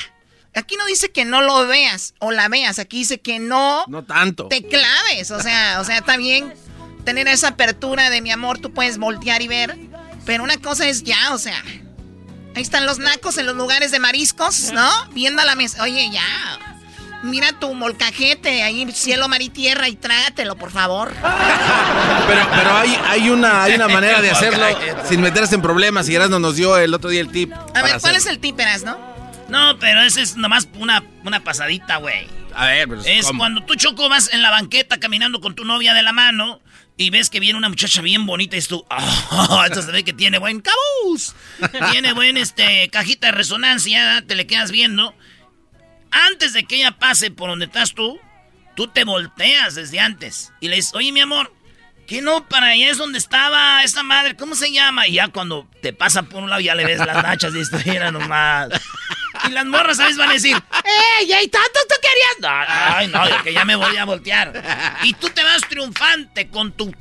Aquí 0.55 0.77
no 0.77 0.87
dice 0.87 1.13
que 1.13 1.25
no 1.25 1.43
lo 1.43 1.67
veas 1.67 2.15
o 2.19 2.33
la 2.33 2.49
veas, 2.49 2.79
aquí 2.79 2.99
dice 2.99 3.21
que 3.21 3.39
no, 3.39 3.85
no 3.89 4.05
tanto. 4.05 4.49
te 4.49 4.67
claves, 4.67 5.31
o 5.31 5.41
sea, 5.41 5.81
o 5.81 5.85
sea, 5.85 5.99
está 5.99 6.17
bien 6.17 6.55
tener 7.05 7.29
esa 7.29 7.49
apertura 7.49 8.09
de 8.09 8.23
mi 8.23 8.31
amor, 8.31 8.59
tú 8.59 8.73
puedes 8.73 8.97
voltear 8.97 9.43
y 9.43 9.49
ver, 9.49 9.79
pero 10.25 10.43
una 10.43 10.57
cosa 10.57 10.89
es 10.89 11.03
ya, 11.03 11.35
o 11.35 11.39
sea, 11.39 11.63
ahí 12.55 12.63
están 12.63 12.87
los 12.87 12.99
nacos 12.99 13.37
en 13.37 13.47
los 13.47 13.55
lugares 13.55 13.91
de 13.91 14.01
mariscos, 14.01 14.73
¿no? 14.73 14.91
Viendo 15.13 15.43
a 15.43 15.45
la 15.45 15.55
mesa, 15.57 15.83
oye, 15.83 16.11
ya, 16.11 16.76
mira 17.23 17.53
tu 17.53 17.73
molcajete, 17.75 18.63
ahí 18.63 18.91
cielo, 18.93 19.29
mar 19.29 19.43
y 19.43 19.49
tierra 19.49 19.89
y 19.89 19.97
trágatelo, 19.97 20.57
por 20.57 20.71
favor. 20.71 21.13
Pero, 22.27 22.49
pero 22.51 22.77
hay, 22.77 22.99
hay, 23.07 23.29
una, 23.29 23.63
hay 23.63 23.75
una 23.75 23.87
manera 23.87 24.21
de 24.21 24.31
hacerlo 24.33 24.65
sin 25.09 25.21
meterse 25.21 25.55
en 25.55 25.63
problemas. 25.63 26.09
Y 26.09 26.15
Erasmo 26.17 26.41
nos 26.41 26.57
dio 26.57 26.77
el 26.77 26.93
otro 26.93 27.09
día 27.09 27.21
el 27.21 27.31
tip. 27.31 27.53
A 27.53 27.83
ver, 27.83 28.01
¿cuál 28.01 28.17
es 28.17 28.27
el 28.27 28.41
tip, 28.41 28.59
Erasno? 28.59 28.99
No, 29.49 29.79
pero 29.79 30.03
ese 30.03 30.23
es 30.23 30.37
nomás 30.37 30.69
una, 30.75 31.05
una 31.25 31.45
pasadita, 31.45 31.99
güey. 31.99 32.27
A 32.55 32.67
ver, 32.67 32.89
pero 32.89 33.03
Es 33.05 33.31
cuando 33.37 33.63
tú, 33.63 33.75
Choco, 33.77 34.09
vas 34.09 34.33
en 34.33 34.43
la 34.43 34.51
banqueta 34.51 34.99
caminando 34.99 35.41
con 35.41 35.55
tu 35.55 35.65
novia 35.65 35.95
de 35.95 36.03
la 36.03 36.13
mano 36.13 36.61
y 36.97 37.11
ves 37.11 37.29
que 37.29 37.39
viene 37.39 37.59
una 37.59 37.69
muchacha 37.69 38.01
bien 38.01 38.25
bonita 38.27 38.57
y 38.57 38.61
es 38.61 38.69
tú, 38.69 38.85
oh, 39.31 39.65
esto 39.67 39.83
se 39.83 39.93
ve 39.93 40.03
que 40.03 40.15
tiene 40.15 40.39
buen 40.39 40.63
cabuz, 40.63 41.35
tiene 41.91 42.15
buen 42.15 42.39
este, 42.39 42.89
cajita 42.89 43.27
de 43.27 43.33
resonancia, 43.33 44.25
te 44.27 44.35
le 44.35 44.47
quedas 44.47 44.71
viendo 44.71 45.15
antes 46.27 46.53
de 46.53 46.65
que 46.65 46.77
ella 46.77 46.93
pase 46.93 47.31
por 47.31 47.51
donde 47.51 47.67
estás 47.67 47.95
tú, 47.95 48.19
tú 48.75 48.89
te 48.89 49.05
volteas 49.05 49.75
desde 49.75 50.01
antes 50.01 50.53
y 50.61 50.69
le 50.69 50.77
dices, 50.77 50.95
oye, 50.95 51.13
mi 51.13 51.21
amor, 51.21 51.53
que 52.07 52.23
no, 52.23 52.47
para 52.49 52.69
allá 52.69 52.91
es 52.91 52.99
donde 52.99 53.19
estaba 53.19 53.83
esa 53.83 54.03
madre, 54.03 54.37
¿cómo 54.37 54.55
se 54.55 54.73
llama? 54.73 55.09
Y 55.09 55.15
ya 55.15 55.29
cuando 55.29 55.67
te 55.83 55.93
pasa 55.93 56.23
por 56.23 56.43
un 56.43 56.51
lado 56.51 56.61
ya 56.61 56.75
le 56.75 56.85
ves 56.85 56.99
las 56.99 57.23
nachas 57.23 57.55
y 57.55 57.61
esto 57.61 57.79
era 57.85 58.11
nomás. 58.13 58.69
Y 59.49 59.51
las 59.51 59.67
morras, 59.67 59.99
¿sabes? 59.99 60.17
Van 60.17 60.31
a 60.31 60.35
decir, 60.35 60.57
¡Ey, 61.21 61.33
hay 61.33 61.49
tanto 61.49 61.79
tú 61.89 61.95
querías! 62.01 62.67
ay, 62.69 63.09
no, 63.09 63.23
que 63.43 63.53
ya 63.53 63.65
me 63.65 63.77
voy 63.77 63.97
a 63.97 64.05
voltear. 64.05 64.99
Y 65.03 65.13
tú 65.15 65.29
te 65.31 65.43
vas 65.43 65.63
triunfante 65.69 66.49
con 66.49 66.73
tu 66.73 66.95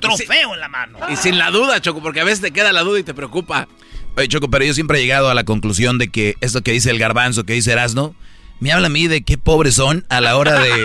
trofeo 0.00 0.54
en 0.54 0.60
la 0.60 0.68
mano. 0.68 0.98
Y 1.08 1.16
sin 1.16 1.38
la 1.38 1.50
duda, 1.50 1.80
Choco, 1.80 2.02
porque 2.02 2.20
a 2.20 2.24
veces 2.24 2.40
te 2.40 2.50
queda 2.50 2.72
la 2.72 2.82
duda 2.82 2.98
y 2.98 3.04
te 3.04 3.14
preocupa. 3.14 3.68
Oye, 4.16 4.28
Choco, 4.28 4.50
pero 4.50 4.64
yo 4.64 4.74
siempre 4.74 4.98
he 4.98 5.02
llegado 5.02 5.30
a 5.30 5.34
la 5.34 5.44
conclusión 5.44 5.98
de 5.98 6.08
que 6.08 6.36
esto 6.40 6.62
que 6.62 6.72
dice 6.72 6.90
el 6.90 6.98
garbanzo, 6.98 7.44
que 7.44 7.52
dice 7.52 7.72
Erasno, 7.72 8.14
me 8.60 8.72
habla 8.72 8.86
a 8.86 8.90
mí 8.90 9.08
de 9.08 9.22
qué 9.22 9.38
pobres 9.38 9.74
son 9.74 10.04
a 10.08 10.20
la 10.20 10.36
hora 10.36 10.58
de... 10.60 10.70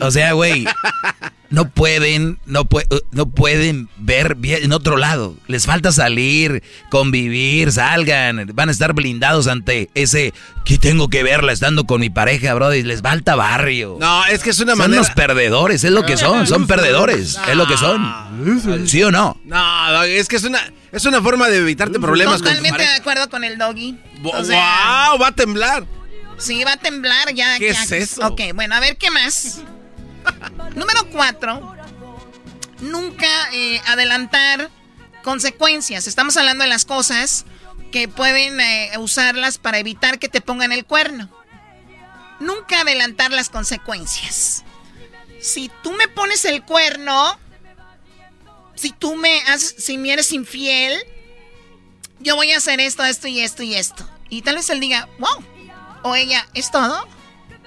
O 0.00 0.12
sea, 0.12 0.32
güey, 0.32 0.64
no 1.50 1.70
pueden, 1.70 2.38
no, 2.46 2.68
no 3.10 3.28
pueden 3.30 3.88
ver 3.96 4.34
bien 4.36 4.62
en 4.62 4.72
otro 4.72 4.96
lado. 4.96 5.34
Les 5.46 5.66
falta 5.66 5.90
salir, 5.90 6.62
convivir, 6.90 7.72
salgan. 7.72 8.50
Van 8.54 8.68
a 8.68 8.72
estar 8.72 8.92
blindados 8.92 9.48
ante 9.48 9.90
ese 9.94 10.32
que 10.64 10.78
tengo 10.78 11.08
que 11.08 11.22
verla 11.22 11.52
estando 11.52 11.84
con 11.84 12.00
mi 12.00 12.10
pareja, 12.10 12.54
bro. 12.54 12.72
Y 12.74 12.82
les 12.82 13.02
falta 13.02 13.34
barrio. 13.34 13.96
No, 13.98 14.24
es 14.26 14.42
que 14.42 14.50
es 14.50 14.60
una 14.60 14.72
son 14.72 14.78
manera... 14.78 15.02
Son 15.02 15.14
perdedores, 15.14 15.82
es 15.82 15.90
lo 15.90 16.04
que 16.04 16.16
son. 16.16 16.46
Son 16.46 16.66
perdedores, 16.66 17.38
es 17.48 17.56
lo 17.56 17.66
que 17.66 17.76
son. 17.76 18.86
¿Sí 18.86 19.02
o 19.02 19.10
no? 19.10 19.40
No, 19.44 20.02
es 20.04 20.28
que 20.28 20.36
es 20.36 20.44
una, 20.44 20.60
es 20.92 21.04
una 21.06 21.22
forma 21.22 21.48
de 21.48 21.58
evitarte 21.58 21.98
problemas 21.98 22.38
Totalmente 22.38 22.82
de 22.82 22.88
acuerdo 22.88 23.28
con 23.30 23.42
el 23.42 23.58
doggy. 23.58 23.96
wow, 24.22 25.18
va 25.20 25.28
a 25.28 25.32
temblar. 25.32 25.84
Sí, 26.38 26.62
va 26.64 26.72
a 26.72 26.76
temblar 26.76 27.34
ya. 27.34 27.58
¿Qué 27.58 27.70
es 27.70 27.92
eso? 27.92 28.26
Ok, 28.26 28.40
bueno, 28.54 28.74
a 28.74 28.80
ver 28.80 28.96
qué 28.96 29.10
más. 29.10 29.58
Número 30.74 31.08
cuatro. 31.10 31.76
Nunca 32.80 33.26
eh, 33.52 33.80
adelantar 33.86 34.70
consecuencias. 35.22 36.06
Estamos 36.06 36.36
hablando 36.36 36.62
de 36.64 36.70
las 36.70 36.84
cosas 36.84 37.44
que 37.90 38.08
pueden 38.08 38.60
eh, 38.60 38.92
usarlas 38.98 39.58
para 39.58 39.78
evitar 39.78 40.18
que 40.18 40.28
te 40.28 40.40
pongan 40.40 40.72
el 40.72 40.84
cuerno. 40.84 41.28
Nunca 42.40 42.82
adelantar 42.82 43.32
las 43.32 43.48
consecuencias. 43.48 44.62
Si 45.40 45.70
tú 45.82 45.92
me 45.92 46.06
pones 46.08 46.44
el 46.44 46.62
cuerno, 46.62 47.38
si 48.74 48.92
tú 48.92 49.16
me 49.16 49.40
haces, 49.42 49.74
si 49.78 49.98
me 49.98 50.12
eres 50.12 50.32
infiel, 50.32 50.96
yo 52.20 52.36
voy 52.36 52.52
a 52.52 52.58
hacer 52.58 52.80
esto, 52.80 53.04
esto 53.04 53.26
y 53.26 53.40
esto 53.40 53.62
y 53.62 53.74
esto. 53.74 54.08
Y 54.28 54.42
tal 54.42 54.56
vez 54.56 54.70
él 54.70 54.80
diga, 54.80 55.08
wow, 55.18 55.44
o 56.02 56.14
ella, 56.14 56.46
¿es 56.54 56.70
todo? 56.70 57.06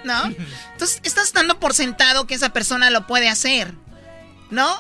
¿No? 0.03 0.23
Entonces 0.73 0.99
estás 1.03 1.33
dando 1.33 1.59
por 1.59 1.73
sentado 1.73 2.27
que 2.27 2.35
esa 2.35 2.49
persona 2.49 2.89
lo 2.89 3.07
puede 3.07 3.29
hacer. 3.29 3.73
¿No? 4.49 4.77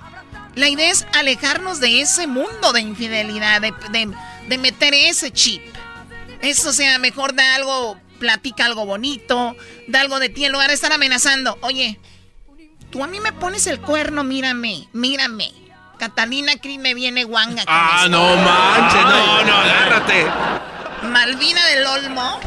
La 0.55 0.67
idea 0.67 0.91
es 0.91 1.07
alejarnos 1.13 1.79
de 1.79 2.01
ese 2.01 2.27
mundo 2.27 2.73
de 2.73 2.81
infidelidad, 2.81 3.61
de, 3.61 4.57
meter 4.57 4.93
ese 4.93 5.31
chip. 5.31 5.61
Eso 6.41 6.73
sea, 6.73 6.99
mejor 6.99 7.35
da 7.35 7.55
algo, 7.55 7.97
platica 8.19 8.65
algo 8.65 8.85
bonito, 8.85 9.55
da 9.87 10.01
algo 10.01 10.19
de 10.19 10.27
ti 10.29 10.43
en 10.43 10.51
lugar 10.51 10.67
de 10.67 10.73
estar 10.73 10.91
amenazando. 10.91 11.57
Oye, 11.61 11.99
tú 12.89 13.01
a 13.03 13.07
mí 13.07 13.21
me 13.21 13.31
pones 13.31 13.65
el 13.67 13.79
cuerno, 13.79 14.23
mírame, 14.25 14.89
mírame. 14.91 15.53
Catalina 15.97 16.57
Cris 16.57 16.79
me 16.79 16.95
viene 16.95 17.23
guanga. 17.23 17.63
ah, 17.67 18.07
no 18.09 18.35
manches, 18.35 19.03
no, 19.03 19.43
no, 19.45 19.55
agárrate. 19.55 20.25
Malvina 21.11 21.65
del 21.67 21.85
Olmo. 21.85 22.39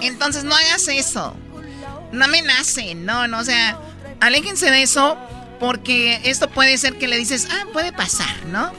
Entonces 0.00 0.44
no 0.44 0.54
hagas 0.54 0.88
eso. 0.88 1.36
No 2.12 2.24
amenacen, 2.24 3.04
no, 3.04 3.26
no, 3.26 3.38
o 3.40 3.44
sea, 3.44 3.78
aléjense 4.20 4.70
de 4.70 4.82
eso 4.82 5.18
porque 5.58 6.20
esto 6.24 6.48
puede 6.50 6.78
ser 6.78 6.98
que 6.98 7.08
le 7.08 7.16
dices, 7.16 7.48
ah, 7.50 7.64
puede 7.72 7.92
pasar, 7.92 8.44
¿no? 8.46 8.72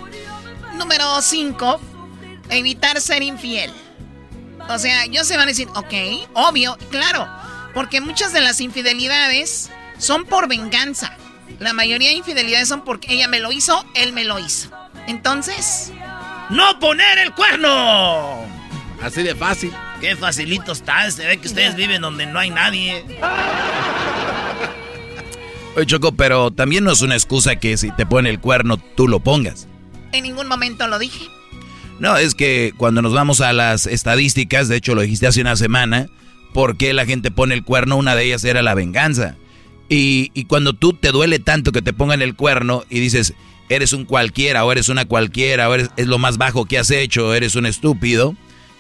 Número 0.75 1.21
5, 1.21 1.81
evitar 2.49 3.01
ser 3.01 3.23
infiel. 3.23 3.71
O 4.69 4.79
sea, 4.79 5.05
ellos 5.05 5.27
se 5.27 5.37
van 5.37 5.47
a 5.47 5.51
decir, 5.51 5.67
ok, 5.75 5.93
obvio, 6.33 6.77
claro, 6.89 7.27
porque 7.73 8.01
muchas 8.01 8.33
de 8.33 8.41
las 8.41 8.61
infidelidades 8.61 9.69
son 9.97 10.25
por 10.25 10.47
venganza. 10.47 11.15
La 11.59 11.73
mayoría 11.73 12.09
de 12.09 12.15
infidelidades 12.15 12.67
son 12.67 12.83
porque 12.83 13.13
ella 13.13 13.27
me 13.27 13.39
lo 13.39 13.51
hizo, 13.51 13.85
él 13.95 14.13
me 14.13 14.23
lo 14.23 14.39
hizo. 14.39 14.69
Entonces, 15.07 15.91
¡No 16.49 16.79
poner 16.79 17.17
el 17.19 17.33
cuerno! 17.33 18.45
Así 19.01 19.23
de 19.23 19.35
fácil. 19.35 19.71
Qué 19.99 20.15
facilito 20.15 20.71
está. 20.71 21.09
Se 21.11 21.25
ve 21.25 21.37
que 21.37 21.47
ustedes 21.47 21.75
viven 21.75 22.01
donde 22.01 22.25
no 22.25 22.39
hay 22.39 22.49
nadie. 22.49 23.03
Oye, 25.75 25.85
Choco, 25.85 26.13
pero 26.13 26.51
también 26.51 26.83
no 26.83 26.91
es 26.91 27.01
una 27.01 27.15
excusa 27.15 27.57
que 27.57 27.77
si 27.77 27.91
te 27.91 28.05
pone 28.05 28.29
el 28.29 28.39
cuerno, 28.39 28.77
tú 28.77 29.07
lo 29.07 29.19
pongas. 29.19 29.67
En 30.11 30.23
ningún 30.23 30.47
momento 30.47 30.87
lo 30.87 30.99
dije. 30.99 31.27
No, 31.99 32.15
es 32.17 32.33
que 32.33 32.73
cuando 32.77 33.01
nos 33.01 33.13
vamos 33.13 33.41
a 33.41 33.53
las 33.53 33.85
estadísticas, 33.85 34.67
de 34.67 34.77
hecho 34.77 34.95
lo 34.95 35.01
dijiste 35.01 35.27
hace 35.27 35.41
una 35.41 35.55
semana, 35.55 36.07
¿por 36.53 36.77
qué 36.77 36.93
la 36.93 37.05
gente 37.05 37.31
pone 37.31 37.55
el 37.55 37.63
cuerno? 37.63 37.97
Una 37.97 38.15
de 38.15 38.25
ellas 38.25 38.43
era 38.43 38.61
la 38.61 38.75
venganza. 38.75 39.35
Y, 39.89 40.31
y 40.33 40.45
cuando 40.45 40.73
tú 40.73 40.93
te 40.93 41.11
duele 41.11 41.39
tanto 41.39 41.71
que 41.71 41.81
te 41.81 41.93
pongan 41.93 42.21
el 42.21 42.35
cuerno 42.35 42.83
y 42.89 42.99
dices, 42.99 43.33
eres 43.69 43.93
un 43.93 44.05
cualquiera 44.05 44.65
o 44.65 44.71
eres 44.71 44.89
una 44.89 45.05
cualquiera 45.05 45.69
o 45.69 45.73
eres, 45.73 45.89
es 45.97 46.07
lo 46.07 46.17
más 46.17 46.37
bajo 46.37 46.65
que 46.65 46.77
has 46.77 46.91
hecho, 46.91 47.33
eres 47.33 47.55
un 47.55 47.65
estúpido, 47.65 48.35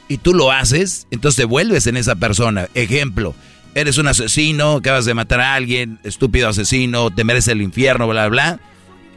y 0.07 0.17
tú 0.17 0.33
lo 0.33 0.51
haces, 0.51 1.07
entonces 1.11 1.37
te 1.37 1.45
vuelves 1.45 1.87
en 1.87 1.97
esa 1.97 2.15
persona. 2.15 2.69
Ejemplo, 2.73 3.35
eres 3.75 3.97
un 3.97 4.07
asesino, 4.07 4.77
acabas 4.77 5.05
de 5.05 5.13
matar 5.13 5.41
a 5.41 5.53
alguien, 5.53 5.99
estúpido 6.03 6.49
asesino, 6.49 7.11
te 7.11 7.23
mereces 7.23 7.53
el 7.53 7.61
infierno, 7.61 8.07
bla, 8.07 8.27
bla. 8.29 8.59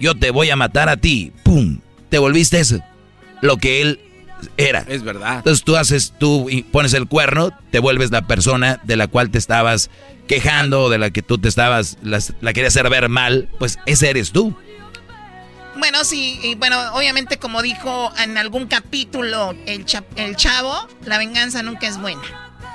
Yo 0.01 0.15
te 0.15 0.31
voy 0.31 0.51
a 0.51 0.57
matar 0.57 0.89
a 0.89 0.97
ti, 0.97 1.33
¡pum! 1.45 1.79
Te 2.09 2.19
volviste 2.19 2.59
eso, 2.59 2.81
lo 3.41 3.59
que 3.59 3.83
él 3.83 4.01
era. 4.57 4.85
Es 4.89 5.03
verdad. 5.03 5.37
Entonces 5.39 5.65
tú 5.65 5.77
haces, 5.77 6.15
tú 6.19 6.49
pones 6.73 6.95
el 6.95 7.07
cuerno, 7.07 7.53
te 7.71 7.79
vuelves 7.79 8.11
la 8.11 8.27
persona 8.27 8.81
de 8.83 8.97
la 8.97 9.07
cual 9.07 9.31
te 9.31 9.39
estabas 9.39 9.91
quejando, 10.27 10.89
de 10.91 10.99
la 10.99 11.11
que 11.11 11.23
tú 11.23 11.39
te 11.39 11.49
estabas, 11.49 11.99
la, 12.03 12.19
la 12.41 12.53
querías 12.53 12.75
hacer 12.75 12.91
ver 12.91 13.09
mal, 13.09 13.49
pues 13.59 13.79
ese 13.87 14.11
eres 14.11 14.33
tú. 14.33 14.57
Bueno, 15.77 16.05
sí, 16.05 16.39
y 16.43 16.55
bueno, 16.57 16.93
obviamente 16.95 17.39
como 17.39 17.63
dijo 17.63 18.13
en 18.19 18.37
algún 18.37 18.67
capítulo 18.67 19.55
el, 19.67 19.87
el 20.17 20.37
chavo, 20.37 20.89
la 21.05 21.19
venganza 21.19 21.63
nunca 21.63 21.87
es 21.87 21.99
buena. 21.99 22.23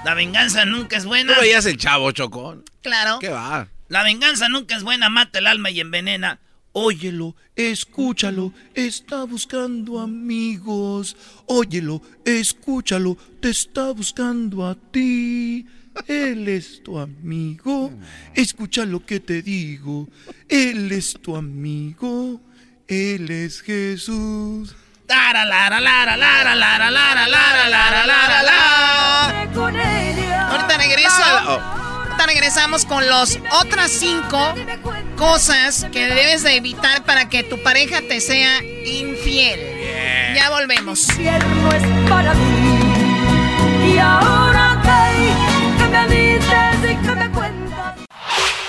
La 0.06 0.14
venganza 0.14 0.66
nunca 0.66 0.98
es 0.98 1.06
buena. 1.06 1.34
¿Tú 1.34 1.42
veías 1.42 1.66
el 1.66 1.78
chavo, 1.78 2.12
Chocón? 2.12 2.64
Claro. 2.82 3.20
¿Qué 3.20 3.30
va? 3.30 3.68
La 3.88 4.04
venganza 4.04 4.50
nunca 4.50 4.76
es 4.76 4.84
buena, 4.84 5.10
mata 5.10 5.40
el 5.40 5.48
alma 5.48 5.72
y 5.72 5.80
envenena. 5.80 6.40
Óyelo, 6.74 7.36
escúchalo, 7.56 8.54
está 8.74 9.24
buscando 9.24 10.00
amigos. 10.00 11.16
Óyelo, 11.46 12.02
escúchalo, 12.26 13.18
te 13.40 13.50
está 13.50 13.92
buscando 13.92 14.68
a 14.68 14.76
ti. 14.76 15.66
Él 16.08 16.48
es 16.50 16.84
tu 16.84 17.00
amigo. 17.00 17.92
Escucha 18.34 18.86
lo 18.86 19.06
que 19.06 19.20
te 19.20 19.42
digo. 19.42 20.10
Él 20.50 20.92
es 20.92 21.18
tu 21.22 21.36
amigo. 21.36 22.42
Él 22.88 23.32
es 23.32 23.62
Jesús. 23.62 24.76
Ahorita 30.50 30.78
regreso. 30.78 31.24
Ahorita 31.24 32.28
regresamos 32.28 32.86
con 32.86 33.08
las 33.08 33.40
otras 33.60 33.90
cinco 33.90 34.54
cosas 35.18 35.88
que 35.92 36.06
debes 36.06 36.44
de 36.44 36.58
evitar 36.58 37.04
para 37.06 37.28
que 37.28 37.42
tu 37.42 37.64
pareja 37.64 38.02
te 38.08 38.22
sea 38.22 38.64
infiel. 38.64 39.60
Ya 40.36 40.52
volvemos. 40.52 41.08
Y 41.18 41.28
ahora 43.98 44.75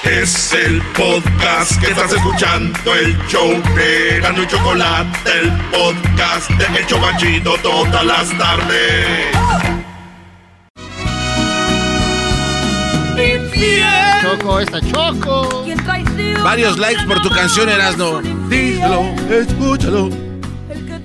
Es 0.08 0.52
el 0.52 0.80
podcast 0.96 1.80
que 1.80 1.88
estás 1.88 2.12
escuchando, 2.12 2.94
el 2.94 3.18
show 3.26 3.50
de 3.74 4.20
Gano 4.20 4.44
y 4.44 4.46
Chocolate, 4.46 5.30
el 5.40 5.50
podcast 5.70 6.48
de 6.50 6.78
El 6.78 6.86
Chobachito 6.86 7.56
todas 7.58 8.06
las 8.06 8.38
tardes. 8.38 9.36
Choco, 14.22 14.60
esta 14.60 14.80
Choco. 14.80 15.66
Varios 16.44 16.78
likes 16.78 17.04
por 17.04 17.20
tu 17.20 17.28
canción, 17.30 17.68
Erasno. 17.68 18.20
Díselo, 18.48 19.02
escúchalo. 19.28 20.10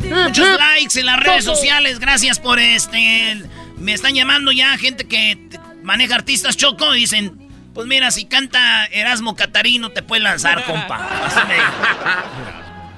Muchos 0.09 0.47
likes 0.59 0.99
en 0.99 1.05
las 1.07 1.19
redes 1.19 1.43
sociales, 1.43 1.99
gracias 1.99 2.39
por 2.39 2.59
este. 2.59 3.41
Me 3.77 3.93
están 3.93 4.13
llamando 4.13 4.51
ya 4.51 4.77
gente 4.77 5.07
que 5.07 5.39
maneja 5.81 6.13
artistas 6.13 6.55
Choco 6.55 6.93
y 6.93 6.99
dicen, 6.99 7.40
pues 7.73 7.87
mira, 7.87 8.11
si 8.11 8.25
canta 8.25 8.85
Erasmo 8.85 9.35
Catarino 9.35 9.91
te 9.91 10.03
puede 10.03 10.21
lanzar, 10.21 10.63
compa. 10.65 10.97
Así 11.25 11.39
me 11.47 11.53
dijo. 11.55 11.71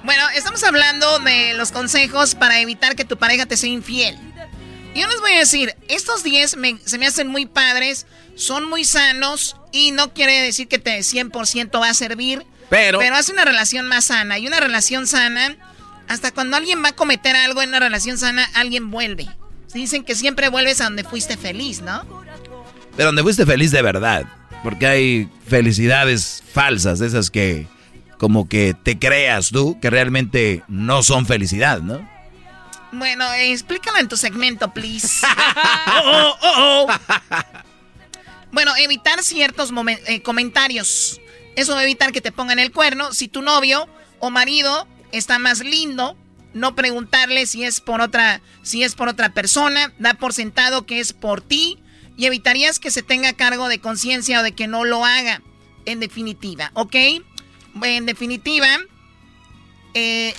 Bueno, 0.04 0.24
estamos 0.36 0.64
hablando 0.64 1.20
de 1.20 1.54
los 1.54 1.72
consejos 1.72 2.36
para 2.36 2.60
evitar 2.60 2.96
que 2.96 3.06
tu 3.06 3.18
pareja 3.18 3.46
te 3.46 3.56
sea 3.58 3.70
infiel. 3.70 4.18
Yo 4.96 5.08
les 5.08 5.20
voy 5.22 5.32
a 5.34 5.40
decir, 5.40 5.76
estos 5.88 6.24
10 6.24 6.58
me- 6.58 6.78
se 6.86 6.98
me 7.00 7.08
hacen 7.08 7.28
muy 7.28 7.46
padres, 7.46 8.06
son 8.36 8.70
muy 8.70 8.84
sanos 8.86 9.56
y 9.72 9.92
no 9.92 10.14
quiere 10.14 10.40
decir 10.42 10.68
que 10.68 10.78
te 10.78 11.00
100% 11.00 11.80
va 11.82 11.90
a 11.90 11.94
servir. 11.94 12.46
Pero- 12.70 13.00
Pero 13.00 13.16
hace 13.16 13.32
una 13.32 13.46
relación 13.46 13.88
más 13.88 14.06
sana. 14.06 14.38
Y 14.38 14.46
una 14.48 14.60
relación 14.60 15.08
sana, 15.08 15.56
hasta 16.08 16.32
cuando 16.32 16.58
alguien 16.58 16.84
va 16.84 16.90
a 16.90 16.96
cometer 16.96 17.36
algo 17.36 17.62
en 17.62 17.70
una 17.70 17.80
relación 17.80 18.18
sana, 18.18 18.48
alguien 18.54 18.92
vuelve. 18.92 19.28
Dicen 19.74 20.04
que 20.04 20.14
siempre 20.16 20.50
vuelves 20.50 20.82
a 20.82 20.84
donde 20.84 21.04
fuiste 21.04 21.38
feliz, 21.38 21.82
¿no? 21.82 22.04
Pero 22.96 23.08
donde 23.08 23.24
fuiste 23.24 23.46
feliz 23.46 23.72
de 23.72 23.82
verdad. 23.82 24.26
Porque 24.64 24.88
hay 24.88 25.30
felicidades 25.46 26.44
falsas, 26.54 27.02
esas 27.02 27.30
que 27.30 27.68
como 28.18 28.48
que 28.48 28.74
te 28.74 28.98
creas 28.98 29.50
tú, 29.50 29.78
que 29.82 29.90
realmente 29.90 30.64
no 30.70 31.04
son 31.04 31.26
felicidad, 31.26 31.82
¿no? 31.82 32.08
Bueno, 32.94 33.32
eh, 33.34 33.52
explícalo 33.52 33.98
en 33.98 34.08
tu 34.08 34.18
segmento, 34.18 34.72
please. 34.72 35.26
Oh, 36.06 36.36
oh, 36.42 36.88
oh. 36.88 36.88
Bueno, 38.54 38.72
evitar 38.78 39.22
ciertos 39.24 39.72
eh, 40.08 40.22
comentarios. 40.22 41.20
Eso 41.56 41.74
va 41.74 41.80
a 41.80 41.84
evitar 41.84 42.12
que 42.12 42.22
te 42.22 42.32
pongan 42.32 42.60
el 42.60 42.72
cuerno. 42.72 43.12
Si 43.12 43.28
tu 43.28 43.42
novio 43.42 43.90
o 44.20 44.30
marido 44.30 44.88
está 45.12 45.40
más 45.40 45.60
lindo, 45.60 46.16
no 46.54 46.76
preguntarle 46.76 47.48
si 47.48 47.64
es 47.64 47.82
por 47.82 48.00
otra, 48.00 48.42
si 48.62 48.84
es 48.84 48.96
por 48.96 49.08
otra 49.08 49.34
persona, 49.34 49.92
da 49.98 50.14
por 50.14 50.34
sentado 50.34 50.86
que 50.86 51.00
es 51.00 51.14
por 51.14 51.42
ti 51.42 51.83
y 52.18 52.26
evitarías 52.26 52.80
que 52.80 52.92
se 52.92 53.02
tenga 53.04 53.34
cargo 53.34 53.68
de 53.68 53.80
conciencia 53.80 54.40
o 54.40 54.44
de 54.44 54.52
que 54.54 54.68
no 54.68 54.84
lo 54.86 55.06
haga. 55.06 55.42
En 55.86 56.00
definitiva, 56.00 56.72
¿ok? 56.76 56.96
En 57.84 58.06
definitiva, 58.06 58.68
eh, 59.94 60.34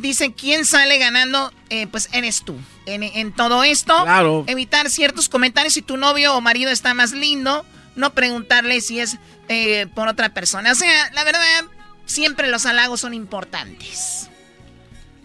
dice 0.00 0.32
quién 0.32 0.64
sale 0.64 0.98
ganando, 0.98 1.52
eh, 1.70 1.86
pues 1.86 2.08
eres 2.12 2.42
tú. 2.44 2.56
En, 2.86 3.02
en 3.02 3.32
todo 3.32 3.64
esto, 3.64 3.94
Claro. 4.04 4.44
evitar 4.46 4.90
ciertos 4.90 5.28
comentarios 5.28 5.74
si 5.74 5.82
tu 5.82 5.96
novio 5.96 6.34
o 6.34 6.40
marido 6.40 6.70
está 6.70 6.94
más 6.94 7.12
lindo, 7.12 7.64
no 7.96 8.12
preguntarle 8.14 8.80
si 8.80 9.00
es 9.00 9.18
eh, 9.48 9.86
por 9.94 10.08
otra 10.08 10.34
persona. 10.34 10.72
O 10.72 10.74
sea, 10.74 11.10
la 11.12 11.24
verdad, 11.24 11.64
siempre 12.06 12.48
los 12.48 12.66
halagos 12.66 13.00
son 13.00 13.14
importantes. 13.14 14.28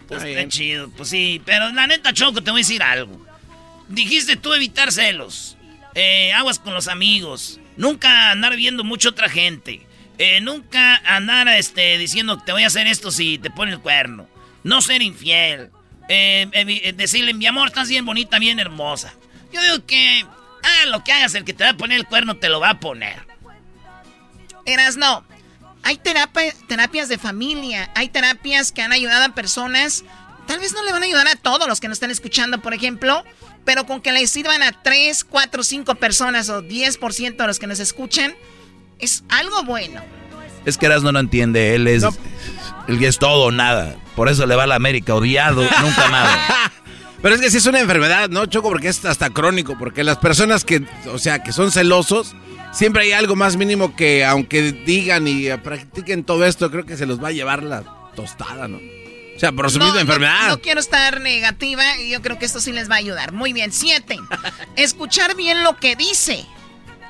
Pues 0.08 0.22
está 0.22 0.48
chido, 0.48 0.90
pues 0.90 1.08
sí. 1.08 1.40
Pero 1.44 1.70
la 1.72 1.86
neta, 1.86 2.12
Choco, 2.12 2.42
te 2.42 2.50
voy 2.50 2.60
a 2.60 2.62
decir 2.64 2.82
algo. 2.82 3.24
Dijiste 3.88 4.36
tú 4.36 4.52
evitar 4.52 4.92
celos. 4.92 5.56
Eh, 5.94 6.32
aguas 6.32 6.58
con 6.58 6.74
los 6.74 6.88
amigos. 6.88 7.60
Nunca 7.76 8.30
andar 8.30 8.56
viendo 8.56 8.84
mucho 8.84 9.10
otra 9.10 9.28
gente. 9.28 9.86
Eh, 10.18 10.40
nunca 10.40 10.96
andar 11.04 11.48
este, 11.48 11.98
diciendo 11.98 12.38
te 12.38 12.52
voy 12.52 12.62
a 12.64 12.68
hacer 12.68 12.86
esto 12.86 13.10
si 13.10 13.38
te 13.38 13.50
pone 13.50 13.72
el 13.72 13.80
cuerno. 13.80 14.28
No 14.62 14.80
ser 14.82 15.02
infiel. 15.02 15.70
Eh, 16.08 16.92
decirle, 16.96 17.34
mi 17.34 17.46
amor, 17.46 17.68
estás 17.68 17.88
bien 17.88 18.04
bonita, 18.04 18.38
bien 18.38 18.58
hermosa. 18.60 19.14
Yo 19.52 19.62
digo 19.62 19.84
que 19.86 20.24
haga 20.62 20.86
lo 20.90 21.02
que 21.04 21.12
hagas, 21.12 21.34
el 21.34 21.44
que 21.44 21.52
te 21.54 21.64
va 21.64 21.70
a 21.70 21.76
poner 21.76 21.98
el 21.98 22.06
cuerno 22.06 22.36
te 22.36 22.48
lo 22.48 22.60
va 22.60 22.70
a 22.70 22.80
poner. 22.80 23.22
Eras 24.66 24.96
no. 24.96 25.24
Hay 25.82 25.96
terapia- 25.98 26.54
terapias 26.66 27.08
de 27.08 27.18
familia, 27.18 27.90
hay 27.94 28.08
terapias 28.08 28.72
que 28.72 28.82
han 28.82 28.92
ayudado 28.92 29.24
a 29.24 29.34
personas. 29.34 30.04
Tal 30.46 30.58
vez 30.58 30.72
no 30.72 30.82
le 30.82 30.92
van 30.92 31.02
a 31.02 31.06
ayudar 31.06 31.28
a 31.28 31.36
todos 31.36 31.68
los 31.68 31.80
que 31.80 31.88
nos 31.88 31.96
están 31.96 32.10
escuchando, 32.10 32.60
por 32.62 32.72
ejemplo, 32.74 33.24
pero 33.64 33.86
con 33.86 34.00
que 34.00 34.12
le 34.12 34.26
sirvan 34.26 34.62
a 34.62 34.72
3, 34.82 35.24
4, 35.24 35.62
5 35.62 35.94
personas 35.96 36.48
o 36.48 36.62
10% 36.62 37.36
de 37.36 37.46
los 37.46 37.58
que 37.58 37.66
nos 37.66 37.80
escuchan, 37.80 38.34
es 38.98 39.24
algo 39.28 39.62
bueno. 39.64 40.02
Es 40.64 40.78
que 40.78 40.86
Erasmo 40.86 41.12
no 41.12 41.20
entiende, 41.20 41.74
él 41.74 41.86
es, 41.86 42.04
él 42.88 43.02
es 43.02 43.18
todo 43.18 43.46
o 43.46 43.50
nada. 43.50 43.96
Por 44.16 44.28
eso 44.28 44.46
le 44.46 44.54
va 44.56 44.64
a 44.64 44.66
la 44.66 44.76
América, 44.76 45.14
odiado, 45.14 45.62
nunca 45.62 46.08
nada. 46.08 46.72
Pero 47.22 47.34
es 47.36 47.40
que 47.40 47.50
sí 47.50 47.56
es 47.56 47.66
una 47.66 47.80
enfermedad, 47.80 48.28
¿no, 48.28 48.44
Choco? 48.46 48.68
Porque 48.68 48.88
es 48.88 49.04
hasta 49.04 49.30
crónico. 49.30 49.76
Porque 49.78 50.04
las 50.04 50.18
personas 50.18 50.64
que, 50.64 50.84
o 51.10 51.18
sea, 51.18 51.42
que 51.42 51.52
son 51.52 51.70
celosos, 51.70 52.34
siempre 52.70 53.04
hay 53.04 53.12
algo 53.12 53.34
más 53.34 53.56
mínimo 53.56 53.96
que, 53.96 54.24
aunque 54.26 54.72
digan 54.72 55.26
y 55.26 55.48
practiquen 55.56 56.24
todo 56.24 56.44
esto, 56.44 56.70
creo 56.70 56.84
que 56.84 56.98
se 56.98 57.06
los 57.06 57.22
va 57.22 57.28
a 57.28 57.32
llevar 57.32 57.62
la 57.62 57.82
tostada, 58.14 58.68
¿no? 58.68 58.78
O 59.36 59.38
sea, 59.38 59.52
por 59.52 59.70
su 59.70 59.78
misma 59.78 60.00
enfermedad. 60.00 60.48
No 60.48 60.60
quiero 60.60 60.80
estar 60.80 61.20
negativa 61.20 61.98
y 61.98 62.10
yo 62.10 62.22
creo 62.22 62.38
que 62.38 62.46
esto 62.46 62.60
sí 62.60 62.72
les 62.72 62.90
va 62.90 62.94
a 62.94 62.98
ayudar. 62.98 63.32
Muy 63.32 63.52
bien, 63.52 63.72
siete. 63.72 64.18
Escuchar 64.76 65.34
bien 65.34 65.64
lo 65.64 65.76
que 65.76 65.96
dice. 65.96 66.46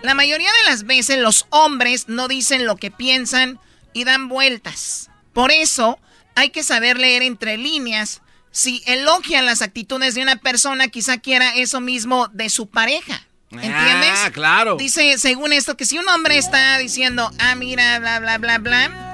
La 0.03 0.15
mayoría 0.15 0.51
de 0.65 0.71
las 0.71 0.85
veces 0.85 1.19
los 1.19 1.47
hombres 1.51 2.09
no 2.09 2.29
dicen 2.29 2.67
lo 2.67 2.77
que 2.77 2.91
piensan 2.91 3.59
y 3.93 4.05
dan 4.05 4.29
vueltas. 4.29 5.11
Por 5.33 5.51
eso 5.51 5.99
hay 6.35 6.51
que 6.51 6.63
saber 6.63 6.99
leer 6.99 7.23
entre 7.23 7.57
líneas. 7.57 8.23
Si 8.51 8.83
elogian 8.87 9.47
las 9.47 9.63
actitudes 9.63 10.15
de 10.15 10.23
una 10.23 10.37
persona, 10.37 10.89
quizá 10.89 11.19
quiera 11.19 11.55
eso 11.57 11.81
mismo 11.81 12.29
de 12.29 12.51
su 12.51 12.69
pareja. 12.69 13.27
¿Entiendes? 13.51 14.11
Ah, 14.25 14.31
claro. 14.33 14.77
Dice, 14.77 15.19
según 15.19 15.53
esto, 15.53 15.77
que 15.77 15.87
si 15.87 15.99
un 15.99 16.09
hombre 16.09 16.39
está 16.39 16.79
diciendo, 16.79 17.31
ah, 17.39 17.55
mira, 17.55 17.99
bla, 17.99 18.21
bla, 18.21 18.39
bla, 18.39 18.59
bla, 18.59 19.14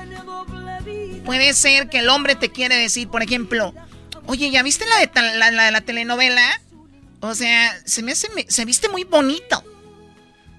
puede 1.30 1.54
ser 1.54 1.88
que 1.88 2.00
el 2.00 2.08
hombre 2.08 2.34
te 2.34 2.50
quiere 2.50 2.74
decir, 2.76 3.08
por 3.08 3.22
ejemplo, 3.22 3.72
oye, 4.26 4.50
¿ya 4.50 4.64
viste 4.64 4.84
la 4.86 4.96
de 4.98 5.38
la, 5.38 5.52
la- 5.52 5.70
la 5.70 5.80
telenovela? 5.80 6.42
O 7.20 7.36
sea, 7.36 7.72
se 7.84 8.02
me 8.02 8.10
hace, 8.12 8.28
se 8.48 8.64
viste 8.64 8.88
muy 8.88 9.04
bonito. 9.04 9.62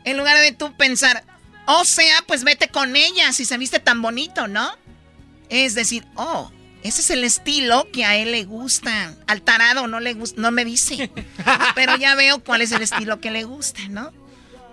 En 0.06 0.18
lugar 0.18 0.40
de 0.40 0.54
tú 0.54 0.74
pensar, 0.78 1.26
O 1.66 1.84
sea, 1.84 2.16
pues 2.26 2.46
vete 2.46 2.70
con 2.70 2.96
ella 2.96 3.34
si 3.34 3.44
se 3.44 3.58
viste 3.58 3.80
tan 3.80 4.02
bonito, 4.02 4.48
¿no? 4.48 4.72
Es 5.50 5.76
decir, 5.76 6.06
oh, 6.16 6.50
ese 6.84 7.02
es 7.02 7.10
el 7.10 7.24
estilo 7.26 7.86
que 7.92 8.06
a 8.06 8.16
él 8.16 8.32
le 8.32 8.46
gusta. 8.46 9.14
Al 9.28 9.42
tarado 9.42 9.88
no 9.88 10.00
le 10.00 10.14
gusta, 10.14 10.40
no 10.42 10.52
me 10.52 10.64
dice. 10.66 11.12
Pero 11.76 11.98
ya 11.98 12.16
veo 12.16 12.42
cuál 12.44 12.62
es 12.62 12.72
el 12.72 12.82
estilo 12.82 13.20
que 13.20 13.30
le 13.30 13.44
gusta, 13.44 13.82
¿no? 13.90 14.12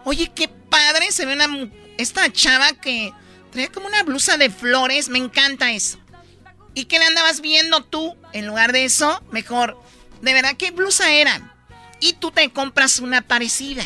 Oye, 0.04 0.30
qué 0.32 0.46
padre, 0.46 1.10
se 1.10 1.26
ve 1.26 1.32
una 1.34 1.68
esta 1.98 2.32
chava 2.32 2.72
que 2.74 3.12
trae 3.50 3.68
como 3.68 3.86
una 3.86 4.02
blusa 4.02 4.36
de 4.36 4.50
flores, 4.50 5.08
me 5.08 5.18
encanta 5.18 5.72
eso. 5.72 5.98
¿Y 6.74 6.84
qué 6.84 6.98
le 6.98 7.06
andabas 7.06 7.40
viendo 7.40 7.82
tú? 7.82 8.16
En 8.32 8.46
lugar 8.46 8.72
de 8.72 8.84
eso, 8.84 9.22
mejor, 9.32 9.76
de 10.22 10.32
verdad, 10.32 10.54
¿qué 10.56 10.70
blusa 10.70 11.12
era? 11.12 11.56
Y 12.00 12.12
tú 12.14 12.30
te 12.30 12.48
compras 12.50 13.00
una 13.00 13.22
parecida. 13.22 13.82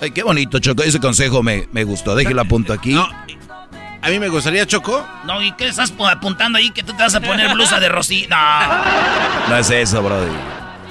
Ay, 0.00 0.10
qué 0.10 0.22
bonito, 0.22 0.58
Choco. 0.58 0.82
Ese 0.82 0.98
consejo 0.98 1.42
me, 1.42 1.68
me 1.72 1.84
gustó. 1.84 2.14
Déjelo 2.14 2.40
a 2.40 2.44
punto 2.44 2.72
aquí. 2.72 2.96
a 2.96 4.08
mí 4.08 4.18
me 4.18 4.28
gustaría, 4.28 4.66
Choco. 4.66 5.06
No, 5.26 5.42
¿y 5.42 5.52
qué 5.52 5.68
estás 5.68 5.92
apuntando 5.98 6.58
ahí 6.58 6.70
que 6.70 6.82
tú 6.82 6.92
te 6.94 7.02
vas 7.02 7.14
a 7.14 7.20
poner 7.20 7.52
blusa 7.52 7.78
de 7.78 7.88
rosita? 7.88 8.36
No. 9.46 9.48
No 9.48 9.58
es 9.58 9.70
eso, 9.70 10.02
brody. 10.02 10.32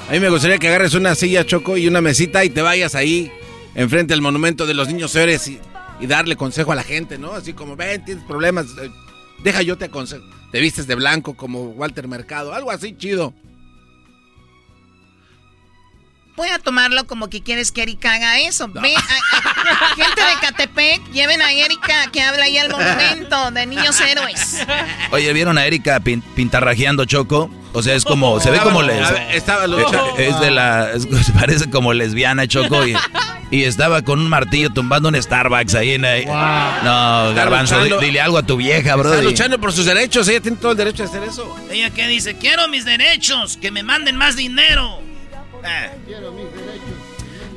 A 0.08 0.12
mí 0.12 0.20
me 0.20 0.30
gustaría 0.30 0.60
que 0.60 0.68
agarres 0.68 0.94
una 0.94 1.16
silla, 1.16 1.46
Choco, 1.46 1.78
y 1.78 1.88
una 1.88 2.02
mesita 2.02 2.44
y 2.44 2.50
te 2.50 2.62
vayas 2.62 2.96
ahí, 2.96 3.32
enfrente 3.76 4.14
del 4.14 4.22
monumento 4.22 4.66
de 4.66 4.74
los 4.74 4.88
niños 4.90 5.16
héroes 5.16 5.48
y, 5.48 5.60
y 6.02 6.08
darle 6.08 6.36
consejo 6.36 6.72
a 6.72 6.76
la 6.76 6.84
gente, 6.84 7.18
¿no? 7.18 7.34
Así 7.34 7.54
como, 7.54 7.76
ven, 7.76 8.04
tienes 8.04 8.24
problemas, 8.26 8.66
eh, 8.82 8.92
deja 9.44 9.62
yo 9.62 9.78
te 9.78 9.86
aconsejo. 9.86 10.26
Te 10.52 10.60
vistes 10.60 10.88
de 10.88 10.96
blanco 10.96 11.36
como 11.36 11.70
Walter 11.70 12.08
Mercado, 12.08 12.54
algo 12.54 12.72
así 12.72 12.98
chido. 12.98 13.34
Voy 16.36 16.50
a 16.50 16.60
tomarlo 16.60 17.06
como 17.06 17.30
que 17.30 17.44
quieres 17.44 17.72
que 17.72 17.84
Erika 17.84 18.14
haga 18.16 18.40
eso. 18.40 18.68
Ve, 18.68 18.82
gente 19.96 20.22
de 20.22 20.40
Catepec, 20.42 21.12
lleven 21.12 21.42
a 21.42 21.52
Erika 21.52 22.10
que 22.12 22.22
habla 22.22 22.46
ahí 22.46 22.58
al 22.58 22.72
monumento 22.72 23.52
de 23.52 23.66
niños 23.68 24.00
héroes. 24.02 24.66
Oye, 25.12 25.32
¿vieron 25.34 25.58
a 25.58 25.66
Erika 25.66 26.00
pintarrajeando 26.00 27.06
Choco? 27.06 27.52
O 27.74 27.82
sea, 27.82 27.96
es 27.96 28.04
como, 28.04 28.40
se 28.40 28.52
ve 28.52 28.60
como 28.60 28.82
les, 28.82 29.00
estaba 29.34 29.66
es 30.18 30.40
de 30.40 30.52
la, 30.52 30.90
parece 31.40 31.70
como 31.70 31.94
lesbiana 31.94 32.48
Choco 32.48 32.86
y, 32.86 32.96
y, 33.50 33.64
estaba 33.64 34.02
con 34.02 34.20
un 34.20 34.28
martillo 34.28 34.72
tumbando 34.72 35.08
un 35.08 35.22
Starbucks 35.22 35.76
ahí 35.76 35.92
en 35.92 36.04
ahí. 36.04 36.26
No, 36.26 37.34
Garbanzo, 37.34 37.82
dile 38.00 38.20
algo 38.20 38.38
a 38.38 38.44
tu 38.44 38.58
vieja, 38.58 38.96
bro. 38.96 39.12
Está 39.12 39.24
luchando 39.24 39.60
por 39.60 39.72
sus 39.72 39.86
derechos, 39.86 40.28
ella 40.28 40.42
tiene 40.42 40.58
todo 40.58 40.72
el 40.72 40.78
derecho 40.78 41.04
de 41.04 41.10
hacer 41.10 41.24
eso. 41.24 41.56
Ella 41.70 41.90
qué 41.92 42.08
dice, 42.08 42.38
quiero 42.38 42.68
mis 42.68 42.84
derechos, 42.84 43.58
que 43.58 43.72
me 43.72 43.84
manden 43.84 44.18
más 44.18 44.36
dinero. 44.36 45.00
Eh. 45.64 45.92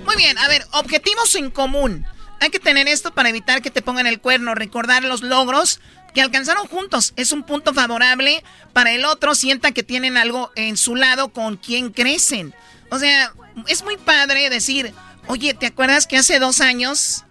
Muy 0.04 0.16
bien, 0.16 0.38
a 0.38 0.46
ver, 0.46 0.64
objetivos 0.72 1.34
en 1.34 1.50
común. 1.50 2.06
Hay 2.40 2.50
que 2.50 2.60
tener 2.60 2.86
esto 2.86 3.12
para 3.12 3.30
evitar 3.30 3.62
que 3.62 3.70
te 3.70 3.82
pongan 3.82 4.06
el 4.06 4.20
cuerno, 4.20 4.54
recordar 4.54 5.02
los 5.02 5.22
logros 5.22 5.80
que 6.14 6.22
alcanzaron 6.22 6.66
juntos. 6.66 7.12
Es 7.16 7.32
un 7.32 7.42
punto 7.42 7.74
favorable 7.74 8.42
para 8.72 8.92
el 8.92 9.04
otro, 9.04 9.34
sienta 9.34 9.72
que 9.72 9.82
tienen 9.82 10.16
algo 10.16 10.52
en 10.56 10.76
su 10.76 10.96
lado 10.96 11.32
con 11.32 11.56
quien 11.56 11.90
crecen. 11.90 12.54
O 12.90 12.98
sea, 12.98 13.34
es 13.66 13.82
muy 13.82 13.96
padre 13.96 14.48
decir, 14.50 14.94
oye, 15.26 15.54
¿te 15.54 15.66
acuerdas 15.66 16.06
que 16.06 16.16
hace 16.16 16.38
dos 16.38 16.60
años 16.60 17.24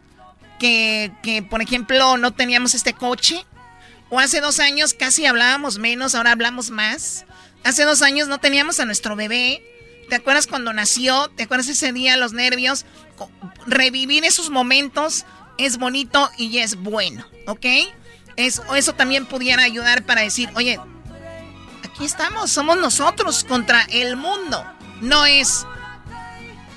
que, 0.60 1.12
que, 1.24 1.42
por 1.42 1.62
ejemplo, 1.62 2.18
no 2.18 2.34
teníamos 2.34 2.76
este 2.76 2.94
coche? 2.94 3.46
O 4.10 4.20
hace 4.20 4.42
dos 4.42 4.60
años 4.60 4.94
casi 4.94 5.26
hablábamos 5.26 5.80
menos, 5.80 6.14
ahora 6.14 6.34
hablamos 6.34 6.70
más. 6.70 7.26
Hace 7.64 7.84
dos 7.84 8.02
años 8.02 8.28
no 8.28 8.40
teníamos 8.40 8.80
a 8.80 8.86
nuestro 8.86 9.16
bebé 9.16 9.64
¿Te 10.10 10.16
acuerdas 10.16 10.48
cuando 10.48 10.74
nació? 10.74 11.30
¿Te 11.30 11.44
acuerdas 11.44 11.70
ese 11.70 11.92
día, 11.92 12.18
los 12.18 12.34
nervios? 12.34 12.86
Revivir 13.66 14.26
esos 14.26 14.50
momentos 14.50 15.26
es 15.58 15.78
bonito 15.78 16.30
y 16.38 16.60
es 16.60 16.76
bueno, 16.76 17.26
¿ok? 17.48 17.66
Eso, 18.36 18.76
eso 18.76 18.94
también 18.94 19.26
pudiera 19.26 19.64
ayudar 19.64 20.04
para 20.04 20.22
decir, 20.22 20.50
oye, 20.56 20.80
aquí 21.84 22.06
estamos, 22.06 22.52
somos 22.52 22.78
nosotros 22.78 23.44
contra 23.44 23.84
el 23.90 24.16
mundo. 24.16 24.66
No 25.02 25.26
es 25.26 25.66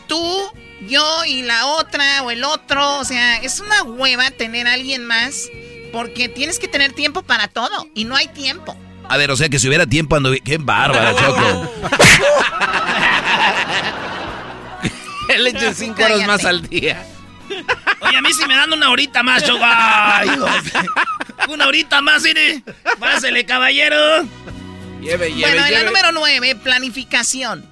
tú, 0.07 0.53
yo 0.89 1.25
y 1.25 1.43
la 1.43 1.67
otra 1.67 2.23
o 2.23 2.31
el 2.31 2.45
otro. 2.45 2.99
O 2.99 3.05
sea, 3.05 3.37
es 3.39 3.61
una 3.61 3.83
hueva 3.83 4.31
tener 4.31 4.67
a 4.67 4.75
alguien 4.75 5.05
más 5.07 5.49
porque 5.93 6.29
tienes 6.29 6.59
que 6.59 6.69
tener 6.69 6.93
tiempo 6.93 7.23
para 7.23 7.49
todo 7.49 7.89
y 7.95 8.05
no 8.05 8.17
hay 8.17 8.29
tiempo. 8.29 8.77
A 9.09 9.17
ver, 9.17 9.31
o 9.31 9.37
sea 9.37 9.49
que 9.49 9.59
si 9.59 9.69
hubiera 9.69 9.87
tiempo 9.87 10.17
ando... 10.17 10.33
¡Qué 10.45 10.59
bárbara, 10.59 11.15
Choco! 11.15 11.73
Le 15.39 15.51
echo 15.51 15.73
cinco 15.75 16.03
horas 16.03 16.27
más 16.27 16.45
al 16.45 16.67
día. 16.69 17.07
Oye, 18.01 18.17
a 18.17 18.23
mí 18.23 18.33
si 18.33 18.47
me 18.47 18.57
dan 18.57 18.73
una 18.73 18.91
horita 18.91 19.23
más, 19.23 19.45
Choco. 19.45 19.65
una 21.49 21.67
horita 21.67 22.01
más, 22.01 22.23
mire. 22.23 22.63
Pásele, 22.99 23.45
caballero. 23.45 24.23
Lleve, 25.01 25.33
lleve, 25.35 25.41
bueno, 25.41 25.67
lleve. 25.67 25.71
la 25.71 25.85
número 25.85 26.13
nueve, 26.13 26.57
planificación. 26.57 27.69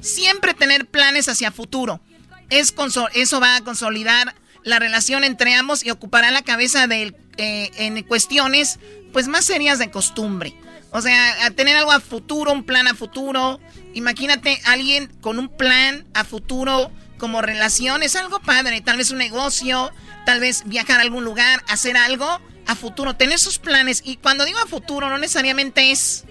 Siempre 0.00 0.54
tener 0.54 0.86
planes 0.86 1.28
hacia 1.28 1.50
futuro. 1.50 2.00
Es 2.48 2.74
eso 3.14 3.40
va 3.40 3.56
a 3.56 3.60
consolidar 3.62 4.34
la 4.64 4.78
relación 4.78 5.24
entre 5.24 5.54
ambos 5.54 5.84
y 5.84 5.90
ocupará 5.90 6.30
la 6.30 6.42
cabeza 6.42 6.86
de, 6.86 7.14
eh, 7.36 7.70
en 7.76 8.02
cuestiones 8.02 8.78
pues 9.12 9.28
más 9.28 9.44
serias 9.44 9.78
de 9.78 9.90
costumbre. 9.90 10.54
O 10.92 11.00
sea, 11.00 11.46
a 11.46 11.50
tener 11.50 11.76
algo 11.76 11.92
a 11.92 12.00
futuro, 12.00 12.52
un 12.52 12.64
plan 12.64 12.88
a 12.88 12.94
futuro. 12.94 13.60
Imagínate 13.94 14.60
alguien 14.64 15.06
con 15.20 15.38
un 15.38 15.48
plan 15.48 16.04
a 16.14 16.24
futuro 16.24 16.90
como 17.18 17.42
relación. 17.42 18.02
Es 18.02 18.16
algo 18.16 18.40
padre. 18.40 18.80
Tal 18.80 18.96
vez 18.96 19.10
un 19.10 19.18
negocio, 19.18 19.92
tal 20.26 20.40
vez 20.40 20.64
viajar 20.66 20.98
a 20.98 21.02
algún 21.02 21.24
lugar, 21.24 21.62
hacer 21.68 21.96
algo 21.96 22.40
a 22.66 22.74
futuro. 22.74 23.14
Tener 23.14 23.38
sus 23.38 23.58
planes. 23.58 24.02
Y 24.04 24.16
cuando 24.16 24.44
digo 24.44 24.58
a 24.58 24.66
futuro, 24.66 25.08
no 25.08 25.18
necesariamente 25.18 25.90
es 25.90 26.24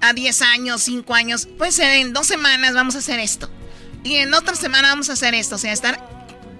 a 0.00 0.12
10 0.12 0.42
años, 0.42 0.82
5 0.82 1.14
años. 1.14 1.46
Puede 1.58 1.72
ser 1.72 1.96
en 1.96 2.12
dos 2.12 2.26
semanas 2.26 2.74
vamos 2.74 2.94
a 2.94 2.98
hacer 2.98 3.20
esto. 3.20 3.50
Y 4.04 4.16
en 4.16 4.32
otra 4.34 4.54
semana 4.54 4.88
vamos 4.88 5.10
a 5.10 5.14
hacer 5.14 5.34
esto. 5.34 5.56
O 5.56 5.58
sea, 5.58 5.72
estar 5.72 5.98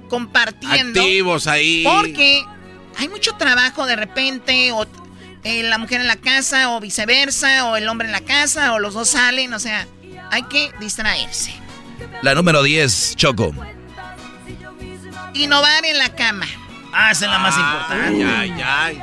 compartiendo. 0.08 1.00
Activos 1.00 1.46
ahí. 1.46 1.84
Porque 1.84 2.44
hay 2.96 3.08
mucho 3.08 3.34
trabajo 3.36 3.86
de 3.86 3.96
repente. 3.96 4.72
O 4.72 4.86
eh, 5.44 5.62
la 5.62 5.78
mujer 5.78 6.00
en 6.00 6.08
la 6.08 6.16
casa 6.16 6.70
o 6.70 6.80
viceversa, 6.80 7.66
o 7.66 7.76
el 7.76 7.88
hombre 7.88 8.06
en 8.06 8.12
la 8.12 8.20
casa, 8.20 8.74
o 8.74 8.78
los 8.78 8.94
dos 8.94 9.08
salen, 9.10 9.52
o 9.54 9.58
sea, 9.58 9.86
hay 10.30 10.42
que 10.44 10.72
distraerse. 10.80 11.54
La 12.22 12.34
número 12.34 12.62
10, 12.62 13.16
Choco. 13.16 13.54
Innovar 15.34 15.84
en 15.84 15.98
la 15.98 16.14
cama. 16.14 16.46
Ah, 17.00 17.12
esa 17.12 17.26
es 17.26 17.30
la 17.30 17.38
más 17.38 17.56
importante. 17.56 18.24
Ay, 18.24 18.52
ay, 18.60 19.00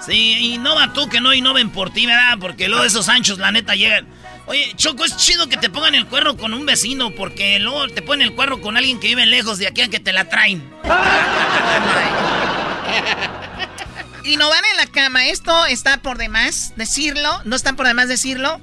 Sí, 0.00 0.54
innova 0.54 0.94
tú 0.94 1.10
que 1.10 1.20
no 1.20 1.34
innoven 1.34 1.68
por 1.68 1.90
ti, 1.90 2.06
¿verdad? 2.06 2.38
Porque 2.40 2.68
luego 2.68 2.84
esos 2.84 3.10
anchos, 3.10 3.38
la 3.38 3.52
neta, 3.52 3.74
llegan. 3.74 4.08
Oye, 4.46 4.72
Choco, 4.76 5.04
es 5.04 5.14
chido 5.18 5.46
que 5.46 5.58
te 5.58 5.68
pongan 5.68 5.94
el 5.94 6.06
cuerno 6.06 6.38
con 6.38 6.54
un 6.54 6.64
vecino, 6.64 7.10
porque 7.10 7.58
luego 7.58 7.86
te 7.88 8.00
ponen 8.00 8.28
el 8.28 8.34
cuerno 8.34 8.62
con 8.62 8.78
alguien 8.78 8.98
que 8.98 9.08
vive 9.08 9.26
lejos 9.26 9.58
de 9.58 9.66
aquí 9.66 9.82
a 9.82 9.90
que 9.90 10.00
te 10.00 10.14
la 10.14 10.30
traen. 10.30 10.66
Innovar 14.24 14.64
en 14.72 14.78
la 14.78 14.86
cama, 14.86 15.26
esto 15.26 15.66
está 15.66 16.00
por 16.00 16.16
demás 16.16 16.72
decirlo, 16.76 17.42
no 17.44 17.56
está 17.56 17.74
por 17.74 17.86
demás 17.86 18.08
decirlo, 18.08 18.58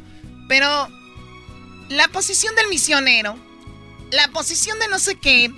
pero 0.48 0.90
la 1.90 2.08
posición 2.08 2.56
del 2.56 2.70
misionero, 2.70 3.38
la 4.10 4.28
posición 4.30 4.80
de 4.80 4.88
no 4.88 4.98
sé 4.98 5.18
qué, 5.18 5.54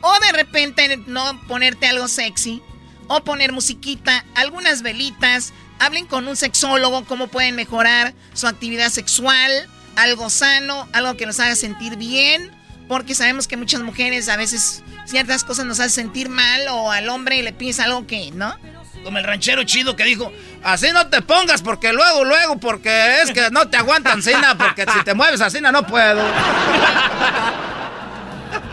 o 0.00 0.20
de 0.20 0.32
repente 0.32 0.96
no 1.06 1.40
ponerte 1.46 1.86
algo 1.86 2.08
sexy, 2.08 2.62
o 3.08 3.22
poner 3.22 3.52
musiquita, 3.52 4.24
algunas 4.34 4.82
velitas, 4.82 5.52
hablen 5.78 6.06
con 6.06 6.26
un 6.28 6.36
sexólogo 6.36 7.04
cómo 7.04 7.28
pueden 7.28 7.54
mejorar 7.54 8.14
su 8.32 8.46
actividad 8.46 8.88
sexual, 8.88 9.50
algo 9.96 10.30
sano, 10.30 10.88
algo 10.92 11.16
que 11.16 11.26
nos 11.26 11.40
haga 11.40 11.56
sentir 11.56 11.96
bien, 11.96 12.50
porque 12.88 13.14
sabemos 13.14 13.48
que 13.48 13.56
muchas 13.56 13.80
mujeres 13.82 14.28
a 14.28 14.36
veces 14.36 14.82
ciertas 15.06 15.44
cosas 15.44 15.66
nos 15.66 15.80
hacen 15.80 16.06
sentir 16.06 16.28
mal 16.28 16.68
o 16.68 16.90
al 16.90 17.08
hombre 17.08 17.42
le 17.42 17.52
pides 17.52 17.80
algo 17.80 18.06
que, 18.06 18.30
¿no? 18.32 18.56
Como 19.04 19.18
el 19.18 19.24
ranchero 19.24 19.62
chido 19.64 19.94
que 19.94 20.04
dijo, 20.04 20.32
así 20.64 20.88
no 20.92 21.06
te 21.08 21.22
pongas 21.22 21.62
porque 21.62 21.92
luego, 21.92 22.24
luego, 22.24 22.58
porque 22.58 23.22
es 23.22 23.30
que 23.30 23.50
no 23.50 23.68
te 23.68 23.76
aguantan 23.76 24.22
cena, 24.22 24.58
porque 24.58 24.84
si 24.92 25.04
te 25.04 25.14
mueves 25.14 25.40
así 25.40 25.60
no 25.60 25.86
puedo. 25.86 26.22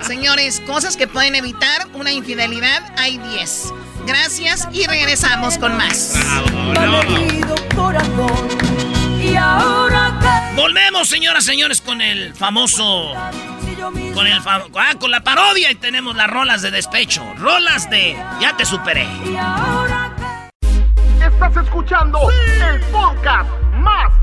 Señores, 0.02 0.62
cosas 0.68 0.98
que 0.98 1.08
pueden 1.08 1.36
evitar 1.36 1.88
una 1.94 2.12
infidelidad, 2.12 2.82
hay 2.98 3.18
10. 3.18 3.74
Gracias 4.06 4.68
y 4.72 4.86
regresamos 4.86 5.58
con 5.58 5.78
más. 5.78 6.16
Volvemos, 10.56 11.10
señoras 11.10 11.44
y 11.46 11.48
señores, 11.48 11.82
con 11.82 12.02
el 12.02 12.34
famoso. 12.36 13.14
Con 14.14 14.28
el 14.28 14.40
ah, 14.46 14.94
con 15.00 15.12
la 15.12 15.24
parodia 15.24 15.72
y 15.72 15.76
tenemos 15.76 16.16
las 16.16 16.30
rolas 16.30 16.62
de 16.62 16.72
despecho. 16.72 17.24
Rolas 17.38 17.90
de 17.90 18.18
Ya 18.40 18.56
te 18.56 18.66
superé. 18.66 19.08
Estás 21.22 21.58
escuchando 21.58 22.30
el 22.30 22.80
podcast 22.92 23.50
más 23.74 24.23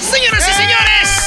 Señoras 0.00 0.48
y 0.48 0.52
señores. 0.52 1.26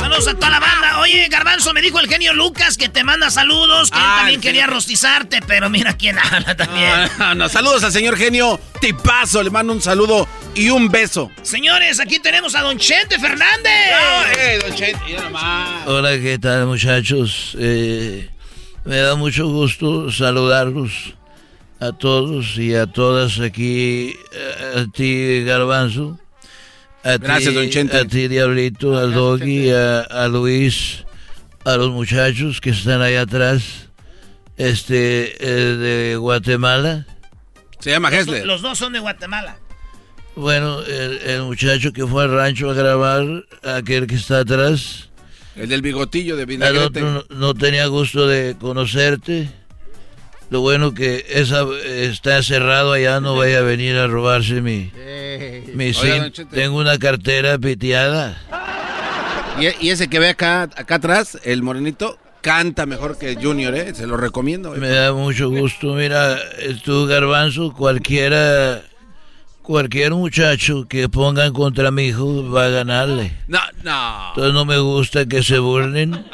Saludos 0.00 0.28
a 0.28 0.34
toda 0.34 0.50
la 0.50 0.60
banda. 0.60 0.98
Oye, 1.00 1.28
Garbanzo, 1.28 1.72
me 1.72 1.80
dijo 1.80 1.98
el 1.98 2.08
genio 2.08 2.32
Lucas 2.34 2.76
que 2.76 2.88
te 2.88 3.02
manda 3.04 3.30
saludos, 3.30 3.90
que 3.90 3.96
él 3.98 4.04
Ah, 4.06 4.16
también 4.18 4.40
quería 4.40 4.62
genio. 4.62 4.74
rostizarte, 4.76 5.40
pero 5.46 5.70
mira 5.70 5.94
quién 5.96 6.18
habla 6.18 6.54
también. 6.56 6.92
No, 7.18 7.34
no, 7.34 7.48
saludos 7.48 7.82
al 7.84 7.92
señor 7.92 8.16
genio 8.16 8.60
Tipazo. 8.80 9.42
Le 9.42 9.50
mando 9.50 9.72
un 9.72 9.80
saludo 9.80 10.28
y 10.54 10.68
un 10.70 10.88
beso. 10.88 11.30
Señores, 11.42 12.00
aquí 12.00 12.18
tenemos 12.20 12.54
a 12.54 12.60
Don 12.62 12.78
Chente 12.78 13.18
Fernández. 13.18 13.72
eh, 14.38 14.58
don 14.66 14.74
Chente. 14.74 15.16
Hola, 15.86 16.10
¿qué 16.20 16.38
tal 16.40 16.66
muchachos? 16.66 17.56
Eh, 17.58 18.28
me 18.84 18.96
da 18.98 19.14
mucho 19.14 19.48
gusto 19.48 20.10
saludarlos 20.12 21.14
a 21.80 21.92
todos 21.92 22.58
y 22.58 22.74
a 22.74 22.86
todas 22.86 23.40
aquí, 23.40 24.14
eh, 24.32 24.82
a 24.86 24.92
ti 24.92 25.42
Garbanzo, 25.44 26.18
a 27.04 27.16
Gracias, 27.18 27.50
ti, 27.50 27.54
don 27.54 27.70
Chente. 27.70 27.96
a 27.96 28.04
ti 28.04 28.28
Diablito, 28.28 28.96
al 28.98 29.12
Doggy, 29.12 29.70
a, 29.70 30.00
a 30.02 30.28
Luis, 30.28 31.04
a 31.64 31.76
los 31.76 31.90
muchachos 31.90 32.60
que 32.60 32.70
están 32.70 33.00
ahí 33.02 33.14
atrás, 33.16 33.88
este, 34.56 35.36
eh, 35.40 35.76
de 35.76 36.16
Guatemala. 36.16 37.06
Se 37.78 37.90
llama 37.90 38.10
Los, 38.10 38.26
do- 38.26 38.44
los 38.44 38.62
dos 38.62 38.78
son 38.78 38.92
de 38.92 38.98
Guatemala. 38.98 39.56
Bueno, 40.36 40.80
el, 40.82 41.18
el 41.18 41.42
muchacho 41.42 41.92
que 41.92 42.06
fue 42.06 42.24
al 42.24 42.30
rancho 42.32 42.70
a 42.70 42.74
grabar, 42.74 43.24
aquel 43.62 44.06
que 44.06 44.14
está 44.14 44.40
atrás. 44.40 45.08
El 45.56 45.68
del 45.68 45.82
bigotillo 45.82 46.36
de 46.36 46.42
El 46.42 46.46
vinagrete. 46.46 46.84
otro 47.02 47.10
no, 47.30 47.36
no 47.36 47.54
tenía 47.54 47.86
gusto 47.86 48.26
de 48.26 48.56
conocerte. 48.58 49.48
Lo 50.50 50.60
bueno 50.60 50.92
que 50.94 51.24
esa 51.28 51.64
está 51.84 52.42
cerrado 52.42 52.92
allá, 52.92 53.20
no 53.20 53.36
vaya 53.36 53.60
a 53.60 53.62
venir 53.62 53.96
a 53.96 54.08
robarse 54.08 54.60
mi, 54.60 54.90
mi 55.74 55.86
Oiga, 55.86 56.22
don 56.22 56.32
Chente. 56.32 56.56
Tengo 56.56 56.76
una 56.76 56.98
cartera 56.98 57.56
piteada. 57.56 58.36
Y, 59.60 59.86
y 59.86 59.90
ese 59.90 60.08
que 60.08 60.18
ve 60.18 60.30
acá, 60.30 60.62
acá 60.62 60.96
atrás, 60.96 61.38
el 61.44 61.62
morenito, 61.62 62.18
canta 62.40 62.84
mejor 62.84 63.16
que 63.16 63.36
Junior, 63.36 63.74
¿eh? 63.76 63.94
Se 63.94 64.08
lo 64.08 64.16
recomiendo. 64.16 64.72
Me 64.72 64.88
da 64.88 65.12
mucho 65.12 65.50
gusto. 65.50 65.94
Mira, 65.94 66.36
tú, 66.84 67.06
Garbanzo, 67.06 67.72
cualquiera, 67.72 68.82
cualquier 69.62 70.12
muchacho 70.14 70.88
que 70.88 71.08
pongan 71.08 71.52
contra 71.52 71.92
mi 71.92 72.06
hijo 72.06 72.50
va 72.50 72.64
a 72.64 72.70
ganarle. 72.70 73.36
No, 73.46 73.60
no. 73.84 74.30
Entonces 74.30 74.52
no 74.52 74.64
me 74.64 74.78
gusta 74.78 75.26
que 75.26 75.44
se 75.44 75.60
burlen, 75.60 76.26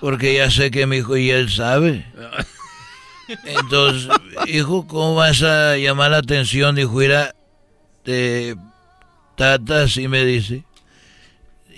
porque 0.00 0.34
ya 0.34 0.50
sé 0.50 0.70
que 0.70 0.86
mi 0.86 0.98
hijo 0.98 1.16
y 1.18 1.30
él 1.30 1.50
sabe. 1.50 2.06
Entonces, 3.44 4.08
hijo, 4.46 4.86
¿cómo 4.86 5.14
vas 5.14 5.42
a 5.42 5.76
llamar 5.76 6.10
la 6.10 6.18
atención? 6.18 6.74
Dijo, 6.74 6.92
mira, 6.92 7.34
de 8.04 8.56
tata, 9.36 9.82
así 9.82 10.08
me 10.08 10.24
dice. 10.24 10.64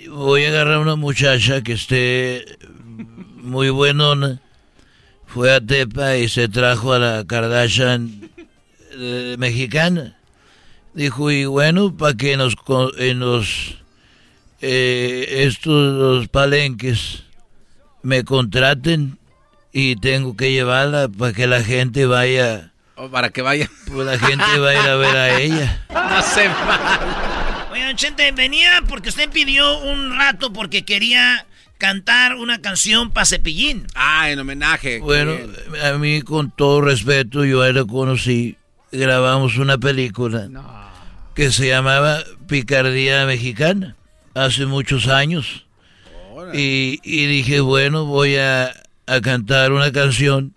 Voy 0.09 0.45
a 0.45 0.49
agarrar 0.49 0.79
una 0.79 0.97
muchacha 0.97 1.63
que 1.63 1.75
esté 1.75 2.59
muy 3.37 3.71
buenona. 3.71 4.41
Fue 5.27 5.53
a 5.55 5.61
Tepa 5.61 6.17
y 6.17 6.29
se 6.29 6.49
trajo 6.49 6.93
a 6.93 6.99
la 6.99 7.25
Kardashian 7.27 8.31
eh, 8.93 9.37
mexicana. 9.39 10.19
Dijo, 10.95 11.31
y 11.31 11.47
bueno, 11.47 11.97
para 11.97 12.17
que 12.17 12.37
nos, 12.37 12.55
en 12.99 13.21
los, 13.21 13.79
eh, 14.61 15.47
estos 15.47 15.95
los 15.95 16.29
palenques 16.29 17.23
me 18.03 18.25
contraten 18.25 19.19
y 19.73 19.97
tengo 19.97 20.37
que 20.37 20.53
llevarla 20.53 21.09
para 21.09 21.33
que 21.33 21.47
la 21.47 21.63
gente 21.63 22.07
vaya, 22.07 22.73
O 22.95 23.09
para 23.11 23.31
que 23.31 23.43
vaya. 23.43 23.69
pues 23.93 24.07
la 24.07 24.19
gente 24.19 24.59
va 24.59 24.69
a 24.71 24.75
ir 24.75 24.89
a 24.91 24.97
ver 24.97 25.17
a 25.17 25.41
ella. 25.41 25.87
No 25.93 26.23
se 26.23 26.49
mal. 26.49 26.81
Oye, 27.73 27.87
Don 27.87 27.97
Chente, 27.97 28.31
venía 28.33 28.83
porque 28.89 29.09
usted 29.09 29.31
pidió 29.31 29.79
un 29.79 30.17
rato 30.19 30.53
porque 30.53 30.85
quería 30.85 31.47
cantar 31.79 32.35
una 32.37 32.61
canción 32.61 33.11
para 33.11 33.25
Cepillín. 33.27 33.87
Ah, 33.95 34.31
en 34.31 34.39
homenaje. 34.39 35.01
Bueno, 35.01 35.33
a 35.83 35.93
mí 35.99 36.21
con 36.23 36.51
todo 36.51 36.83
respeto, 36.83 37.45
yo 37.45 37.63
a 37.63 37.69
él 37.69 37.77
lo 37.77 37.87
conocí, 37.87 38.57
grabamos 38.93 39.57
una 39.57 39.79
película 39.79 40.49
que 41.35 41.51
se 41.51 41.69
llamaba 41.69 42.19
Picardía 42.47 43.25
Mexicana, 43.25 43.97
hace 44.35 44.67
muchos 44.67 45.09
años. 45.09 45.65
Y, 46.53 47.01
y 47.03 47.27
dije, 47.27 47.61
bueno, 47.61 48.05
voy 48.05 48.37
a, 48.37 48.71
a 49.07 49.21
cantar 49.21 49.73
una 49.73 49.93
canción 49.93 50.55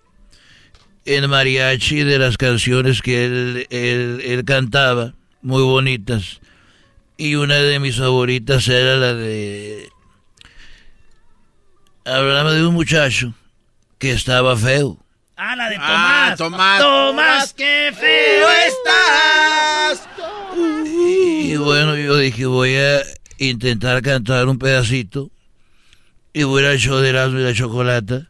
en 1.06 1.30
mariachi 1.30 2.04
de 2.04 2.20
las 2.20 2.38
canciones 2.38 3.02
que 3.02 3.26
él, 3.26 3.68
él, 3.70 4.22
él 4.24 4.46
cantaba, 4.46 5.14
muy 5.42 5.62
bonitas. 5.64 6.42
Y 7.18 7.36
una 7.36 7.56
de 7.56 7.80
mis 7.80 7.98
favoritas 7.98 8.68
era 8.68 8.98
la 8.98 9.14
de... 9.14 9.90
Hablaba 12.06 12.54
de 12.54 12.66
un 12.66 12.74
muchacho 12.74 13.34
que 13.98 14.12
estaba 14.12 14.58
feo. 14.58 14.98
Ah, 15.38 15.56
la 15.56 15.70
de 15.70 15.76
Tomás. 15.76 15.92
Ah, 15.92 16.36
Tomás. 16.38 16.82
Tomás, 16.82 17.54
qué 17.54 17.92
feo 17.94 18.48
estás. 18.68 20.08
Y 20.56 21.56
bueno, 21.58 21.96
yo 21.96 22.18
dije, 22.18 22.46
voy 22.46 22.76
a 22.76 23.02
intentar 23.38 24.02
cantar 24.02 24.48
un 24.48 24.60
pedacito. 24.60 25.32
Y 26.34 26.44
voy 26.44 26.66
al 26.66 26.78
show 26.78 26.98
de 26.98 27.10
Erasmo 27.10 27.40
y 27.40 27.44
la 27.44 27.54
Chocolata. 27.54 28.28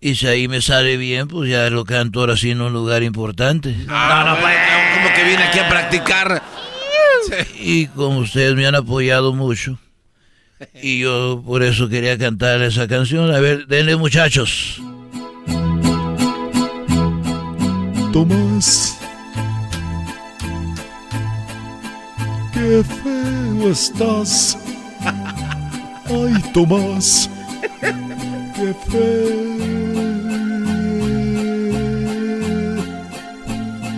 Y 0.00 0.14
si 0.14 0.26
ahí 0.26 0.46
me 0.46 0.60
sale 0.60 0.96
bien, 0.96 1.26
pues 1.26 1.50
ya 1.50 1.68
lo 1.70 1.84
canto 1.84 2.20
ahora 2.20 2.36
sí 2.36 2.50
en 2.50 2.60
un 2.60 2.72
lugar 2.72 3.02
importante. 3.02 3.74
Ah, 3.88 4.24
no, 4.26 4.40
bueno, 4.40 4.60
como 4.94 5.14
que 5.14 5.24
viene 5.24 5.42
aquí 5.44 5.58
a 5.58 5.68
practicar. 5.68 6.42
Y 7.58 7.86
como 7.88 8.18
ustedes 8.18 8.54
me 8.54 8.66
han 8.66 8.74
apoyado 8.76 9.32
mucho, 9.32 9.78
y 10.80 11.00
yo 11.00 11.42
por 11.44 11.62
eso 11.62 11.88
quería 11.88 12.16
cantar 12.16 12.62
esa 12.62 12.86
canción. 12.86 13.34
A 13.34 13.40
ver, 13.40 13.66
denle 13.66 13.96
muchachos. 13.96 14.80
Tomás, 18.12 18.98
qué 22.52 22.82
feo 23.02 23.70
estás. 23.70 24.56
Ay, 26.06 26.52
Tomás, 26.54 27.28
qué 28.56 28.74
feo, 28.88 29.56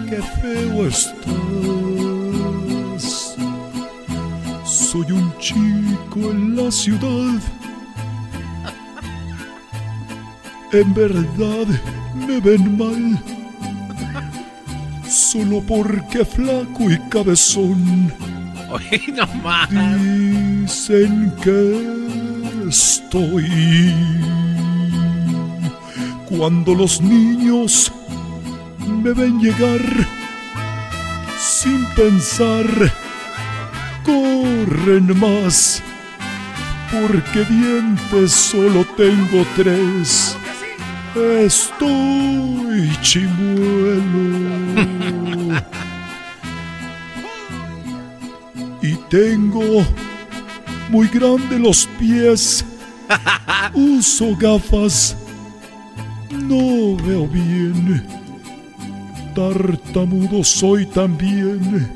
qué 0.08 0.20
feo 0.40 0.86
estás. 0.86 1.86
Soy 4.64 5.12
un 5.12 5.32
chico 5.38 6.30
en 6.30 6.56
la 6.56 6.70
ciudad. 6.70 7.40
En 10.72 10.94
verdad 10.94 11.66
me 12.26 12.40
ven 12.40 12.76
mal. 12.76 13.22
Solo 15.08 15.62
porque 15.66 16.24
flaco 16.24 16.90
y 16.90 16.98
cabezón. 17.08 18.12
Oye, 18.70 19.00
no 19.14 19.26
más. 19.42 19.70
Dicen 19.70 21.32
que 21.42 21.98
estoy. 22.68 23.94
Cuando 26.28 26.74
los 26.74 27.00
niños 27.00 27.90
me 28.86 29.12
ven 29.12 29.40
llegar 29.40 29.80
sin 31.38 31.84
pensar, 31.96 32.66
corren 34.04 35.18
más. 35.18 35.82
Porque 36.90 37.44
dientes 37.44 38.32
solo 38.32 38.84
tengo 38.96 39.44
tres. 39.56 40.36
Estoy 41.14 42.90
chimuelo. 43.02 44.38
y 48.82 48.94
tengo 49.10 49.84
muy 50.88 51.08
grande 51.08 51.58
los 51.58 51.88
pies. 51.98 52.64
Uso 53.74 54.36
gafas, 54.36 55.16
no 56.30 56.96
veo 56.96 57.26
bien. 57.26 58.06
Tartamudo 59.34 60.42
soy 60.44 60.86
también. 60.86 61.90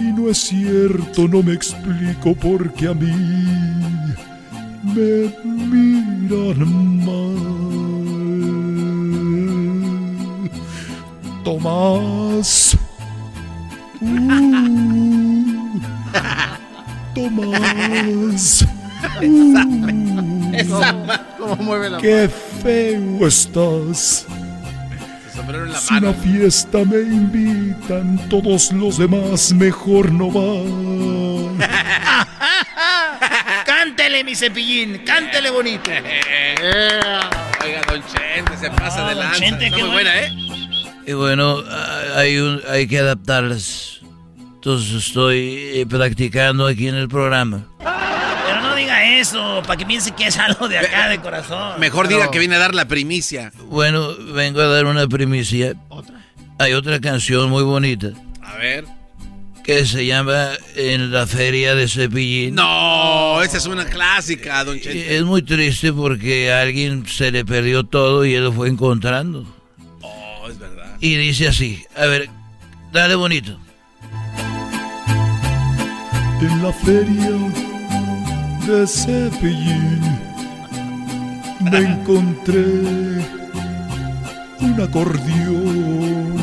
Y 0.00 0.04
no 0.04 0.28
es 0.28 0.38
cierto, 0.38 1.28
no 1.28 1.42
me 1.42 1.52
explico 1.52 2.34
por 2.34 2.72
qué 2.72 2.88
a 2.88 2.94
mí 2.94 3.12
me 4.82 5.32
miran 5.44 7.04
mal. 7.04 7.54
Tomás. 11.44 12.76
Uh, 16.16 16.60
Tomás. 17.14 18.66
¿Cómo 21.38 21.56
mueve 21.56 21.90
la 21.90 21.98
Qué 21.98 22.30
feo 22.62 23.26
estás. 23.26 24.26
Si 25.80 25.94
una 25.94 26.12
fiesta 26.14 26.78
me 26.84 26.98
invitan, 27.00 28.28
todos 28.28 28.70
los 28.72 28.98
demás 28.98 29.52
mejor 29.52 30.10
no 30.12 30.30
van. 30.30 31.58
cántele, 33.66 34.22
mi 34.24 34.34
cepillín, 34.34 35.02
cántele 35.04 35.50
bonito. 35.50 35.90
Oiga, 37.64 37.80
Don 37.88 38.02
Chente, 38.06 38.56
se 38.60 38.70
pasa 38.70 39.08
Ah, 39.08 39.14
lanza. 39.14 39.38
Chente, 39.40 39.64
Está 39.66 39.76
qué 39.76 39.82
muy 39.82 39.92
buena, 39.92 40.18
¿eh? 40.20 40.32
Y 41.06 41.12
bueno, 41.12 41.58
ah, 41.68 42.00
hay, 42.16 42.38
un- 42.38 42.62
hay 42.70 42.86
que 42.86 42.98
adaptarlas. 43.00 44.00
Entonces 44.64 44.94
estoy 45.08 45.58
eh, 45.74 45.86
practicando 45.86 46.66
aquí 46.66 46.88
en 46.88 46.94
el 46.94 47.06
programa. 47.06 47.66
Pero 47.80 48.62
no 48.62 48.74
diga 48.74 49.04
eso, 49.20 49.62
para 49.66 49.76
que 49.76 49.84
piense 49.84 50.12
que 50.12 50.26
es 50.28 50.38
algo 50.38 50.68
de 50.68 50.78
acá, 50.78 51.10
de 51.10 51.18
corazón. 51.20 51.78
Mejor 51.78 52.08
diga 52.08 52.30
que 52.30 52.38
viene 52.38 52.54
a 52.54 52.58
dar 52.58 52.74
la 52.74 52.88
primicia. 52.88 53.52
Bueno, 53.68 54.14
vengo 54.32 54.62
a 54.62 54.68
dar 54.68 54.86
una 54.86 55.06
primicia. 55.06 55.74
Hay 56.58 56.72
otra 56.72 56.98
canción 56.98 57.50
muy 57.50 57.62
bonita 57.62 58.12
A 58.40 58.54
ver. 58.56 58.86
que 59.64 59.84
se 59.84 60.06
llama 60.06 60.52
En 60.76 61.12
la 61.12 61.26
feria 61.26 61.74
de 61.74 61.86
Cepillín. 61.86 62.54
No, 62.54 63.42
esa 63.42 63.58
es 63.58 63.66
una 63.66 63.84
clásica, 63.84 64.64
Don 64.64 64.80
Chente. 64.80 65.14
Es 65.14 65.24
muy 65.24 65.42
triste 65.42 65.92
porque 65.92 66.50
a 66.50 66.62
alguien 66.62 67.06
se 67.06 67.30
le 67.30 67.44
perdió 67.44 67.84
todo 67.84 68.24
y 68.24 68.34
él 68.34 68.44
lo 68.44 68.52
fue 68.54 68.70
encontrando. 68.70 69.44
Oh, 70.00 70.48
es 70.48 70.58
verdad. 70.58 70.96
Y 71.00 71.16
dice 71.16 71.48
así, 71.48 71.84
a 71.94 72.06
ver, 72.06 72.30
dale 72.94 73.14
bonito. 73.14 73.58
En 76.40 76.62
la 76.62 76.72
feria 76.72 77.30
de 78.66 78.86
Cepillín 78.86 80.00
me 81.60 81.78
encontré 81.78 82.64
un 84.60 84.80
acordeón. 84.82 86.34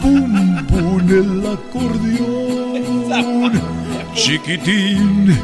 Pum, 0.00 0.66
pum, 0.66 1.10
el 1.10 1.46
acordeón. 1.56 2.82
Chiquitín, 4.14 5.38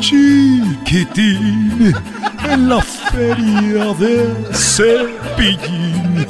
chiquitín. 0.00 1.94
En 2.48 2.68
la 2.68 2.80
feria 2.82 3.94
de 3.94 4.34
Cepillín. 4.52 6.26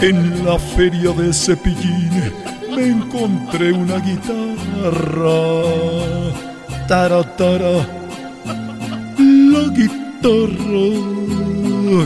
En 0.00 0.44
la 0.44 0.58
feria 0.58 1.12
de 1.12 1.32
Cepillín 1.32 2.53
me 2.74 2.86
encontré 2.86 3.72
una 3.72 3.98
guitarra. 3.98 5.62
Tara, 6.88 7.22
tara. 7.36 7.86
La 9.18 9.68
guitarra. 9.78 10.86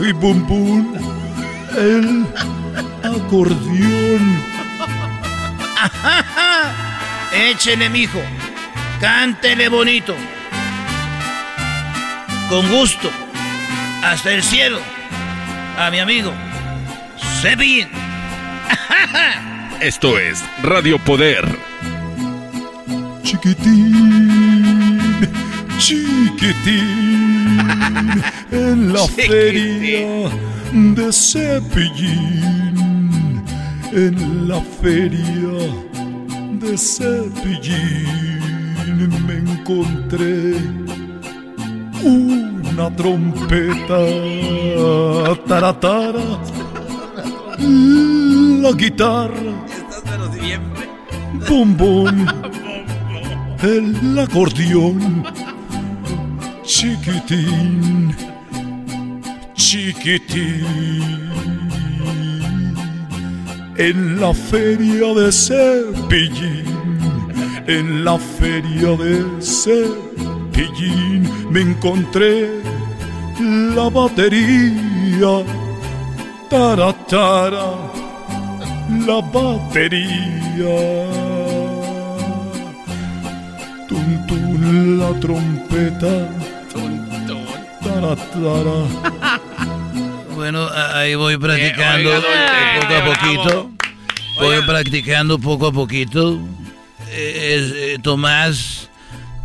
Y 0.07 0.11
bum, 0.13 0.47
bum. 0.47 0.95
El 1.77 2.27
acordeón. 3.03 4.41
Échele, 7.33 7.89
mijo. 7.89 8.21
Cántele 8.99 9.69
bonito. 9.69 10.15
Con 12.49 12.67
gusto. 12.69 13.09
Hasta 14.03 14.31
el 14.31 14.43
cielo. 14.43 14.79
A 15.77 15.89
mi 15.89 15.99
amigo. 15.99 16.33
Cepillín. 17.41 17.89
Esto 19.81 20.19
es 20.19 20.43
Radio 20.61 20.99
Poder. 20.99 21.45
Chiquitín, 23.23 24.99
chiquitín, 25.77 27.59
en 28.51 28.91
la 28.91 29.07
feria 29.07 30.29
de 30.73 31.13
Cepillín, 31.13 32.73
en 33.93 34.47
la 34.49 34.59
feria 34.81 35.71
de 36.59 36.77
Cepillín 36.77 38.19
me 39.25 39.35
encontré 39.37 40.55
una 42.03 42.93
trompeta, 42.95 43.99
taratara, 45.47 46.39
la 48.61 48.71
guitarra, 48.73 49.68
bum 51.49 51.75
bum, 51.75 52.25
el 53.61 54.19
acordeón, 54.19 55.23
chiquitín, 56.63 58.15
chiquitín, 59.53 61.03
en 63.77 64.19
la 64.19 64.33
feria 64.33 65.13
de 65.13 65.31
Cepillín, 65.31 66.65
en 67.67 68.03
la 68.05 68.17
feria 68.17 68.95
de 68.97 69.41
Cepillín 69.41 71.29
me 71.49 71.61
encontré 71.61 72.61
la 73.39 73.89
batería, 73.89 75.43
taratara, 76.49 77.89
la 79.07 79.21
batería. 79.21 80.77
Tun, 83.87 84.27
tun, 84.27 84.99
la 84.99 85.19
trompeta. 85.19 86.29
Taratara. 87.83 89.39
Bueno, 90.35 90.61
a- 90.67 90.99
ahí 90.99 91.15
voy 91.15 91.35
practicando 91.37 92.11
oiga, 92.11 92.19
eh, 92.19 92.79
poco 92.79 92.95
a 92.95 93.03
poquito. 93.13 93.43
bravo. 93.43 93.71
Voy 94.39 94.61
practicando 94.65 95.37
poco 95.37 95.67
a 95.67 95.71
poquito. 95.73 96.39
Eh, 97.11 97.55
es, 97.57 97.73
eh, 97.75 97.97
Tomás, 98.01 98.89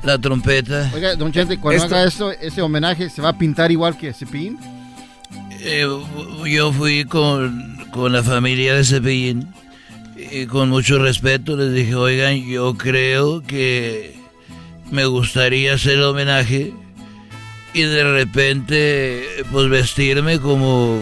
la 0.04 0.18
trompeta. 0.18 0.88
Oiga, 0.94 1.16
don 1.16 1.32
Chente, 1.32 1.58
cuando 1.58 1.82
Esto- 1.82 1.96
haga 1.96 2.06
esto, 2.06 2.30
ese 2.30 2.62
homenaje, 2.62 3.10
¿se 3.10 3.20
va 3.20 3.30
a 3.30 3.36
pintar 3.36 3.72
igual 3.72 3.96
que 3.96 4.12
Cepillín? 4.12 4.56
Eh, 5.50 5.84
yo 6.46 6.72
fui 6.72 7.04
con, 7.06 7.73
con 7.94 8.12
la 8.12 8.24
familia 8.24 8.74
de 8.74 8.82
Cepillín 8.84 9.46
y 10.16 10.46
con 10.46 10.68
mucho 10.68 10.98
respeto 10.98 11.56
les 11.56 11.72
dije, 11.72 11.94
oigan, 11.94 12.44
yo 12.44 12.74
creo 12.76 13.40
que 13.44 14.16
me 14.90 15.04
gustaría 15.06 15.74
hacer 15.74 15.92
el 15.94 16.02
homenaje 16.02 16.72
y 17.72 17.82
de 17.82 18.02
repente 18.02 19.24
pues 19.52 19.68
vestirme 19.68 20.40
como 20.40 20.98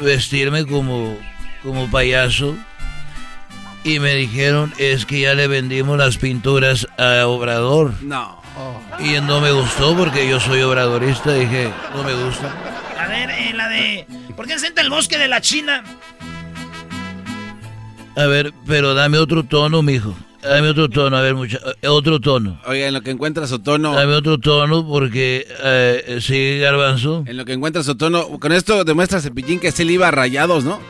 vestirme 0.00 0.64
como 0.66 1.16
como 1.64 1.90
payaso 1.90 2.54
y 3.82 3.98
me 3.98 4.14
dijeron 4.14 4.72
es 4.78 5.04
que 5.04 5.20
ya 5.20 5.34
le 5.34 5.48
vendimos 5.48 5.98
las 5.98 6.16
pinturas 6.16 6.86
a 6.98 7.26
Obrador 7.26 7.92
No. 8.02 8.40
y 9.00 9.20
no 9.20 9.40
me 9.40 9.50
gustó 9.50 9.96
porque 9.96 10.28
yo 10.28 10.38
soy 10.38 10.62
obradorista 10.62 11.34
dije 11.34 11.70
no 11.94 12.04
me 12.04 12.14
gusta 12.14 12.54
A 12.98 13.06
ver, 13.08 13.30
eh, 13.30 13.52
la 13.54 13.68
de. 13.68 14.06
¿Por 14.36 14.46
qué 14.46 14.58
sienta 14.58 14.80
el 14.80 14.90
bosque 14.90 15.18
de 15.18 15.28
la 15.28 15.40
China? 15.40 15.84
A 18.16 18.24
ver, 18.26 18.52
pero 18.66 18.94
dame 18.94 19.18
otro 19.18 19.44
tono, 19.44 19.82
mijo. 19.82 20.16
Dame 20.42 20.68
otro 20.68 20.88
tono, 20.88 21.16
a 21.16 21.20
ver, 21.20 21.34
mucha, 21.34 21.58
eh, 21.82 21.88
otro 21.88 22.20
tono. 22.20 22.60
Oiga, 22.66 22.86
en 22.86 22.94
lo 22.94 23.02
que 23.02 23.10
encuentra 23.10 23.46
su 23.46 23.58
tono. 23.58 23.94
Dame 23.94 24.14
otro 24.14 24.38
tono 24.38 24.86
porque 24.86 25.46
eh, 25.62 26.18
sigue 26.20 26.60
Garbanzo. 26.60 27.24
En 27.26 27.36
lo 27.36 27.44
que 27.44 27.52
encuentra 27.52 27.82
su 27.82 27.96
tono. 27.96 28.38
Con 28.38 28.52
esto 28.52 28.84
demuestra 28.84 29.20
Cepillín 29.20 29.58
que 29.58 29.72
se 29.72 29.84
le 29.84 29.94
iba 29.94 30.08
a 30.08 30.12
rayados, 30.12 30.64
¿no? 30.64 30.80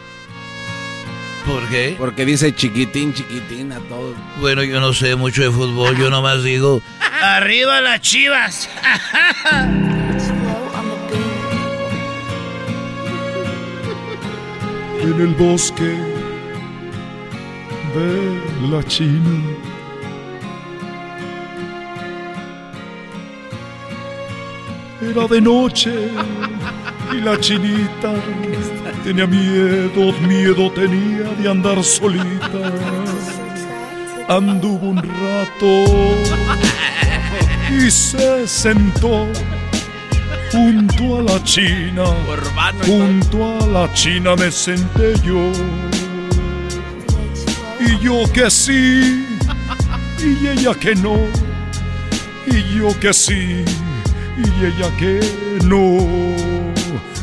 ¿Por 1.47 1.69
qué? 1.69 1.95
Porque 1.97 2.25
dice 2.27 2.55
chiquitín, 2.55 3.15
chiquitín 3.15 3.73
a 3.73 3.79
todo. 3.89 4.15
Bueno, 4.41 4.65
yo 4.65 4.81
no 4.81 4.93
sé 4.93 5.15
mucho 5.15 5.43
de 5.43 5.51
fútbol, 5.51 5.97
yo 5.97 6.11
nomás 6.11 6.43
digo, 6.43 6.83
¡Arriba 7.23 7.81
las 7.81 8.01
chivas! 8.01 8.69
En 15.07 15.21
el 15.21 15.35
bosque 15.37 15.95
de 17.95 18.69
la 18.69 18.83
China. 18.83 19.41
Era 25.01 25.29
de 25.29 25.41
noche 25.41 25.93
y 27.13 27.21
la 27.21 27.39
chinita 27.39 28.15
tenía 29.05 29.29
miedo, 29.29 30.13
miedo 30.27 30.73
tenía 30.73 31.31
de 31.39 31.51
andar 31.51 31.85
solita. 31.85 32.73
Anduvo 34.29 34.89
un 34.89 34.97
rato 34.97 35.85
y 37.71 37.89
se 37.93 38.49
sentó 38.49 39.29
junto 40.53 41.19
a 41.19 41.23
la 41.23 41.45
china. 41.45 42.05
Junto 42.85 43.45
a 43.45 43.67
la 43.67 43.93
china 43.93 44.37
me 44.37 44.51
senté 44.51 45.15
yo. 45.25 45.53
Y 47.81 47.99
yo 47.99 48.31
que 48.33 48.51
sí, 48.51 49.27
y 50.19 50.47
ella 50.47 50.75
que 50.75 50.95
no. 50.95 51.17
Y 52.47 52.79
yo 52.79 52.99
que 53.01 53.13
sí, 53.13 53.65
y 54.37 54.65
ella 54.65 54.91
que 54.99 55.21
no. 55.65 55.99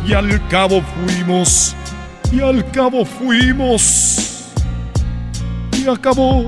Y 0.06 0.14
al 0.14 0.48
cabo 0.48 0.82
fuimos, 0.82 1.76
y 2.32 2.41
al 2.41 2.70
cabo 2.72 3.06
fuimos. 3.06 4.52
Y 5.72 5.88
acabó. 5.88 6.48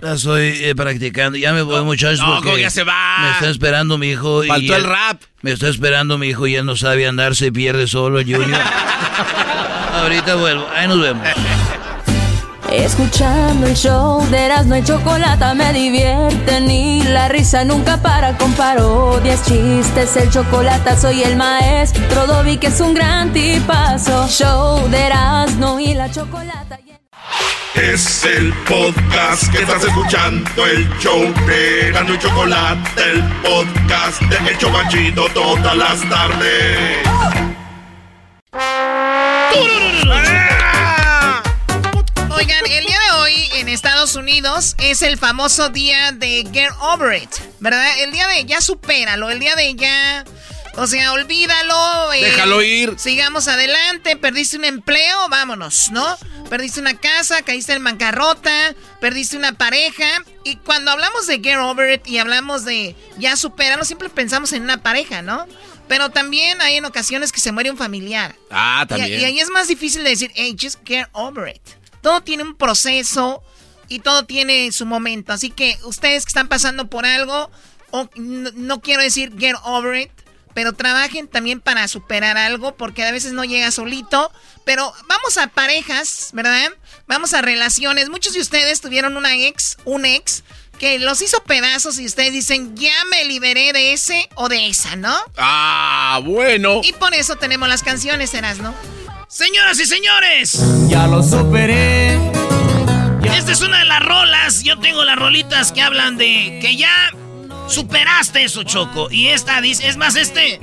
La 0.00 0.14
estoy 0.14 0.64
eh, 0.64 0.74
practicando. 0.74 1.36
Ya 1.38 1.52
me 1.52 1.62
voy, 1.62 1.82
muchachos. 1.84 2.20
no, 2.20 2.34
porque 2.34 2.48
¿cómo 2.48 2.58
ya 2.58 2.70
se 2.70 2.84
va? 2.84 3.18
Me 3.22 3.30
está 3.32 3.50
esperando 3.50 3.98
mi 3.98 4.08
hijo. 4.10 4.42
Faltó 4.46 4.74
el 4.76 4.82
él- 4.84 4.88
rap. 4.88 5.20
Me 5.42 5.52
está 5.52 5.68
esperando 5.68 6.18
mi 6.18 6.28
hijo 6.28 6.46
y 6.46 6.56
él 6.56 6.64
no 6.66 6.76
sabe 6.76 7.06
andar, 7.06 7.34
se 7.36 7.50
pierde 7.52 7.86
solo, 7.86 8.18
Junior. 8.20 8.60
Ahorita 9.94 10.36
vuelvo. 10.36 10.66
Ahí 10.74 10.86
nos 10.88 11.00
vemos. 11.00 11.26
Escuchando 12.70 13.66
el 13.66 13.74
show 13.74 14.24
de 14.30 14.44
Erasmo 14.46 14.76
y 14.76 14.84
Chocolata 14.84 15.54
me 15.54 15.72
divierten 15.72 16.70
y 16.70 17.02
la 17.02 17.28
risa 17.28 17.64
nunca 17.64 18.00
para 18.00 18.36
con 18.38 18.52
parodias, 18.52 19.44
chistes, 19.44 20.16
el 20.16 20.30
chocolate 20.30 20.96
soy 20.96 21.22
el 21.24 21.34
maestro 21.36 22.28
Dobby 22.28 22.58
que 22.58 22.68
es 22.68 22.80
un 22.80 22.94
gran 22.94 23.32
tipazo. 23.32 24.28
Show 24.28 24.88
de 24.88 25.00
Erasmo 25.06 25.80
y 25.80 25.94
la 25.94 26.10
Chocolata. 26.12 26.78
Es 27.74 28.24
el 28.24 28.52
podcast 28.64 29.50
que 29.52 29.62
estás 29.62 29.84
escuchando, 29.84 30.66
el 30.66 30.88
show 30.98 31.32
de 31.46 31.88
Erasmo 31.88 32.14
y 32.14 32.18
Chocolate, 32.18 33.02
el 33.02 33.22
podcast 33.42 34.20
de 34.22 34.50
El 34.50 34.58
Chobachito 34.58 35.28
todas 35.30 35.76
las 35.76 36.08
tardes. 36.08 36.98
Oigan, 42.30 42.66
el 42.70 42.84
día 42.84 42.98
de 42.98 43.20
hoy 43.20 43.48
en 43.54 43.68
Estados 43.68 44.16
Unidos 44.16 44.74
es 44.78 45.02
el 45.02 45.16
famoso 45.16 45.68
día 45.68 46.12
de 46.12 46.46
Get 46.52 46.70
Over 46.80 47.22
It, 47.22 47.30
¿verdad? 47.60 47.86
El 48.00 48.12
día 48.12 48.26
de 48.28 48.44
ya 48.44 48.60
supéralo, 48.60 49.30
el 49.30 49.40
día 49.40 49.54
de 49.56 49.74
ya... 49.74 50.24
O 50.76 50.86
sea, 50.86 51.12
olvídalo. 51.12 52.12
eh, 52.12 52.24
Déjalo 52.24 52.62
ir. 52.62 52.94
Sigamos 52.98 53.48
adelante. 53.48 54.16
Perdiste 54.16 54.56
un 54.56 54.64
empleo, 54.64 55.28
vámonos, 55.28 55.90
¿no? 55.90 56.16
Perdiste 56.48 56.80
una 56.80 56.94
casa, 56.98 57.42
caíste 57.42 57.72
en 57.74 57.84
bancarrota, 57.84 58.74
perdiste 59.00 59.36
una 59.36 59.52
pareja. 59.52 60.06
Y 60.44 60.56
cuando 60.56 60.90
hablamos 60.92 61.26
de 61.26 61.40
Get 61.40 61.58
Over 61.58 61.92
It 61.94 62.06
y 62.06 62.18
hablamos 62.18 62.64
de 62.64 62.96
ya 63.18 63.36
supéralo, 63.36 63.84
siempre 63.84 64.08
pensamos 64.08 64.52
en 64.52 64.62
una 64.62 64.82
pareja, 64.82 65.22
¿no? 65.22 65.46
Pero 65.88 66.10
también 66.10 66.60
hay 66.60 66.76
en 66.76 66.84
ocasiones 66.84 67.32
que 67.32 67.40
se 67.40 67.50
muere 67.52 67.70
un 67.70 67.76
familiar. 67.76 68.36
Ah, 68.50 68.82
Y, 68.84 68.88
también. 68.88 69.20
y 69.20 69.24
ahí 69.24 69.40
es 69.40 69.50
más 69.50 69.66
difícil 69.68 70.04
de 70.04 70.10
decir, 70.10 70.30
hey, 70.34 70.56
just 70.60 70.78
get 70.86 71.06
over 71.12 71.48
it. 71.54 71.62
Todo 72.00 72.20
tiene 72.22 72.44
un 72.44 72.54
proceso 72.54 73.42
y 73.88 73.98
todo 73.98 74.24
tiene 74.24 74.70
su 74.70 74.86
momento. 74.86 75.32
Así 75.32 75.50
que 75.50 75.76
ustedes 75.82 76.24
que 76.24 76.28
están 76.30 76.48
pasando 76.48 76.88
por 76.88 77.06
algo, 77.06 77.50
o 77.90 78.08
no, 78.14 78.50
no 78.54 78.80
quiero 78.80 79.02
decir 79.02 79.32
get 79.36 79.56
over 79.64 79.96
it, 80.00 80.10
pero 80.54 80.72
trabajen 80.72 81.28
también 81.28 81.60
para 81.60 81.86
superar 81.88 82.36
algo 82.36 82.76
porque 82.76 83.04
a 83.04 83.12
veces 83.12 83.32
no 83.32 83.44
llega 83.44 83.70
solito. 83.70 84.30
Pero 84.64 84.92
vamos 85.08 85.38
a 85.38 85.48
parejas, 85.48 86.30
¿verdad? 86.32 86.70
Vamos 87.06 87.34
a 87.34 87.42
relaciones. 87.42 88.08
Muchos 88.08 88.32
de 88.32 88.40
ustedes 88.40 88.80
tuvieron 88.80 89.16
una 89.16 89.36
ex, 89.36 89.76
un 89.84 90.04
ex, 90.04 90.44
que 90.78 90.98
los 90.98 91.20
hizo 91.20 91.42
pedazos 91.44 91.98
y 91.98 92.06
ustedes 92.06 92.32
dicen, 92.32 92.74
ya 92.76 92.94
me 93.10 93.24
liberé 93.24 93.72
de 93.72 93.92
ese 93.92 94.28
o 94.34 94.48
de 94.48 94.68
esa, 94.68 94.96
¿no? 94.96 95.14
Ah, 95.36 96.20
bueno. 96.24 96.80
Y 96.82 96.92
por 96.94 97.14
eso 97.14 97.36
tenemos 97.36 97.68
las 97.68 97.82
canciones, 97.82 98.32
Eras, 98.32 98.58
¿no? 98.58 98.74
Señoras 99.28 99.78
y 99.78 99.86
señores, 99.86 100.58
Ya 100.88 101.06
lo 101.06 101.22
superé. 101.22 102.18
Esta 103.22 103.52
es 103.52 103.60
una 103.60 103.78
de 103.78 103.84
las 103.84 104.00
rolas. 104.00 104.62
Yo 104.62 104.78
tengo 104.80 105.04
las 105.04 105.16
rolitas 105.16 105.72
que 105.72 105.82
hablan 105.82 106.16
de 106.16 106.58
que 106.60 106.76
ya 106.76 107.12
superaste 107.70 108.44
eso, 108.44 108.62
Choco. 108.64 109.10
Y 109.10 109.28
esta 109.28 109.60
dice, 109.60 109.88
es 109.88 109.96
más, 109.96 110.16
este, 110.16 110.60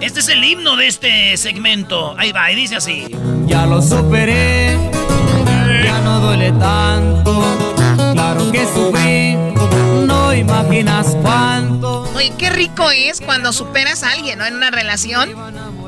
este 0.00 0.20
es 0.20 0.28
el 0.28 0.42
himno 0.42 0.76
de 0.76 0.86
este 0.88 1.36
segmento. 1.36 2.14
Ahí 2.18 2.32
va, 2.32 2.50
y 2.50 2.56
dice 2.56 2.76
así. 2.76 3.06
Ya 3.46 3.66
lo 3.66 3.80
superé. 3.82 4.76
Ya 5.84 6.00
no 6.00 6.20
duele 6.20 6.52
tanto. 6.52 7.44
Claro 8.12 8.50
que 8.50 8.64
sufrí. 8.66 9.36
No 10.06 10.34
imaginas 10.34 11.16
cuánto. 11.22 12.02
Oye, 12.14 12.32
qué 12.38 12.50
rico 12.50 12.90
es 12.90 13.20
cuando 13.20 13.52
superas 13.52 14.02
a 14.02 14.12
alguien, 14.12 14.38
¿no? 14.38 14.46
En 14.46 14.54
una 14.54 14.70
relación. 14.70 15.34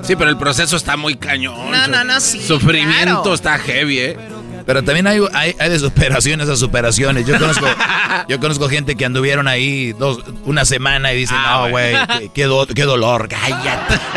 Sí, 0.03 0.15
pero 0.17 0.31
el 0.31 0.37
proceso 0.37 0.77
está 0.77 0.97
muy 0.97 1.17
cañón. 1.17 1.71
No, 1.71 1.87
no, 1.89 2.05
no, 2.05 2.21
sí, 2.21 2.41
Sufrimiento 2.41 3.23
claro. 3.23 3.35
está 3.35 3.59
heavy, 3.59 3.99
¿eh? 3.99 4.19
Pero 4.69 4.85
también 4.85 5.07
hay, 5.07 5.19
hay, 5.33 5.57
hay 5.59 5.71
de 5.71 5.79
superaciones 5.79 6.47
a 6.47 6.55
superaciones. 6.55 7.25
Yo 7.27 7.39
conozco, 7.39 7.65
yo 8.29 8.39
conozco 8.39 8.69
gente 8.69 8.97
que 8.97 9.07
anduvieron 9.07 9.49
ahí 9.49 9.95
dos, 9.95 10.19
una 10.45 10.67
semana 10.67 11.11
y 11.15 11.17
dicen, 11.17 11.39
Ah, 11.41 11.63
no, 11.65 11.71
güey, 11.71 11.97
qué, 12.19 12.31
qué 12.35 12.45
do- 12.45 12.67
qué 12.67 12.83
dolor, 12.83 13.29
cállate. 13.31 13.99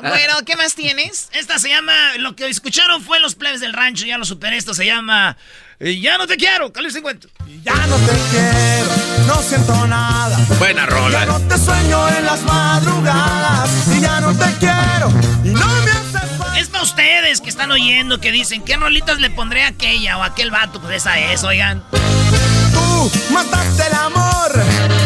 Bueno, 0.00 0.34
¿qué 0.44 0.56
más 0.56 0.74
tienes? 0.74 1.28
Esta 1.32 1.58
se 1.60 1.68
llama, 1.68 1.92
lo 2.18 2.34
que 2.34 2.48
escucharon 2.48 3.02
fue 3.02 3.20
Los 3.20 3.36
Plebes 3.36 3.60
del 3.60 3.72
Rancho, 3.72 4.04
ya 4.04 4.18
lo 4.18 4.24
superé. 4.24 4.56
Esto 4.56 4.74
se 4.74 4.84
llama 4.84 5.36
eh, 5.78 6.00
Ya 6.00 6.18
no 6.18 6.26
te 6.26 6.36
quiero, 6.36 6.72
Cali 6.72 6.90
50. 6.90 7.28
Ya 7.62 7.74
no 7.86 7.96
te 7.98 8.12
quiero. 8.30 9.26
No 9.28 9.36
siento 9.42 9.86
nada. 9.86 10.36
Buena 10.58 10.86
rola. 10.86 11.20
Ya 11.20 11.26
no 11.26 11.40
te 11.40 11.56
sueño 11.58 12.08
en 12.16 12.24
las 12.26 12.42
madrugadas. 12.42 13.70
Y 13.96 14.00
ya 14.00 14.20
no 14.20 14.36
te 14.36 14.52
quiero. 14.58 15.08
Y 15.44 15.48
no 15.50 15.66
me 15.84 16.01
Es 16.56 16.68
para 16.68 16.84
ustedes 16.84 17.40
que 17.40 17.48
están 17.48 17.70
oyendo, 17.70 18.20
que 18.20 18.30
dicen, 18.30 18.62
¿qué 18.62 18.76
rolitas 18.76 19.18
le 19.18 19.30
pondré 19.30 19.64
a 19.64 19.68
aquella 19.68 20.18
o 20.18 20.22
a 20.22 20.26
aquel 20.26 20.50
vato? 20.50 20.80
Pues 20.80 20.96
esa 20.98 21.18
es, 21.18 21.42
oigan. 21.44 21.82
Tú 22.72 23.10
mataste 23.32 23.86
el 23.86 23.94
amor 23.94 24.52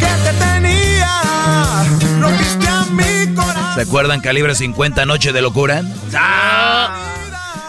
que 0.00 0.06
te 0.06 0.32
tenía. 0.38 1.84
Rompiste 2.20 2.68
a 2.68 2.84
mi 2.90 3.34
corazón. 3.34 3.74
¿Se 3.74 3.80
acuerdan 3.82 4.20
Calibre 4.20 4.54
50 4.54 5.06
Noche 5.06 5.32
de 5.32 5.42
Locura? 5.42 5.82
Ah. 6.14 7.14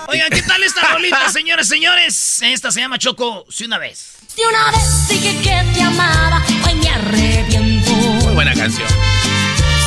Oigan, 0.09 0.29
¿qué 0.29 0.41
tal 0.41 0.63
esta 0.63 0.93
rolita, 0.93 1.29
señores, 1.31 1.67
señores? 1.67 2.41
Esta 2.41 2.71
se 2.71 2.79
llama 2.79 2.97
Choco, 2.97 3.45
si 3.49 3.65
una 3.65 3.77
vez. 3.77 4.15
Si 4.33 4.41
una 4.41 4.71
vez 4.71 5.07
dije 5.09 5.35
que 5.41 5.73
te 5.73 5.81
amaba, 5.81 6.41
hoy 6.65 6.75
me 6.75 6.89
arrepiento. 6.89 7.91
Muy 7.91 8.33
buena 8.33 8.53
canción. 8.53 8.87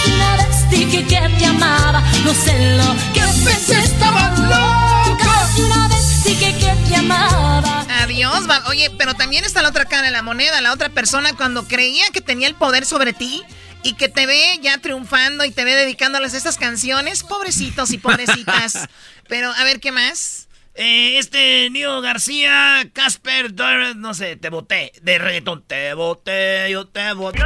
Si 0.04 0.12
una 0.12 0.36
vez 0.36 0.70
dije 0.70 1.04
que 1.04 1.28
te 1.38 1.46
amaba, 1.46 2.02
no 2.24 2.34
sé 2.34 2.76
lo 2.76 3.09
que 3.44 3.50
pensé, 3.50 3.78
estaba 3.80 4.30
loca. 4.36 5.48
Si 5.54 5.62
una 5.62 5.88
vez 5.88 6.24
dije 6.24 6.56
que 6.58 6.88
te 6.88 6.96
amaba. 6.96 7.84
Adiós, 8.02 8.48
va- 8.48 8.62
oye, 8.68 8.90
pero 8.98 9.14
también 9.14 9.44
está 9.44 9.62
la 9.62 9.68
otra 9.68 9.84
cara 9.84 10.02
de 10.06 10.10
la 10.10 10.22
moneda, 10.22 10.60
la 10.60 10.72
otra 10.72 10.88
persona 10.88 11.34
cuando 11.36 11.66
creía 11.66 12.04
que 12.12 12.20
tenía 12.20 12.48
el 12.48 12.54
poder 12.54 12.84
sobre 12.86 13.12
ti 13.12 13.42
y 13.82 13.94
que 13.94 14.08
te 14.08 14.26
ve 14.26 14.58
ya 14.62 14.78
triunfando 14.78 15.44
y 15.44 15.50
te 15.50 15.64
ve 15.64 15.74
dedicándoles 15.74 16.34
estas 16.34 16.56
canciones, 16.58 17.22
pobrecitos 17.22 17.90
y 17.92 17.98
pobrecitas. 17.98 18.88
pero 19.28 19.50
a 19.52 19.64
ver 19.64 19.80
qué 19.80 19.92
más. 19.92 20.48
Eh, 20.74 21.18
este 21.18 21.68
Nio 21.70 22.00
García, 22.00 22.88
Casper, 22.92 23.54
no 23.96 24.14
sé, 24.14 24.36
te 24.36 24.50
boté. 24.50 24.92
De 25.02 25.18
reggaetón, 25.18 25.62
te 25.66 25.92
boté, 25.94 26.70
yo 26.70 26.86
te 26.86 27.12
boté. 27.12 27.40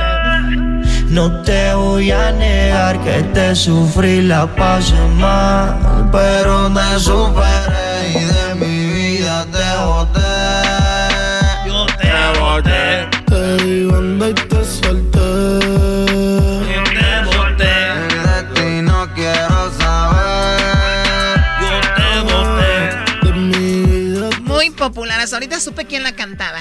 No 1.15 1.31
te 1.43 1.73
voy 1.75 2.11
a 2.11 2.33
negar 2.33 3.01
que 3.05 3.23
te 3.33 3.55
sufrí, 3.55 4.21
la 4.23 4.53
pasé 4.53 4.99
mal, 5.15 6.11
pero 6.11 6.69
me 6.69 6.99
superé 6.99 8.11
y 8.11 8.25
de 8.25 8.55
mi 8.57 8.87
vida 8.93 9.47
te 9.53 9.69
boté. 9.87 10.21
Yo 11.69 11.87
te 11.87 12.41
boté. 12.41 13.09
Te 13.27 13.65
di 13.65 13.85
banda 13.85 14.29
y 14.31 14.35
te 14.35 14.65
solté. 14.65 15.21
Yo 16.75 16.83
te 16.99 17.11
boté. 17.31 17.75
De 18.27 18.43
ti 18.53 18.83
no 18.83 19.09
quiero 19.15 19.71
saber. 19.79 21.39
Yo 21.61 21.75
te 21.95 22.11
boté. 22.33 22.73
De 23.23 23.33
mi 23.35 23.83
vida. 23.87 24.31
Muy 24.41 24.71
popular, 24.71 25.21
hasta 25.21 25.37
ahorita 25.37 25.61
supe 25.61 25.85
quién 25.85 26.03
la 26.03 26.17
cantaba. 26.17 26.59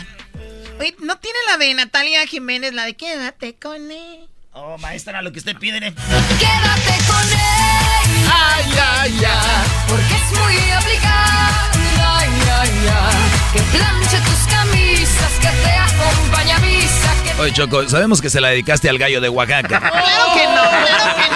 Oye, 0.79 0.95
¿no 0.99 1.17
tiene 1.17 1.39
la 1.49 1.57
de 1.57 1.73
Natalia 1.73 2.27
Jiménez, 2.27 2.71
la 2.75 2.85
de 2.85 2.93
Quédate 2.95 3.55
con 3.55 3.89
él? 3.89 4.29
Oh, 4.55 4.77
maestra, 4.77 5.21
lo 5.23 5.31
que 5.31 5.39
usted 5.39 5.57
pide. 5.57 5.77
¿eh? 5.77 5.93
Quédate 6.39 7.03
con 7.07 7.27
él. 7.31 8.27
Ay, 8.31 8.65
ay, 8.99 9.25
ay. 9.25 9.67
Porque 9.87 10.13
es 10.13 10.39
muy 10.39 10.55
obligado. 10.55 11.71
Ay, 11.99 12.29
ay, 12.59 12.69
ay. 12.87 13.17
Que 13.53 13.59
planche 13.75 14.17
tus 14.19 14.47
camisas, 14.53 15.31
que 15.41 15.47
te 15.47 15.71
acompañe 15.71 16.51
a 16.53 16.59
misa. 16.59 17.13
Que 17.23 17.41
Oye, 17.41 17.53
Choco, 17.53 17.89
sabemos 17.89 18.21
que 18.21 18.29
se 18.29 18.39
la 18.41 18.49
dedicaste 18.49 18.89
al 18.89 18.99
gallo 18.99 19.21
de 19.21 19.29
Oaxaca. 19.29 19.79
Claro 19.91 20.33
que 20.35 20.45
no, 20.45 20.61
claro 20.61 21.15
que 21.15 21.29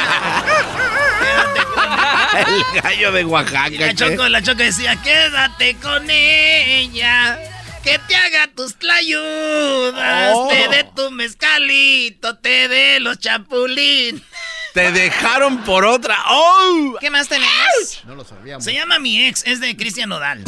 no. 2.40 2.76
El 2.76 2.82
gallo 2.82 3.12
de 3.14 3.26
Oaxaca. 3.26 3.70
la 3.72 3.96
Choco, 3.96 4.30
la 4.30 4.42
Choco 4.44 4.58
decía, 4.62 4.96
quédate 5.02 5.76
con 5.78 6.08
ella. 6.10 7.40
Que 7.88 8.00
te 8.00 8.18
haga 8.18 8.48
tus 8.54 8.76
tlayudas, 8.76 10.34
Oh. 10.36 10.50
te 10.50 10.68
dé 10.68 10.84
tu 10.94 11.10
mezcalito, 11.12 12.36
te 12.38 12.68
dé 12.68 13.00
los 13.00 13.18
chapulín. 13.18 14.22
Te 14.74 14.92
dejaron 14.92 15.60
por 15.64 15.86
otra. 15.86 16.18
¡Oh! 16.28 16.98
¿Qué 17.00 17.10
más 17.10 17.30
tenemos? 17.30 18.02
No 18.06 18.16
lo 18.16 18.26
sabíamos. 18.26 18.66
Se 18.66 18.74
llama 18.74 19.00
Mi 19.00 19.26
Ex, 19.28 19.44
es 19.46 19.62
de 19.62 19.78
Cristian 19.78 20.10
Nodal. 20.10 20.44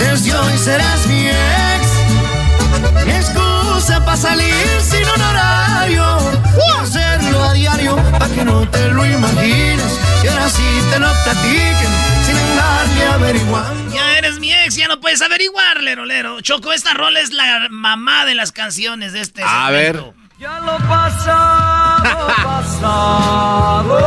Desde 0.00 0.34
hoy 0.34 0.58
serás 0.58 1.06
mi 1.06 1.28
ex. 1.28 3.04
Mi 3.06 3.12
excusa 3.12 4.04
para 4.04 4.16
salir 4.16 4.52
sin 4.82 5.04
honorario. 5.04 6.18
Y 6.66 6.80
hacerlo 6.82 7.44
a 7.44 7.52
diario 7.52 7.96
para 8.18 8.26
que 8.34 8.44
no 8.44 8.68
te 8.68 8.88
lo 8.88 9.06
imagines. 9.06 10.00
Y 10.24 10.26
ahora 10.26 10.50
sí 10.50 10.64
te 10.90 10.98
lo 10.98 11.12
platiquen 11.22 11.92
sin 12.26 12.36
andarle 12.36 13.06
averiguando. 13.06 13.85
Eres 14.26 14.40
mi 14.40 14.52
ex, 14.52 14.74
ya 14.74 14.88
no 14.88 14.98
puedes 14.98 15.22
averiguar, 15.22 15.80
lero, 15.80 16.04
lero. 16.04 16.40
Choco, 16.40 16.72
esta 16.72 16.94
rola 16.94 17.20
es 17.20 17.32
la 17.32 17.68
mamá 17.70 18.24
de 18.24 18.34
las 18.34 18.50
canciones 18.50 19.12
de 19.12 19.20
este 19.20 19.40
A 19.44 19.68
segmento. 19.68 20.14
Ya 20.36 20.58
lo 20.58 20.76
pasado, 20.78 22.26
pasado. 22.42 24.00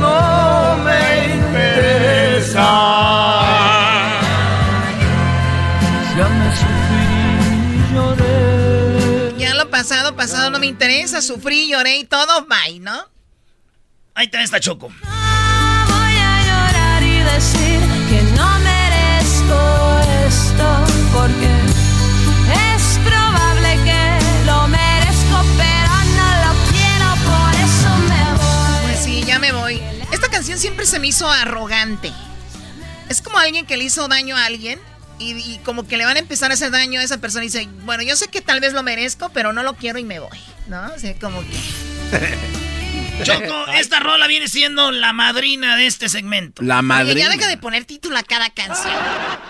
No 0.00 0.78
me 0.84 1.34
interesa. 1.34 2.62
Ya 6.16 6.28
me 6.30 6.56
sufrí 6.56 7.04
y 7.76 7.92
lloré. 7.92 9.34
Ya 9.36 9.52
lo 9.54 9.68
pasado, 9.68 10.16
pasado 10.16 10.48
no 10.48 10.58
me 10.58 10.66
interesa. 10.66 11.20
Sufrí, 11.20 11.68
lloré 11.68 11.98
y 11.98 12.04
todo, 12.04 12.46
bye, 12.46 12.80
¿no? 12.80 12.98
Ahí 14.14 14.24
está 14.24 14.42
esta 14.42 14.58
Choco. 14.60 14.90
Decir 17.34 17.80
que 18.08 18.22
no 18.36 18.58
merezco 18.60 20.00
esto 20.26 20.84
porque 21.12 21.50
es 22.74 22.98
probable 23.04 23.78
que 23.84 24.46
lo 24.46 24.68
merezco, 24.68 25.44
pero 25.56 25.92
no 26.16 26.28
lo 26.44 26.52
quiero, 26.70 27.08
por 27.26 27.54
eso 27.54 27.90
me 28.08 28.24
voy. 28.34 28.86
Pues 28.86 29.04
sí, 29.04 29.24
ya 29.24 29.38
me 29.38 29.52
voy. 29.52 29.80
Esta 30.12 30.28
canción 30.28 30.58
siempre 30.58 30.86
se 30.86 30.98
me 30.98 31.08
hizo 31.08 31.28
arrogante. 31.30 32.12
Es 33.08 33.22
como 33.22 33.38
alguien 33.38 33.66
que 33.66 33.76
le 33.76 33.84
hizo 33.84 34.08
daño 34.08 34.36
a 34.36 34.46
alguien 34.46 34.78
y, 35.18 35.32
y 35.32 35.58
como 35.64 35.86
que 35.86 35.96
le 35.96 36.04
van 36.04 36.16
a 36.16 36.20
empezar 36.20 36.50
a 36.50 36.54
hacer 36.54 36.70
daño 36.70 37.00
a 37.00 37.02
esa 37.02 37.18
persona 37.18 37.44
y 37.44 37.48
dice, 37.48 37.68
bueno, 37.84 38.02
yo 38.02 38.16
sé 38.16 38.28
que 38.28 38.40
tal 38.40 38.60
vez 38.60 38.72
lo 38.72 38.82
merezco, 38.82 39.30
pero 39.30 39.52
no 39.52 39.62
lo 39.62 39.74
quiero 39.74 39.98
y 39.98 40.04
me 40.04 40.18
voy, 40.18 40.38
¿no? 40.66 40.92
O 40.94 40.98
sea, 40.98 41.14
como 41.18 41.40
que... 41.40 42.58
Choco, 43.24 43.66
esta 43.74 44.00
rola 44.00 44.26
viene 44.26 44.48
siendo 44.48 44.90
la 44.90 45.12
madrina 45.12 45.76
de 45.76 45.86
este 45.86 46.08
segmento. 46.08 46.62
La 46.62 46.76
Oye, 46.78 46.82
madrina. 46.82 47.20
ya 47.20 47.28
deja 47.30 47.46
de 47.48 47.56
poner 47.56 47.84
título 47.84 48.16
a 48.18 48.22
cada 48.22 48.50
canción. 48.50 48.94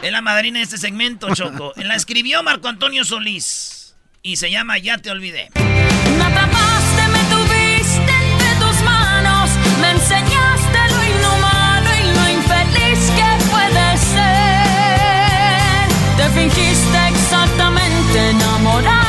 Es 0.03 0.11
la 0.13 0.21
madrina 0.23 0.59
de 0.59 0.65
este 0.65 0.79
segmento, 0.79 1.35
Choco. 1.35 1.73
La 1.77 1.95
escribió 1.95 2.43
Marco 2.43 2.69
Antonio 2.69 3.05
Solís. 3.05 3.95
Y 4.23 4.37
se 4.37 4.51
llama 4.51 4.79
Ya 4.79 4.99
te 4.99 5.11
olvidé. 5.11 5.51
Me 5.55 6.25
atrapaste, 6.25 7.09
me 7.13 7.19
tuviste 7.31 8.13
entre 8.33 8.55
tus 8.59 8.83
manos, 8.83 9.51
me 9.81 9.91
enseñaste 9.93 10.79
lo 10.91 11.05
inhumano 11.05 11.89
y 11.95 12.03
lo 12.17 12.29
infeliz 12.41 13.11
que 13.17 13.45
puede 13.51 13.97
ser. 13.99 15.89
Te 16.17 16.29
fingiste 16.41 17.09
exactamente 17.09 18.31
enamorado, 18.31 19.08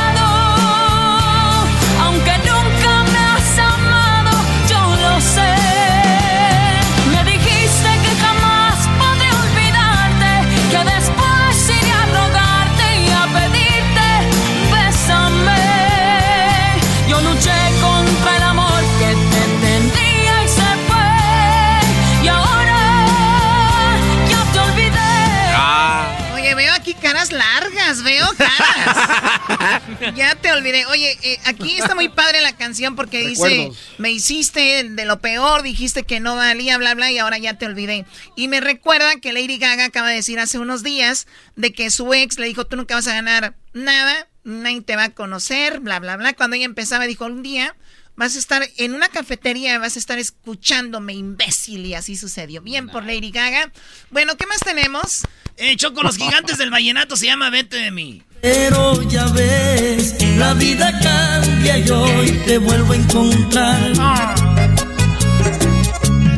caras. 28.36 29.82
ya 30.14 30.34
te 30.34 30.52
olvidé. 30.52 30.86
Oye, 30.86 31.18
eh, 31.22 31.38
aquí 31.44 31.76
está 31.78 31.94
muy 31.94 32.08
padre 32.08 32.40
la 32.40 32.56
canción 32.56 32.96
porque 32.96 33.26
dice, 33.26 33.70
me 33.98 34.10
hiciste 34.10 34.84
de 34.84 35.04
lo 35.04 35.20
peor, 35.20 35.62
dijiste 35.62 36.02
que 36.02 36.20
no 36.20 36.36
valía, 36.36 36.78
bla, 36.78 36.94
bla, 36.94 37.10
y 37.10 37.18
ahora 37.18 37.38
ya 37.38 37.54
te 37.54 37.66
olvidé. 37.66 38.06
Y 38.36 38.48
me 38.48 38.60
recuerda 38.60 39.16
que 39.16 39.32
Lady 39.32 39.58
Gaga 39.58 39.86
acaba 39.86 40.08
de 40.08 40.16
decir 40.16 40.38
hace 40.38 40.58
unos 40.58 40.82
días 40.82 41.26
de 41.56 41.72
que 41.72 41.90
su 41.90 42.12
ex 42.14 42.38
le 42.38 42.46
dijo, 42.46 42.66
tú 42.66 42.76
nunca 42.76 42.94
vas 42.94 43.06
a 43.06 43.14
ganar 43.14 43.54
nada, 43.72 44.28
nadie 44.44 44.80
te 44.82 44.96
va 44.96 45.04
a 45.04 45.10
conocer, 45.10 45.80
bla, 45.80 46.00
bla, 46.00 46.16
bla. 46.16 46.32
Cuando 46.32 46.56
ella 46.56 46.64
empezaba, 46.64 47.06
dijo, 47.06 47.26
un 47.26 47.42
día 47.42 47.74
vas 48.20 48.36
a 48.36 48.38
estar 48.38 48.62
en 48.76 48.92
una 48.92 49.08
cafetería, 49.08 49.78
vas 49.78 49.96
a 49.96 49.98
estar 49.98 50.18
escuchándome, 50.18 51.14
imbécil, 51.14 51.86
y 51.86 51.94
así 51.94 52.16
sucedió. 52.16 52.60
Bien 52.60 52.86
por 52.86 53.02
Lady 53.02 53.30
Gaga. 53.30 53.72
Bueno, 54.10 54.36
¿qué 54.36 54.44
más 54.46 54.60
tenemos? 54.60 55.22
Eh, 55.56 55.74
Choco, 55.76 56.02
los 56.02 56.18
gigantes 56.18 56.58
del 56.58 56.68
vallenato 56.68 57.16
se 57.16 57.24
llama 57.24 57.48
Vete 57.48 57.78
de 57.78 57.90
mí. 57.90 58.22
Pero 58.42 59.02
ya 59.08 59.24
ves, 59.28 60.16
la 60.36 60.52
vida 60.52 60.92
cambia 61.00 61.78
y 61.78 61.90
hoy 61.90 62.30
te 62.44 62.58
vuelvo 62.58 62.92
a 62.92 62.96
encontrar. 62.96 63.92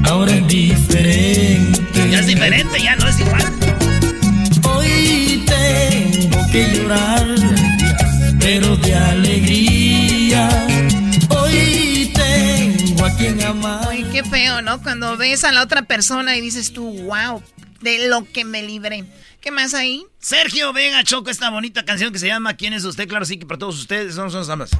Ahora 0.04 0.36
es 0.36 0.46
diferente. 0.46 2.10
Ya 2.12 2.20
es 2.20 2.26
diferente, 2.28 2.80
ya 2.80 2.94
no 2.94 3.08
es 3.08 3.18
igual. 3.18 3.52
Hoy 4.70 5.44
tengo 5.46 6.38
que 6.52 6.76
llorar, 6.76 7.26
pero 8.38 8.76
de 8.76 8.94
alegría. 8.94 9.61
Qué 14.12 14.22
feo, 14.22 14.60
¿no? 14.60 14.82
Cuando 14.82 15.16
ves 15.16 15.42
a 15.44 15.52
la 15.52 15.62
otra 15.62 15.82
persona 15.82 16.36
y 16.36 16.40
dices 16.42 16.72
tú, 16.72 16.86
wow, 17.04 17.42
de 17.80 18.08
lo 18.08 18.30
que 18.30 18.44
me 18.44 18.62
libré. 18.62 19.04
¿Qué 19.40 19.50
más 19.50 19.72
ahí? 19.74 20.04
Sergio 20.18 20.72
Vega 20.72 21.02
Choco, 21.02 21.30
esta 21.30 21.48
bonita 21.48 21.84
canción 21.84 22.12
que 22.12 22.18
se 22.18 22.26
llama 22.26 22.54
¿Quién 22.54 22.74
es 22.74 22.84
usted? 22.84 23.08
Claro, 23.08 23.24
sí 23.24 23.38
que 23.38 23.46
para 23.46 23.58
todos 23.58 23.78
ustedes 23.78 24.14
son 24.14 24.30
sus 24.30 24.48
amas. 24.50 24.70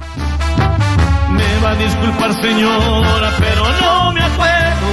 Me 1.31 1.59
va 1.61 1.71
a 1.71 1.75
disculpar, 1.75 2.41
señora, 2.41 3.33
pero 3.39 3.69
no 3.81 4.13
me 4.13 4.21
acuerdo. 4.21 4.87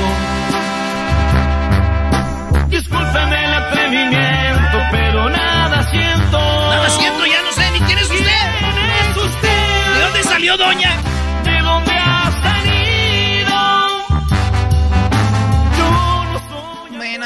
Discúlpeme 2.68 3.44
el 3.44 3.54
atrevimiento, 3.54 4.78
pero 4.90 5.28
nada 5.28 5.90
siento. 5.90 6.38
Nada 6.38 6.88
siento, 6.88 7.26
ya 7.26 7.42
no 7.42 7.52
sé 7.52 7.70
ni 7.72 7.80
quién 7.80 7.98
es 7.98 8.10
usted. 8.10 8.24
¿Quién 8.58 8.90
es 8.90 9.16
usted? 9.16 9.94
¿De 9.94 10.00
dónde 10.00 10.22
salió, 10.24 10.56
doña? 10.56 10.96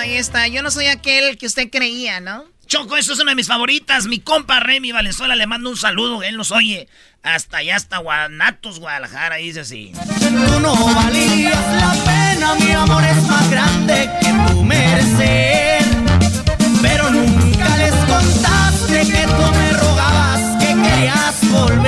Ahí 0.05 0.17
está. 0.17 0.47
Yo 0.49 0.63
no 0.63 0.71
soy 0.71 0.87
aquel 0.87 1.37
que 1.39 1.47
usted 1.47 1.71
creía, 1.71 2.21
¿no? 2.21 2.45
Choco, 2.67 2.97
eso 2.97 3.13
es 3.13 3.21
una 3.21 3.33
de 3.33 3.37
mis 3.37 3.49
favoritas. 3.49 4.07
Mi 4.07 4.21
compa 4.21 4.61
Remy 4.61 4.93
Valenzuela 4.93 5.35
le 5.35 5.47
mando 5.47 5.71
un 5.71 5.77
saludo. 5.77 6.23
Él 6.23 6.37
nos 6.37 6.51
oye 6.51 6.89
hasta 7.23 7.59
allá, 7.59 7.77
hasta 7.77 7.99
Guanatos, 7.99 8.81
Guadalajara. 8.81 9.37
Dice 9.37 9.61
así. 9.61 9.93
Tú 10.47 10.61
no 10.61 10.75
valías 10.95 11.67
la 11.75 11.93
pena, 12.05 12.55
mi 12.57 12.71
amor 12.73 13.05
es 13.05 13.23
más 13.25 13.51
grande 13.51 14.11
que 14.21 14.53
tu 14.53 14.63
merecer. 14.63 15.85
Pero 16.83 17.11
nunca 17.11 17.77
les 17.79 17.95
contaste 17.95 19.01
que 19.11 19.27
tú 19.27 19.53
me 19.59 19.73
rogabas 19.73 20.41
que 20.61 20.67
querías 20.67 21.51
volver. 21.51 21.84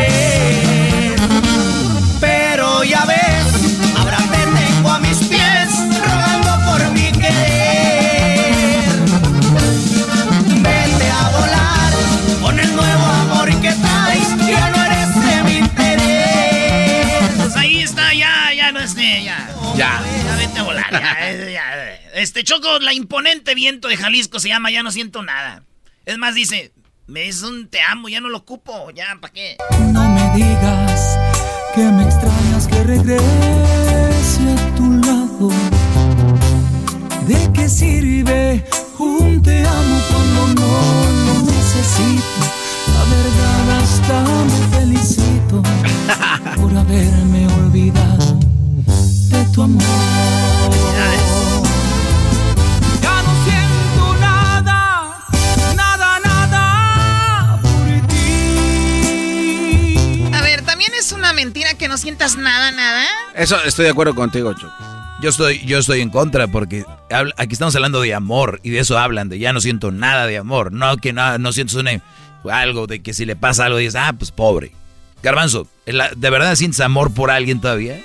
ya, 21.01 21.51
ya. 21.51 21.95
Este 22.15 22.45
Choco, 22.45 22.79
la 22.81 22.93
imponente 22.93 23.55
viento 23.55 23.89
de 23.89 23.97
Jalisco 23.97 24.41
se 24.41 24.49
llama 24.49 24.71
Ya 24.71 24.83
no 24.83 24.91
siento 24.91 25.23
nada. 25.23 25.65
Es 26.05 26.19
más, 26.19 26.35
dice, 26.35 26.73
me 27.07 27.23
dice 27.23 27.47
un 27.47 27.69
te 27.69 27.81
amo, 27.81 28.09
ya 28.09 28.21
no 28.21 28.29
lo 28.29 28.39
ocupo, 28.39 28.91
ya, 28.91 29.17
¿para 29.21 29.33
qué? 29.33 29.57
No 29.93 30.09
me 30.09 30.37
digas 30.37 31.19
que 31.75 31.83
me 31.83 32.05
extrañas, 32.05 32.67
que 32.67 32.83
regrese 32.83 34.51
a 34.51 34.75
tu 34.75 34.91
lado. 34.93 35.51
¿De 37.27 37.53
qué 37.53 37.69
sirve 37.69 38.65
un 38.99 39.43
te 39.43 39.65
amo 39.67 40.01
cuando 40.11 40.61
no 40.61 41.25
lo 41.27 41.43
necesito? 41.43 42.41
La 42.95 43.05
verdad, 43.05 43.79
hasta 43.79 44.23
me 44.23 44.79
felicito 44.79 45.63
por 46.57 46.77
haberme 46.77 47.47
olvidado 47.47 48.39
de 49.29 49.45
tu 49.53 49.63
amor. 49.63 50.56
Sientas 61.97 62.37
nada, 62.37 62.73
nada? 62.73 63.07
Eso 63.35 63.63
estoy 63.65 63.85
de 63.85 63.91
acuerdo 63.91 64.15
contigo, 64.15 64.55
Choco. 64.55 64.75
Yo 65.23 65.31
estoy, 65.31 65.65
yo 65.65 65.79
estoy 65.79 66.03
en 66.03 66.11
contra 66.11 66.47
porque 66.47 66.85
aquí 67.37 67.55
estamos 67.55 67.75
hablando 67.75 68.03
de 68.03 68.15
amor 68.15 68.61
y 68.63 68.71
de 68.71 68.81
eso 68.81 68.99
hablan, 68.99 69.31
de 69.31 69.39
ya 69.39 69.53
no 69.53 69.61
siento 69.61 69.91
nada 69.91 70.27
de 70.27 70.37
amor. 70.37 70.73
No 70.73 70.97
que 70.99 71.13
no, 71.13 71.39
no 71.39 71.53
sientes 71.53 71.77
algo 72.51 72.87
de 72.87 73.03
que 73.03 73.15
si 73.15 73.25
le 73.25 73.35
pasa 73.35 73.65
algo 73.65 73.79
dices, 73.79 73.97
ah, 73.97 74.13
pues 74.13 74.31
pobre. 74.31 74.73
Garbanzo, 75.23 75.67
¿de 75.87 76.31
verdad 76.31 76.55
sientes 76.55 76.81
amor 76.81 77.15
por 77.15 77.31
alguien 77.31 77.61
todavía? 77.61 77.99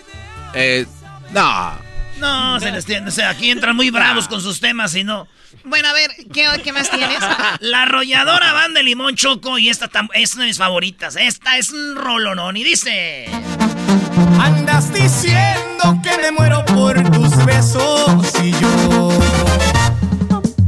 Eh, 0.53 0.85
no. 1.31 1.91
No, 2.17 2.59
se 2.59 2.71
les 2.71 2.85
tiene. 2.85 3.07
O 3.07 3.11
sea, 3.11 3.31
aquí 3.31 3.49
entran 3.49 3.75
muy 3.75 3.89
bravos 3.89 4.27
con 4.27 4.41
sus 4.41 4.59
temas 4.59 4.95
y 4.95 5.03
no. 5.03 5.27
Bueno, 5.65 5.89
a 5.89 5.93
ver, 5.93 6.11
¿qué, 6.31 6.45
qué 6.63 6.71
más 6.71 6.89
tienes? 6.89 7.19
La 7.59 7.83
arrolladora 7.83 8.53
van 8.53 8.73
de 8.73 8.83
limón 8.83 9.15
choco 9.15 9.57
y 9.57 9.69
esta 9.69 9.89
es 10.13 10.33
una 10.35 10.43
de 10.43 10.49
mis 10.49 10.57
favoritas. 10.57 11.15
Esta 11.15 11.57
es 11.57 11.71
un 11.71 11.95
rolonón 11.95 12.57
y 12.57 12.63
dice. 12.63 13.25
Andas 14.39 14.93
diciendo 14.93 15.99
que 16.03 16.17
me 16.21 16.31
muero 16.31 16.63
por 16.65 17.01
tus 17.11 17.35
besos 17.45 18.33
y 18.41 18.51
yo 18.51 19.09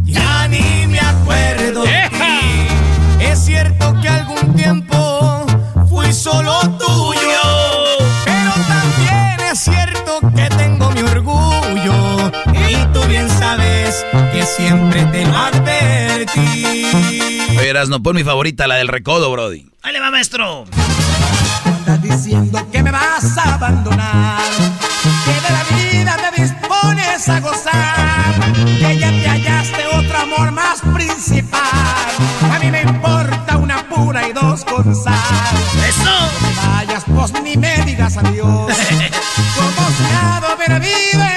ya 0.03 0.47
ni 0.47 0.87
me 0.87 0.99
acuerdo 0.99 1.83
de 1.83 2.09
ti. 2.09 3.23
Es 3.23 3.45
cierto 3.45 3.95
que 4.01 4.09
algún 4.09 4.55
tiempo 4.55 5.45
fui 5.89 6.11
solo 6.13 6.59
tuyo, 6.77 7.41
pero 8.25 8.51
también 8.67 9.51
es 9.51 9.59
cierto 9.59 10.19
que 10.35 10.49
tengo 10.55 10.91
mi 10.91 11.01
orgullo 11.01 12.31
y 12.69 12.75
tú 12.93 13.01
bien 13.07 13.29
sabes 13.29 14.05
que 14.31 14.43
siempre 14.43 15.03
te 15.05 15.25
lo 15.25 15.37
advertí. 15.37 16.85
Verás, 17.55 17.89
no 17.89 18.03
pon 18.03 18.15
mi 18.15 18.23
favorita, 18.23 18.67
la 18.67 18.75
del 18.75 18.87
recodo, 18.87 19.31
Brody. 19.31 19.65
Ahí 19.81 19.93
le 19.93 19.99
va, 19.99 20.11
maestro 20.11 20.65
diciendo 22.15 22.59
que 22.71 22.83
me 22.83 22.91
vas 22.91 23.37
a 23.37 23.55
abandonar, 23.55 24.39
que 25.25 25.33
de 25.33 25.49
la 25.49 25.63
vida 25.77 26.17
te 26.17 26.41
dispones 26.41 27.29
a 27.29 27.39
gozar, 27.39 28.53
que 28.79 28.99
ya 28.99 29.09
te 29.09 29.27
hallaste 29.27 29.87
otro 29.87 30.19
amor 30.19 30.51
más 30.51 30.81
principal. 30.93 31.61
A 32.53 32.59
mí 32.59 32.69
me 32.69 32.81
importa 32.81 33.57
una 33.57 33.87
pura 33.89 34.27
y 34.27 34.33
dos 34.33 34.63
con 34.63 34.95
sal. 34.95 35.15
¡Eso! 35.87 36.03
No 36.03 36.75
vayas, 36.77 37.03
pues 37.07 37.43
ni 37.43 37.57
me 37.57 37.77
digas 37.83 38.17
adiós. 38.17 38.45
Como 39.55 39.87
si 39.97 40.03
nada 40.03 40.55
hubiera 40.55 40.75
habido 40.75 41.32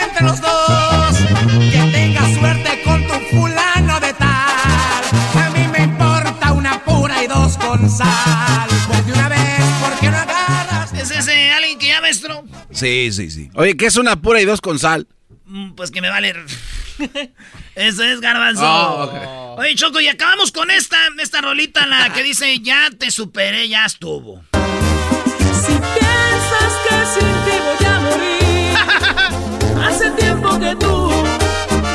Sí, 12.76 13.10
sí, 13.10 13.30
sí. 13.30 13.48
Oye, 13.54 13.74
¿qué 13.76 13.86
es 13.86 13.96
una 13.96 14.16
pura 14.20 14.38
y 14.40 14.44
dos 14.44 14.60
con 14.60 14.78
sal? 14.78 15.06
Mm, 15.46 15.72
pues 15.72 15.90
que 15.90 16.02
me 16.02 16.10
vale. 16.10 16.34
Eso 17.74 18.04
es 18.04 18.20
garbanzo. 18.20 18.62
Oh, 18.64 19.56
Oye, 19.58 19.74
Choco, 19.74 19.98
y 20.00 20.08
acabamos 20.08 20.52
con 20.52 20.70
esta, 20.70 20.98
esta 21.18 21.40
rolita, 21.40 21.86
la 21.86 22.12
que 22.12 22.22
dice, 22.22 22.58
ya 22.60 22.90
te 22.98 23.10
superé, 23.10 23.66
ya 23.68 23.86
estuvo. 23.86 24.44
Si 24.52 25.72
piensas 25.72 26.72
que 26.84 26.96
sin 27.14 27.32
ti 27.44 27.56
voy 27.64 27.86
a 27.86 28.00
morir, 28.00 29.82
hace 29.86 30.10
tiempo 30.10 30.58
que 30.60 30.76
tú 30.76 31.10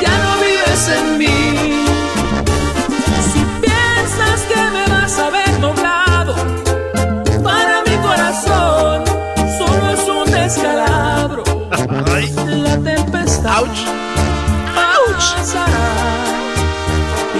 ya 0.02 0.18
no 0.18 0.40
vives 0.40 0.88
en 0.88 1.18
mí. 1.18 1.81
Ouch. 13.62 13.86
Ouch. 14.74 15.54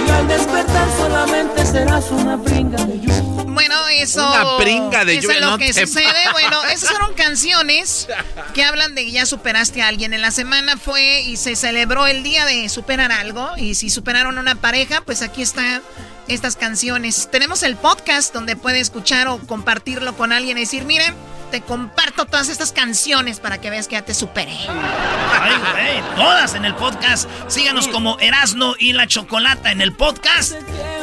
Y 0.07 0.09
al 0.09 0.25
despertar 0.29 0.87
solamente 0.97 1.65
serás 1.65 2.11
una 2.11 2.41
pringa 2.41 2.81
de 2.85 2.97
lluvia. 3.01 3.43
Bueno, 3.45 3.75
eso. 3.89 4.25
Una 4.25 4.57
pringa 4.57 5.03
de 5.03 5.19
lluvia. 5.19 5.37
Eso 5.37 5.45
es 5.45 5.51
lo 5.51 5.57
que 5.57 5.73
sucede. 5.73 6.31
Bueno, 6.31 6.63
esas 6.71 6.91
fueron 6.91 7.13
canciones 7.17 8.07
que 8.53 8.63
hablan 8.63 8.95
de 8.95 9.03
que 9.03 9.11
ya 9.11 9.25
superaste 9.25 9.81
a 9.81 9.89
alguien. 9.89 10.13
En 10.13 10.21
la 10.21 10.31
semana 10.31 10.77
fue 10.77 11.23
y 11.23 11.35
se 11.35 11.57
celebró 11.57 12.07
el 12.07 12.23
día 12.23 12.45
de 12.45 12.69
superar 12.69 13.11
algo. 13.11 13.49
Y 13.57 13.75
si 13.75 13.89
superaron 13.89 14.37
a 14.37 14.41
una 14.41 14.55
pareja, 14.55 15.01
pues 15.01 15.21
aquí 15.23 15.41
está 15.41 15.81
estas 16.27 16.55
canciones. 16.55 17.29
Tenemos 17.31 17.63
el 17.63 17.75
podcast 17.75 18.33
donde 18.33 18.55
puede 18.55 18.79
escuchar 18.79 19.27
o 19.27 19.39
compartirlo 19.39 20.15
con 20.15 20.31
alguien 20.31 20.57
y 20.57 20.61
decir, 20.61 20.85
miren 20.85 21.13
te 21.53 21.61
comparto 21.61 22.25
todas 22.25 22.49
estas 22.49 22.71
canciones 22.71 23.39
para 23.39 23.61
que 23.61 23.69
veas 23.69 23.87
que 23.87 23.93
ya 23.93 24.01
te 24.01 24.15
superé. 24.15 24.57
Ay, 24.67 25.53
güey, 25.71 26.15
todas 26.15 26.55
en 26.55 26.65
el 26.65 26.73
podcast. 26.73 27.29
Síganos 27.47 27.87
como 27.89 28.17
Erasno 28.17 28.73
y 28.79 28.93
la 28.93 29.05
Chocolata 29.05 29.71
en 29.71 29.79
el 29.79 29.93
podcast. 29.93 30.53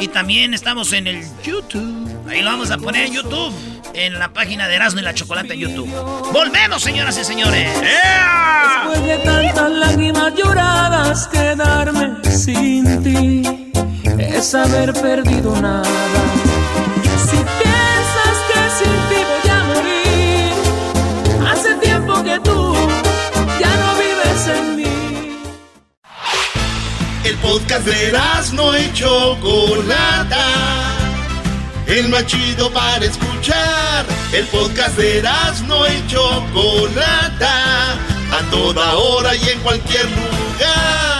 Y 0.01 0.09
también 0.09 0.53
estamos 0.53 0.93
en 0.93 1.07
el 1.07 1.25
YouTube. 1.45 2.29
Ahí 2.29 2.43
lo 2.43 2.51
vamos 2.51 2.73
a 2.73 2.79
poner 2.79 3.07
en 3.07 3.13
YouTube. 3.13 3.55
En 3.95 4.19
la 4.19 4.33
página 4.33 4.67
de 4.67 4.75
Erasno 4.75 5.01
y 5.01 5.05
la 5.05 5.15
Chocolata 5.15 5.55
en 5.55 5.61
YouTube. 5.61 5.89
Volvemos, 6.33 6.83
señoras 6.83 7.17
y 7.17 7.23
señores. 7.23 7.71
Después 7.81 9.05
de 9.05 9.19
tantas 9.19 9.71
lágrimas 9.71 10.35
lloradas, 10.35 11.29
quedarme 11.29 12.25
sin 12.29 13.05
ti 13.05 13.70
es 14.19 14.55
haber 14.55 14.93
perdido 14.93 15.61
nada. 15.61 15.85
Si 17.29 17.37
piensas 17.37 18.37
que 18.49 18.61
sin 18.79 18.97
ti 19.09 19.21
voy 19.31 19.51
a 19.51 19.65
morir, 19.65 20.53
hace 21.51 21.75
tiempo 21.75 22.23
que 22.23 22.39
tú 22.41 22.75
ya 23.61 23.77
no 23.77 23.95
vives 23.99 24.47
en 24.57 24.77
mí. 24.77 25.43
El 27.25 27.37
podcast 27.39 27.87
de 27.87 28.13
no 28.55 28.79
y 28.79 28.93
Chocolata, 28.93 30.47
el 31.87 32.09
más 32.09 32.27
chido 32.27 32.71
para 32.73 33.05
escuchar. 33.05 34.07
El 34.33 34.47
podcast 34.47 34.97
de 34.97 35.23
no 35.67 35.87
y 35.87 36.07
Chocolata, 36.07 37.93
a 38.33 38.51
toda 38.51 38.97
hora 38.97 39.35
y 39.35 39.49
en 39.49 39.61
cualquier 39.61 40.05
lugar. 40.05 41.20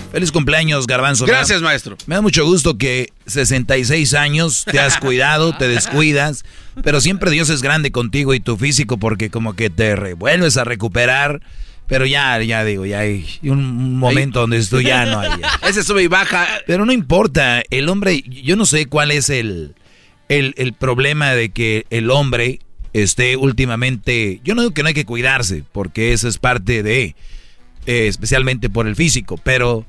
Feliz 0.11 0.31
cumpleaños, 0.31 0.87
Garbanzo. 0.87 1.25
Gracias, 1.25 1.61
maestro. 1.61 1.97
Me 2.05 2.15
da 2.15 2.21
mucho 2.21 2.45
gusto 2.45 2.77
que 2.77 3.13
66 3.27 4.13
años 4.13 4.65
te 4.69 4.79
has 4.79 4.97
cuidado, 4.97 5.55
te 5.57 5.69
descuidas, 5.69 6.43
pero 6.83 6.99
siempre 6.99 7.31
Dios 7.31 7.49
es 7.49 7.61
grande 7.61 7.91
contigo 7.91 8.33
y 8.33 8.41
tu 8.41 8.57
físico 8.57 8.97
porque 8.97 9.29
como 9.29 9.55
que 9.55 9.69
te 9.69 9.95
revuelves 9.95 10.57
a 10.57 10.65
recuperar. 10.65 11.41
Pero 11.87 12.05
ya, 12.05 12.41
ya 12.41 12.63
digo, 12.63 12.85
ya 12.85 12.99
hay 12.99 13.25
un 13.43 13.97
momento 13.97 14.41
donde 14.41 14.57
esto 14.57 14.79
ya 14.79 15.05
no 15.05 15.19
hay. 15.19 15.31
Ese 15.67 15.83
sube 15.83 16.03
y 16.03 16.07
baja. 16.07 16.47
Pero 16.65 16.85
no 16.85 16.93
importa, 16.93 17.63
el 17.69 17.89
hombre, 17.89 18.23
yo 18.27 18.55
no 18.55 18.65
sé 18.65 18.85
cuál 18.85 19.11
es 19.11 19.29
el, 19.29 19.75
el, 20.29 20.53
el 20.57 20.73
problema 20.73 21.31
de 21.31 21.49
que 21.49 21.85
el 21.89 22.09
hombre 22.09 22.59
esté 22.93 23.37
últimamente, 23.37 24.41
yo 24.43 24.55
no 24.55 24.61
digo 24.61 24.73
que 24.73 24.83
no 24.83 24.89
hay 24.89 24.93
que 24.93 25.05
cuidarse, 25.05 25.63
porque 25.71 26.13
eso 26.13 26.27
es 26.27 26.37
parte 26.37 26.83
de, 26.83 27.15
eh, 27.85 28.07
especialmente 28.07 28.69
por 28.69 28.87
el 28.87 28.95
físico, 28.95 29.37
pero 29.37 29.85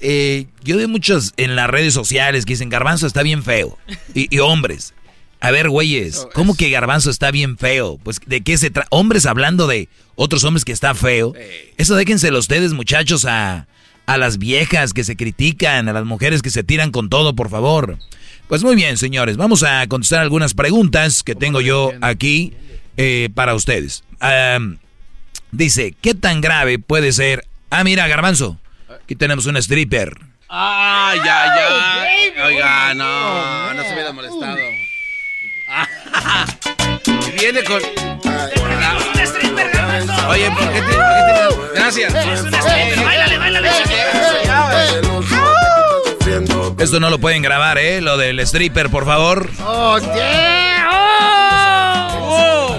eh, 0.00 0.46
yo 0.62 0.76
veo 0.76 0.88
muchos 0.88 1.32
en 1.36 1.56
las 1.56 1.68
redes 1.68 1.94
sociales 1.94 2.44
que 2.44 2.52
dicen 2.52 2.68
Garbanzo 2.68 3.06
está 3.06 3.22
bien 3.22 3.42
feo. 3.42 3.78
Y, 4.14 4.38
hombres. 4.38 4.94
A 5.40 5.50
ver, 5.50 5.68
güeyes, 5.68 6.26
¿cómo 6.32 6.56
que 6.56 6.70
Garbanzo 6.70 7.10
está 7.10 7.30
bien 7.30 7.58
feo? 7.58 7.98
Pues, 8.02 8.20
¿de 8.26 8.40
qué 8.40 8.56
se 8.56 8.70
trata? 8.70 8.88
Hombres 8.90 9.26
hablando 9.26 9.66
de 9.66 9.88
otros 10.14 10.44
hombres 10.44 10.64
que 10.64 10.72
está 10.72 10.94
feo. 10.94 11.34
Eso 11.76 11.94
déjenselo 11.94 12.38
ustedes, 12.38 12.72
muchachos, 12.72 13.26
a, 13.26 13.66
a 14.06 14.16
las 14.16 14.38
viejas 14.38 14.92
que 14.92 15.04
se 15.04 15.16
critican, 15.16 15.88
a 15.88 15.92
las 15.92 16.04
mujeres 16.04 16.40
que 16.40 16.50
se 16.50 16.64
tiran 16.64 16.90
con 16.90 17.10
todo, 17.10 17.34
por 17.34 17.50
favor. 17.50 17.98
Pues 18.48 18.62
muy 18.62 18.76
bien, 18.76 18.96
señores, 18.96 19.36
vamos 19.36 19.62
a 19.62 19.86
contestar 19.88 20.20
algunas 20.20 20.54
preguntas 20.54 21.22
que 21.22 21.34
tengo 21.34 21.60
yo 21.60 21.90
aquí 22.00 22.54
eh, 22.96 23.28
para 23.34 23.54
ustedes. 23.54 24.04
dice, 25.50 25.94
¿qué 26.00 26.14
tan 26.14 26.40
grave 26.40 26.78
puede 26.78 27.12
ser? 27.12 27.46
Ah, 27.70 27.84
mira, 27.84 28.06
Garbanzo. 28.06 28.58
Aquí 29.06 29.14
tenemos 29.14 29.46
un 29.46 29.56
stripper. 29.58 30.18
¡Ah, 30.48 31.14
ya, 31.24 31.54
ya! 32.34 32.44
Oiga, 32.44 32.92
no, 32.94 33.72
no 33.72 33.82
se 33.84 33.92
hubiera 33.92 34.10
molestado. 34.12 34.56
viene 37.38 37.62
con. 37.62 37.80
Un 37.84 39.20
stripper, 39.20 39.70
garbanzo. 39.70 40.28
Oye, 40.28 40.50
¿por 40.50 40.72
qué 40.72 40.80
te.? 40.80 40.86
por 40.88 40.90
qué 40.90 40.96
te- 41.72 41.78
Gracias. 41.78 42.12
Es 42.16 42.40
un 42.42 42.52
stripper. 42.52 43.04
Báilale, 43.04 43.38
báilale. 43.38 43.70
Esto 46.80 46.98
no 46.98 47.08
lo 47.08 47.20
pueden 47.20 47.42
grabar, 47.42 47.78
¿eh? 47.78 48.00
Lo 48.00 48.16
del 48.16 48.40
stripper, 48.40 48.90
por 48.90 49.04
favor. 49.04 49.48
¡Oh, 49.64 50.00
yeah! 50.16 50.88
¡Oh! 50.90 52.76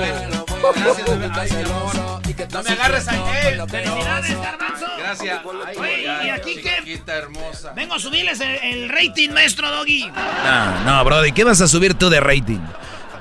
No 2.52 2.64
me 2.64 2.70
agarres 2.72 3.08
a 3.08 3.16
él. 3.48 3.62
¡Felicidades, 3.70 4.42
garbanzo! 4.42 4.67
Gracias. 5.08 5.42
Oye, 5.78 6.04
¿y 6.04 6.30
aquí 6.30 6.56
qué? 6.62 7.02
Hermosa. 7.08 7.74
Vengo 7.74 7.96
a 7.96 8.00
subirles 8.00 8.42
el, 8.42 8.56
el 8.62 8.90
rating, 8.90 9.30
maestro 9.30 9.70
Doggy. 9.72 10.08
No, 10.08 10.84
no, 10.84 11.06
Brody, 11.06 11.32
¿qué 11.32 11.44
vas 11.44 11.62
a 11.62 11.68
subir 11.68 11.94
tú 11.94 12.10
de 12.10 12.20
rating? 12.20 12.60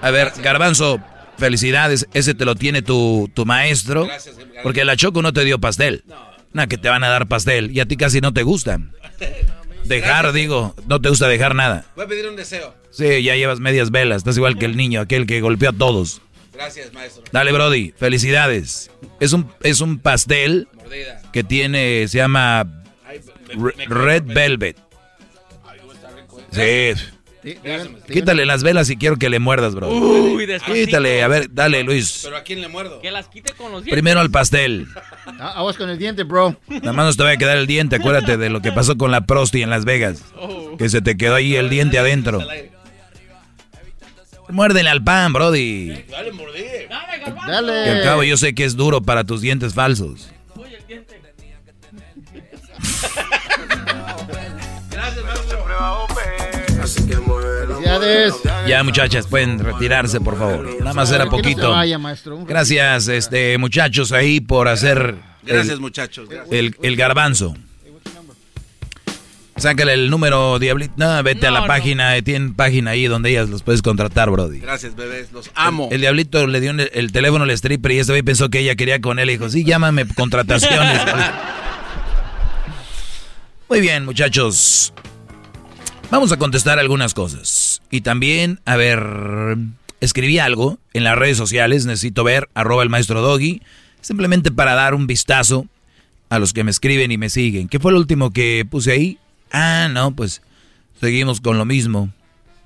A 0.02 0.10
ver, 0.10 0.32
Garbanzo, 0.42 1.00
felicidades, 1.38 2.08
ese 2.12 2.34
te 2.34 2.44
lo 2.44 2.56
tiene 2.56 2.82
tu, 2.82 3.30
tu 3.32 3.46
maestro. 3.46 4.08
Porque 4.62 4.84
la 4.84 4.96
Choco 4.96 5.22
no 5.22 5.32
te 5.32 5.44
dio 5.44 5.60
pastel. 5.60 6.04
No, 6.52 6.66
que 6.68 6.78
te 6.78 6.88
van 6.88 7.04
a 7.04 7.08
dar 7.08 7.28
pastel 7.28 7.70
y 7.70 7.80
a 7.80 7.86
ti 7.86 7.96
casi 7.96 8.20
no 8.20 8.32
te 8.32 8.42
gusta. 8.42 8.78
Dejar, 9.84 10.32
digo, 10.32 10.74
no 10.88 11.00
te 11.00 11.08
gusta 11.08 11.28
dejar 11.28 11.54
nada. 11.54 11.84
Voy 11.94 12.06
a 12.06 12.08
pedir 12.08 12.28
un 12.28 12.34
deseo. 12.34 12.74
Sí, 12.90 13.22
ya 13.22 13.36
llevas 13.36 13.60
medias 13.60 13.90
velas, 13.90 14.18
estás 14.18 14.36
igual 14.36 14.58
que 14.58 14.64
el 14.64 14.76
niño, 14.76 15.00
aquel 15.00 15.26
que 15.26 15.40
golpeó 15.40 15.70
a 15.70 15.72
todos. 15.72 16.20
Gracias, 16.52 16.92
maestro. 16.92 17.22
Dale, 17.30 17.52
Brody, 17.52 17.92
felicidades. 17.96 18.90
Es 19.20 19.32
un, 19.32 19.52
es 19.62 19.80
un 19.80 19.98
pastel 19.98 20.68
que 21.32 21.44
tiene, 21.44 22.06
se 22.08 22.18
llama 22.18 22.66
Re- 23.48 23.86
Red 23.86 24.22
Velvet. 24.26 24.76
Sí. 26.50 26.92
Quítale 28.12 28.44
las 28.44 28.64
velas 28.64 28.90
y 28.90 28.96
quiero 28.96 29.16
que 29.18 29.30
le 29.30 29.38
muerdas, 29.38 29.74
bro. 29.76 29.88
Uy. 29.88 30.48
Quítale, 30.66 31.22
a 31.22 31.28
ver, 31.28 31.46
dale, 31.52 31.84
Luis. 31.84 32.22
¿Pero 32.24 32.36
a 32.36 32.42
quién 32.42 32.60
le 32.60 32.66
muerdo? 32.68 33.00
Que 33.00 33.12
las 33.12 33.28
quite 33.28 33.52
con 33.52 33.70
los 33.70 33.84
dientes. 33.84 33.92
Primero 33.92 34.20
al 34.20 34.30
pastel. 34.30 34.86
Ah, 35.38 35.52
Aguas 35.56 35.76
con 35.76 35.90
el 35.90 35.98
diente, 35.98 36.22
bro. 36.22 36.56
Nada 36.68 36.92
más 36.94 37.04
nos 37.06 37.16
te 37.18 37.22
va 37.24 37.30
a 37.30 37.36
quedar 37.36 37.58
el 37.58 37.66
diente, 37.66 37.96
acuérdate 37.96 38.36
de 38.38 38.48
lo 38.48 38.62
que 38.62 38.72
pasó 38.72 38.96
con 38.96 39.10
la 39.10 39.26
prosti 39.26 39.60
en 39.62 39.68
Las 39.70 39.84
Vegas. 39.84 40.22
Que 40.78 40.88
se 40.88 41.02
te 41.02 41.16
quedó 41.18 41.34
ahí 41.34 41.56
el 41.56 41.68
diente 41.68 41.98
adentro. 41.98 42.40
Muérdele 44.48 44.88
al 44.88 45.02
pan, 45.04 45.32
Brody. 45.32 46.04
Dale, 46.08 46.32
mordí. 46.32 46.62
Que 46.62 46.88
Dale. 47.46 47.90
al 47.90 48.02
cabo 48.02 48.22
yo 48.22 48.36
sé 48.36 48.54
que 48.54 48.64
es 48.64 48.76
duro 48.76 49.02
para 49.02 49.24
tus 49.24 49.40
dientes 49.42 49.74
falsos. 49.74 50.30
Gracias, 54.90 55.24
maestro. 55.24 55.66
Felicidades. 57.66 58.34
Ya, 58.66 58.82
muchachas, 58.82 59.26
pueden 59.26 59.58
retirarse, 59.58 60.20
por 60.20 60.38
favor. 60.38 60.68
Nada 60.80 60.94
más 60.94 61.10
era 61.10 61.26
poquito. 61.26 61.70
vaya, 61.70 61.98
maestro. 61.98 62.36
Un 62.36 62.46
Gracias, 62.46 63.08
este, 63.08 63.58
muchachos, 63.58 64.12
ahí 64.12 64.40
por 64.40 64.68
hacer 64.68 65.16
Gracias, 65.42 65.78
muchachos. 65.78 66.28
Gracias. 66.28 66.52
el, 66.52 66.76
el 66.82 66.96
garbanzo. 66.96 67.54
Sácale 69.56 69.94
el 69.94 70.10
número, 70.10 70.58
Diablito. 70.58 70.92
No, 70.96 71.22
vete 71.22 71.46
a 71.46 71.50
la 71.50 71.60
No, 71.60 71.66
página, 71.66 72.20
tienen 72.22 72.54
página 72.54 72.90
ahí 72.90 73.06
donde 73.06 73.30
ellas 73.30 73.48
los 73.48 73.62
puedes 73.62 73.80
contratar, 73.80 74.30
Brody. 74.30 74.58
Gracias, 74.60 74.94
bebés. 74.94 75.32
Los 75.32 75.50
amo. 75.54 75.88
El 75.90 76.02
diablito 76.02 76.46
le 76.46 76.60
dio 76.60 76.72
el, 76.72 76.90
el 76.92 77.10
teléfono 77.12 77.44
al 77.44 77.50
stripper 77.50 77.92
y 77.92 77.98
este 78.00 78.12
güey 78.12 78.22
pensó 78.22 78.50
que 78.50 78.58
ella 78.60 78.74
quería 78.76 79.00
con 79.00 79.18
él 79.18 79.30
y 79.30 79.32
dijo, 79.32 79.48
sí, 79.48 79.64
llámame 79.64 80.06
contrataciones. 80.08 81.00
Muy 83.68 83.80
bien, 83.80 84.04
muchachos. 84.04 84.92
Vamos 86.10 86.30
a 86.32 86.36
contestar 86.36 86.78
algunas 86.78 87.14
cosas. 87.14 87.82
Y 87.90 88.02
también, 88.02 88.60
a 88.64 88.76
ver, 88.76 89.56
escribí 90.00 90.38
algo 90.38 90.78
en 90.92 91.02
las 91.02 91.16
redes 91.16 91.36
sociales, 91.36 91.86
necesito 91.86 92.22
ver, 92.24 92.48
arroba 92.54 92.82
el 92.82 92.90
maestro 92.90 93.22
Doggy, 93.22 93.62
simplemente 94.02 94.52
para 94.52 94.74
dar 94.74 94.94
un 94.94 95.06
vistazo 95.06 95.66
a 96.28 96.38
los 96.38 96.52
que 96.52 96.62
me 96.62 96.70
escriben 96.70 97.10
y 97.10 97.18
me 97.18 97.30
siguen. 97.30 97.68
¿Qué 97.68 97.80
fue 97.80 97.92
lo 97.92 97.98
último 97.98 98.32
que 98.32 98.66
puse 98.68 98.92
ahí? 98.92 99.18
Ah, 99.52 99.88
no, 99.90 100.14
pues 100.14 100.42
seguimos 101.00 101.40
con 101.40 101.58
lo 101.58 101.64
mismo. 101.64 102.12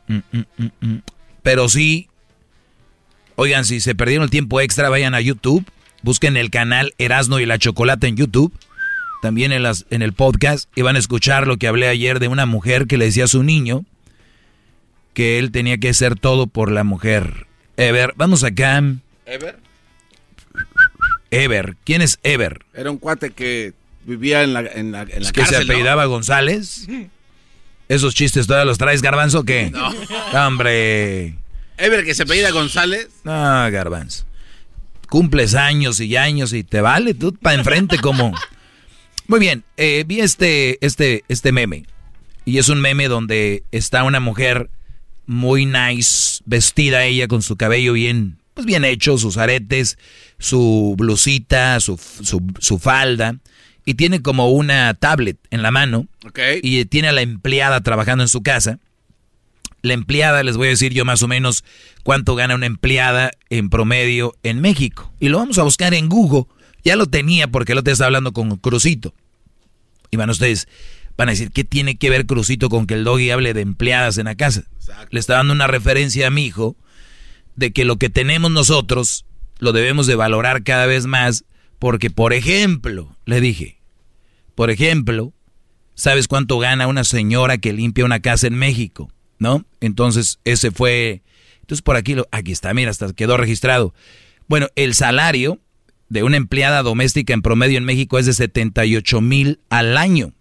Mm, 0.09 0.19
mm, 0.33 0.65
mm. 0.81 0.99
Pero 1.43 1.69
sí, 1.69 2.09
oigan, 3.37 3.65
si 3.65 3.81
se 3.81 3.95
perdieron 3.95 4.25
el 4.25 4.31
tiempo 4.31 4.61
extra, 4.61 4.89
vayan 4.89 5.15
a 5.15 5.21
YouTube, 5.21 5.65
busquen 6.03 6.37
el 6.37 6.51
canal 6.51 6.95
Erasno 6.99 7.41
y 7.41 7.47
la 7.47 7.59
Chocolata 7.59 8.07
en 8.07 8.17
YouTube, 8.17 8.53
también 9.23 9.53
en, 9.53 9.63
las, 9.63 9.87
en 9.91 10.03
el 10.03 10.13
podcast, 10.13 10.69
y 10.75 10.83
van 10.83 10.97
a 10.97 10.99
escuchar 10.99 11.47
lo 11.47 11.57
que 11.57 11.69
hablé 11.69 11.89
ayer 11.89 12.19
de 12.19 12.29
una 12.29 12.47
mujer 12.47 12.87
que 12.87 12.99
le 12.99 13.07
decía 13.07 13.25
a 13.25 13.29
su 13.29 13.43
niño 13.43 13.85
que 15.15 15.39
él 15.39 15.51
tenía 15.51 15.79
que 15.79 15.91
hacer 15.91 16.19
todo 16.19 16.47
por 16.47 16.71
la 16.71 16.85
mujer. 16.85 17.47
Ever, 17.77 18.15
vamos 18.17 18.45
acá. 18.45 18.83
¿Ever? 19.27 19.59
Ever, 21.31 21.77
¿quién 21.85 22.03
es 22.03 22.19
Ever? 22.23 22.65
Era 22.75 22.91
un 22.91 22.99
cuate 22.99 23.31
que 23.31 23.73
vivía 24.05 24.43
en 24.43 24.53
la, 24.53 24.61
en 24.61 24.93
la, 24.93 25.03
en 25.03 25.09
la 25.09 25.29
¿Es 25.29 25.33
que 25.33 25.45
se 25.47 25.57
apellidaba 25.57 26.05
González? 26.07 26.87
¿Esos 27.89 28.15
chistes 28.15 28.47
todavía 28.47 28.67
los 28.67 28.79
traes, 28.79 29.03
Garbanzo, 29.03 29.41
o 29.41 29.45
qué? 29.45 29.71
No. 29.71 29.93
Hombre. 30.47 31.37
Ever 31.77 32.05
que 32.05 32.15
se 32.15 32.23
apellida 32.23 32.51
González. 32.51 33.09
No, 33.25 33.33
Garbanzo. 33.71 34.27
Cumples 35.09 35.55
años 35.55 35.99
y 35.99 36.17
años 36.17 36.53
y 36.53 36.63
te 36.63 36.81
vale 36.81 37.15
tú 37.15 37.35
para 37.35 37.57
enfrente 37.57 37.99
como... 37.99 38.33
Muy 39.27 39.41
bien, 39.41 39.65
eh, 39.77 40.05
vi 40.07 40.21
este, 40.21 40.85
este, 40.85 41.25
este 41.29 41.53
meme. 41.53 41.85
Y 42.45 42.59
es 42.59 42.69
un 42.69 42.81
meme 42.81 43.09
donde 43.09 43.65
está 43.71 44.05
una 44.05 44.21
mujer 44.21 44.71
muy 45.27 45.67
nice, 45.67 46.43
vestida 46.47 47.05
ella 47.05 47.29
con 47.29 47.43
su 47.43 47.57
cabello 47.57 47.93
bien, 47.93 48.39
pues 48.55 48.67
bien 48.67 48.85
hecho, 48.85 49.19
sus 49.19 49.37
aretes, 49.37 49.99
su 50.39 50.95
blusita, 50.99 51.79
su, 51.81 51.97
su, 52.23 52.43
su 52.59 52.79
falda. 52.79 53.37
Y 53.91 53.95
tiene 53.95 54.23
como 54.23 54.51
una 54.51 54.95
tablet 54.95 55.37
en 55.51 55.65
la 55.65 55.73
mano. 55.73 56.07
Y 56.63 56.85
tiene 56.85 57.09
a 57.09 57.13
la 57.13 57.23
empleada 57.23 57.81
trabajando 57.81 58.23
en 58.23 58.29
su 58.29 58.41
casa. 58.41 58.79
La 59.83 59.95
empleada, 59.95 60.45
les 60.45 60.57
voy 60.57 60.69
a 60.69 60.71
decir 60.71 60.93
yo 60.95 61.05
más 61.05 61.25
o 61.25 61.27
menos 61.27 61.65
cuánto 62.05 62.37
gana 62.37 62.55
una 62.55 62.67
empleada 62.67 63.33
en 63.49 63.69
promedio 63.69 64.37
en 64.45 64.61
México. 64.61 65.13
Y 65.19 65.29
lo 65.29 65.39
vamos 65.39 65.59
a 65.59 65.65
buscar 65.65 65.93
en 65.93 66.09
Google. 66.09 66.45
Ya 66.85 66.95
lo 66.95 67.07
tenía 67.07 67.49
porque 67.49 67.75
lo 67.75 67.83
te 67.83 67.91
estaba 67.91 68.07
hablando 68.07 68.33
con 68.33 68.55
Crucito. 68.59 69.13
Y 70.13 70.17
van 70.17 70.31
ustedes, 70.31 70.69
van 71.17 71.29
a 71.29 71.33
decir, 71.33 71.51
¿qué 71.51 71.65
tiene 71.65 71.97
que 71.97 72.11
ver 72.11 72.27
Crucito 72.27 72.69
con 72.69 72.87
que 72.87 72.95
el 72.95 73.03
doggy 73.03 73.33
hable 73.33 73.55
de 73.55 73.63
empleadas 73.63 74.19
en 74.19 74.27
la 74.27 74.37
casa? 74.37 74.63
Le 75.11 75.19
está 75.19 75.35
dando 75.35 75.53
una 75.53 75.67
referencia 75.67 76.29
a 76.29 76.31
mi 76.31 76.47
hijo 76.47 76.77
de 77.57 77.73
que 77.73 77.85
lo 77.85 77.97
que 77.97 78.09
tenemos 78.09 78.53
nosotros 78.53 79.27
lo 79.59 79.73
debemos 79.73 80.07
de 80.07 80.15
valorar 80.15 80.63
cada 80.63 80.87
vez 80.87 81.07
más 81.07 81.45
porque, 81.81 82.11
por 82.11 82.35
ejemplo, 82.35 83.17
le 83.25 83.41
dije, 83.41 83.80
por 84.55 84.71
ejemplo, 84.71 85.33
¿sabes 85.95 86.29
cuánto 86.29 86.59
gana 86.59 86.87
una 86.87 87.05
señora 87.05 87.59
que 87.59 87.73
limpia 87.73 88.05
una 88.05 88.21
casa 88.21 88.47
en 88.47 88.55
México? 88.55 89.11
¿No? 89.39 89.65
Entonces, 89.81 90.39
ese 90.45 90.71
fue... 90.71 91.23
Entonces, 91.61 91.83
por 91.83 91.97
aquí, 91.97 92.15
lo, 92.15 92.27
aquí 92.33 92.53
está, 92.53 92.75
mira, 92.75 92.91
hasta 92.91 93.13
quedó 93.13 93.37
registrado. 93.37 93.95
Bueno, 94.49 94.69
el 94.75 94.95
salario 94.95 95.61
de 96.09 96.25
una 96.25 96.37
empleada 96.37 96.83
doméstica 96.83 97.33
en 97.33 97.43
promedio 97.43 97.79
en 97.79 97.85
México 97.85 98.19
es 98.19 98.27
de 98.27 98.35
78 98.35 99.21
mil 99.21 99.61
al 99.71 99.97
año. 99.97 100.33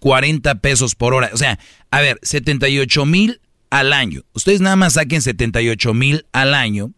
40 0.00 0.54
pesos 0.60 0.94
por 0.94 1.14
hora. 1.14 1.30
O 1.32 1.36
sea, 1.36 1.58
a 1.90 2.00
ver, 2.00 2.18
78 2.22 3.06
mil 3.06 3.40
al 3.70 3.92
año. 3.92 4.22
Ustedes 4.32 4.60
nada 4.60 4.76
más 4.76 4.94
saquen 4.94 5.20
78 5.20 5.94
mil 5.94 6.26
al 6.32 6.54
año. 6.54 6.92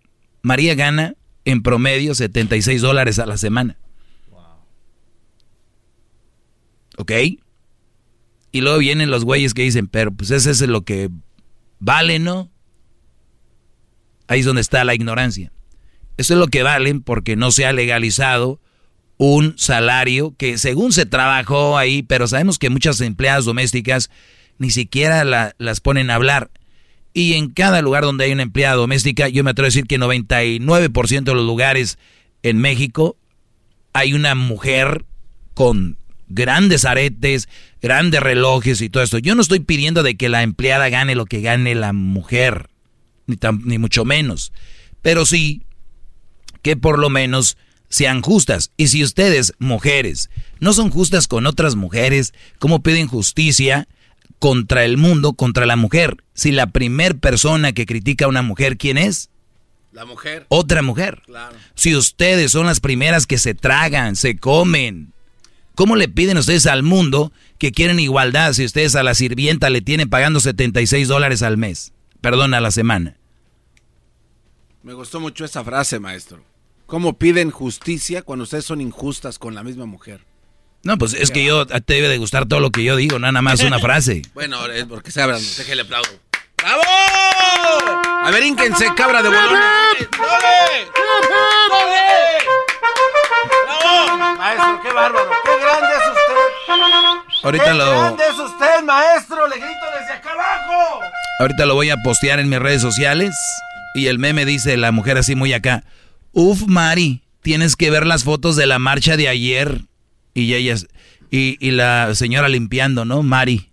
María 0.47 0.77
gana 0.77 1.17
en 1.45 1.61
promedio 1.61 2.15
76 2.15 2.81
dólares 2.81 3.19
a 3.19 3.27
la 3.27 3.37
semana. 3.37 3.77
¿Ok? 6.97 7.11
Y 8.53 8.61
luego 8.61 8.79
vienen 8.79 9.11
los 9.11 9.25
güeyes 9.25 9.55
que 9.55 9.63
dicen, 9.63 9.89
pero 9.89 10.13
pues 10.13 10.31
ese 10.31 10.53
es 10.53 10.61
lo 10.61 10.83
que 10.83 11.11
vale, 11.81 12.21
¿no? 12.21 12.49
Ahí 14.29 14.39
es 14.39 14.47
donde 14.47 14.63
está 14.63 14.85
la 14.85 14.95
ignorancia. 14.95 15.51
Eso 16.17 16.35
es 16.35 16.39
lo 16.39 16.47
que 16.47 16.63
valen 16.63 17.03
porque 17.03 17.35
no 17.35 17.51
se 17.51 17.67
ha 17.67 17.73
legalizado 17.73 18.61
un 19.17 19.59
salario 19.59 20.37
que 20.39 20.59
según 20.59 20.93
se 20.93 21.07
trabajó 21.07 21.77
ahí, 21.77 22.05
pero 22.05 22.29
sabemos 22.29 22.61
que 22.61 22.71
muchas 22.71 23.01
empleadas 23.01 23.47
domésticas 23.47 24.11
ni 24.59 24.71
siquiera 24.71 25.53
las 25.59 25.81
ponen 25.81 26.09
a 26.09 26.15
hablar. 26.15 26.53
Y 27.17 27.33
en 27.33 27.49
cada 27.49 27.81
lugar 27.81 28.03
donde 28.03 28.27
hay 28.27 28.33
una 28.33 28.43
empleada 28.43 28.75
doméstica, 28.75 29.31
yo 29.31 29.43
me 29.43 29.53
atrevo 29.53 29.65
a 29.65 29.69
decir 29.69 29.87
que 29.87 29.99
99% 29.99 31.25
de 31.25 31.35
los 31.35 31.47
lugares 31.47 31.99
en 32.43 32.59
México 32.59 33.17
hay 33.95 34.13
una 34.13 34.35
mujer 34.35 35.07
con 35.55 35.97
grandes 36.29 36.85
aretes, 36.85 37.49
grandes 37.81 38.21
relojes 38.21 38.83
y 38.83 38.91
todo 38.91 39.03
esto. 39.03 39.17
Yo 39.17 39.35
no 39.35 39.41
estoy 39.41 39.61
pidiendo 39.61 40.03
de 40.03 40.19
que 40.19 40.29
la 40.29 40.43
empleada 40.43 40.91
gane 40.91 41.15
lo 41.15 41.25
que 41.25 41.41
gane 41.41 41.75
la 41.75 41.95
mujer, 41.95 42.69
ni, 43.27 43.39
ni 43.65 43.79
mucho 43.79 44.05
menos. 44.05 44.53
Pero 45.01 45.25
sí 45.25 45.63
que 46.61 46.77
por 46.77 46.99
lo 46.99 47.09
menos 47.09 47.57
sean 47.89 48.21
justas. 48.21 48.73
Y 48.77 48.89
si 48.89 49.03
ustedes, 49.03 49.55
mujeres, 49.59 50.29
no 50.61 50.75
son 50.75 50.91
justas 50.91 51.29
con 51.29 51.47
otras 51.47 51.77
mujeres, 51.77 52.35
¿cómo 52.59 52.83
piden 52.83 53.09
justicia 53.09 53.89
contra 54.39 54.85
el 54.85 54.97
mundo, 54.97 55.35
contra 55.35 55.67
la 55.67 55.77
mujer? 55.77 56.17
Si 56.35 56.53
la 56.53 56.69
primer 56.69 57.19
persona 57.19 57.73
que 57.73 57.87
critica 57.87 58.27
a 58.27 58.29
una 58.29 58.43
mujer, 58.43 58.77
¿quién 58.77 58.99
es? 58.99 59.31
La 59.93 60.05
mujer. 60.05 60.47
Otra 60.49 60.83
mujer. 60.83 61.23
Si 61.75 61.97
ustedes 61.97 62.53
son 62.53 62.67
las 62.67 62.81
primeras 62.81 63.27
que 63.27 63.39
se 63.39 63.55
tragan, 63.55 64.17
se 64.17 64.37
comen, 64.37 65.13
¿Cómo 65.77 65.95
le 65.95 66.09
piden 66.09 66.39
ustedes 66.39 66.65
al 66.67 66.83
mundo 66.83 67.33
que 67.59 67.71
quieren 67.71 68.01
igualdad 68.01 68.55
si 68.55 68.65
ustedes 68.65 68.97
a 68.97 69.03
la 69.03 69.15
sirvienta 69.15 69.69
le 69.69 69.83
tienen 69.83 70.09
pagando 70.09 70.41
76 70.41 71.07
dólares 71.07 71.43
al 71.43 71.59
mes? 71.59 71.93
Perdón, 72.23 72.55
a 72.55 72.63
la 72.63 72.71
semana. 72.71 73.19
Me 74.83 74.95
gustó 74.95 75.21
mucho 75.21 75.45
esa 75.45 75.63
frase, 75.63 76.01
maestro. 76.01 76.43
¿Cómo 76.87 77.19
piden 77.19 77.51
justicia 77.51 78.23
cuando 78.23 78.45
ustedes 78.45 78.65
son 78.65 78.81
injustas 78.81 79.39
con 79.39 79.55
la 79.55 79.63
misma 79.63 79.85
mujer? 79.85 80.25
No, 80.87 80.97
pues 80.99 81.15
es 81.15 81.31
que 81.31 81.45
yo 81.45 81.67
te 81.67 81.95
debe 81.95 82.09
de 82.09 82.17
gustar 82.17 82.47
todo 82.47 82.61
lo 82.61 82.71
que 82.71 82.85
yo 82.85 82.95
digo, 82.97 83.19
nada 83.19 83.43
más 83.43 83.61
una 83.61 83.79
frase. 83.81 84.23
bueno, 84.35 84.65
es 84.67 84.85
porque 84.85 85.11
se 85.11 85.21
abran, 85.21 85.41
déjale 85.57 85.83
aplaudo. 85.83 86.09
¡Bravo! 86.59 86.83
A 88.25 88.31
ver, 88.31 88.43
ínquense, 88.45 88.87
cabra 88.97 89.23
de 89.23 89.29
bolón. 89.29 89.53
¡Dale! 89.53 90.87
¡Bravo! 93.67 94.37
Maestro, 94.39 94.81
qué 94.83 94.93
bárbaro. 94.93 95.31
¡Qué 95.45 95.51
grande 95.61 95.95
es 95.95 96.09
usted! 96.09 97.45
Ahorita 97.45 97.65
¡Qué 97.65 97.75
lo... 97.75 97.91
grande 98.01 98.25
es 98.31 98.39
usted, 98.39 98.83
maestro! 98.85 99.47
¡Le 99.49 99.57
grito 99.57 99.87
desde 100.01 100.13
acá 100.15 100.31
abajo! 100.33 101.01
Ahorita 101.41 101.67
lo 101.67 101.75
voy 101.75 101.91
a 101.91 101.97
postear 102.03 102.41
en 102.41 102.49
mis 102.49 102.59
redes 102.59 102.83
sociales. 102.83 103.35
Y 103.95 104.07
el 104.09 104.19
meme 104.19 104.45
dice 104.45 104.77
la 104.77 104.93
mujer 104.93 105.19
así 105.19 105.35
muy 105.35 105.53
acá. 105.53 105.85
Uf, 106.33 106.63
Mari, 106.67 107.23
tienes 107.43 107.77
que 107.77 107.91
ver 107.91 108.07
las 108.07 108.25
fotos 108.25 108.57
de 108.57 108.67
la 108.67 108.79
marcha 108.79 109.17
de 109.17 109.29
ayer. 109.29 109.81
Y 110.41 110.55
ella... 110.55 110.77
Y, 111.29 111.57
y 111.61 111.73
la 111.73 112.15
señora 112.15 112.49
limpiando, 112.49 113.05
¿no? 113.05 113.25
Mari. 113.25 113.71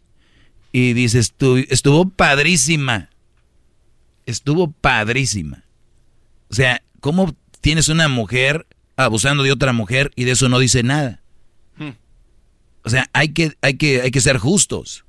Y 0.72 0.94
dice, 0.94 1.20
estuvo 1.20 2.10
padrísima. 2.10 3.10
Estuvo 4.26 4.72
padrísima. 4.72 5.64
O 6.50 6.56
sea, 6.56 6.82
¿cómo 7.00 7.36
tienes 7.62 7.90
una 7.90 8.08
mujer 8.08 8.66
abusando 8.96 9.44
de 9.44 9.52
otra 9.52 9.74
mujer 9.74 10.12
y 10.16 10.24
de 10.24 10.32
eso 10.32 10.50
no 10.50 10.60
dice 10.60 10.84
nada. 10.84 11.22
Hmm. 11.78 11.92
O 12.84 12.90
sea, 12.90 13.10
hay 13.14 13.30
que, 13.30 13.54
hay, 13.62 13.76
que, 13.76 14.02
hay 14.02 14.12
que 14.12 14.22
ser 14.22 14.38
justos. 14.38 15.06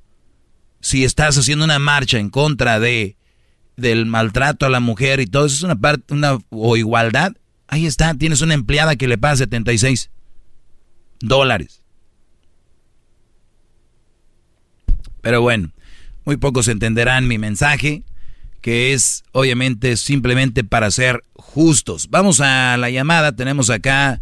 Si 0.81 1.05
estás 1.05 1.37
haciendo 1.39 1.65
una 1.65 1.79
marcha 1.79 2.19
en 2.19 2.31
contra 2.31 2.81
de 2.81 3.17
del 3.77 4.07
maltrato 4.07 4.67
a 4.67 4.69
la 4.69 4.79
mujer 4.79 5.19
y 5.19 5.27
todo 5.27 5.47
eso 5.47 5.57
es 5.57 5.63
una 5.65 5.75
parte, 5.75 6.15
una 6.15 6.39
o 6.51 6.77
igualdad, 6.77 7.33
ahí 7.67 7.87
está, 7.87 8.15
tienes 8.15 8.41
una 8.41 8.55
empleada 8.55 8.95
que 8.95 9.09
le 9.09 9.19
paga 9.19 9.37
76 9.39 10.11
dólares. 11.21 11.83
Pero 15.21 15.41
bueno, 15.41 15.71
muy 16.25 16.37
pocos 16.37 16.69
entenderán 16.69 17.27
mi 17.29 17.39
mensaje 17.39 18.03
que 18.65 18.95
es 18.95 19.25
obviamente 19.33 19.95
simplemente 19.99 20.65
para 20.65 20.91
ser 20.91 21.21
justos. 21.35 22.09
Vamos 22.09 22.41
a 22.41 22.79
la 22.79 22.89
llamada, 22.89 23.37
tenemos 23.37 23.69
acá 23.69 24.21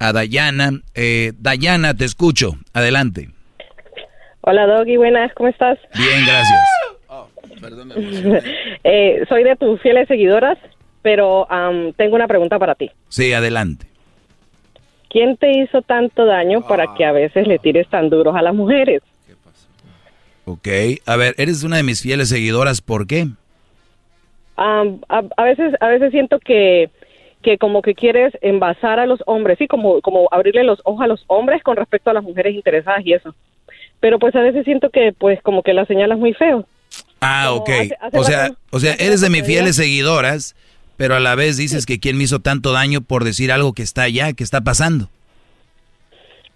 a 0.00 0.12
Dayana. 0.12 0.80
Eh, 0.96 1.30
Dayana, 1.38 1.94
te 1.94 2.04
escucho, 2.04 2.54
adelante. 2.72 3.28
Hola 4.40 4.66
Doggy, 4.66 4.96
buenas, 4.96 5.32
¿cómo 5.34 5.48
estás? 5.48 5.78
Bien, 5.96 6.26
gracias. 6.26 6.60
Oh, 7.06 7.28
eh, 8.84 9.24
soy 9.28 9.44
de 9.44 9.54
tus 9.54 9.80
fieles 9.80 10.08
seguidoras, 10.08 10.58
pero 11.00 11.46
tengo 11.96 12.16
una 12.16 12.26
pregunta 12.26 12.58
para 12.58 12.74
ti. 12.74 12.90
Sí, 13.08 13.32
adelante. 13.32 13.86
¿Quién 15.14 15.36
te 15.36 15.48
hizo 15.52 15.80
tanto 15.80 16.26
daño 16.26 16.66
para 16.66 16.92
que 16.96 17.04
a 17.04 17.12
veces 17.12 17.46
le 17.46 17.60
tires 17.60 17.86
tan 17.86 18.10
duros 18.10 18.34
a 18.34 18.42
las 18.42 18.52
mujeres? 18.52 19.00
Ok, 20.44 20.66
a 21.06 21.14
ver, 21.14 21.36
eres 21.38 21.62
una 21.62 21.76
de 21.76 21.84
mis 21.84 22.02
fieles 22.02 22.30
seguidoras, 22.30 22.80
¿por 22.80 23.06
qué? 23.06 23.28
a, 24.56 25.44
veces 25.44 25.74
a 25.80 25.86
veces 25.86 26.10
siento 26.10 26.40
que 26.40 26.90
que 27.42 27.58
como 27.58 27.80
que 27.80 27.94
quieres 27.94 28.32
envasar 28.40 28.98
a 28.98 29.06
los 29.06 29.20
hombres, 29.26 29.56
sí, 29.58 29.68
como 29.68 30.00
como 30.00 30.26
abrirle 30.32 30.64
los 30.64 30.80
ojos 30.82 31.04
a 31.04 31.06
los 31.06 31.22
hombres 31.28 31.62
con 31.62 31.76
respecto 31.76 32.10
a 32.10 32.14
las 32.14 32.24
mujeres 32.24 32.52
interesadas 32.52 33.06
y 33.06 33.12
eso. 33.12 33.36
Pero 34.00 34.18
pues 34.18 34.34
a 34.34 34.40
veces 34.40 34.64
siento 34.64 34.90
que 34.90 35.12
pues 35.16 35.40
como 35.42 35.62
que 35.62 35.74
la 35.74 35.86
señalas 35.86 36.18
muy 36.18 36.34
feo. 36.34 36.66
Ah, 37.20 37.52
ok. 37.52 37.70
o 38.14 38.24
sea, 38.24 38.50
o 38.72 38.80
sea, 38.80 38.94
eres 38.94 39.20
de 39.20 39.30
mis 39.30 39.46
fieles 39.46 39.76
seguidoras, 39.76 40.56
pero 40.96 41.14
a 41.14 41.20
la 41.20 41.34
vez 41.34 41.56
dices 41.56 41.86
que 41.86 42.00
quién 42.00 42.16
me 42.16 42.24
hizo 42.24 42.40
tanto 42.40 42.72
daño 42.72 43.00
por 43.00 43.24
decir 43.24 43.52
algo 43.52 43.72
que 43.72 43.82
está 43.82 44.02
allá, 44.02 44.32
que 44.32 44.44
está 44.44 44.60
pasando. 44.62 45.08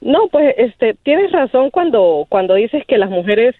No, 0.01 0.29
pues 0.29 0.55
este 0.59 0.97
tienes 1.03 1.33
razón 1.33 1.71
cuando 1.71 2.27
cuando 2.29 2.55
dices 2.55 2.85
que 2.87 2.99
las 2.99 3.11
mujeres 3.11 3.55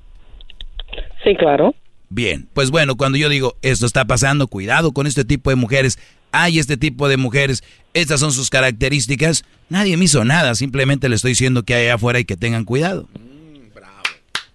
Sí, 1.22 1.36
claro. 1.38 1.74
Bien, 2.08 2.48
pues 2.54 2.70
bueno, 2.70 2.96
cuando 2.96 3.18
yo 3.18 3.28
digo 3.28 3.58
esto 3.60 3.84
está 3.84 4.06
pasando, 4.06 4.46
cuidado 4.48 4.92
con 4.92 5.06
este 5.06 5.26
tipo 5.26 5.50
de 5.50 5.56
mujeres, 5.56 5.98
hay 6.32 6.58
este 6.58 6.78
tipo 6.78 7.08
de 7.08 7.18
mujeres, 7.18 7.62
estas 7.92 8.20
son 8.20 8.32
sus 8.32 8.48
características, 8.48 9.44
nadie 9.68 9.98
me 9.98 10.06
hizo 10.06 10.24
nada, 10.24 10.54
simplemente 10.54 11.10
le 11.10 11.16
estoy 11.16 11.32
diciendo 11.32 11.62
que 11.64 11.74
hay 11.74 11.88
afuera 11.88 12.20
y 12.20 12.24
que 12.24 12.38
tengan 12.38 12.64
cuidado. 12.64 13.06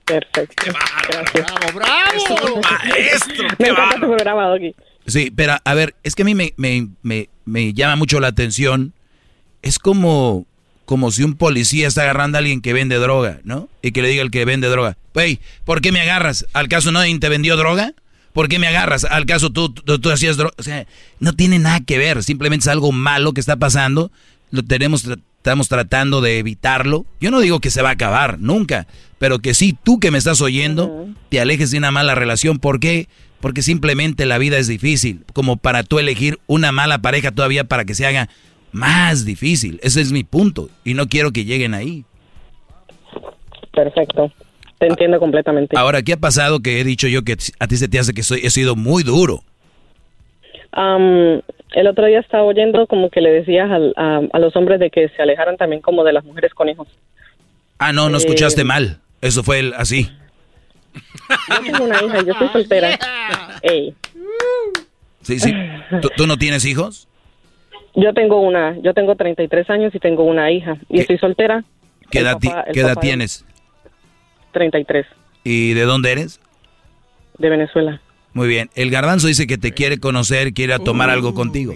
Perfecto. 0.09 0.71
Gracias. 1.07 1.75
¡Bravo! 1.75 2.61
Maestro, 2.63 3.47
Me 3.59 3.67
encanta 3.67 3.95
tu 3.99 4.07
programa, 4.07 4.47
Doggy. 4.47 4.73
Sí, 5.05 5.31
pero 5.35 5.57
a 5.63 5.73
ver, 5.75 5.93
es 6.03 6.15
que 6.15 6.23
a 6.23 6.25
mí 6.25 6.33
me, 6.33 6.53
me, 6.57 6.87
me, 7.03 7.29
me 7.45 7.73
llama 7.73 7.95
mucho 7.95 8.19
la 8.19 8.27
atención, 8.27 8.93
es 9.61 9.77
como, 9.77 10.47
como 10.85 11.11
si 11.11 11.23
un 11.23 11.35
policía 11.35 11.87
está 11.87 12.01
agarrando 12.01 12.37
a 12.37 12.39
alguien 12.39 12.61
que 12.61 12.73
vende 12.73 12.95
droga, 12.95 13.39
¿no? 13.43 13.69
Y 13.83 13.91
que 13.91 14.01
le 14.01 14.09
diga 14.09 14.23
al 14.23 14.31
que 14.31 14.45
vende 14.45 14.67
droga, 14.67 14.97
hey, 15.13 15.39
¿por 15.63 15.81
qué 15.81 15.91
me 15.91 16.01
agarras? 16.01 16.47
¿Al 16.53 16.69
caso 16.69 16.91
nadie 16.91 17.17
te 17.19 17.29
vendió 17.29 17.55
droga? 17.55 17.93
¿Por 18.33 18.47
qué 18.49 18.57
me 18.57 18.67
agarras? 18.67 19.03
¿Al 19.05 19.27
caso 19.27 19.51
tú, 19.51 19.71
tú, 19.73 19.99
tú 19.99 20.11
hacías 20.11 20.37
droga? 20.37 20.53
O 20.57 20.63
sea, 20.63 20.87
no 21.19 21.33
tiene 21.33 21.59
nada 21.59 21.81
que 21.81 21.99
ver, 21.99 22.23
simplemente 22.23 22.63
es 22.63 22.67
algo 22.67 22.91
malo 22.91 23.33
que 23.33 23.41
está 23.41 23.57
pasando, 23.57 24.11
lo 24.49 24.63
tenemos, 24.63 25.07
estamos 25.39 25.69
tratando 25.69 26.19
de 26.19 26.37
evitarlo. 26.37 27.05
Yo 27.21 27.31
no 27.31 27.39
digo 27.39 27.61
que 27.61 27.71
se 27.71 27.81
va 27.81 27.89
a 27.89 27.93
acabar, 27.93 28.39
nunca, 28.39 28.87
pero 29.19 29.39
que 29.39 29.53
sí, 29.53 29.75
tú 29.83 29.99
que 29.99 30.11
me 30.11 30.17
estás 30.17 30.41
oyendo, 30.41 31.07
te 31.29 31.39
alejes 31.39 31.71
de 31.71 31.77
una 31.77 31.91
mala 31.91 32.13
relación. 32.13 32.59
¿Por 32.59 32.81
qué? 32.81 33.07
Porque 33.39 33.61
simplemente 33.61 34.25
la 34.25 34.37
vida 34.37 34.57
es 34.57 34.67
difícil, 34.67 35.23
como 35.33 35.55
para 35.55 35.83
tú 35.83 35.97
elegir 35.97 36.39
una 36.45 36.73
mala 36.73 36.99
pareja 36.99 37.31
todavía 37.31 37.63
para 37.63 37.85
que 37.85 37.95
se 37.95 38.05
haga 38.05 38.27
más 38.73 39.23
difícil. 39.23 39.79
Ese 39.81 40.01
es 40.01 40.11
mi 40.11 40.25
punto 40.25 40.69
y 40.83 40.93
no 40.93 41.07
quiero 41.07 41.31
que 41.31 41.45
lleguen 41.45 41.73
ahí. 41.73 42.03
Perfecto. 43.73 44.31
Te 44.77 44.87
entiendo 44.87 45.19
completamente. 45.19 45.77
Ahora, 45.79 46.01
¿qué 46.01 46.13
ha 46.13 46.17
pasado 46.17 46.59
que 46.59 46.81
he 46.81 46.83
dicho 46.83 47.07
yo 47.07 47.23
que 47.23 47.37
a 47.59 47.67
ti 47.67 47.77
se 47.77 47.87
te 47.87 47.97
hace 47.97 48.13
que 48.13 48.23
soy, 48.23 48.41
he 48.43 48.49
sido 48.49 48.75
muy 48.75 49.03
duro? 49.03 49.43
Am, 50.73 51.41
el 51.73 51.87
otro 51.87 52.05
día 52.05 52.19
estaba 52.19 52.43
oyendo 52.43 52.87
como 52.87 53.09
que 53.09 53.21
le 53.21 53.31
decías 53.31 53.69
al- 53.69 53.93
a, 53.97 54.21
a 54.31 54.39
los 54.39 54.55
hombres 54.55 54.79
de 54.79 54.89
que 54.89 55.09
se 55.09 55.21
alejaran 55.21 55.57
también 55.57 55.81
como 55.81 56.03
de 56.03 56.13
las 56.13 56.23
mujeres 56.25 56.53
con 56.53 56.69
hijos. 56.69 56.87
Ah, 57.77 57.91
no, 57.93 58.09
no 58.09 58.17
Eh, 58.17 58.19
escuchaste 58.19 58.63
mal. 58.63 58.99
Eso 59.21 59.43
fue 59.43 59.59
el, 59.59 59.73
así. 59.75 60.09
Yo 61.49 61.61
tengo 61.63 61.83
una 61.83 62.03
hija, 62.03 62.23
yo 62.25 62.33
soy 62.33 62.47
soltera. 62.49 62.97
Ey, 63.61 63.93
Sí, 65.21 65.37
sí. 65.39 65.53
¿Tú, 66.01 66.09
tú 66.15 66.27
no 66.27 66.37
tienes 66.37 66.65
hijos? 66.65 67.07
yo 67.95 68.13
tengo 68.13 68.39
una, 68.39 68.77
yo 68.81 68.93
tengo 68.93 69.15
33 69.15 69.69
años 69.69 69.93
y 69.93 69.99
tengo 69.99 70.23
una 70.23 70.51
hija 70.51 70.77
y 70.89 71.01
estoy 71.01 71.17
soltera. 71.17 71.63
¿Qué 72.09 72.19
El 72.19 72.25
edad, 72.25 72.33
papá- 72.39 72.65
qué 72.71 72.79
edad 72.79 72.97
tienes? 72.99 73.45
33 74.53 75.05
¿Y 75.43 75.73
de 75.73 75.83
dónde 75.83 76.11
eres? 76.13 76.39
de 77.37 77.49
Venezuela. 77.49 78.01
Muy 78.33 78.47
bien. 78.47 78.69
El 78.75 78.91
garbanzo 78.91 79.27
dice 79.27 79.47
que 79.47 79.57
te 79.57 79.73
quiere 79.73 79.99
conocer, 79.99 80.53
quiere 80.53 80.77
tomar 80.79 81.09
algo 81.09 81.33
contigo. 81.33 81.75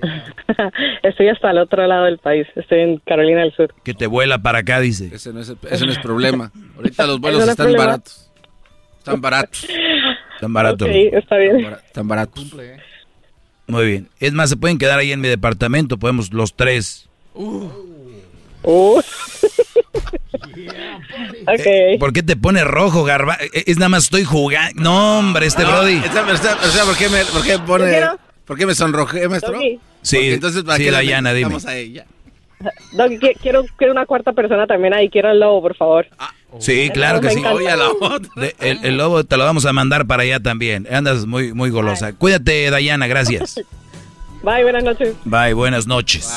estoy 1.02 1.28
hasta 1.28 1.50
el 1.50 1.58
otro 1.58 1.86
lado 1.86 2.04
del 2.04 2.18
país, 2.18 2.46
estoy 2.54 2.80
en 2.80 2.98
Carolina 2.98 3.40
del 3.40 3.54
Sur. 3.54 3.74
Que 3.82 3.94
te 3.94 4.06
vuela 4.06 4.38
para 4.38 4.58
acá, 4.58 4.80
dice. 4.80 5.10
Ese 5.12 5.32
no 5.32 5.40
es, 5.40 5.52
ese 5.70 5.86
no 5.86 5.92
es 5.92 5.98
problema. 5.98 6.52
Ahorita 6.76 7.06
los 7.06 7.20
vuelos 7.20 7.44
no 7.44 7.50
están 7.50 7.66
problema. 7.66 7.86
baratos. 7.86 8.30
Están 8.98 9.20
baratos. 9.20 9.68
Tan 10.40 10.52
barato. 10.52 10.84
Ok, 10.84 10.90
está 11.12 11.36
bien. 11.36 11.66
Están 11.86 12.06
baratos. 12.06 12.54
Muy 13.66 13.86
bien. 13.86 14.08
Es 14.20 14.32
más, 14.32 14.50
se 14.50 14.56
pueden 14.56 14.78
quedar 14.78 14.98
ahí 14.98 15.12
en 15.12 15.20
mi 15.20 15.28
departamento. 15.28 15.98
Podemos 15.98 16.32
los 16.32 16.54
tres. 16.54 17.08
Uh. 17.34 17.68
ok. 18.62 19.04
Eh, 21.48 21.96
¿Por 21.98 22.12
qué 22.12 22.22
te 22.22 22.36
pone 22.36 22.62
rojo, 22.64 23.04
garba? 23.04 23.36
Eh, 23.40 23.64
Es 23.66 23.76
nada 23.78 23.88
más 23.88 24.04
estoy 24.04 24.24
jugando. 24.24 24.82
No, 24.82 25.18
hombre, 25.20 25.46
este 25.46 25.62
No, 25.62 25.70
Brody. 25.70 26.00
¿por, 26.00 26.96
qué 26.96 27.08
me, 27.08 27.24
por 27.24 27.42
qué 27.42 27.58
pone, 27.58 28.00
¿Por 28.44 28.56
qué 28.58 28.66
me 28.66 28.74
sonrojé, 28.74 29.28
maestro? 29.28 29.52
Doggy. 29.54 29.80
Sí, 30.02 30.16
Porque 30.16 30.34
entonces, 30.34 30.62
¿para 30.64 30.76
sí, 30.76 30.84
qué 30.84 30.90
la 30.90 30.98
Dayana, 30.98 31.32
dime. 31.32 31.56
a 31.66 31.74
ella? 31.76 32.06
Qui- 32.92 33.36
quiero, 33.40 33.64
quiero 33.76 33.92
una 33.92 34.04
cuarta 34.06 34.32
persona 34.32 34.66
también 34.66 34.92
ahí, 34.94 35.08
quiero 35.08 35.28
al 35.28 35.38
lobo, 35.40 35.62
por 35.62 35.76
favor. 35.76 36.06
Sí, 36.58 36.90
claro 36.92 37.20
que 37.20 37.28
Me 37.28 37.34
sí. 37.34 37.42
Oye, 37.44 37.76
la 37.76 37.90
otra. 37.90 38.30
De- 38.36 38.56
el, 38.60 38.84
el 38.84 38.96
lobo 38.96 39.24
te 39.24 39.36
lo 39.36 39.44
vamos 39.44 39.64
a 39.66 39.72
mandar 39.72 40.06
para 40.06 40.22
allá 40.22 40.40
también. 40.40 40.86
Andas 40.90 41.26
muy, 41.26 41.52
muy 41.52 41.70
golosa. 41.70 42.12
Cuídate, 42.12 42.70
Dayana, 42.70 43.06
gracias. 43.06 43.60
Bye, 44.42 44.62
buenas 44.62 44.84
noches. 44.84 45.14
Bye, 45.24 45.52
buenas 45.54 45.86
noches. 45.86 46.28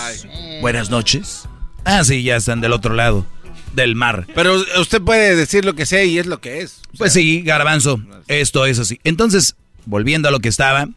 Buenas 0.61 0.89
noches. 0.89 1.47
Ah, 1.85 2.03
sí, 2.03 2.23
ya 2.23 2.35
están 2.35 2.61
del 2.61 2.73
otro 2.73 2.93
lado 2.93 3.25
del 3.73 3.95
mar. 3.95 4.27
Pero 4.35 4.55
usted 4.79 5.01
puede 5.01 5.35
decir 5.35 5.65
lo 5.65 5.73
que 5.73 5.85
sea 5.85 6.03
y 6.03 6.19
es 6.19 6.25
lo 6.25 6.41
que 6.41 6.61
es. 6.61 6.81
Pues 6.97 7.13
sí, 7.13 7.41
garbanzo, 7.41 8.01
esto 8.27 8.65
es 8.65 8.79
así. 8.79 8.99
Entonces, 9.03 9.55
volviendo 9.85 10.27
a 10.27 10.31
lo 10.31 10.39
que 10.39 10.49
estaba, 10.49 10.89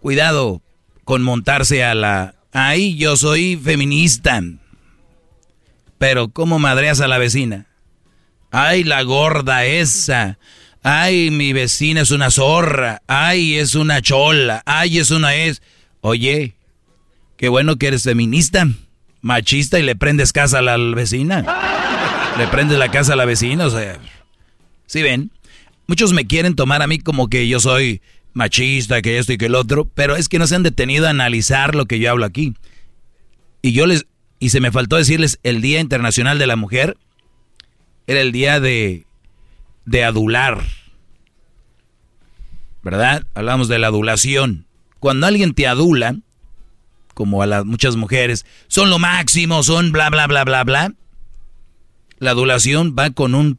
cuidado 0.00 0.62
con 1.04 1.22
montarse 1.22 1.84
a 1.84 1.94
la... 1.94 2.34
Ay, 2.52 2.96
yo 2.96 3.16
soy 3.16 3.56
feminista. 3.56 4.42
Pero 5.98 6.28
¿cómo 6.28 6.58
madreas 6.58 7.00
a 7.00 7.08
la 7.08 7.18
vecina? 7.18 7.66
Ay, 8.50 8.84
la 8.84 9.02
gorda 9.02 9.64
esa. 9.64 10.38
Ay, 10.82 11.30
mi 11.30 11.52
vecina 11.52 12.02
es 12.02 12.10
una 12.10 12.30
zorra. 12.30 13.02
Ay, 13.06 13.54
es 13.56 13.74
una 13.74 14.02
chola. 14.02 14.62
Ay, 14.66 14.98
es 14.98 15.10
una 15.10 15.34
es... 15.34 15.62
Oye, 16.02 16.54
qué 17.36 17.48
bueno 17.48 17.76
que 17.76 17.86
eres 17.86 18.02
feminista, 18.02 18.68
machista 19.24 19.78
y 19.78 19.82
le 19.82 19.96
prendes 19.96 20.32
casa 20.32 20.58
a 20.58 20.62
la 20.62 20.76
vecina. 20.76 21.44
Le 22.36 22.46
prendes 22.48 22.78
la 22.78 22.90
casa 22.90 23.14
a 23.14 23.16
la 23.16 23.24
vecina, 23.24 23.64
o 23.66 23.70
sea... 23.70 23.98
¿Sí 24.86 25.02
ven? 25.02 25.30
Muchos 25.86 26.12
me 26.12 26.26
quieren 26.26 26.54
tomar 26.54 26.82
a 26.82 26.86
mí 26.86 26.98
como 26.98 27.28
que 27.28 27.48
yo 27.48 27.58
soy 27.58 28.02
machista, 28.34 29.00
que 29.00 29.18
esto 29.18 29.32
y 29.32 29.38
que 29.38 29.46
el 29.46 29.54
otro, 29.54 29.86
pero 29.94 30.14
es 30.14 30.28
que 30.28 30.38
no 30.38 30.46
se 30.46 30.56
han 30.56 30.62
detenido 30.62 31.06
a 31.06 31.10
analizar 31.10 31.74
lo 31.74 31.86
que 31.86 31.98
yo 31.98 32.10
hablo 32.10 32.26
aquí. 32.26 32.54
Y 33.62 33.72
yo 33.72 33.86
les 33.86 34.06
y 34.40 34.50
se 34.50 34.60
me 34.60 34.70
faltó 34.70 34.96
decirles 34.96 35.38
el 35.42 35.62
Día 35.62 35.80
Internacional 35.80 36.38
de 36.38 36.46
la 36.46 36.56
Mujer 36.56 36.98
era 38.06 38.20
el 38.20 38.30
día 38.30 38.60
de 38.60 39.06
de 39.86 40.04
adular. 40.04 40.62
¿Verdad? 42.82 43.24
Hablamos 43.32 43.68
de 43.68 43.78
la 43.78 43.86
adulación. 43.86 44.66
Cuando 45.00 45.26
alguien 45.26 45.54
te 45.54 45.66
adula, 45.66 46.16
como 47.14 47.42
a 47.42 47.46
las 47.46 47.64
muchas 47.64 47.96
mujeres, 47.96 48.44
son 48.68 48.90
lo 48.90 48.98
máximo, 48.98 49.62
son 49.62 49.92
bla 49.92 50.10
bla 50.10 50.26
bla 50.26 50.44
bla 50.44 50.64
bla. 50.64 50.92
La 52.18 52.32
adulación 52.32 52.94
va 52.98 53.10
con 53.10 53.34
un 53.34 53.58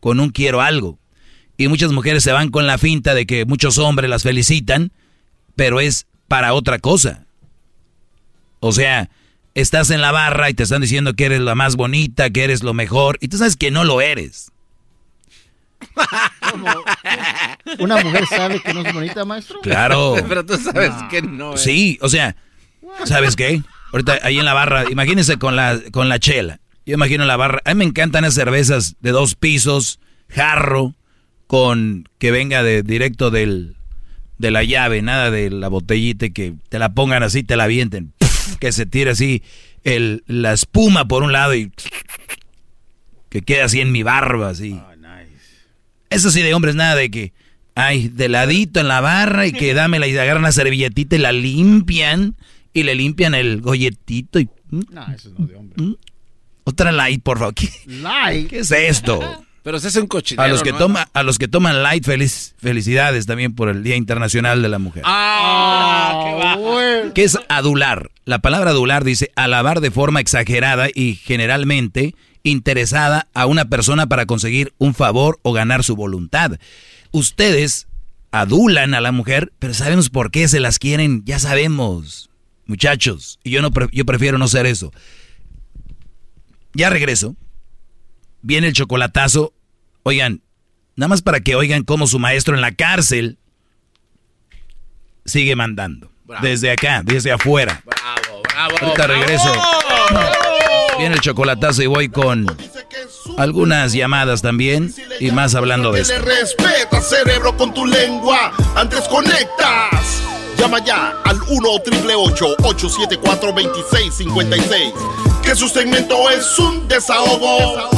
con 0.00 0.20
un 0.20 0.30
quiero 0.30 0.60
algo. 0.60 0.98
Y 1.56 1.68
muchas 1.68 1.92
mujeres 1.92 2.22
se 2.22 2.32
van 2.32 2.50
con 2.50 2.66
la 2.66 2.78
finta 2.78 3.14
de 3.14 3.26
que 3.26 3.44
muchos 3.44 3.78
hombres 3.78 4.08
las 4.08 4.22
felicitan, 4.22 4.92
pero 5.56 5.80
es 5.80 6.06
para 6.28 6.54
otra 6.54 6.78
cosa. 6.78 7.26
O 8.60 8.72
sea, 8.72 9.10
estás 9.54 9.90
en 9.90 10.00
la 10.00 10.12
barra 10.12 10.50
y 10.50 10.54
te 10.54 10.62
están 10.62 10.80
diciendo 10.80 11.14
que 11.14 11.26
eres 11.26 11.40
la 11.40 11.56
más 11.56 11.74
bonita, 11.74 12.30
que 12.30 12.44
eres 12.44 12.62
lo 12.62 12.74
mejor, 12.74 13.18
y 13.20 13.28
tú 13.28 13.38
sabes 13.38 13.56
que 13.56 13.70
no 13.70 13.84
lo 13.84 14.00
eres. 14.00 14.52
¿Una 17.78 18.02
mujer 18.02 18.26
sabe 18.26 18.60
que 18.60 18.74
no 18.74 18.80
es 18.80 18.92
bonita, 18.92 19.24
maestro? 19.24 19.60
Claro. 19.60 20.16
Pero 20.28 20.44
tú 20.44 20.56
sabes 20.56 20.92
que 21.10 21.22
no 21.22 21.54
es. 21.54 21.60
Sí, 21.60 21.98
o 22.00 22.08
sea, 22.08 22.36
¿sabes 23.04 23.36
qué? 23.36 23.62
Ahorita 23.92 24.18
ahí 24.22 24.38
en 24.38 24.44
la 24.44 24.54
barra, 24.54 24.90
imagínense 24.90 25.38
con 25.38 25.56
la, 25.56 25.78
con 25.92 26.08
la 26.08 26.18
chela. 26.18 26.60
Yo 26.84 26.94
imagino 26.94 27.24
la 27.24 27.36
barra. 27.36 27.60
A 27.64 27.74
mí 27.74 27.78
me 27.78 27.84
encantan 27.84 28.24
esas 28.24 28.34
cervezas 28.34 28.96
de 29.00 29.10
dos 29.10 29.34
pisos, 29.34 30.00
jarro, 30.28 30.94
con 31.46 32.08
que 32.18 32.30
venga 32.30 32.62
de 32.62 32.82
directo 32.82 33.30
del, 33.30 33.76
de 34.38 34.50
la 34.50 34.62
llave, 34.62 35.02
nada 35.02 35.30
de 35.30 35.50
la 35.50 35.68
botellita 35.68 36.26
y 36.26 36.30
que 36.30 36.54
te 36.68 36.78
la 36.78 36.94
pongan 36.94 37.22
así, 37.22 37.42
te 37.42 37.56
la 37.56 37.64
avienten. 37.64 38.12
Que 38.60 38.72
se 38.72 38.86
tire 38.86 39.10
así 39.10 39.42
el, 39.84 40.24
la 40.26 40.52
espuma 40.52 41.06
por 41.06 41.22
un 41.22 41.32
lado 41.32 41.54
y 41.54 41.72
que 43.28 43.42
quede 43.42 43.62
así 43.62 43.80
en 43.80 43.92
mi 43.92 44.02
barba, 44.02 44.50
así. 44.50 44.80
Eso 46.10 46.30
sí 46.30 46.42
de 46.42 46.54
hombres, 46.54 46.74
nada 46.74 46.94
de 46.94 47.10
que, 47.10 47.32
ay, 47.74 48.08
de 48.08 48.28
ladito 48.28 48.80
en 48.80 48.88
la 48.88 49.00
barra 49.00 49.46
y 49.46 49.52
que 49.52 49.74
dámela 49.74 50.06
y 50.06 50.16
agarran 50.16 50.42
una 50.42 50.52
servilletita 50.52 51.16
y 51.16 51.18
la 51.18 51.32
limpian 51.32 52.36
y 52.72 52.82
le 52.84 52.94
limpian 52.94 53.34
el 53.34 53.60
golletito 53.60 54.40
y... 54.40 54.48
No, 54.70 55.06
eso 55.14 55.30
no 55.36 55.46
de 55.46 55.56
hombre. 55.56 55.96
Otra 56.64 56.92
light, 56.92 57.22
por 57.22 57.38
favor. 57.38 57.54
¿Qué, 57.54 57.68
Like. 57.86 58.48
qué 58.48 58.58
es 58.58 58.70
esto? 58.70 59.44
Pero 59.62 59.80
se 59.80 59.88
hace 59.88 60.00
un 60.00 60.06
cochinero, 60.06 60.42
A 60.44 60.48
los 60.48 60.62
que 60.62 60.72
¿no? 60.72 60.78
toma, 60.78 61.08
a 61.12 61.22
los 61.22 61.38
que 61.38 61.48
toman 61.48 61.82
light, 61.82 62.04
feliz, 62.04 62.54
felicidades 62.58 63.26
también 63.26 63.54
por 63.54 63.68
el 63.68 63.82
Día 63.82 63.96
Internacional 63.96 64.62
de 64.62 64.68
la 64.68 64.78
Mujer. 64.78 65.02
¡Ah! 65.04 66.22
¡Qué 66.24 66.32
va! 67.06 67.12
¿Qué 67.14 67.24
es 67.24 67.38
adular? 67.48 68.10
La 68.24 68.38
palabra 68.38 68.70
adular 68.70 69.04
dice 69.04 69.30
alabar 69.36 69.80
de 69.80 69.90
forma 69.90 70.20
exagerada 70.20 70.88
y 70.94 71.14
generalmente 71.16 72.14
interesada 72.50 73.28
a 73.34 73.46
una 73.46 73.66
persona 73.66 74.06
para 74.06 74.26
conseguir 74.26 74.74
un 74.78 74.94
favor 74.94 75.38
o 75.42 75.52
ganar 75.52 75.84
su 75.84 75.96
voluntad. 75.96 76.58
Ustedes 77.10 77.86
adulan 78.30 78.94
a 78.94 79.00
la 79.00 79.12
mujer, 79.12 79.52
pero 79.58 79.74
sabemos 79.74 80.10
por 80.10 80.30
qué 80.30 80.48
se 80.48 80.60
las 80.60 80.78
quieren, 80.78 81.22
ya 81.24 81.38
sabemos, 81.38 82.30
muchachos. 82.66 83.38
Y 83.44 83.50
yo, 83.50 83.62
no, 83.62 83.70
yo 83.92 84.04
prefiero 84.04 84.38
no 84.38 84.48
ser 84.48 84.66
eso. 84.66 84.92
Ya 86.74 86.90
regreso. 86.90 87.36
Viene 88.42 88.68
el 88.68 88.72
chocolatazo. 88.72 89.52
Oigan, 90.02 90.42
nada 90.96 91.08
más 91.08 91.22
para 91.22 91.40
que 91.40 91.54
oigan 91.54 91.82
cómo 91.82 92.06
su 92.06 92.18
maestro 92.18 92.54
en 92.54 92.60
la 92.60 92.72
cárcel 92.72 93.38
sigue 95.24 95.56
mandando. 95.56 96.10
Desde 96.42 96.70
acá, 96.70 97.02
desde 97.02 97.32
afuera. 97.32 97.82
Bravo, 97.84 98.42
bravo. 98.42 98.76
Ahorita 98.80 99.06
regreso. 99.06 99.52
Viene 100.98 101.14
el 101.14 101.20
chocolatazo 101.20 101.82
y 101.82 101.86
voy 101.86 102.08
con 102.08 102.46
algunas 103.36 103.92
llamadas 103.92 104.42
también 104.42 104.92
y 105.20 105.30
más 105.30 105.54
hablando 105.54 105.92
de 105.92 106.00
esto. 106.00 106.18
respeta 106.18 107.00
cerebro 107.00 107.56
con 107.56 107.72
tu 107.72 107.86
lengua. 107.86 108.52
Antes 108.74 109.06
conectas. 109.08 110.22
Llama 110.58 110.84
ya 110.84 111.14
al 111.24 111.40
1 111.40 111.68
874 111.70 113.52
2656 113.52 114.92
Que 115.40 115.54
su 115.54 115.68
segmento 115.68 116.28
es 116.30 116.58
un 116.58 116.88
desahogo. 116.88 117.88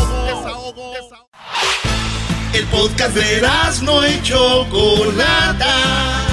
El 2.52 2.66
podcast 2.66 3.14
de 3.14 3.43
no 3.82 4.05
hecho 4.05 4.66
Chocolata 4.68 6.30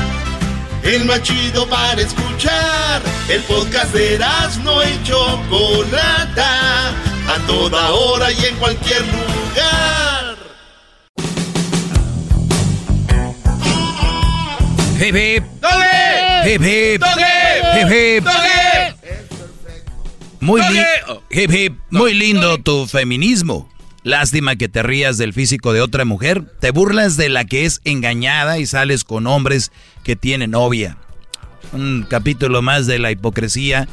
el 0.88 1.06
más 1.06 1.22
chido 1.22 1.68
para 1.68 2.02
escuchar. 2.02 3.02
El 3.30 3.42
podcast 3.44 3.94
de 3.94 4.20
no 4.64 4.84
y 4.84 5.04
Chocolata, 5.04 6.90
a 6.90 7.40
toda 7.46 7.92
hora 7.92 8.32
y 8.32 8.46
en 8.46 8.56
cualquier 8.56 9.02
lugar. 9.02 10.38
Hip 15.00 15.16
hip. 15.16 15.44
Hip 16.46 16.62
hip. 16.62 17.04
Hip 17.76 17.92
hip. 17.92 18.26
Muy, 20.40 20.62
hip, 21.30 21.52
hip. 21.52 21.74
Muy 21.90 22.14
lindo 22.14 22.58
tu 22.60 22.88
feminismo. 22.88 23.70
Lástima 24.08 24.56
que 24.56 24.70
te 24.70 24.84
rías 24.84 25.18
del 25.18 25.34
físico 25.34 25.74
de 25.74 25.82
otra 25.82 26.06
mujer. 26.06 26.46
Te 26.62 26.72
burlas 26.72 27.18
de 27.18 27.28
la 27.28 27.44
que 27.44 27.66
es 27.66 27.82
engañada 27.84 28.58
y 28.58 28.66
sales 28.66 29.04
con 29.04 29.28
hombres 29.28 29.74
que 30.06 30.16
tienen 30.16 30.52
novia. 30.52 30.98
Un 31.74 32.06
capítulo 32.10 32.62
más 32.62 32.88
de 32.88 33.00
la 33.00 33.12
hipocresía 33.12 33.90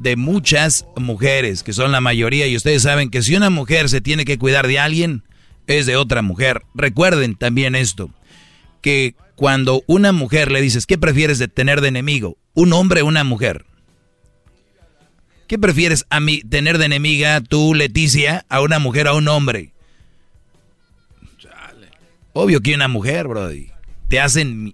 de 0.00 0.16
muchas 0.16 0.86
mujeres, 0.96 1.62
que 1.62 1.74
son 1.74 1.92
la 1.92 2.00
mayoría. 2.00 2.46
Y 2.46 2.56
ustedes 2.56 2.84
saben 2.84 3.10
que 3.10 3.20
si 3.20 3.36
una 3.36 3.50
mujer 3.50 3.90
se 3.90 4.00
tiene 4.00 4.24
que 4.24 4.38
cuidar 4.38 4.66
de 4.66 4.78
alguien, 4.78 5.22
es 5.66 5.84
de 5.84 5.96
otra 5.96 6.22
mujer. 6.22 6.62
Recuerden 6.74 7.34
también 7.34 7.74
esto, 7.74 8.08
que 8.80 9.16
cuando 9.36 9.82
una 9.86 10.12
mujer 10.12 10.50
le 10.50 10.62
dices, 10.62 10.86
¿qué 10.86 10.96
prefieres 10.96 11.38
de 11.38 11.48
tener 11.48 11.82
de 11.82 11.88
enemigo? 11.88 12.38
¿Un 12.54 12.72
hombre 12.72 13.02
o 13.02 13.06
una 13.06 13.22
mujer? 13.22 13.66
¿Qué 15.52 15.58
prefieres 15.58 16.06
a 16.08 16.18
mí 16.18 16.40
tener 16.40 16.78
de 16.78 16.86
enemiga 16.86 17.42
tú, 17.42 17.74
Leticia, 17.74 18.46
a 18.48 18.62
una 18.62 18.78
mujer 18.78 19.06
o 19.06 19.10
a 19.10 19.16
un 19.16 19.28
hombre? 19.28 19.72
Obvio 22.32 22.60
que 22.60 22.74
una 22.74 22.88
mujer, 22.88 23.28
Brody. 23.28 23.66
Te 24.08 24.18
hacen... 24.18 24.72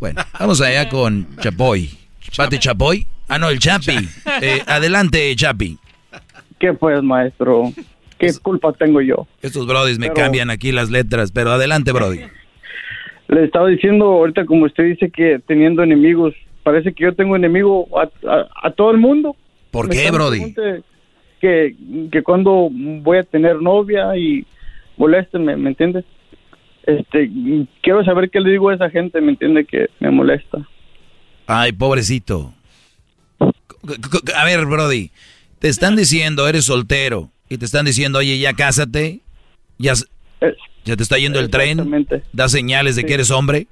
Bueno, 0.00 0.22
vamos 0.40 0.62
allá 0.62 0.88
con 0.88 1.26
Chapoy. 1.42 1.90
Pati 2.34 2.58
Chapoy. 2.58 3.06
Ah, 3.28 3.38
no, 3.38 3.50
el 3.50 3.58
Chapi. 3.58 3.98
Eh, 4.40 4.62
adelante, 4.66 5.30
Chapi. 5.36 5.76
¿Qué 6.58 6.72
pues, 6.72 7.02
maestro? 7.02 7.74
¿Qué 8.16 8.32
culpa 8.40 8.72
tengo 8.72 9.02
yo? 9.02 9.26
Estos 9.42 9.66
brodis 9.66 9.98
me 9.98 10.10
cambian 10.10 10.48
aquí 10.48 10.72
las 10.72 10.88
letras, 10.88 11.32
pero 11.32 11.52
adelante, 11.52 11.92
Brody. 11.92 12.20
Le 13.28 13.44
estaba 13.44 13.68
diciendo 13.68 14.06
ahorita, 14.06 14.46
como 14.46 14.64
usted 14.64 14.84
dice, 14.84 15.10
que 15.10 15.38
teniendo 15.46 15.82
enemigos, 15.82 16.32
parece 16.62 16.94
que 16.94 17.04
yo 17.04 17.14
tengo 17.14 17.36
enemigo 17.36 17.88
a 18.62 18.70
todo 18.70 18.90
el 18.90 18.96
mundo. 18.96 19.36
¿Por 19.74 19.90
qué, 19.90 20.10
Brody? 20.10 20.54
Que, 21.40 21.74
que 22.10 22.22
cuando 22.22 22.68
voy 22.70 23.18
a 23.18 23.22
tener 23.24 23.60
novia 23.60 24.16
y 24.16 24.46
molésteme, 24.96 25.56
¿me 25.56 25.70
entiendes? 25.70 26.04
Este, 26.84 27.28
quiero 27.82 28.04
saber 28.04 28.30
qué 28.30 28.40
le 28.40 28.52
digo 28.52 28.68
a 28.68 28.74
esa 28.74 28.88
gente, 28.88 29.20
¿me 29.20 29.32
entiende? 29.32 29.64
Que 29.64 29.88
me 29.98 30.10
molesta. 30.10 30.58
Ay, 31.46 31.72
pobrecito. 31.72 32.54
A 34.36 34.44
ver, 34.44 34.64
Brody, 34.64 35.10
te 35.58 35.68
están 35.68 35.96
diciendo, 35.96 36.48
eres 36.48 36.66
soltero, 36.66 37.30
y 37.48 37.58
te 37.58 37.64
están 37.64 37.84
diciendo, 37.84 38.20
oye, 38.20 38.38
ya 38.38 38.54
cásate, 38.54 39.20
ya, 39.78 39.94
ya 40.84 40.96
te 40.96 41.02
está 41.02 41.18
yendo 41.18 41.40
el 41.40 41.50
tren, 41.50 42.06
da 42.32 42.48
señales 42.48 42.96
de 42.96 43.04
que 43.04 43.14
eres 43.14 43.30
hombre. 43.30 43.66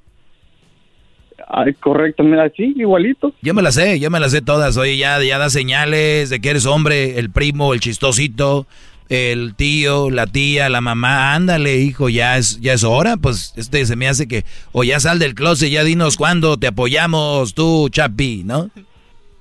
Ay, 1.54 1.74
correcto, 1.74 2.24
mira, 2.24 2.50
sí, 2.56 2.72
igualito. 2.76 3.34
Yo 3.42 3.52
me 3.52 3.60
las 3.60 3.74
sé, 3.74 4.00
yo 4.00 4.10
me 4.10 4.18
las 4.18 4.32
sé 4.32 4.40
todas. 4.40 4.78
Oye, 4.78 4.96
ya, 4.96 5.22
ya 5.22 5.36
da 5.36 5.50
señales 5.50 6.30
de 6.30 6.40
que 6.40 6.48
eres 6.48 6.64
hombre, 6.64 7.18
el 7.18 7.30
primo, 7.30 7.74
el 7.74 7.80
chistosito, 7.80 8.66
el 9.10 9.54
tío, 9.54 10.08
la 10.08 10.26
tía, 10.26 10.70
la 10.70 10.80
mamá. 10.80 11.34
Ándale, 11.34 11.76
hijo, 11.76 12.08
ya 12.08 12.38
es, 12.38 12.58
ya 12.62 12.72
es 12.72 12.84
hora. 12.84 13.18
Pues 13.18 13.52
este 13.58 13.84
se 13.84 13.96
me 13.96 14.08
hace 14.08 14.26
que, 14.26 14.44
o 14.72 14.82
ya 14.82 14.98
sal 14.98 15.18
del 15.18 15.34
closet, 15.34 15.70
ya 15.70 15.84
dinos 15.84 16.16
cuándo 16.16 16.56
te 16.56 16.68
apoyamos, 16.68 17.52
tú, 17.52 17.90
Chapi, 17.90 18.44
¿no? 18.46 18.70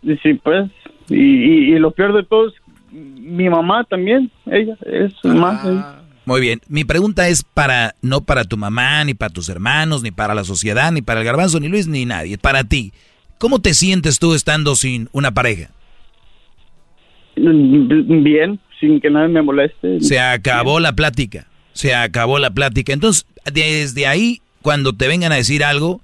Sí, 0.03 0.33
pues. 0.43 0.69
Y, 1.09 1.15
y, 1.15 1.79
lo 1.79 1.91
peor 1.91 2.13
de 2.13 2.23
todo 2.23 2.49
es 2.49 2.55
mi 2.91 3.49
mamá 3.49 3.85
también, 3.85 4.29
ella, 4.47 4.75
es 4.85 5.13
más. 5.23 5.65
Ah. 5.65 6.01
Muy 6.26 6.39
bien. 6.39 6.61
Mi 6.68 6.84
pregunta 6.84 7.27
es 7.27 7.43
para 7.43 7.95
no 8.02 8.22
para 8.22 8.43
tu 8.43 8.57
mamá, 8.57 9.03
ni 9.03 9.14
para 9.14 9.34
tus 9.34 9.49
hermanos, 9.49 10.03
ni 10.03 10.11
para 10.11 10.35
la 10.35 10.43
sociedad, 10.43 10.91
ni 10.91 11.02
para 11.02 11.22
el 11.22 11.26
garbanzo, 11.26 11.60
ni 11.60 11.68
Luis, 11.68 11.88
ni 11.88 12.06
nadie. 12.06 12.38
Para 12.38 12.64
ti. 12.64 12.93
¿Cómo 13.38 13.60
te 13.60 13.73
sientes 13.73 14.19
tú 14.19 14.35
estando 14.35 14.76
sin 14.76 15.10
una 15.14 15.31
pareja? 15.31 15.72
Bien, 17.35 18.60
sin 18.80 19.02
que 19.02 19.10
nadie 19.10 19.30
me 19.30 19.41
moleste. 19.41 19.99
Se 19.99 20.19
acabó 20.19 20.80
la 20.80 20.93
plática. 20.93 21.48
Se 21.73 21.95
acabó 21.95 22.38
la 22.38 22.52
plática. 22.52 22.93
Entonces, 22.93 23.26
desde 23.52 24.06
ahí, 24.06 24.41
cuando 24.61 24.93
te 24.93 25.07
vengan 25.07 25.31
a 25.31 25.35
decir 25.35 25.64
algo, 25.64 26.02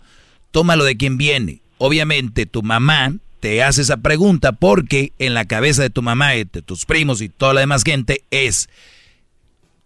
tómalo 0.49 0.83
de 0.83 0.97
quien 0.97 1.17
viene. 1.17 1.59
Obviamente, 1.77 2.47
tu 2.47 2.63
mamá 2.63 3.13
te 3.39 3.61
hace 3.61 3.83
esa 3.83 3.97
pregunta 3.97 4.53
porque 4.53 5.13
en 5.19 5.35
la 5.35 5.45
cabeza 5.45 5.83
de 5.83 5.91
tu 5.91 6.01
mamá 6.01 6.35
y 6.35 6.45
de 6.45 6.61
tus 6.63 6.85
primos 6.85 7.21
y 7.21 7.29
toda 7.29 7.53
la 7.53 7.61
demás 7.61 7.83
gente 7.83 8.23
es 8.31 8.67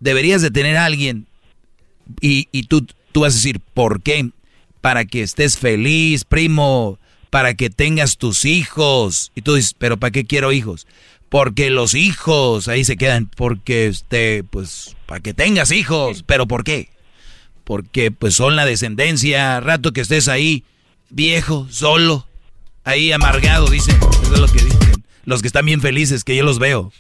deberías 0.02 0.42
de 0.42 0.52
tener 0.52 0.76
a 0.76 0.86
alguien 0.86 1.28
y, 2.20 2.50
y 2.52 2.64
tú, 2.64 2.86
tú 3.14 3.22
vas 3.22 3.34
a 3.34 3.38
decir, 3.38 3.62
¿por 3.74 4.02
qué? 4.02 4.32
Para 4.82 5.06
que 5.06 5.22
estés 5.22 5.58
feliz, 5.58 6.26
primo, 6.26 7.00
para 7.30 7.54
que 7.54 7.70
tengas 7.70 8.18
tus 8.18 8.44
hijos. 8.44 9.32
Y 9.36 9.42
tú 9.42 9.56
dices, 9.56 9.74
¿pero 9.78 9.98
para 9.98 10.12
qué 10.12 10.26
quiero 10.26 10.52
hijos? 10.52 10.88
Porque 11.30 11.70
los 11.70 11.94
hijos 11.94 12.68
ahí 12.68 12.84
se 12.84 12.98
quedan, 12.98 13.28
porque 13.28 13.88
este, 13.88 14.44
pues, 14.44 14.98
para 15.06 15.22
que 15.22 15.34
tengas 15.34 15.72
hijos. 15.72 16.24
¿Pero 16.28 16.48
por 16.48 16.64
qué? 16.64 16.90
Porque 17.64 18.12
pues 18.12 18.36
son 18.36 18.56
la 18.56 18.66
descendencia, 18.66 19.60
rato 19.62 19.94
que 19.94 20.02
estés 20.02 20.28
ahí, 20.28 20.66
viejo, 21.10 21.68
solo, 21.70 22.28
ahí 22.84 23.12
amargado, 23.12 23.68
dicen. 23.68 23.98
Eso 24.24 24.34
es 24.34 24.40
lo 24.40 24.48
que 24.48 24.64
dicen. 24.64 25.06
Los 25.24 25.42
que 25.42 25.48
están 25.48 25.66
bien 25.66 25.80
felices, 25.80 26.24
que 26.24 26.36
yo 26.36 26.44
los 26.44 26.60
veo. 26.60 26.92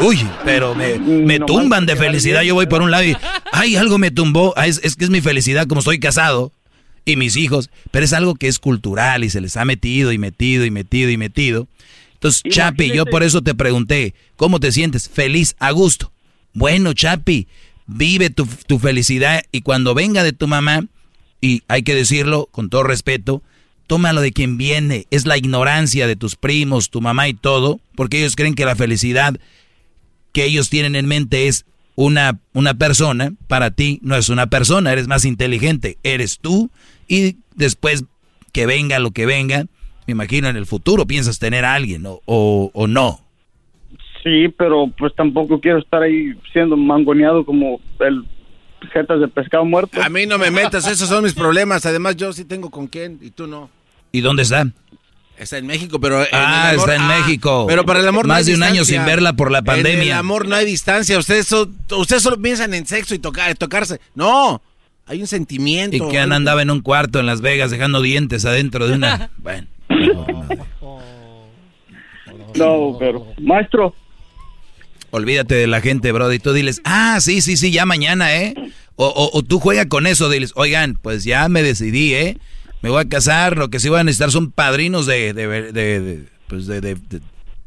Uy, 0.00 0.18
pero 0.44 0.74
me, 0.74 0.98
me 0.98 1.38
tumban 1.38 1.86
de 1.86 1.96
felicidad. 1.96 2.42
Yo 2.42 2.54
voy 2.54 2.66
por 2.66 2.82
un 2.82 2.90
lado 2.90 3.04
y, 3.04 3.16
ay, 3.52 3.76
algo 3.76 3.98
me 3.98 4.10
tumbó. 4.10 4.54
Ah, 4.56 4.66
es, 4.66 4.80
es 4.82 4.96
que 4.96 5.04
es 5.04 5.10
mi 5.10 5.20
felicidad 5.20 5.66
como 5.66 5.80
estoy 5.80 6.00
casado 6.00 6.52
y 7.04 7.16
mis 7.16 7.36
hijos. 7.36 7.70
Pero 7.90 8.04
es 8.04 8.12
algo 8.12 8.34
que 8.34 8.48
es 8.48 8.58
cultural 8.58 9.24
y 9.24 9.30
se 9.30 9.40
les 9.40 9.56
ha 9.56 9.64
metido 9.64 10.12
y 10.12 10.18
metido 10.18 10.64
y 10.64 10.70
metido 10.70 11.10
y 11.10 11.16
metido. 11.16 11.68
Entonces, 12.14 12.42
Chapi, 12.48 12.92
yo 12.92 13.04
por 13.04 13.22
eso 13.22 13.42
te 13.42 13.54
pregunté, 13.54 14.14
¿cómo 14.36 14.60
te 14.60 14.70
sientes? 14.70 15.08
Feliz, 15.08 15.56
a 15.58 15.72
gusto. 15.72 16.12
Bueno, 16.52 16.92
Chapi, 16.92 17.48
vive 17.86 18.30
tu, 18.30 18.46
tu 18.66 18.78
felicidad 18.78 19.42
y 19.50 19.62
cuando 19.62 19.94
venga 19.94 20.22
de 20.22 20.32
tu 20.32 20.46
mamá, 20.46 20.86
y 21.40 21.64
hay 21.66 21.82
que 21.82 21.94
decirlo 21.94 22.48
con 22.52 22.70
todo 22.70 22.84
respeto, 22.84 23.42
tómalo 23.88 24.20
de 24.20 24.32
quien 24.32 24.56
viene. 24.56 25.06
Es 25.10 25.26
la 25.26 25.36
ignorancia 25.36 26.06
de 26.06 26.16
tus 26.16 26.36
primos, 26.36 26.88
tu 26.88 27.00
mamá 27.00 27.28
y 27.28 27.34
todo, 27.34 27.80
porque 27.96 28.20
ellos 28.20 28.36
creen 28.36 28.54
que 28.54 28.64
la 28.64 28.76
felicidad 28.76 29.38
que 30.32 30.44
ellos 30.44 30.70
tienen 30.70 30.96
en 30.96 31.06
mente 31.06 31.48
es 31.48 31.66
una, 31.94 32.38
una 32.52 32.74
persona, 32.74 33.32
para 33.48 33.70
ti 33.70 34.00
no 34.02 34.16
es 34.16 34.28
una 34.28 34.46
persona, 34.46 34.92
eres 34.92 35.08
más 35.08 35.24
inteligente, 35.24 35.98
eres 36.02 36.38
tú 36.38 36.70
y 37.06 37.36
después 37.54 38.04
que 38.52 38.66
venga 38.66 38.98
lo 38.98 39.10
que 39.10 39.26
venga, 39.26 39.66
me 40.06 40.12
imagino 40.12 40.48
en 40.48 40.56
el 40.56 40.66
futuro 40.66 41.06
piensas 41.06 41.38
tener 41.38 41.64
a 41.64 41.74
alguien 41.74 42.04
o, 42.06 42.20
o, 42.72 42.86
no. 42.86 43.20
Sí, 44.22 44.48
pero 44.56 44.86
pues 44.96 45.14
tampoco 45.14 45.60
quiero 45.60 45.78
estar 45.78 46.02
ahí 46.02 46.32
siendo 46.52 46.76
mangoneado 46.76 47.44
como 47.44 47.80
el 48.00 48.24
jetas 48.92 49.20
de 49.20 49.28
pescado 49.28 49.64
muerto. 49.64 50.00
A 50.02 50.08
mí 50.08 50.26
no 50.26 50.38
me 50.38 50.50
metas, 50.50 50.86
esos 50.86 51.08
son 51.08 51.24
mis 51.24 51.34
problemas. 51.34 51.86
Además, 51.86 52.16
yo 52.16 52.32
sí 52.32 52.44
tengo 52.44 52.70
con 52.70 52.86
quién 52.86 53.18
y 53.20 53.30
tú 53.30 53.46
no. 53.46 53.70
¿Y 54.10 54.20
dónde 54.20 54.42
está? 54.42 54.66
Está 55.36 55.58
en 55.58 55.66
México, 55.66 55.98
pero... 56.00 56.24
ah, 56.32 56.72
está 56.76 56.94
en 56.94 57.06
México. 57.06 57.64
Pero 57.66 57.84
para 57.84 58.00
el 58.00 58.08
amor 58.08 58.26
Más 58.26 58.46
de 58.46 58.54
un 58.54 58.62
año 58.62 58.84
sin 58.84 59.04
verla 59.04 59.32
por 59.32 59.50
la 59.50 59.62
pandemia. 59.62 59.92
En 59.92 60.02
el 60.02 60.12
amor 60.12 60.46
no 60.46 60.54
hay 60.54 60.64
distancia. 60.64 61.18
Ustedes, 61.18 61.50
ustedes 61.52 62.22
solo 62.22 62.40
piensan 62.40 62.74
en 62.74 62.86
sexo 62.86 63.14
y 63.14 63.18
tocar, 63.18 63.54
tocarse. 63.56 64.00
No. 64.14 64.62
Hay 65.06 65.20
un 65.20 65.26
sentimiento. 65.26 65.96
Y 65.96 66.08
que 66.10 66.18
han 66.18 66.32
andaba 66.32 66.62
en 66.62 66.70
un 66.70 66.80
cuarto 66.80 67.18
en 67.18 67.26
Las 67.26 67.40
Vegas 67.40 67.70
dejando 67.70 68.00
dientes 68.02 68.44
adentro 68.44 68.86
de 68.86 68.94
una. 68.94 69.30
bueno. 69.38 69.66
No, 72.54 72.96
pero, 72.98 73.26
maestro. 73.40 73.94
Olvídate 75.10 75.54
de 75.54 75.66
la 75.66 75.80
gente, 75.80 76.12
bro. 76.12 76.32
Y 76.32 76.38
tú 76.38 76.52
diles, 76.52 76.80
ah, 76.84 77.18
sí, 77.20 77.40
sí, 77.40 77.56
sí, 77.56 77.72
ya 77.72 77.84
mañana, 77.84 78.34
¿eh? 78.34 78.54
O, 78.96 79.06
o, 79.06 79.36
o 79.36 79.42
tú 79.42 79.58
juega 79.58 79.88
con 79.88 80.06
eso, 80.06 80.28
diles, 80.28 80.52
oigan, 80.54 80.98
pues 81.00 81.24
ya 81.24 81.48
me 81.48 81.62
decidí, 81.62 82.14
¿eh? 82.14 82.38
Me 82.82 82.90
voy 82.90 83.00
a 83.00 83.08
casar, 83.08 83.56
lo 83.56 83.68
que 83.70 83.78
sí 83.78 83.88
voy 83.88 84.00
a 84.00 84.04
necesitar 84.04 84.30
son 84.30 84.50
padrinos 84.50 85.06
de, 85.06 85.32
de, 85.32 85.46
de, 85.46 85.72
de 85.72 86.24
pues 86.48 86.66
de, 86.66 86.80
de, 86.80 86.96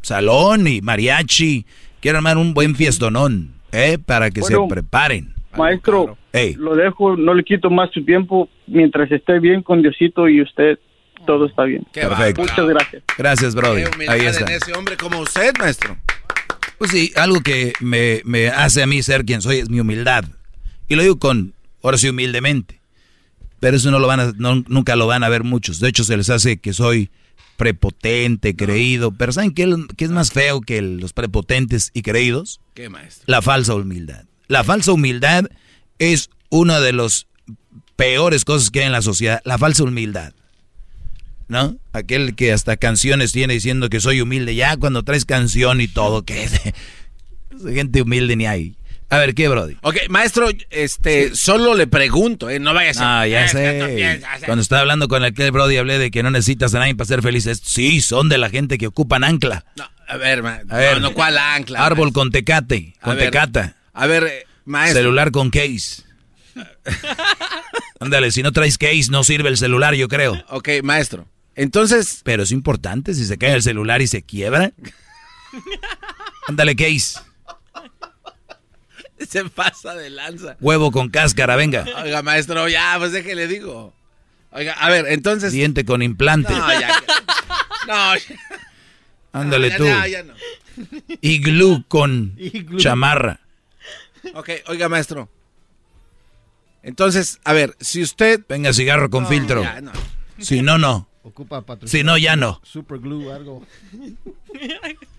salón 0.02 0.68
y 0.68 0.82
mariachi. 0.82 1.66
Quiero 2.02 2.18
armar 2.18 2.38
un 2.38 2.54
buen 2.54 2.76
fiestonón, 2.76 3.54
¿eh? 3.72 3.98
Para 3.98 4.30
que 4.30 4.42
Bueno, 4.42 4.64
se 4.64 4.70
preparen. 4.70 5.34
Maestro, 5.58 6.18
lo 6.58 6.76
dejo, 6.76 7.16
no 7.16 7.34
le 7.34 7.44
quito 7.44 7.70
más 7.70 7.90
su 7.94 8.04
tiempo. 8.04 8.50
Mientras 8.68 9.10
esté 9.12 9.40
bien 9.40 9.64
con 9.64 9.82
Diosito 9.82 10.28
y 10.28 10.42
usted, 10.42 10.78
todo 11.26 11.46
está 11.46 11.64
bien. 11.64 11.86
Perfecto. 11.94 12.42
Muchas 12.42 12.68
gracias. 12.68 13.04
Gracias, 13.18 13.56
humildad 13.56 14.16
Ahí 14.16 14.26
está. 14.26 14.46
en 14.46 14.52
ese 14.52 14.74
hombre 14.74 14.98
como 14.98 15.20
usted, 15.20 15.54
maestro. 15.58 15.98
Pues 16.78 16.92
sí, 16.92 17.14
algo 17.16 17.40
que 17.40 17.72
me, 17.80 18.22
me 18.26 18.50
hace 18.50 18.84
a 18.84 18.88
mí 18.88 19.02
ser 19.02 19.24
quien 19.24 19.42
soy 19.42 19.60
es 19.60 19.70
mi 19.70 19.80
humildad. 19.80 20.26
Y 20.90 20.96
lo 20.96 21.04
digo 21.04 21.18
con, 21.18 21.54
ahora 21.82 21.98
sí, 21.98 22.10
humildemente. 22.10 22.82
Pero 23.60 23.78
eso 23.78 23.90
no 23.92 24.00
lo 24.00 24.08
van 24.08 24.20
a, 24.20 24.34
no- 24.38 24.64
nunca 24.68 24.96
lo 24.96 25.08
van 25.08 25.24
a 25.24 25.30
ver 25.30 25.44
muchos. 25.44 25.80
De 25.80 25.90
hecho, 25.90 26.04
se 26.04 26.18
les 26.18 26.30
hace 26.30 26.58
que 26.58 26.74
soy 26.74 27.10
prepotente, 27.58 28.56
creído. 28.56 29.12
Pero 29.12 29.32
¿saben 29.32 29.52
qué, 29.54 29.74
qué 29.98 30.06
es 30.06 30.12
más 30.12 30.32
feo 30.32 30.62
que 30.62 30.82
los 30.82 31.14
prepotentes 31.14 31.92
y 31.94 32.02
creídos? 32.02 32.60
¿Qué, 32.74 32.90
maestro? 32.90 33.24
La 33.28 33.42
falsa 33.42 33.74
humildad. 33.76 34.26
La 34.48 34.64
falsa 34.64 34.92
humildad 34.92 35.46
es 36.00 36.30
una 36.50 36.80
de 36.80 36.94
las 36.94 37.28
peores 37.96 38.46
cosas 38.46 38.70
que 38.70 38.82
hay 38.82 38.86
en 38.88 38.92
la 38.92 39.02
sociedad. 39.02 39.42
La 39.46 39.58
falsa 39.58 39.84
humildad. 39.84 40.34
¿No? 41.48 41.78
Aquel 41.94 42.36
que 42.36 42.52
hasta 42.52 42.76
canciones 42.76 43.32
tiene 43.32 43.54
diciendo 43.54 43.90
que 43.90 44.02
soy 44.02 44.20
humilde. 44.22 44.56
Ya 44.56 44.78
cuando 44.78 45.04
traes 45.04 45.26
canción 45.26 45.80
y 45.80 45.88
todo, 45.88 46.24
que 46.24 46.48
gente 47.64 48.02
humilde 48.02 48.36
ni 48.36 48.46
hay. 48.48 48.76
A 49.10 49.20
ver, 49.20 49.36
¿qué, 49.36 49.48
Brody? 49.48 49.78
Ok, 49.84 49.98
maestro, 50.10 50.48
este, 50.72 51.36
solo 51.36 51.76
le 51.76 51.86
pregunto, 51.88 52.50
¿eh? 52.50 52.60
No 52.60 52.74
vaya 52.74 52.92
a. 53.00 53.22
Ah, 53.22 53.28
ya 53.28 53.48
sé. 53.48 54.20
Cuando 54.46 54.62
estaba 54.64 54.82
hablando 54.82 55.08
con 55.08 55.24
aquel 55.24 55.52
Brody 55.52 55.78
hablé 55.78 56.00
de 56.00 56.10
que 56.12 56.24
no 56.24 56.32
necesitas 56.32 56.74
a 56.74 56.80
nadie 56.80 56.96
para 56.96 57.08
ser 57.08 57.22
felices. 57.22 57.62
Sí, 57.64 58.02
son 58.02 58.30
de 58.30 58.38
la 58.40 58.50
gente 58.50 58.78
que 58.78 58.88
ocupan 58.88 59.24
ancla. 59.24 59.64
No, 59.76 59.88
a 60.08 60.18
ver, 60.18 60.42
ma- 60.42 60.62
A 60.70 60.78
ver. 60.78 60.94
no, 60.96 61.10
no, 61.10 61.14
¿cuál 61.14 61.38
ancla? 61.38 61.86
Árbol 61.86 62.14
con 62.14 62.32
tecate, 62.32 62.96
A 63.00 63.06
con 63.06 63.16
ver, 63.18 63.26
tecata. 63.26 63.76
A 63.94 64.08
ver, 64.08 64.24
eh, 64.24 64.44
maestro. 64.66 65.02
Celular 65.04 65.32
con 65.32 65.52
case. 65.52 66.04
Ándale, 68.00 68.32
si 68.32 68.42
no 68.44 68.52
traes 68.52 68.78
case 68.78 69.08
no 69.12 69.24
sirve 69.24 69.50
el 69.50 69.58
celular, 69.58 69.94
yo 69.94 70.08
creo. 70.08 70.44
Ok, 70.50 70.70
maestro. 70.84 71.28
Entonces. 71.56 72.22
Pero 72.24 72.44
es 72.44 72.52
importante 72.52 73.14
si 73.14 73.26
se 73.26 73.38
cae 73.38 73.54
el 73.54 73.62
celular 73.64 74.02
y 74.02 74.08
se 74.08 74.24
quiebra. 74.24 74.72
Ándale, 76.48 76.76
case. 76.76 77.20
Se 79.30 79.46
pasa 79.46 79.96
de 79.96 80.10
lanza. 80.10 80.58
Huevo 80.60 80.92
con 80.92 81.10
cáscara, 81.10 81.56
venga. 81.56 81.86
Oiga, 82.04 82.22
maestro, 82.22 82.68
ya, 82.68 82.96
pues 82.98 83.12
déjele 83.12 83.48
digo. 83.48 83.94
Oiga, 84.52 84.74
a 84.74 84.90
ver, 84.90 85.06
entonces. 85.08 85.52
Diente 85.52 85.84
con 85.86 86.02
implante. 86.02 86.54
No, 86.54 86.68
ya. 86.80 86.90
No, 87.88 88.16
ya- 88.16 88.22
Ándale 89.32 89.70
ya, 89.70 89.78
tú. 89.78 89.86
ya, 89.86 90.08
ya 90.08 90.24
no. 90.24 90.34
Iglú 91.22 91.84
con 91.88 92.34
Iglú. 92.38 92.80
chamarra. 92.80 93.42
Ok, 94.34 94.50
oiga, 94.68 94.90
maestro. 94.90 95.30
Entonces, 96.82 97.40
a 97.44 97.54
ver, 97.54 97.76
si 97.80 98.02
usted. 98.02 98.42
Venga, 98.50 98.74
cigarro 98.74 99.10
con 99.10 99.24
No, 99.24 99.30
filtro. 99.30 99.62
ya, 99.62 99.82
no. 99.82 99.92
Si 100.40 100.62
no, 100.62 100.78
no. 100.78 101.08
Ocupa 101.24 101.64
Si 101.86 102.04
no, 102.04 102.18
ya 102.18 102.36
no. 102.36 102.60
Super 102.64 103.00
glue, 103.00 103.32
algo. 103.32 103.66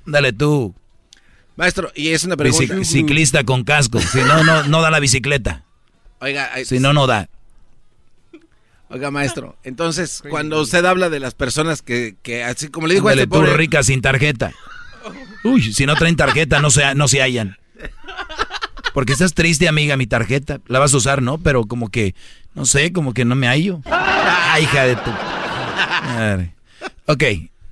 Dale 0.07 0.33
tú. 0.33 0.75
Maestro, 1.57 1.91
y 1.95 2.09
es 2.09 2.25
una 2.25 2.37
pregunta. 2.37 2.85
Ciclista 2.85 3.45
con 3.45 3.65
casco. 3.65 3.99
Si 4.01 4.19
no, 4.19 4.45
no, 4.45 4.65
no 4.65 4.83
da 4.83 4.91
la 4.91 5.01
bicicleta. 5.01 5.65
Oiga, 6.21 6.51
ay, 6.53 6.65
Si 6.65 6.79
no, 6.79 6.93
no 6.93 7.07
da. 7.07 7.29
oiga, 8.89 9.11
maestro. 9.11 9.57
Entonces, 9.65 10.23
cuando 10.29 10.61
usted 10.61 10.85
habla 10.85 11.09
de 11.11 11.21
las 11.21 11.35
personas 11.35 11.83
que, 11.83 12.17
que 12.23 12.45
así 12.45 12.69
como 12.69 12.87
le 12.87 12.95
dijo 12.95 13.09
a 13.09 13.13
Ándale 13.13 13.23
este 13.25 13.35
tú, 13.35 13.41
pobre. 13.43 13.57
rica 13.57 13.83
sin 13.83 14.01
tarjeta. 14.03 14.53
Uy, 15.45 15.73
si 15.73 15.87
no 15.87 15.95
traen 15.97 16.17
tarjeta, 16.17 16.61
no 16.61 16.71
se, 16.71 16.95
no 16.95 17.09
se 17.09 17.21
hallan. 17.23 17.57
Porque 18.95 19.13
estás 19.13 19.35
triste, 19.35 19.69
amiga, 19.69 19.97
mi 19.97 20.07
tarjeta. 20.07 20.61
La 20.67 20.79
vas 20.79 20.93
a 20.95 20.97
usar, 20.97 21.23
¿no? 21.23 21.39
Pero 21.39 21.65
como 21.67 21.91
que, 21.91 22.15
no 22.55 22.65
sé, 22.65 22.93
como 22.93 23.13
que 23.15 23.25
no 23.25 23.35
me 23.35 23.47
hallo. 23.47 23.81
Ay, 23.85 24.65
hija 24.65 24.85
de 24.85 24.97
tu... 24.97 25.11
Madre. 25.11 26.55
Ok, 27.07 27.23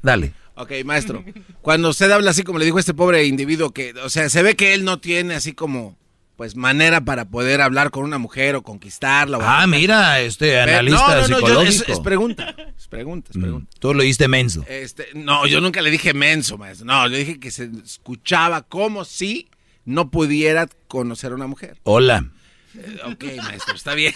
dale. 0.02 0.32
Ok, 0.56 0.72
maestro. 0.84 1.24
Cuando 1.62 1.88
usted 1.88 2.10
habla 2.10 2.30
así 2.30 2.42
como 2.44 2.58
le 2.58 2.64
dijo 2.64 2.78
este 2.78 2.94
pobre 2.94 3.24
individuo 3.26 3.72
que, 3.72 3.92
o 4.04 4.08
sea, 4.08 4.28
se 4.28 4.42
ve 4.42 4.54
que 4.54 4.74
él 4.74 4.84
no 4.84 4.98
tiene 5.00 5.34
así 5.34 5.52
como, 5.52 5.98
pues, 6.36 6.54
manera 6.56 7.00
para 7.04 7.24
poder 7.24 7.60
hablar 7.60 7.90
con 7.90 8.04
una 8.04 8.18
mujer 8.18 8.54
o 8.56 8.62
conquistarla. 8.62 9.38
o- 9.38 9.42
Ah, 9.42 9.66
mira, 9.66 10.20
este 10.20 10.60
analista 10.60 10.98
no, 10.98 11.08
no, 11.08 11.14
no, 11.14 11.28
yo- 11.28 11.34
psicológico. 11.36 11.84
es, 11.84 11.88
es 11.88 12.00
pregunta. 12.00 12.54
Es 12.78 12.86
pregunta, 12.86 13.30
es 13.32 13.38
pregunta. 13.38 13.68
Mm, 13.74 13.80
Tú 13.80 13.94
lo 13.94 14.02
oíste 14.02 14.28
menso. 14.28 14.64
Este, 14.68 15.08
no, 15.14 15.46
yo 15.46 15.60
nunca 15.60 15.82
le 15.82 15.90
dije 15.90 16.14
menso, 16.14 16.56
maestro. 16.58 16.86
No, 16.86 17.08
le 17.08 17.18
dije 17.18 17.40
que 17.40 17.50
se 17.50 17.68
escuchaba 17.84 18.62
como 18.62 19.04
si 19.04 19.48
no 19.84 20.10
pudiera 20.10 20.68
conocer 20.88 21.32
a 21.32 21.34
una 21.34 21.46
mujer. 21.48 21.78
Hola. 21.82 22.30
Eh, 22.76 22.98
ok, 23.06 23.24
maestro, 23.42 23.74
está 23.74 23.94
bien. 23.94 24.14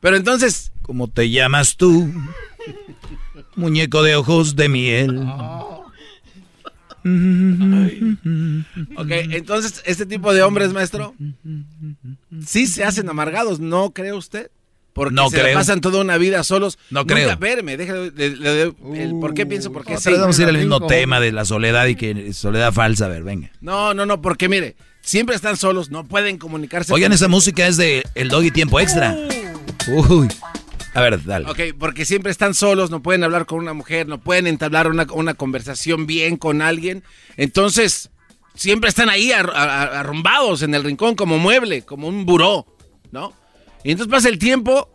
Pero 0.00 0.16
entonces, 0.16 0.72
¿Cómo 0.82 1.08
te 1.08 1.28
llamas 1.30 1.76
tú? 1.76 2.10
Muñeco 3.58 4.02
de 4.02 4.16
ojos 4.16 4.56
de 4.56 4.68
miel. 4.68 5.18
ok, 8.96 9.10
entonces, 9.30 9.82
este 9.86 10.06
tipo 10.06 10.32
de 10.34 10.42
hombres, 10.42 10.72
maestro, 10.72 11.14
sí 12.46 12.66
se 12.66 12.84
hacen 12.84 13.08
amargados, 13.08 13.60
¿no 13.60 13.90
cree 13.90 14.12
usted? 14.12 14.50
Porque 14.92 15.14
No 15.14 15.30
se 15.30 15.36
la 15.36 15.42
creo. 15.44 15.54
pasan 15.54 15.80
toda 15.80 16.00
una 16.00 16.18
vida 16.18 16.42
solos. 16.42 16.76
No 16.90 17.00
Nunca- 17.00 17.14
creo. 17.14 17.30
Espéreme, 17.30 17.76
déjale, 17.76 18.10
le- 18.16 18.30
le- 18.30 18.64
le- 18.66 19.02
el 19.04 19.10
por 19.20 19.32
qué 19.32 19.46
pienso, 19.46 19.70
por 19.72 19.84
qué 19.84 19.96
sí. 19.96 20.10
Vamos 20.12 20.38
a 20.38 20.42
ir 20.42 20.48
al 20.48 20.58
mismo 20.58 20.86
tema 20.86 21.20
de 21.20 21.30
la 21.30 21.44
soledad 21.44 21.86
y 21.86 21.94
que 21.94 22.32
soledad 22.32 22.72
falsa. 22.72 23.04
A 23.04 23.08
ver, 23.08 23.22
venga. 23.22 23.50
No, 23.60 23.94
no, 23.94 24.06
no, 24.06 24.20
porque 24.20 24.48
mire, 24.48 24.74
siempre 25.00 25.36
están 25.36 25.56
solos, 25.56 25.90
no 25.92 26.04
pueden 26.04 26.36
comunicarse. 26.36 26.92
Oigan, 26.92 27.12
esa 27.12 27.28
música 27.28 27.66
es 27.68 27.76
de 27.76 28.02
El 28.16 28.28
Doggy 28.28 28.50
Tiempo 28.50 28.80
Extra. 28.80 29.16
Uy. 30.08 30.28
A 30.98 31.02
ver, 31.02 31.24
dale. 31.24 31.50
Ok, 31.50 31.60
porque 31.78 32.04
siempre 32.04 32.30
están 32.32 32.54
solos, 32.54 32.90
no 32.90 33.02
pueden 33.02 33.24
hablar 33.24 33.46
con 33.46 33.58
una 33.58 33.72
mujer, 33.72 34.08
no 34.08 34.20
pueden 34.20 34.46
entablar 34.46 34.88
una, 34.88 35.06
una 35.12 35.34
conversación 35.34 36.06
bien 36.06 36.36
con 36.36 36.60
alguien. 36.62 37.02
Entonces, 37.36 38.10
siempre 38.54 38.88
están 38.90 39.08
ahí 39.08 39.32
ar- 39.32 39.52
ar- 39.54 39.94
arrumbados 39.96 40.62
en 40.62 40.74
el 40.74 40.84
rincón 40.84 41.14
como 41.14 41.38
mueble, 41.38 41.82
como 41.82 42.08
un 42.08 42.26
buró, 42.26 42.66
¿no? 43.12 43.32
Y 43.84 43.92
entonces 43.92 44.10
pasa 44.10 44.28
el 44.28 44.38
tiempo. 44.38 44.90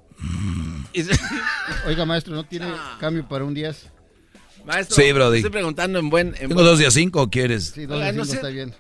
y- 0.94 1.04
Oiga, 1.88 2.06
maestro, 2.06 2.36
¿no 2.36 2.44
tiene 2.44 2.68
Ah. 2.68 2.98
cambio 3.00 3.28
para 3.28 3.46
un 3.46 3.54
10? 3.54 3.90
Maestro, 4.66 4.96
Sí, 4.96 5.12
Brody. 5.12 5.38
Estoy 5.38 5.52
preguntando 5.52 6.00
en 6.00 6.10
buen. 6.10 6.28
en 6.28 6.34
¿Tengo 6.34 6.54
buen- 6.56 6.66
dos 6.66 6.80
días 6.80 6.94
cinco 6.94 7.22
o 7.24 7.30
quieres? 7.30 7.72
Sí, 7.76 7.86
dos 7.86 7.98
Oiga, 7.98 8.12
no 8.14 8.24
cinco 8.24 8.26
sé. 8.26 8.36
está 8.36 8.48
bien. 8.50 8.74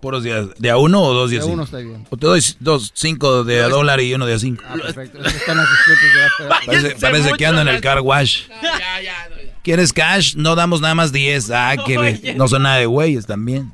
¿Puros 0.00 0.22
días? 0.22 0.46
¿De 0.58 0.70
a 0.70 0.76
uno 0.76 1.02
o 1.02 1.12
dos 1.14 1.30
días 1.30 1.42
De 1.42 1.44
a 1.44 1.50
cinco? 1.50 1.54
uno 1.54 1.64
está 1.64 1.78
bien. 1.78 2.06
O 2.10 2.16
te 2.16 2.26
doy 2.26 2.42
dos, 2.60 2.92
cinco 2.94 3.44
de 3.44 3.62
a 3.62 3.68
dólar 3.68 4.00
y 4.00 4.14
uno 4.14 4.26
de 4.26 4.34
a 4.34 4.38
cinco. 4.38 4.62
Ah, 4.68 4.74
perfecto. 4.74 5.18
Están 5.24 5.56
ya. 5.58 6.48
Parece, 6.66 6.96
parece 7.00 7.32
que 7.32 7.46
ando 7.46 7.60
en 7.62 7.68
el 7.68 7.80
car 7.80 8.00
wash. 8.00 8.42
¿Quieres 9.62 9.92
cash? 9.92 10.34
No 10.36 10.54
damos 10.54 10.80
nada 10.80 10.94
más 10.94 11.10
10. 11.10 11.50
Ah, 11.50 11.74
que 11.86 12.34
no 12.36 12.48
son 12.48 12.64
nada 12.64 12.76
de 12.76 12.86
güeyes 12.86 13.26
también. 13.26 13.72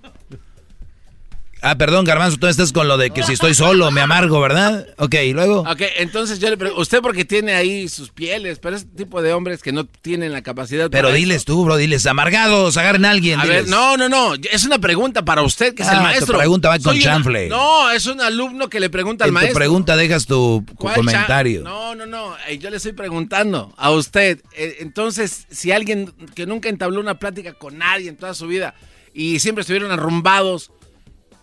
Ah, 1.63 1.77
perdón, 1.77 2.07
Garbanzo, 2.07 2.39
tú 2.39 2.47
estás 2.47 2.73
con 2.73 2.89
lo 2.89 2.97
de 2.97 3.11
que 3.11 3.23
si 3.23 3.35
estoy 3.35 3.53
solo 3.55 3.91
me 3.91 4.01
amargo, 4.01 4.41
¿verdad? 4.41 4.87
Ok, 4.97 5.15
y 5.27 5.33
luego. 5.35 5.61
Ok, 5.61 5.83
entonces 5.99 6.39
yo 6.39 6.49
le 6.49 6.57
pregunto, 6.57 6.81
usted 6.81 7.01
porque 7.03 7.27
tiene 7.27 7.53
ahí 7.55 7.87
sus 7.89 8.09
pieles, 8.11 8.59
pero 8.59 8.77
ese 8.77 8.87
tipo 8.87 9.21
de 9.21 9.35
hombres 9.35 9.63
que 9.63 9.71
no 9.71 9.85
tienen 9.85 10.33
la 10.33 10.43
capacidad 10.43 10.89
Pero 10.91 11.09
para 11.09 11.15
diles 11.17 11.45
tú, 11.45 11.63
bro, 11.65 11.77
diles, 11.77 12.07
amargados, 12.07 12.77
agarren 12.79 13.05
a 13.05 13.11
alguien. 13.11 13.41
A 13.41 13.45
ver, 13.45 13.69
no, 13.69 13.97
no, 13.99 14.09
no. 14.09 14.35
Es 14.51 14.65
una 14.65 14.79
pregunta 14.79 15.23
para 15.25 15.43
usted, 15.43 15.75
que 15.75 15.83
es 15.83 15.89
Ah, 15.89 15.93
el 15.93 15.99
tu 15.99 16.05
maestro. 16.05 16.39
pregunta 16.39 16.69
va 16.71 16.75
con 16.79 16.85
Soy 16.85 17.03
una- 17.03 17.05
chanfle. 17.05 17.49
No, 17.51 17.91
es 17.91 18.07
un 18.07 18.21
alumno 18.23 18.69
que 18.71 18.81
le 18.81 18.89
pregunta 18.89 19.25
al 19.25 19.29
En 19.29 19.35
tu 19.35 19.41
maestro. 19.41 19.59
pregunta 19.59 19.97
dejas 19.97 20.27
tu 20.27 20.65
¿Cuál 20.77 20.95
comentario. 20.95 21.63
No, 21.63 21.95
no, 21.95 22.07
no. 22.07 22.37
eh, 22.49 22.57
Yo 22.59 22.71
le 22.71 22.79
estoy 22.79 22.93
preguntando 22.93 23.75
a 23.77 23.91
usted. 23.91 24.41
eh, 24.57 24.77
Entonces, 24.81 25.47
si 25.51 25.73
alguien 25.73 26.13
que 26.35 26.47
nunca 26.47 26.69
entabló 26.71 27.01
una 27.01 27.19
plática 27.19 27.53
con 27.53 27.77
nadie 27.77 28.09
en 28.09 28.17
toda 28.17 28.33
su 28.35 28.47
vida 28.47 28.75
y 29.13 29.41
siempre 29.41 29.61
estuvieron 29.61 29.91
arrumbados, 29.93 30.71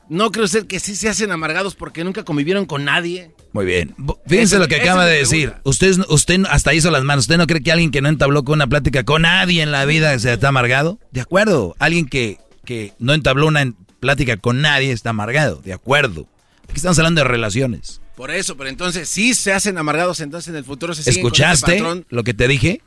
¿no 0.09 0.31
cree 0.31 0.45
usted 0.45 0.67
que 0.67 0.79
sí 0.79 0.95
se 0.95 1.09
hacen 1.09 1.31
amargados 1.31 1.75
porque 1.75 2.03
nunca 2.03 2.23
convivieron 2.23 2.65
con 2.65 2.85
nadie? 2.85 3.31
Muy 3.53 3.65
bien. 3.65 3.95
Fíjense 4.27 4.59
lo 4.59 4.67
que 4.67 4.75
acaba 4.75 5.05
de 5.05 5.17
decir. 5.17 5.53
Usted, 5.63 5.97
usted 6.09 6.43
hasta 6.49 6.73
hizo 6.73 6.91
las 6.91 7.03
manos. 7.03 7.23
¿Usted 7.23 7.37
no 7.37 7.47
cree 7.47 7.61
que 7.61 7.71
alguien 7.71 7.91
que 7.91 8.01
no 8.01 8.09
entabló 8.09 8.43
con 8.43 8.55
una 8.55 8.67
plática 8.67 9.03
con 9.03 9.23
nadie 9.23 9.61
en 9.61 9.71
la 9.71 9.85
vida 9.85 10.17
se 10.19 10.33
está 10.33 10.49
amargado? 10.49 10.99
De 11.11 11.21
acuerdo. 11.21 11.75
Alguien 11.79 12.07
que, 12.07 12.37
que 12.65 12.93
no 12.99 13.13
entabló 13.13 13.47
una 13.47 13.73
plática 13.99 14.37
con 14.37 14.61
nadie 14.61 14.91
está 14.91 15.11
amargado. 15.11 15.61
De 15.63 15.73
acuerdo. 15.73 16.27
Aquí 16.65 16.75
estamos 16.75 16.99
hablando 16.99 17.21
de 17.21 17.27
relaciones. 17.27 18.01
Por 18.15 18.31
eso, 18.31 18.57
pero 18.57 18.69
entonces 18.69 19.07
sí 19.07 19.33
se 19.35 19.53
hacen 19.53 19.77
amargados, 19.77 20.21
entonces 20.21 20.49
en 20.49 20.55
el 20.55 20.63
futuro 20.63 20.95
se 20.95 21.03
siguen 21.03 21.11
ese 21.13 21.19
¿Escuchaste 21.19 22.05
lo 22.09 22.23
que 22.23 22.33
te 22.33 22.47
dije? 22.47 22.81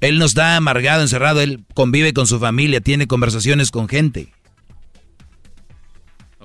Él 0.00 0.18
no 0.18 0.24
está 0.24 0.56
amargado, 0.56 1.02
encerrado, 1.02 1.40
él 1.40 1.64
convive 1.74 2.12
con 2.12 2.26
su 2.26 2.38
familia, 2.38 2.80
tiene 2.80 3.06
conversaciones 3.06 3.70
con 3.70 3.88
gente. 3.88 4.32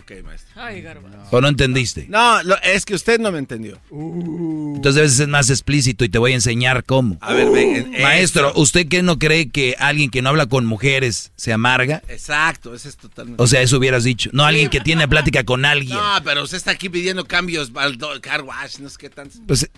Ok, 0.03 0.11
maestro. 0.23 0.61
Ay, 0.61 0.81
Garbanzo. 0.81 1.17
¿O 1.31 1.39
no 1.39 1.47
entendiste? 1.47 2.05
No, 2.09 2.43
lo- 2.43 2.61
es 2.61 2.83
que 2.85 2.93
usted 2.93 3.19
no 3.19 3.31
me 3.31 3.39
entendió. 3.39 3.79
Entonces 3.89 4.95
debes 4.95 5.13
ser 5.15 5.29
más 5.29 5.49
explícito 5.49 6.03
y 6.03 6.09
te 6.09 6.17
voy 6.17 6.33
a 6.33 6.35
enseñar 6.35 6.83
cómo. 6.83 7.17
A 7.21 7.31
ver, 7.33 7.49
ven, 7.49 7.93
eh, 7.95 8.01
Maestro, 8.01 8.51
¿usted 8.55 8.87
qué 8.89 9.01
no 9.01 9.17
cree 9.17 9.49
que 9.49 9.75
alguien 9.79 10.09
que 10.09 10.21
no 10.21 10.29
habla 10.29 10.45
con 10.47 10.65
mujeres 10.65 11.31
se 11.37 11.53
amarga? 11.53 12.01
Exacto, 12.09 12.73
ese 12.75 12.89
es 12.89 12.97
totalmente. 12.97 13.41
O 13.41 13.47
sea, 13.47 13.61
eso 13.61 13.77
hubieras 13.77 14.03
dicho. 14.03 14.29
No 14.33 14.43
alguien 14.43 14.69
que 14.69 14.81
tiene 14.81 15.07
plática 15.07 15.43
con 15.45 15.63
alguien. 15.63 15.97
No, 15.97 16.21
pero 16.23 16.43
usted 16.43 16.57
está 16.57 16.71
aquí 16.71 16.89
pidiendo 16.89 17.23
cambios 17.25 17.71
al 17.75 17.97
car 18.21 18.41
wash, 18.41 18.79
no 18.79 18.89
sé 18.89 18.97
qué 18.99 19.09
tanto. 19.09 19.37
Pues, 19.47 19.69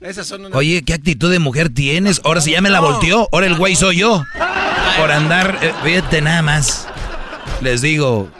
Esas 0.00 0.26
son 0.28 0.42
unas... 0.46 0.56
oye, 0.56 0.82
¿qué 0.82 0.94
actitud 0.94 1.30
de 1.32 1.40
mujer 1.40 1.68
tienes? 1.70 2.20
Ahora 2.24 2.40
sí 2.40 2.52
ya 2.52 2.60
me 2.60 2.70
la 2.70 2.78
volteó. 2.80 3.28
Ahora 3.32 3.46
el 3.46 3.56
güey 3.56 3.74
soy 3.74 3.98
yo. 3.98 4.24
Por 4.98 5.10
andar, 5.10 5.58
eh, 5.62 5.72
fíjate 5.84 6.22
nada 6.22 6.42
más. 6.42 6.86
Les 7.60 7.82
digo, 7.82 8.30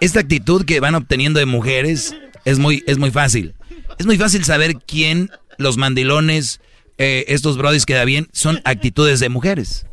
esta 0.00 0.20
actitud 0.20 0.64
que 0.64 0.80
van 0.80 0.94
obteniendo 0.94 1.40
de 1.40 1.46
mujeres 1.46 2.14
es 2.44 2.58
muy, 2.58 2.84
es 2.86 2.98
muy 2.98 3.10
fácil. 3.10 3.54
Es 3.98 4.06
muy 4.06 4.16
fácil 4.16 4.44
saber 4.44 4.76
quién, 4.76 5.30
los 5.56 5.76
mandilones, 5.76 6.60
eh, 6.98 7.24
estos 7.28 7.56
brodis 7.56 7.84
que 7.84 7.94
da 7.94 8.04
bien, 8.04 8.28
son 8.32 8.60
actitudes 8.64 9.18
de 9.20 9.28
mujeres. 9.28 9.86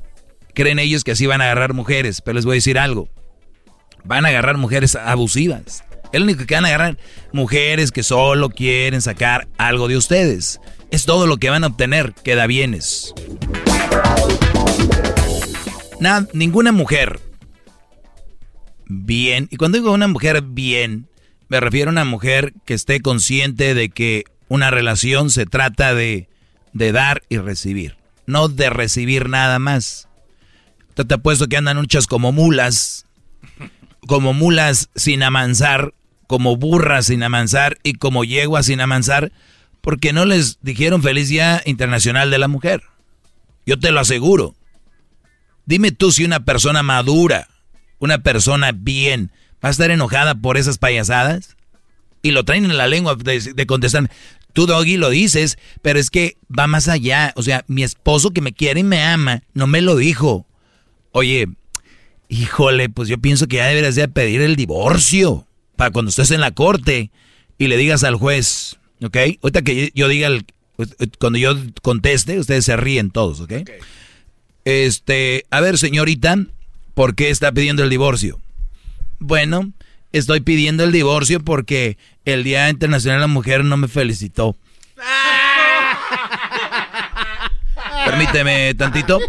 Creen 0.53 0.79
ellos 0.79 1.03
que 1.03 1.11
así 1.11 1.25
van 1.25 1.41
a 1.41 1.45
agarrar 1.45 1.73
mujeres, 1.73 2.21
pero 2.21 2.35
les 2.35 2.45
voy 2.45 2.53
a 2.53 2.55
decir 2.55 2.77
algo. 2.77 3.09
Van 4.03 4.25
a 4.25 4.29
agarrar 4.29 4.57
mujeres 4.57 4.95
abusivas. 4.95 5.83
Es 6.13 6.19
lo 6.19 6.25
único 6.25 6.45
que 6.45 6.53
van 6.53 6.65
a 6.65 6.69
agarrar 6.69 6.97
mujeres 7.33 7.91
que 7.91 8.03
solo 8.03 8.49
quieren 8.49 9.01
sacar 9.01 9.47
algo 9.57 9.87
de 9.87 9.97
ustedes. 9.97 10.61
Es 10.91 11.05
todo 11.05 11.25
lo 11.25 11.37
que 11.37 11.49
van 11.49 11.63
a 11.63 11.67
obtener, 11.67 12.13
queda 12.13 12.45
bienes. 12.45 13.13
Nada, 15.99 16.27
ninguna 16.33 16.71
mujer 16.71 17.19
bien, 18.87 19.47
y 19.51 19.57
cuando 19.57 19.77
digo 19.77 19.91
una 19.91 20.07
mujer 20.07 20.41
bien, 20.41 21.07
me 21.47 21.59
refiero 21.59 21.89
a 21.89 21.93
una 21.93 22.05
mujer 22.05 22.53
que 22.65 22.73
esté 22.73 23.01
consciente 23.01 23.73
de 23.73 23.89
que 23.89 24.25
una 24.47 24.71
relación 24.71 25.29
se 25.29 25.45
trata 25.45 25.93
de, 25.93 26.27
de 26.73 26.91
dar 26.91 27.23
y 27.29 27.37
recibir, 27.37 27.97
no 28.25 28.47
de 28.47 28.69
recibir 28.69 29.29
nada 29.29 29.59
más. 29.59 30.07
Yo 30.97 31.05
te 31.05 31.15
apuesto 31.15 31.47
que 31.47 31.57
andan 31.57 31.77
muchas 31.77 32.07
como 32.07 32.31
mulas, 32.31 33.05
como 34.07 34.33
mulas 34.33 34.89
sin 34.95 35.23
amansar, 35.23 35.93
como 36.27 36.57
burras 36.57 37.07
sin 37.07 37.23
amansar 37.23 37.77
y 37.83 37.93
como 37.93 38.23
yeguas 38.23 38.67
sin 38.67 38.81
amansar, 38.81 39.31
porque 39.81 40.13
no 40.13 40.25
les 40.25 40.59
dijeron 40.61 41.03
feliz 41.03 41.29
día 41.29 41.61
internacional 41.65 42.31
de 42.31 42.39
la 42.39 42.47
mujer. 42.47 42.83
Yo 43.65 43.79
te 43.79 43.91
lo 43.91 43.99
aseguro. 43.99 44.55
Dime 45.65 45.91
tú 45.91 46.11
si 46.11 46.23
una 46.23 46.45
persona 46.45 46.83
madura, 46.83 47.47
una 47.99 48.19
persona 48.23 48.71
bien, 48.73 49.31
va 49.63 49.69
a 49.69 49.71
estar 49.71 49.91
enojada 49.91 50.35
por 50.35 50.57
esas 50.57 50.77
payasadas. 50.77 51.55
Y 52.21 52.31
lo 52.31 52.43
traen 52.43 52.65
en 52.65 52.75
la 52.77 52.87
lengua 52.87 53.15
de, 53.15 53.39
de 53.39 53.65
contestar. 53.67 54.09
Tú, 54.53 54.65
Doggy, 54.65 54.97
lo 54.97 55.09
dices, 55.09 55.57
pero 55.81 55.99
es 55.99 56.09
que 56.09 56.37
va 56.47 56.65
más 56.65 56.87
allá. 56.87 57.33
O 57.35 57.43
sea, 57.43 57.63
mi 57.67 57.83
esposo 57.83 58.31
que 58.31 58.41
me 58.41 58.53
quiere 58.53 58.79
y 58.79 58.83
me 58.83 59.03
ama, 59.03 59.43
no 59.53 59.67
me 59.67 59.81
lo 59.81 59.95
dijo. 59.95 60.47
Oye, 61.11 61.47
híjole, 62.29 62.89
pues 62.89 63.07
yo 63.09 63.17
pienso 63.19 63.47
que 63.47 63.57
ya 63.57 63.67
deberías 63.67 63.95
de 63.95 64.07
pedir 64.07 64.41
el 64.41 64.55
divorcio 64.55 65.45
para 65.75 65.91
cuando 65.91 66.09
estés 66.09 66.31
en 66.31 66.41
la 66.41 66.51
corte 66.51 67.11
y 67.57 67.67
le 67.67 67.77
digas 67.77 68.03
al 68.03 68.15
juez, 68.15 68.77
¿ok? 69.03 69.17
Ahorita 69.43 69.61
que 69.61 69.91
yo 69.93 70.07
diga, 70.07 70.27
el- 70.27 70.45
cuando 71.19 71.37
yo 71.37 71.55
conteste, 71.83 72.39
ustedes 72.39 72.65
se 72.65 72.75
ríen 72.75 73.11
todos, 73.11 73.41
¿ok? 73.41 73.53
Este, 74.63 75.45
a 75.51 75.61
ver, 75.61 75.77
señorita, 75.77 76.37
¿por 76.95 77.13
qué 77.13 77.29
está 77.29 77.51
pidiendo 77.51 77.83
el 77.83 77.91
divorcio? 77.91 78.39
Bueno, 79.19 79.71
estoy 80.11 80.39
pidiendo 80.39 80.83
el 80.83 80.91
divorcio 80.91 81.39
porque 81.39 81.99
el 82.25 82.43
Día 82.43 82.69
Internacional 82.69 83.19
de 83.19 83.21
la 83.21 83.27
Mujer 83.27 83.63
no 83.63 83.77
me 83.77 83.87
felicitó. 83.87 84.55
Permíteme 88.05 88.73
tantito. 88.73 89.19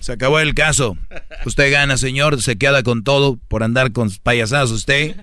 Se 0.00 0.12
acabó 0.12 0.40
el 0.40 0.54
caso. 0.54 0.96
Usted 1.44 1.70
gana, 1.70 1.96
señor. 1.96 2.40
Se 2.40 2.56
queda 2.56 2.82
con 2.82 3.04
todo 3.04 3.38
por 3.48 3.62
andar 3.62 3.92
con 3.92 4.10
payasadas 4.22 4.70
usted. 4.70 5.16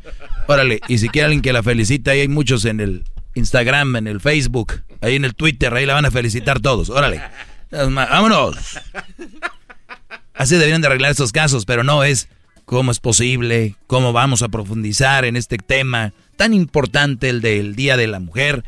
Órale, 0.48 0.80
y 0.88 1.00
si 1.00 1.10
quiere 1.10 1.26
alguien 1.26 1.42
que 1.42 1.52
la 1.52 1.64
felicite, 1.64 2.12
ahí 2.12 2.22
hay 2.22 2.28
muchos 2.28 2.66
en 2.66 2.80
el 2.80 3.04
Instagram, 3.34 3.96
en 3.96 4.08
el 4.08 4.22
Facebook, 4.22 4.84
ahí 5.02 5.16
en 5.16 5.26
el 5.26 5.36
Twitter, 5.36 5.74
ahí 5.74 5.86
la 5.86 5.96
van 5.96 6.06
a 6.06 6.12
felicitar 6.12 6.60
todos. 6.60 6.90
Órale. 6.90 7.22
Vámonos. 7.72 8.80
Así 10.38 10.56
deberían 10.56 10.82
de 10.82 10.88
arreglar 10.88 11.12
estos 11.12 11.32
casos, 11.32 11.66
pero 11.66 11.84
no 11.84 12.04
es 12.04 12.30
cómo 12.66 12.92
es 12.92 13.00
posible, 13.00 13.76
cómo 13.88 14.14
vamos 14.14 14.44
a 14.44 14.50
profundizar 14.50 15.26
en 15.26 15.36
este 15.36 15.58
tema 15.58 16.14
tan 16.36 16.54
importante, 16.54 17.30
el 17.30 17.42
del 17.42 17.76
Día 17.76 17.98
de 17.98 18.08
la 18.08 18.20
Mujer. 18.20 18.64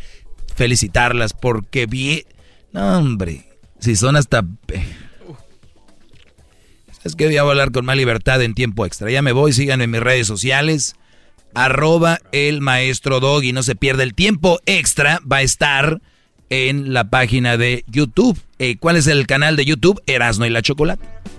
Felicitarlas 0.55 1.33
porque 1.33 1.85
bien... 1.85 2.23
No, 2.71 2.97
hombre, 2.97 3.49
si 3.79 3.95
son 3.95 4.15
hasta... 4.15 4.43
Es 7.03 7.15
que 7.15 7.27
voy 7.27 7.37
a 7.37 7.41
hablar 7.41 7.71
con 7.71 7.85
más 7.85 7.95
libertad 7.95 8.41
en 8.41 8.55
tiempo 8.55 8.85
extra. 8.85 9.09
Ya 9.09 9.21
me 9.21 9.31
voy, 9.31 9.53
síganme 9.53 9.85
en 9.85 9.91
mis 9.91 10.01
redes 10.01 10.27
sociales. 10.27 10.95
Arroba 11.53 12.19
el 12.31 12.61
maestro 12.61 13.19
Doggy. 13.19 13.53
No 13.53 13.63
se 13.63 13.75
pierda 13.75 14.03
el 14.03 14.13
tiempo 14.13 14.59
extra. 14.65 15.19
Va 15.31 15.37
a 15.37 15.41
estar 15.41 16.01
en 16.49 16.93
la 16.93 17.09
página 17.09 17.57
de 17.57 17.85
YouTube. 17.87 18.37
Eh, 18.59 18.77
¿Cuál 18.77 18.97
es 18.97 19.07
el 19.07 19.27
canal 19.27 19.55
de 19.55 19.65
YouTube? 19.65 20.01
Erasno 20.07 20.45
y 20.45 20.49
la 20.49 20.61
Chocolate. 20.61 21.05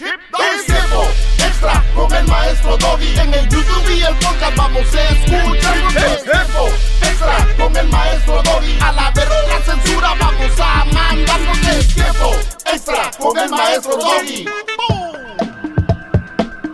Es 0.00 0.66
tiempo 0.66 1.08
extra 1.44 1.84
con 1.92 2.14
el 2.14 2.24
maestro 2.28 2.76
Doggy. 2.76 3.18
En 3.18 3.34
el 3.34 3.48
YouTube 3.48 3.90
y 3.90 4.02
el 4.02 4.14
podcast 4.18 4.56
vamos 4.56 4.94
a 4.94 5.08
escuchar. 5.08 5.76
Es 5.96 6.22
tiempo 6.22 6.68
extra 7.02 7.48
con 7.56 7.76
el 7.76 7.88
maestro 7.88 8.40
Doggy. 8.44 8.78
A 8.80 8.92
la 8.92 9.10
verga 9.10 9.34
la 9.48 9.60
censura 9.60 10.14
vamos 10.20 10.60
a 10.60 10.84
mandar. 10.84 11.40
Porque 11.46 11.78
es 11.80 11.94
tiempo 11.94 12.36
extra 12.72 13.10
con 13.18 13.38
el 13.38 13.50
maestro 13.50 13.96
Doggy. 13.96 14.44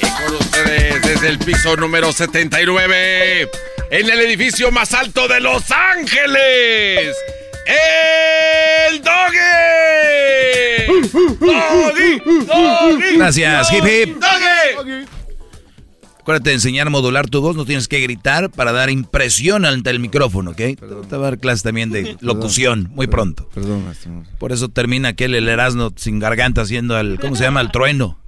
Y 0.00 0.06
con 0.06 0.34
ustedes 0.36 1.02
desde 1.02 1.28
el 1.30 1.38
piso 1.40 1.74
número 1.76 2.12
79, 2.12 3.50
en 3.92 4.08
el 4.08 4.20
edificio 4.20 4.72
más 4.72 4.94
alto 4.94 5.28
de 5.28 5.38
Los 5.38 5.70
Ángeles, 5.70 7.14
el 8.88 9.02
Doggy. 9.02 9.36
Doggy, 11.38 12.46
Doggy. 12.46 13.16
Gracias, 13.18 13.70
hip 13.70 13.84
hip. 13.84 14.16
Doggy. 14.16 15.04
Acuérdate 16.20 16.50
de 16.50 16.54
enseñar 16.54 16.86
a 16.86 16.90
modular 16.90 17.28
tu 17.28 17.42
voz, 17.42 17.54
no 17.54 17.66
tienes 17.66 17.86
que 17.86 18.00
gritar 18.00 18.50
para 18.50 18.72
dar 18.72 18.88
impresión 18.88 19.66
ante 19.66 19.90
el 19.90 20.00
micrófono, 20.00 20.52
¿ok? 20.52 20.56
Te 20.56 20.76
va 20.86 21.16
a 21.16 21.18
dar 21.18 21.38
clase 21.38 21.62
también 21.62 21.90
de 21.90 22.16
locución 22.20 22.90
muy 22.94 23.08
pronto. 23.08 23.46
Perdón. 23.52 23.84
Por 24.38 24.52
eso 24.52 24.70
termina 24.70 25.08
aquel 25.08 25.34
el 25.34 25.48
Erasmo 25.50 25.92
sin 25.96 26.18
garganta 26.18 26.62
haciendo 26.62 26.98
el, 26.98 27.20
¿cómo 27.20 27.36
se 27.36 27.42
llama? 27.44 27.60
El 27.60 27.70
trueno. 27.70 28.21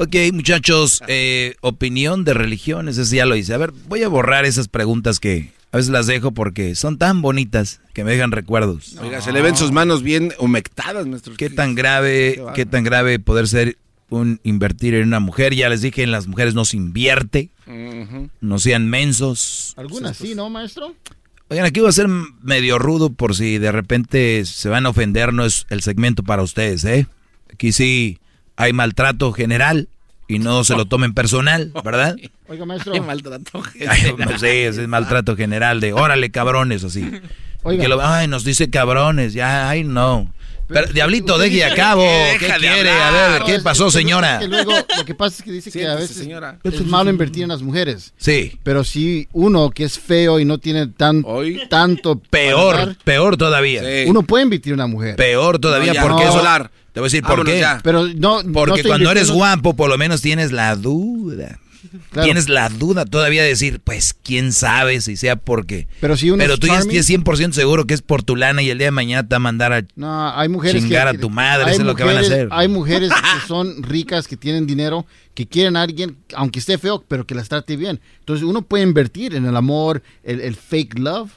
Ok, 0.00 0.14
muchachos, 0.32 1.02
eh, 1.08 1.56
opinión 1.60 2.22
de 2.22 2.32
religiones, 2.32 2.98
ese 2.98 3.16
ya 3.16 3.26
lo 3.26 3.34
hice. 3.34 3.52
A 3.52 3.56
ver, 3.56 3.72
voy 3.88 4.04
a 4.04 4.08
borrar 4.08 4.44
esas 4.44 4.68
preguntas 4.68 5.18
que 5.18 5.50
a 5.72 5.76
veces 5.76 5.90
las 5.90 6.06
dejo 6.06 6.30
porque 6.30 6.76
son 6.76 6.98
tan 6.98 7.20
bonitas 7.20 7.80
que 7.94 8.04
me 8.04 8.12
dejan 8.12 8.30
recuerdos. 8.30 8.96
Oiga, 9.02 9.20
se 9.20 9.32
le 9.32 9.42
ven 9.42 9.56
sus 9.56 9.72
manos 9.72 10.04
bien 10.04 10.32
humectadas, 10.38 11.08
maestro. 11.08 11.34
¿Qué 11.36 11.50
tan 11.50 11.74
grave, 11.74 12.40
qué 12.54 12.64
tan 12.64 12.84
grave 12.84 13.18
poder 13.18 13.48
ser 13.48 13.76
un 14.08 14.38
invertir 14.44 14.94
en 14.94 15.08
una 15.08 15.18
mujer? 15.18 15.52
Ya 15.52 15.68
les 15.68 15.80
dije, 15.82 16.04
en 16.04 16.12
las 16.12 16.28
mujeres 16.28 16.54
no 16.54 16.64
se 16.64 16.76
invierte, 16.76 17.50
no 18.40 18.58
sean 18.60 18.88
mensos. 18.88 19.74
Algunas 19.76 20.16
sí, 20.16 20.36
¿no, 20.36 20.48
maestro? 20.48 20.94
Oigan, 21.48 21.66
aquí 21.66 21.80
voy 21.80 21.88
a 21.88 21.92
ser 21.92 22.06
medio 22.06 22.78
rudo 22.78 23.10
por 23.10 23.34
si 23.34 23.58
de 23.58 23.72
repente 23.72 24.44
se 24.44 24.68
van 24.68 24.86
a 24.86 24.90
ofender, 24.90 25.32
no 25.32 25.44
es 25.44 25.66
el 25.70 25.82
segmento 25.82 26.22
para 26.22 26.44
ustedes, 26.44 26.84
¿eh? 26.84 27.08
Aquí 27.52 27.72
sí 27.72 28.20
hay 28.58 28.72
maltrato 28.74 29.32
general, 29.32 29.88
y 30.26 30.38
no 30.40 30.62
se 30.64 30.76
lo 30.76 30.84
tomen 30.84 31.14
personal, 31.14 31.72
¿verdad? 31.82 32.14
Oiga, 32.48 32.66
maestro. 32.66 32.92
Qué 32.92 33.00
maltrato. 33.00 33.62
Ay, 33.88 34.14
no 34.18 34.38
sé, 34.38 34.66
ese 34.66 34.82
es 34.82 34.88
maltrato 34.88 35.36
general 35.36 35.80
de 35.80 35.94
órale, 35.94 36.30
cabrones, 36.30 36.84
así. 36.84 37.10
Oiga. 37.62 37.82
Que 37.82 37.88
lo- 37.88 38.04
ay, 38.04 38.28
nos 38.28 38.44
dice 38.44 38.68
cabrones, 38.68 39.32
ya, 39.32 39.68
ay, 39.70 39.84
no. 39.84 40.32
Pero, 40.70 40.86
Diablito, 40.92 41.36
usted 41.36 41.46
deje 41.46 41.64
a 41.64 41.74
cabo. 41.74 42.02
que 42.02 42.44
¿Qué 42.46 42.52
quiere? 42.58 42.90
hablar. 42.90 43.14
A 43.14 43.28
ver, 43.30 43.40
No, 43.40 43.46
¿qué 43.46 43.54
es- 43.54 43.62
pasó, 43.62 43.86
es 43.88 43.94
que- 43.94 44.00
señora? 44.00 44.34
es 44.34 44.40
que 44.40 44.48
luego, 44.48 44.72
lo 44.98 45.04
que 45.06 45.14
pasa 45.14 45.36
es 45.38 45.42
que 45.42 45.50
dice 45.52 45.70
que 45.72 45.86
a 45.86 45.94
veces 45.94 46.14
señora. 46.16 46.58
es 46.62 46.84
malo 46.84 47.08
invertir 47.08 47.44
en 47.44 47.48
las 47.48 47.62
mujeres. 47.62 48.12
Sí. 48.18 48.58
Pero 48.64 48.84
si 48.84 49.28
uno 49.32 49.70
que 49.70 49.84
es 49.84 49.98
feo 49.98 50.38
y 50.38 50.44
no 50.44 50.58
tiene 50.58 50.88
tan, 50.88 51.24
tanto... 51.70 52.18
para 52.18 52.28
Peor, 52.30 52.76
dar, 52.76 52.96
peor 53.02 53.36
todavía. 53.38 53.82
Uno 54.08 54.22
puede 54.24 54.44
invertir 54.44 54.74
en 54.74 54.80
una 54.80 54.86
mujer. 54.88 55.16
Peor 55.16 55.58
todavía, 55.58 55.94
No, 55.94 56.02
porque 56.02 56.24
no. 56.24 56.28
eso... 56.28 56.38
Hablar. 56.38 56.70
Te 56.98 57.00
voy 57.00 57.06
a 57.06 57.10
decir 57.10 57.22
por 57.22 57.44
qué. 57.44 57.60
ya. 57.60 57.80
Pero 57.84 58.08
no- 58.08 58.42
Porque 58.52 58.82
cuando 58.82 59.10
eres 59.10 59.30
guapo, 59.30 59.76
por 59.76 59.88
lo 59.88 59.96
menos 59.96 60.20
tienes 60.20 60.50
la 60.50 60.74
duda. 60.74 61.60
Claro. 62.10 62.24
Tienes 62.26 62.48
la 62.48 62.68
duda 62.68 63.04
todavía 63.04 63.42
de 63.44 63.50
decir, 63.50 63.80
pues, 63.80 64.12
quién 64.12 64.52
sabe 64.52 65.00
si 65.00 65.16
sea 65.16 65.36
porque... 65.36 65.86
Pero 66.00 66.16
si 66.16 66.28
uno 66.28 66.38
Pero 66.42 66.58
tú 66.58 66.66
ya 66.66 66.80
estás 66.80 66.92
100% 67.08 67.52
seguro 67.52 67.86
que 67.86 67.94
es 67.94 68.02
por 68.02 68.22
tu 68.24 68.34
lana 68.34 68.60
y 68.62 68.68
el 68.68 68.78
día 68.78 68.88
de 68.88 68.90
mañana 68.90 69.22
te 69.22 69.28
va 69.30 69.36
a 69.36 69.38
mandar 69.38 69.72
a 69.72 69.86
No, 69.94 70.36
hay 70.36 70.48
mujeres 70.48 70.82
chingar 70.82 71.08
que, 71.12 71.16
a 71.16 71.20
tu 71.20 71.30
madre, 71.30 71.66
hay 71.66 71.72
eso 71.74 71.82
es 71.82 71.86
lo 71.86 71.94
que 71.94 72.02
van 72.02 72.16
a 72.16 72.20
mujeres- 72.20 72.32
hacer. 72.36 72.48
Hay 72.50 72.68
mujeres 72.68 73.10
que 73.10 73.46
son 73.48 73.82
ricas, 73.84 74.26
que 74.26 74.36
tienen 74.36 74.66
dinero, 74.66 75.06
que 75.34 75.46
quieren 75.46 75.76
a 75.76 75.82
alguien, 75.82 76.18
aunque 76.34 76.58
esté 76.58 76.76
feo, 76.78 77.04
pero 77.06 77.24
que 77.26 77.34
las 77.36 77.48
trate 77.48 77.76
bien. 77.76 78.00
Entonces 78.18 78.44
uno 78.44 78.62
puede 78.62 78.82
invertir 78.82 79.34
en 79.36 79.46
el 79.46 79.56
amor, 79.56 80.02
el, 80.24 80.40
el 80.40 80.56
fake 80.56 80.98
love, 80.98 81.30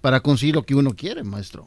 para 0.00 0.20
conseguir 0.20 0.54
lo 0.54 0.64
que 0.64 0.74
uno 0.74 0.94
quiere, 0.96 1.22
maestro. 1.22 1.66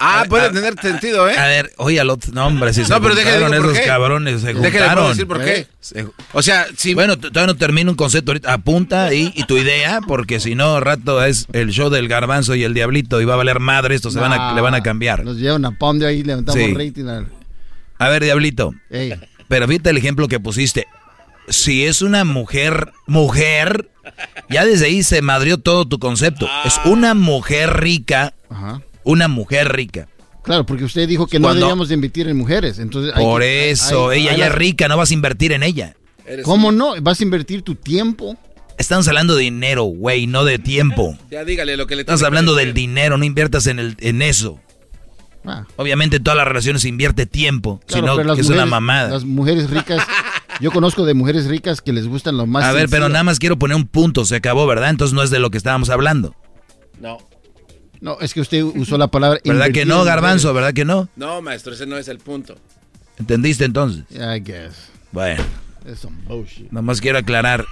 Ah, 0.00 0.20
A- 0.20 0.24
puede 0.26 0.46
a- 0.46 0.52
tener 0.52 0.74
sentido, 0.80 1.28
¿eh? 1.28 1.36
A 1.36 1.46
ver, 1.48 1.72
oye, 1.76 1.98
al 1.98 2.08
otro, 2.10 2.30
no, 2.32 2.46
hombre, 2.46 2.72
si 2.72 2.84
se 2.84 2.90
No, 2.92 3.00
pero 3.02 3.14
déjale 3.16 3.36
juntaron 3.40 3.52
digo 3.52 3.64
por 3.64 3.72
esos 3.72 3.82
qué. 3.82 3.88
cabrones, 3.88 4.40
se 4.42 4.54
juntaron. 4.54 5.08
decir 5.08 5.26
por 5.26 5.44
qué. 5.44 5.66
Se- 5.80 6.06
O 6.32 6.40
sea, 6.42 6.66
si... 6.76 6.94
Bueno, 6.94 7.18
todavía 7.18 7.46
no 7.52 7.56
termino 7.56 7.90
un 7.90 7.96
concepto 7.96 8.30
ahorita. 8.30 8.52
Apunta 8.52 9.06
ahí 9.06 9.32
y 9.34 9.42
tu 9.44 9.56
idea, 9.58 10.00
porque 10.06 10.38
si 10.38 10.54
no, 10.54 10.78
rato 10.78 11.24
es 11.24 11.46
el 11.52 11.70
show 11.70 11.90
del 11.90 12.06
garbanzo 12.06 12.54
y 12.54 12.62
el 12.62 12.74
diablito 12.74 13.20
y 13.20 13.24
va 13.24 13.34
a 13.34 13.38
valer 13.38 13.58
madre, 13.58 13.96
esto 13.96 14.10
se 14.12 14.20
van 14.20 14.32
a, 14.32 14.54
le 14.54 14.60
van 14.60 14.74
a 14.74 14.82
cambiar. 14.84 15.24
Nos 15.24 15.36
llevan 15.38 15.64
a 15.64 15.72
pound 15.72 16.02
ahí, 16.04 16.22
levantamos 16.22 16.62
Sí. 16.62 16.74
rating. 16.74 17.06
al- 17.06 17.26
A 17.98 18.08
ver, 18.08 18.22
diablito. 18.22 18.72
Ey. 18.90 19.14
Pero 19.48 19.66
fíjate 19.66 19.90
el 19.90 19.96
ejemplo 19.96 20.28
que 20.28 20.38
pusiste. 20.38 20.86
Si 21.48 21.84
es 21.86 22.02
una 22.02 22.24
mujer, 22.24 22.92
mujer, 23.06 23.88
ya 24.50 24.64
desde 24.64 24.86
ahí 24.86 25.02
se 25.02 25.22
madrió 25.22 25.58
todo 25.58 25.86
tu 25.88 25.98
concepto. 25.98 26.48
Es 26.64 26.78
una 26.84 27.14
mujer 27.14 27.80
rica, 27.80 28.34
Ajá. 28.50 28.80
Una 29.12 29.28
mujer 29.28 29.72
rica. 29.72 30.08
Claro, 30.42 30.64
porque 30.64 30.84
usted 30.84 31.08
dijo 31.08 31.26
que 31.26 31.38
no 31.38 31.52
debíamos 31.52 31.88
de 31.88 31.94
invertir 31.94 32.28
en 32.28 32.36
mujeres. 32.36 32.78
Entonces 32.78 33.12
hay 33.14 33.24
Por 33.24 33.42
que- 33.42 33.70
eso, 33.70 34.10
hay- 34.10 34.22
ella 34.22 34.30
hay 34.32 34.38
ya 34.38 34.46
es 34.46 34.54
rica, 34.54 34.88
no 34.88 34.96
vas 34.96 35.10
a 35.10 35.14
invertir 35.14 35.52
en 35.52 35.62
ella. 35.62 35.94
¿Cómo 36.42 36.72
no? 36.72 36.94
¿Vas 37.02 37.20
a 37.20 37.22
invertir 37.22 37.62
tu 37.62 37.74
tiempo? 37.74 38.36
Estamos 38.78 39.08
hablando 39.08 39.34
de 39.34 39.42
dinero, 39.42 39.84
güey, 39.84 40.26
no 40.26 40.44
de 40.44 40.58
tiempo. 40.58 41.16
Ya 41.30 41.44
dígale 41.44 41.76
lo 41.76 41.86
que 41.86 41.96
le 41.96 42.02
Estás 42.02 42.22
hablando 42.22 42.54
del 42.54 42.72
dinero, 42.74 43.18
no 43.18 43.24
inviertas 43.24 43.66
en, 43.66 43.78
el, 43.78 43.96
en 44.00 44.22
eso. 44.22 44.60
Ah. 45.44 45.64
Obviamente 45.76 46.16
en 46.16 46.22
todas 46.24 46.36
las 46.36 46.46
relaciones 46.46 46.82
se 46.82 46.88
invierte 46.88 47.24
tiempo, 47.26 47.80
Claro, 47.86 48.14
sino 48.14 48.34
que 48.34 48.40
es 48.40 48.46
una 48.48 48.56
mujeres- 48.66 48.70
mamada. 48.70 49.08
Las 49.10 49.24
mujeres 49.24 49.70
ricas, 49.70 50.06
yo 50.60 50.70
conozco 50.70 51.04
de 51.06 51.14
mujeres 51.14 51.46
ricas 51.46 51.80
que 51.80 51.92
les 51.92 52.06
gustan 52.06 52.36
lo 52.36 52.46
más 52.46 52.64
A 52.64 52.72
ver, 52.72 52.88
pero 52.88 53.08
nada 53.08 53.24
más 53.24 53.38
quiero 53.38 53.58
poner 53.58 53.76
un 53.76 53.86
punto, 53.86 54.24
se 54.24 54.36
acabó, 54.36 54.66
¿verdad? 54.66 54.90
Entonces 54.90 55.14
no 55.14 55.22
es 55.22 55.30
de 55.30 55.38
lo 55.38 55.50
que 55.50 55.58
estábamos 55.58 55.90
hablando. 55.90 56.34
No. 57.00 57.18
No, 58.00 58.18
es 58.20 58.32
que 58.34 58.40
usted 58.40 58.62
usó 58.62 58.96
la 58.98 59.08
palabra 59.08 59.40
¿Verdad 59.44 59.70
que 59.72 59.84
no, 59.84 60.04
Garbanzo? 60.04 60.52
¿Verdad 60.54 60.72
que 60.72 60.84
no? 60.84 61.08
No, 61.16 61.42
maestro, 61.42 61.72
ese 61.72 61.86
no 61.86 61.96
es 61.98 62.08
el 62.08 62.18
punto. 62.18 62.56
¿Entendiste 63.18 63.64
entonces? 63.64 64.04
I 64.12 64.40
guess. 64.40 64.74
Bueno, 65.10 65.42
Es 65.84 65.98
some 66.00 66.16
bullshit. 66.26 66.70
nomás 66.70 67.00
quiero 67.00 67.18
aclarar. 67.18 67.64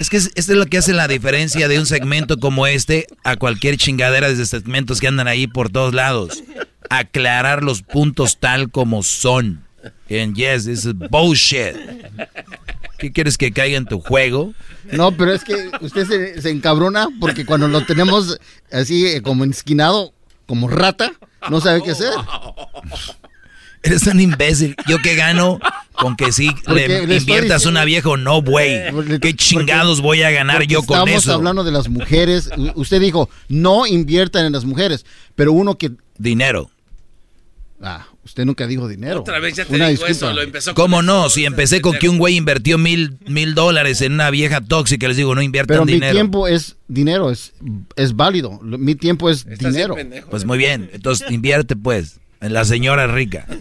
Es 0.00 0.10
que 0.10 0.16
es- 0.16 0.30
esto 0.34 0.52
es 0.52 0.58
lo 0.58 0.66
que 0.66 0.78
hace 0.78 0.92
la 0.92 1.06
diferencia 1.08 1.68
de 1.68 1.78
un 1.78 1.86
segmento 1.86 2.38
como 2.38 2.66
este 2.66 3.06
a 3.24 3.36
cualquier 3.36 3.76
chingadera 3.76 4.28
de 4.32 4.46
segmentos 4.46 5.00
que 5.00 5.08
andan 5.08 5.28
ahí 5.28 5.46
por 5.46 5.70
todos 5.70 5.92
lados. 5.94 6.42
Aclarar 6.90 7.62
los 7.62 7.82
puntos 7.82 8.38
tal 8.38 8.70
como 8.70 9.02
son. 9.02 9.64
And 10.10 10.34
yes, 10.34 10.64
this 10.64 10.84
is 10.86 10.94
bullshit. 10.94 11.76
¿Qué 12.98 13.12
quieres 13.12 13.38
que 13.38 13.52
caiga 13.52 13.76
en 13.78 13.86
tu 13.86 14.00
juego? 14.00 14.52
No, 14.90 15.12
pero 15.12 15.32
es 15.32 15.44
que 15.44 15.70
usted 15.80 16.06
se, 16.06 16.42
se 16.42 16.50
encabrona 16.50 17.08
porque 17.20 17.46
cuando 17.46 17.68
lo 17.68 17.84
tenemos 17.86 18.38
así 18.72 19.06
eh, 19.06 19.22
como 19.22 19.44
esquinado, 19.44 20.12
como 20.46 20.68
rata, 20.68 21.12
no 21.50 21.60
sabe 21.60 21.82
qué 21.82 21.92
hacer. 21.92 22.12
Eres 23.82 24.06
un 24.08 24.20
imbécil. 24.20 24.74
¿Yo 24.88 24.98
qué 25.00 25.14
gano 25.14 25.60
con 25.92 26.16
que 26.16 26.32
sí 26.32 26.50
le 26.66 26.82
inviertas 27.02 27.18
diciendo- 27.28 27.68
una 27.68 27.84
vieja 27.84 28.08
o 28.08 28.16
no, 28.16 28.42
güey? 28.42 28.76
¿Qué 29.20 29.34
chingados 29.34 30.00
voy 30.00 30.22
a 30.22 30.30
ganar 30.30 30.64
yo 30.64 30.82
con 30.82 30.98
estamos 30.98 31.22
eso? 31.22 31.34
hablando 31.34 31.62
de 31.62 31.70
las 31.70 31.88
mujeres. 31.88 32.50
Usted 32.74 33.00
dijo, 33.00 33.30
no 33.48 33.86
inviertan 33.86 34.46
en 34.46 34.52
las 34.52 34.64
mujeres, 34.64 35.06
pero 35.36 35.52
uno 35.52 35.78
que... 35.78 35.92
Dinero. 36.18 36.68
Ah, 37.80 38.08
usted 38.28 38.44
nunca 38.44 38.66
dijo 38.66 38.86
dinero. 38.88 39.20
Otra 39.20 39.38
vez 39.40 39.56
ya 39.56 39.64
te 39.64 39.74
Una 39.74 39.88
dijo 39.88 40.04
disculpa. 40.06 40.26
eso, 40.28 40.32
lo 40.36 40.42
empezó 40.42 40.74
con 40.74 40.84
¿Cómo 40.84 41.02
no? 41.02 41.28
Si 41.30 41.44
empecé 41.44 41.80
con 41.80 41.94
que 41.98 42.08
un 42.08 42.18
güey 42.18 42.36
invirtió 42.36 42.78
mil, 42.78 43.18
mil 43.26 43.54
dólares 43.54 44.00
en 44.02 44.12
una 44.12 44.30
vieja 44.30 44.60
tóxica, 44.60 45.08
les 45.08 45.16
digo, 45.16 45.34
no 45.34 45.42
inviertan 45.42 45.74
Pero 45.76 45.84
mi 45.86 45.92
dinero. 45.94 46.12
tiempo 46.12 46.46
es 46.46 46.76
dinero, 46.86 47.30
es, 47.30 47.52
es 47.96 48.14
válido. 48.14 48.60
Mi 48.62 48.94
tiempo 48.94 49.28
es 49.30 49.46
Estás 49.48 49.72
dinero. 49.72 49.94
pendejo. 49.94 50.30
Pues 50.30 50.44
muy 50.44 50.58
bien, 50.58 50.90
entonces 50.92 51.30
invierte 51.30 51.74
pues 51.76 52.20
en 52.40 52.52
la 52.52 52.64
señora 52.64 53.06
rica. 53.06 53.46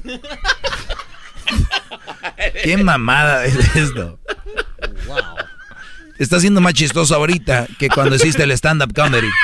¿Qué 2.63 2.77
mamada 2.77 3.45
es 3.45 3.75
esto? 3.75 4.19
Está 6.19 6.39
siendo 6.39 6.61
más 6.61 6.73
chistoso 6.73 7.15
ahorita 7.15 7.67
que 7.79 7.89
cuando 7.89 8.15
hiciste 8.15 8.43
el 8.43 8.51
stand-up 8.51 8.93
comedy. 8.93 9.27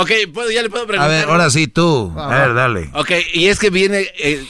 Ok, 0.00 0.10
¿puedo- 0.32 0.50
ya 0.50 0.62
le 0.62 0.70
puedo 0.70 0.84
A 0.84 0.86
preguntar. 0.86 1.10
ver, 1.10 1.28
ahora 1.28 1.50
sí 1.50 1.66
tú. 1.66 2.12
A 2.16 2.28
ver, 2.46 2.54
dale. 2.54 2.90
Ok, 2.94 3.10
y 3.34 3.46
es 3.46 3.58
que 3.58 3.70
viene... 3.70 4.06
eh, 4.18 4.44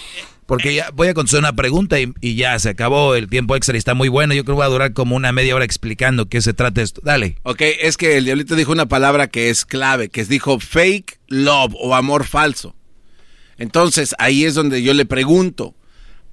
Porque 0.46 0.74
ya 0.74 0.90
voy 0.94 1.08
a 1.08 1.14
contestar 1.14 1.40
una 1.40 1.52
pregunta 1.54 2.00
y, 2.00 2.12
y 2.20 2.34
ya 2.34 2.58
se 2.58 2.70
acabó 2.70 3.14
el 3.14 3.28
tiempo 3.28 3.54
extra 3.56 3.74
y 3.74 3.78
está 3.78 3.94
muy 3.94 4.08
bueno. 4.08 4.34
Yo 4.34 4.44
creo 4.44 4.56
que 4.56 4.60
va 4.60 4.64
a 4.66 4.70
durar 4.70 4.92
como 4.94 5.14
una 5.16 5.30
media 5.32 5.54
hora 5.54 5.64
explicando 5.64 6.26
qué 6.28 6.40
se 6.42 6.54
trata 6.54 6.80
esto. 6.82 7.00
Dale. 7.04 7.36
ok, 7.44 7.60
es 7.80 7.96
que 7.96 8.16
el 8.16 8.24
diablito 8.24 8.56
dijo 8.56 8.72
una 8.72 8.86
palabra 8.86 9.26
que 9.28 9.50
es 9.50 9.64
clave, 9.64 10.08
que 10.08 10.20
es 10.22 10.28
dijo 10.28 10.58
fake 10.60 11.18
love 11.28 11.74
o 11.78 11.94
amor 11.94 12.24
falso. 12.24 12.74
Entonces, 13.58 14.14
ahí 14.18 14.44
es 14.44 14.54
donde 14.54 14.82
yo 14.82 14.94
le 14.94 15.04
pregunto, 15.04 15.74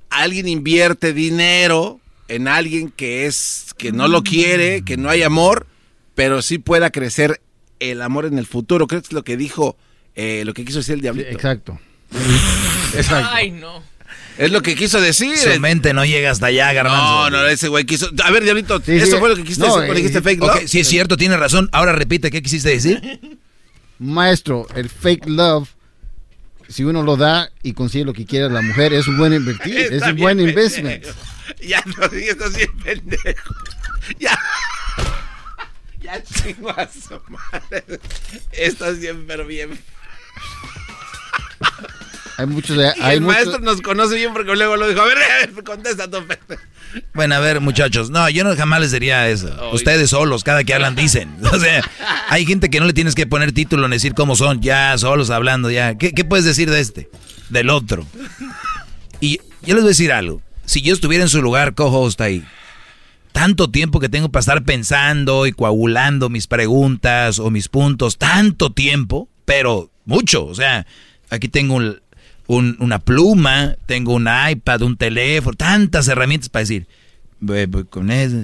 ¿alguien 0.10 0.48
invierte 0.48 1.12
dinero 1.14 2.00
en 2.28 2.48
alguien 2.48 2.92
que 2.92 3.26
es 3.26 3.74
que 3.78 3.92
no 3.92 4.08
lo 4.08 4.24
quiere, 4.24 4.84
que 4.84 4.98
no 4.98 5.10
hay 5.10 5.24
amor, 5.24 5.68
pero 6.16 6.42
sí 6.42 6.58
pueda 6.58 6.90
crecer 6.92 7.42
el 7.80 8.02
amor 8.02 8.26
en 8.26 8.38
el 8.38 8.46
futuro? 8.46 8.88
Creo 8.88 9.02
que 9.02 9.08
es 9.08 9.14
lo 9.14 9.24
que 9.24 9.38
dijo, 9.38 9.78
eh, 10.16 10.44
lo 10.46 10.54
que 10.54 10.66
quiso 10.66 10.80
decir 10.80 10.96
el 10.96 11.02
diablito. 11.02 11.30
Exacto. 11.30 11.80
Exacto. 12.96 13.30
Ay, 13.32 13.52
no. 13.52 13.84
Es 14.38 14.52
lo 14.52 14.62
que 14.62 14.76
quiso 14.76 15.00
decir. 15.00 15.38
Su 15.38 15.60
mente 15.62 15.94
no 15.94 16.04
llega 16.06 16.30
hasta 16.32 16.48
allá, 16.48 16.72
garbanzo. 16.74 17.30
No, 17.30 17.30
no, 17.30 17.48
ese 17.48 17.70
güey 17.70 17.86
quiso. 17.86 18.10
A 18.24 18.32
ver, 18.32 18.44
Diablito, 18.44 18.82
Sí, 18.86 18.94
eso 18.98 19.14
sí. 19.14 19.18
fue 19.18 19.30
lo 19.30 19.36
que 19.38 19.44
quisiste 19.44 19.62
No, 19.66 19.68
decir 19.68 19.88
cuando 19.88 19.94
eh, 19.94 19.98
dijiste 19.98 20.22
fake 20.22 20.42
Ok, 20.42 20.56
love. 20.56 20.68
sí 20.68 20.80
es 20.82 20.88
cierto, 20.90 21.16
tiene 21.18 21.38
razón. 21.38 21.70
Ahora 21.72 21.94
repite, 21.94 22.30
¿qué 22.32 22.42
quisiste 22.42 22.70
decir? 22.70 23.40
Maestro, 23.98 24.68
el 24.76 24.90
fake 24.90 25.28
love, 25.28 25.70
si 26.68 26.84
uno 26.84 27.02
lo 27.02 27.16
da 27.16 27.50
y 27.64 27.72
consigue 27.74 28.04
lo 28.04 28.12
que 28.14 28.26
quiere 28.26 28.50
la 28.50 28.62
mujer, 28.62 28.92
es 28.94 29.08
un 29.08 29.18
buen 29.18 29.32
invertir, 29.34 29.78
es 29.94 30.02
un 30.04 30.18
buen 30.18 30.38
pendejo. 30.38 30.50
investment. 30.60 31.06
Ya 31.62 31.82
no, 31.86 32.12
ya 32.12 32.32
estás 32.32 32.56
bien 32.58 32.78
pendejo. 32.84 33.56
Ya. 34.20 34.38
Ya 36.06 36.24
chingo 36.24 36.70
a 36.70 36.88
su 36.88 37.20
madre. 37.30 37.84
Estás 38.52 39.00
bien, 39.00 39.26
pero 39.28 39.46
bien. 39.46 39.78
Hay 42.38 42.48
muchos, 42.48 42.76
Y 42.78 42.82
hay 43.02 43.16
el 43.16 43.22
muchos- 43.22 43.36
maestro 43.46 43.60
nos 43.60 43.82
conoce 43.82 44.16
bien 44.16 44.34
porque 44.34 44.54
luego 44.56 44.76
lo 44.76 44.90
dijo. 44.90 45.02
A 45.02 45.06
ver, 45.06 45.18
a 45.18 45.38
ver, 45.48 45.64
contesta 45.64 46.10
tu 46.10 46.18
pendejo. 46.26 46.62
Bueno, 47.14 47.36
a 47.36 47.40
ver, 47.40 47.62
muchachos. 47.62 48.10
No, 48.10 48.30
yo 48.30 48.44
no 48.44 48.56
jamás 48.58 48.82
les 48.82 48.92
diría 48.92 49.28
eso. 49.30 49.70
Ustedes 49.72 50.10
solos, 50.10 50.44
cada 50.44 50.64
que 50.66 50.74
hablan, 50.74 50.96
dicen. 50.96 51.34
O 51.54 51.60
sea, 51.60 51.82
hay 52.28 52.46
gente 52.46 52.70
que 52.70 52.80
no 52.82 52.86
le 52.86 52.94
tienes 52.94 53.16
que 53.16 53.26
poner 53.26 53.54
título 53.54 53.88
ni 53.88 53.96
decir 53.96 54.14
cómo 54.14 54.36
son. 54.36 54.62
Ya, 54.62 54.98
solos 54.98 55.30
hablando, 55.30 55.72
ya. 55.72 55.98
¿Qué, 55.98 56.12
qué 56.14 56.26
puedes 56.26 56.44
decir 56.46 56.70
de 56.70 56.82
este? 56.82 57.10
Del 57.50 57.70
otro. 57.70 58.06
Y 59.22 59.40
yo 59.62 59.74
les 59.76 59.84
voy 59.84 59.86
a 59.86 59.88
decir 59.90 60.12
algo. 60.12 60.42
Si 60.66 60.82
yo 60.82 60.94
estuviera 60.94 61.24
en 61.24 61.30
su 61.30 61.42
lugar, 61.42 61.74
co-host 61.74 62.20
ahí, 62.20 62.44
tanto 63.36 63.70
tiempo 63.70 64.00
que 64.00 64.08
tengo 64.08 64.30
para 64.30 64.40
estar 64.40 64.64
pensando 64.64 65.46
y 65.46 65.52
coagulando 65.52 66.30
mis 66.30 66.48
preguntas 66.48 67.38
o 67.38 67.52
mis 67.52 67.68
puntos, 67.68 68.18
tanto 68.18 68.72
tiempo, 68.72 69.28
pero 69.44 69.92
mucho. 70.06 70.46
O 70.46 70.56
sea, 70.56 70.86
aquí 71.30 71.50
tengo 71.50 71.76
un- 71.76 72.00
un- 72.48 72.78
una 72.80 73.00
pluma, 73.00 73.76
tengo 73.88 74.14
un 74.14 74.30
iPad, 74.50 74.84
un 74.84 74.96
teléfono, 74.96 75.54
tantas 75.58 76.08
herramientas 76.08 76.48
para 76.48 76.62
decir, 76.62 76.88
"Voy- 77.42 77.66
voy 77.66 77.84
con 77.84 78.10
eso. 78.10 78.38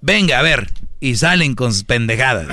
Venga, 0.00 0.40
a 0.40 0.42
ver, 0.42 0.68
y 0.98 1.14
salen 1.14 1.54
con 1.54 1.72
sus 1.72 1.84
pendejadas. 1.84 2.48
O 2.48 2.52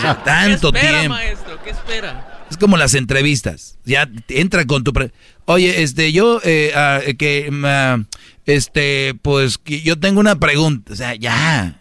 sea, 0.00 0.14
tanto 0.24 0.70
¿Qué 0.72 0.78
espera, 0.80 0.98
tiempo. 1.00 1.14
maestro? 1.16 1.58
¿Qué 1.64 1.70
espera? 1.70 2.44
Es 2.50 2.58
como 2.58 2.76
las 2.76 2.92
entrevistas. 2.94 3.78
Ya 3.84 4.06
entra 4.28 4.66
con 4.66 4.84
tu... 4.84 4.92
pre- 4.92 5.12
Oye, 5.46 5.82
este, 5.82 6.12
yo, 6.12 6.40
eh, 6.44 6.72
ah, 6.76 7.00
que, 7.18 7.50
ah, 7.64 7.98
este, 8.46 9.14
pues, 9.20 9.60
yo 9.64 9.98
tengo 9.98 10.20
una 10.20 10.38
pregunta. 10.38 10.92
O 10.92 10.96
sea, 10.96 11.14
ya. 11.14 11.80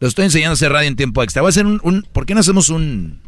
Lo 0.00 0.08
estoy 0.08 0.24
enseñando 0.24 0.52
a 0.52 0.54
hacer 0.54 0.72
radio 0.72 0.88
en 0.88 0.96
tiempo 0.96 1.22
extra. 1.22 1.42
Voy 1.42 1.48
a 1.48 1.50
hacer 1.50 1.64
un, 1.64 1.80
un 1.84 2.02
¿por 2.12 2.26
qué 2.26 2.34
no 2.34 2.40
hacemos 2.40 2.68
un 2.68 3.20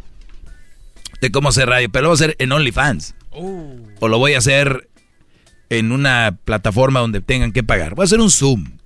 de 1.20 1.30
cómo 1.30 1.48
hacer 1.48 1.68
radio? 1.68 1.88
Pero 1.90 2.02
lo 2.02 2.08
voy 2.08 2.14
a 2.14 2.20
hacer 2.24 2.36
en 2.40 2.50
OnlyFans. 2.50 3.14
Oh. 3.30 3.76
O 4.00 4.08
lo 4.08 4.18
voy 4.18 4.34
a 4.34 4.38
hacer 4.38 4.88
en 5.70 5.92
una 5.92 6.36
plataforma 6.44 7.00
donde 7.00 7.20
tengan 7.20 7.52
que 7.52 7.62
pagar. 7.62 7.94
Voy 7.94 8.02
a 8.02 8.06
hacer 8.06 8.20
un 8.20 8.30
Zoom. 8.30 8.78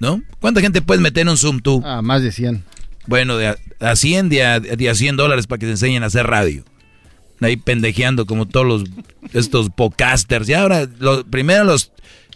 ¿No? 0.00 0.20
¿Cuánta 0.40 0.60
gente 0.60 0.82
puedes 0.82 1.00
meter 1.00 1.22
en 1.22 1.28
un 1.28 1.36
Zoom 1.36 1.60
tú? 1.60 1.80
Ah, 1.84 2.02
más 2.02 2.22
de 2.22 2.32
100. 2.32 2.64
Bueno, 3.06 3.36
de 3.36 3.56
a, 3.80 3.96
100, 3.96 4.28
de 4.28 4.42
a, 4.42 4.94
100 4.94 5.16
dólares 5.16 5.46
para 5.46 5.58
que 5.58 5.66
te 5.66 5.72
enseñen 5.72 6.02
a 6.02 6.06
hacer 6.06 6.26
radio. 6.26 6.64
Ahí 7.40 7.56
pendejeando 7.56 8.26
como 8.26 8.46
todos 8.46 8.66
los 8.66 8.84
estos 9.32 9.70
podcasters. 9.70 10.48
Y 10.48 10.54
ahora, 10.54 10.88
primero 11.30 11.64
los 11.64 11.92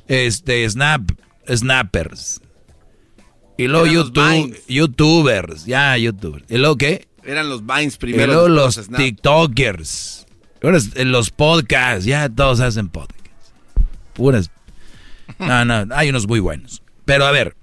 este, 0.09 0.69
snap, 0.69 1.11
snappers. 1.49 2.41
Y 3.59 3.69
luego 3.69 3.87
YouTube, 3.87 4.59
youtubers, 4.69 5.65
ya 5.65 5.97
youtubers. 5.97 6.45
¿Y 6.51 6.59
luego 6.59 6.77
qué? 6.77 7.09
Eran 7.25 7.49
los 7.49 7.65
Vines 7.67 7.97
primero. 7.97 8.25
Y 8.25 8.27
luego 8.27 8.49
los 8.49 8.89
TikTokers. 8.89 10.27
Ahora 10.63 10.79
los 11.05 11.31
podcasts, 11.31 12.05
ya 12.05 12.29
todos 12.29 12.61
hacen 12.61 12.89
podcasts. 12.89 13.53
Puras. 14.13 14.51
No, 15.41 15.65
no, 15.65 15.93
hay 15.95 16.09
unos 16.09 16.29
muy 16.29 16.39
buenos. 16.39 16.83
Pero 17.05 17.27
a 17.27 17.33
ver, 17.33 17.57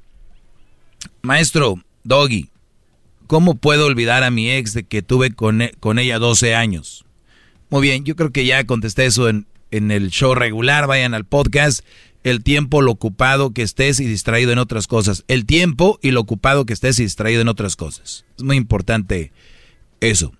maestro 1.21 1.81
Doggy, 2.03 2.49
¿cómo 3.25 3.55
puedo 3.55 3.85
olvidar 3.85 4.23
a 4.23 4.31
mi 4.31 4.51
ex 4.51 4.73
de 4.73 4.83
que 4.83 5.01
tuve 5.01 5.31
con, 5.31 5.61
e, 5.61 5.73
con 5.79 5.97
ella 5.97 6.19
12 6.19 6.55
años? 6.55 7.05
Muy 7.69 7.81
bien, 7.81 8.03
yo 8.03 8.17
creo 8.17 8.31
que 8.31 8.45
ya 8.45 8.65
contesté 8.65 9.05
eso 9.05 9.29
en, 9.29 9.47
en 9.71 9.91
el 9.91 10.09
show 10.11 10.35
regular. 10.35 10.85
Vayan 10.87 11.13
al 11.13 11.23
podcast 11.23 11.85
el 12.23 12.43
tiempo, 12.43 12.81
lo 12.81 12.91
ocupado 12.91 13.51
que 13.51 13.61
estés 13.61 13.99
y 13.99 14.05
distraído 14.05 14.51
en 14.51 14.57
otras 14.57 14.87
cosas. 14.87 15.23
El 15.27 15.45
tiempo 15.45 15.99
y 16.01 16.11
lo 16.11 16.21
ocupado 16.21 16.65
que 16.65 16.73
estés 16.73 16.99
y 16.99 17.03
distraído 17.03 17.41
en 17.41 17.49
otras 17.49 17.75
cosas. 17.75 18.25
Es 18.37 18.43
muy 18.43 18.57
importante 18.57 19.31
eso. 19.99 20.33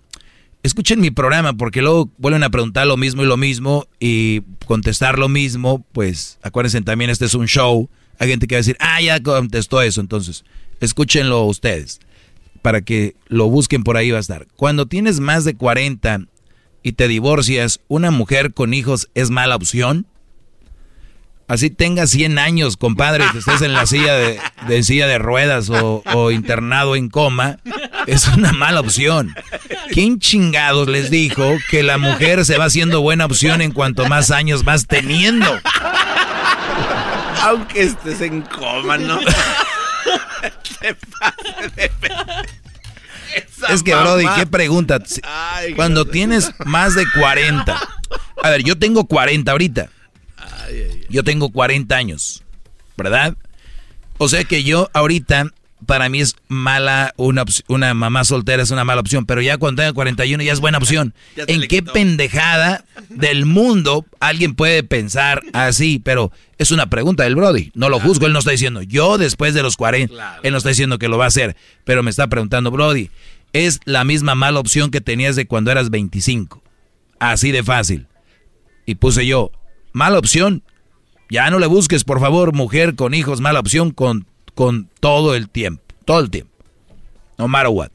Escuchen 0.64 1.02
mi 1.02 1.12
programa 1.12 1.54
porque 1.54 1.82
luego 1.82 2.10
vuelven 2.18 2.44
a 2.44 2.50
preguntar 2.50 2.88
lo 2.88 2.96
mismo 2.96 3.24
y 3.24 3.26
lo 3.26 3.36
mismo 3.36 3.86
y 4.00 4.42
contestar 4.66 5.20
lo 5.20 5.28
mismo. 5.28 5.86
Pues 5.92 6.40
acuérdense 6.42 6.82
también, 6.82 7.10
este 7.10 7.26
es 7.26 7.34
un 7.34 7.48
show. 7.48 7.90
Hay 8.18 8.30
gente 8.30 8.48
que 8.48 8.56
va 8.56 8.58
a 8.58 8.62
decir, 8.62 8.78
ah, 8.80 9.02
ya 9.02 9.22
contestó 9.22 9.82
eso. 9.82 10.00
Entonces, 10.00 10.46
escúchenlo 10.80 11.44
ustedes 11.44 12.00
para 12.62 12.82
que 12.82 13.18
lo 13.28 13.50
busquen 13.50 13.84
por 13.84 13.98
ahí 13.98 14.10
va 14.12 14.18
a 14.18 14.22
estar. 14.22 14.48
Cuando 14.56 14.86
tienes 14.86 15.20
más 15.20 15.44
de 15.44 15.56
40 15.56 16.28
y 16.82 16.94
te 16.94 17.10
divorcias, 17.10 17.82
¿una 17.90 18.10
mujer 18.10 18.54
con 18.54 18.74
hijos 18.74 19.10
es 19.16 19.30
mala 19.32 19.58
opción? 19.58 20.08
Así 21.48 21.70
tengas 21.70 22.10
100 22.12 22.40
años, 22.40 22.78
compadre, 22.78 23.26
que 23.32 23.40
estés 23.40 23.62
en 23.62 23.74
la 23.74 23.86
silla 23.86 24.14
de, 24.16 24.84
silla 24.84 25.08
de 25.08 25.18
ruedas 25.18 25.70
o, 25.70 26.32
internado 26.32 26.96
en 26.96 27.10
coma, 27.10 27.60
es 28.08 28.28
una 28.28 28.52
mala 28.54 28.80
opción. 28.80 29.36
¿Quién 29.92 30.20
chingados 30.20 30.88
les 30.88 31.10
dijo 31.10 31.58
que 31.70 31.84
la 31.84 31.98
mujer 31.98 32.46
se 32.46 32.58
va 32.58 32.66
haciendo 32.66 33.02
buena 33.02 33.26
opción 33.26 33.62
en 33.62 33.72
cuanto 33.72 34.06
más 34.08 34.32
años 34.32 34.64
vas 34.64 34.88
teniendo? 34.88 35.48
Aunque 37.42 37.84
estés 37.84 38.22
en 38.22 38.42
coma, 38.42 38.98
¿no? 38.98 39.20
es 43.70 43.84
que, 43.84 43.96
Brody, 43.96 44.26
¿qué 44.36 44.48
pregunta? 44.48 45.00
Cuando 45.76 46.06
tienes 46.06 46.52
más 46.66 46.96
de 46.96 47.06
40. 47.20 47.80
A 48.44 48.50
ver, 48.50 48.64
yo 48.64 48.78
tengo 48.78 49.06
40 49.06 49.52
ahorita. 49.52 49.90
Yo 51.10 51.24
tengo 51.24 51.50
40 51.50 51.96
años, 51.96 52.44
¿verdad? 52.98 53.36
O 54.18 54.30
sea 54.30 54.44
que 54.44 54.64
yo 54.64 54.90
ahorita, 54.94 55.48
para 55.86 56.08
mí 56.10 56.22
es 56.22 56.36
mala, 56.48 57.14
una, 57.18 57.44
una 57.68 57.94
mamá 57.94 58.24
soltera 58.24 58.64
es 58.64 58.72
una 58.72 58.84
mala 58.84 59.02
opción, 59.02 59.26
pero 59.26 59.42
ya 59.42 59.58
cuando 59.58 59.82
tenga 59.82 59.94
41 59.94 60.44
ya 60.44 60.54
es 60.54 60.60
buena 60.60 60.78
opción. 60.80 61.14
¿En 61.36 61.68
qué 61.68 61.82
pendejada 61.84 62.86
del 63.10 63.46
mundo 63.46 64.06
alguien 64.20 64.56
puede 64.56 64.84
pensar 64.84 65.44
así? 65.54 66.00
Pero 66.04 66.32
es 66.58 66.72
una 66.72 66.90
pregunta 66.90 67.24
del 67.24 67.36
Brody. 67.36 67.72
No 67.74 67.90
lo 67.90 68.00
juzgo, 68.00 68.28
él 68.28 68.34
no 68.34 68.40
está 68.40 68.52
diciendo, 68.52 68.82
yo 68.82 69.18
después 69.18 69.54
de 69.54 69.64
los 69.64 69.78
40, 69.78 70.40
él 70.44 70.52
no 70.52 70.58
está 70.58 70.70
diciendo 70.70 71.00
que 71.00 71.10
lo 71.10 71.18
va 71.18 71.26
a 71.26 71.30
hacer, 71.30 71.56
pero 71.84 72.04
me 72.04 72.12
está 72.12 72.28
preguntando, 72.28 72.72
Brody, 72.72 73.10
es 73.54 73.80
la 73.86 74.04
misma 74.04 74.36
mala 74.36 74.60
opción 74.60 74.90
que 74.90 75.02
tenías 75.02 75.36
de 75.36 75.46
cuando 75.46 75.72
eras 75.72 75.90
25. 75.90 76.62
Así 77.20 77.52
de 77.52 77.64
fácil. 77.64 78.08
Y 78.86 78.96
puse 78.96 79.26
yo, 79.26 79.52
mala 79.94 80.20
opción. 80.20 80.64
Ya 81.30 81.50
no 81.50 81.58
le 81.58 81.68
busques, 81.68 82.04
por 82.04 82.20
favor, 82.20 82.54
mujer 82.54 82.96
con 82.96 83.14
hijos, 83.14 83.40
mala 83.40 83.60
opción 83.60 83.92
con, 83.92 84.28
con 84.54 84.90
todo 85.00 85.36
el 85.36 85.50
tiempo. 85.50 85.82
Todo 86.06 86.20
el 86.20 86.30
tiempo. 86.30 86.52
No 87.38 87.48
matter 87.48 87.70
what. 87.70 87.90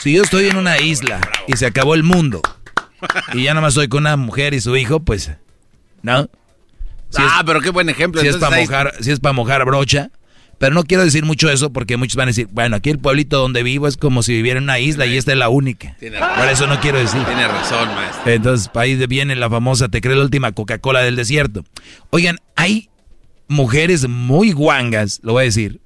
Si 0.00 0.12
yo 0.12 0.22
estoy 0.22 0.46
en 0.46 0.56
una 0.56 0.78
isla 0.78 1.20
y 1.48 1.56
se 1.56 1.66
acabó 1.66 1.94
el 1.94 2.02
mundo 2.02 2.40
y 3.34 3.44
ya 3.44 3.54
nada 3.54 3.62
más 3.62 3.72
estoy 3.72 3.88
con 3.88 4.00
una 4.00 4.16
mujer 4.16 4.54
y 4.54 4.60
su 4.60 4.76
hijo, 4.76 5.00
pues, 5.00 5.30
¿no? 6.02 6.28
ah, 7.18 7.42
pero 7.44 7.60
qué 7.60 7.70
buen 7.70 7.88
ejemplo. 7.88 8.20
Si 8.20 8.28
es 8.28 8.36
para 8.36 8.60
mojar, 8.60 8.94
si 9.00 9.10
es 9.10 9.20
para 9.20 9.32
mojar 9.32 9.64
brocha, 9.64 10.10
pero 10.58 10.74
no 10.74 10.84
quiero 10.84 11.04
decir 11.04 11.24
mucho 11.24 11.50
eso 11.50 11.72
porque 11.72 11.96
muchos 11.96 12.16
van 12.16 12.28
a 12.28 12.30
decir, 12.30 12.48
bueno, 12.50 12.76
aquí 12.76 12.90
el 12.90 12.98
pueblito 12.98 13.38
donde 13.38 13.62
vivo 13.62 13.88
es 13.88 13.96
como 13.96 14.22
si 14.22 14.32
viviera 14.32 14.58
en 14.58 14.64
una 14.64 14.78
isla 14.78 15.04
y 15.04 15.16
esta 15.16 15.32
es 15.32 15.38
la 15.38 15.50
única. 15.50 15.96
Por 16.00 16.48
eso 16.48 16.66
no 16.66 16.80
quiero 16.80 16.98
decir. 16.98 17.22
Tiene 17.24 17.46
razón, 17.46 17.88
maestro. 17.94 18.32
Entonces, 18.32 18.70
ahí 18.74 18.96
viene 19.06 19.36
la 19.36 19.50
famosa, 19.50 19.88
te 19.88 20.00
cree 20.00 20.16
la 20.16 20.22
última 20.22 20.52
Coca-Cola 20.52 21.00
del 21.02 21.16
desierto. 21.16 21.64
Oigan, 22.10 22.38
hay 22.54 22.88
mujeres 23.48 24.08
muy 24.08 24.52
guangas, 24.52 25.20
lo 25.22 25.32
voy 25.32 25.42
a 25.42 25.44
decir, 25.44 25.80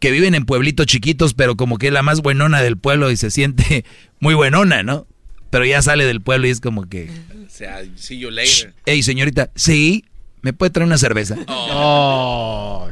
que 0.00 0.10
viven 0.10 0.34
en 0.34 0.44
pueblitos 0.44 0.86
chiquitos, 0.86 1.34
pero 1.34 1.56
como 1.56 1.78
que 1.78 1.86
es 1.86 1.92
la 1.92 2.02
más 2.02 2.22
buenona 2.22 2.62
del 2.62 2.76
pueblo 2.76 3.10
y 3.10 3.16
se 3.16 3.30
siente 3.30 3.84
muy 4.20 4.34
buenona, 4.34 4.82
¿no? 4.82 5.06
Pero 5.50 5.64
ya 5.64 5.80
sale 5.80 6.04
del 6.04 6.20
pueblo 6.20 6.48
y 6.48 6.50
es 6.50 6.60
como 6.60 6.88
que... 6.88 7.08
O 7.46 7.48
sea, 7.48 7.82
see 7.94 8.18
you 8.18 8.30
later. 8.30 8.74
Ey, 8.84 9.02
señorita, 9.04 9.50
sí, 9.54 10.04
¿me 10.42 10.52
puede 10.52 10.70
traer 10.70 10.86
una 10.86 10.98
cerveza? 10.98 11.36
Oh. 11.46 12.90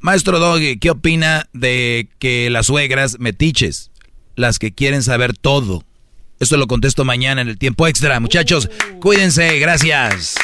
Maestro 0.00 0.38
Doggy, 0.38 0.78
¿qué 0.78 0.90
opina 0.90 1.46
de 1.52 2.08
que 2.18 2.48
las 2.48 2.66
suegras 2.66 3.18
metiches, 3.18 3.90
las 4.34 4.58
que 4.58 4.72
quieren 4.72 5.02
saber 5.02 5.36
todo? 5.36 5.84
Esto 6.38 6.56
lo 6.56 6.66
contesto 6.66 7.04
mañana 7.04 7.42
en 7.42 7.48
el 7.48 7.58
tiempo 7.58 7.86
extra. 7.86 8.18
Muchachos, 8.18 8.70
cuídense, 9.02 9.58
gracias. 9.58 10.36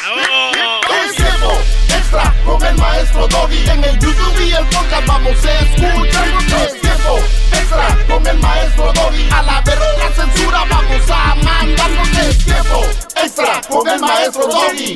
Es 1.09 1.15
tiempo 1.15 1.59
extra 1.89 2.35
con 2.45 2.63
el 2.63 2.77
maestro 2.77 3.27
Doggy. 3.27 3.67
En 3.67 3.83
el 3.83 3.99
YouTube 3.99 4.47
y 4.47 4.51
el 4.51 4.65
podcast 4.67 5.07
vamos 5.07 5.45
a 5.45 5.59
escuchar. 5.59 6.27
Es 6.63 6.81
tiempo 6.81 7.17
extra 7.51 7.97
con 8.07 8.27
el 8.27 8.37
maestro 8.37 8.93
Doggy. 8.93 9.29
A 9.31 9.41
la 9.41 9.61
verga 9.61 10.13
censura 10.15 10.65
vamos 10.69 11.09
a 11.09 11.35
mandar. 11.35 11.91
Es 12.29 12.45
tiempo 12.45 12.85
extra 13.23 13.61
con 13.67 13.89
el 13.89 13.99
maestro 13.99 14.45
Doggy. 14.45 14.95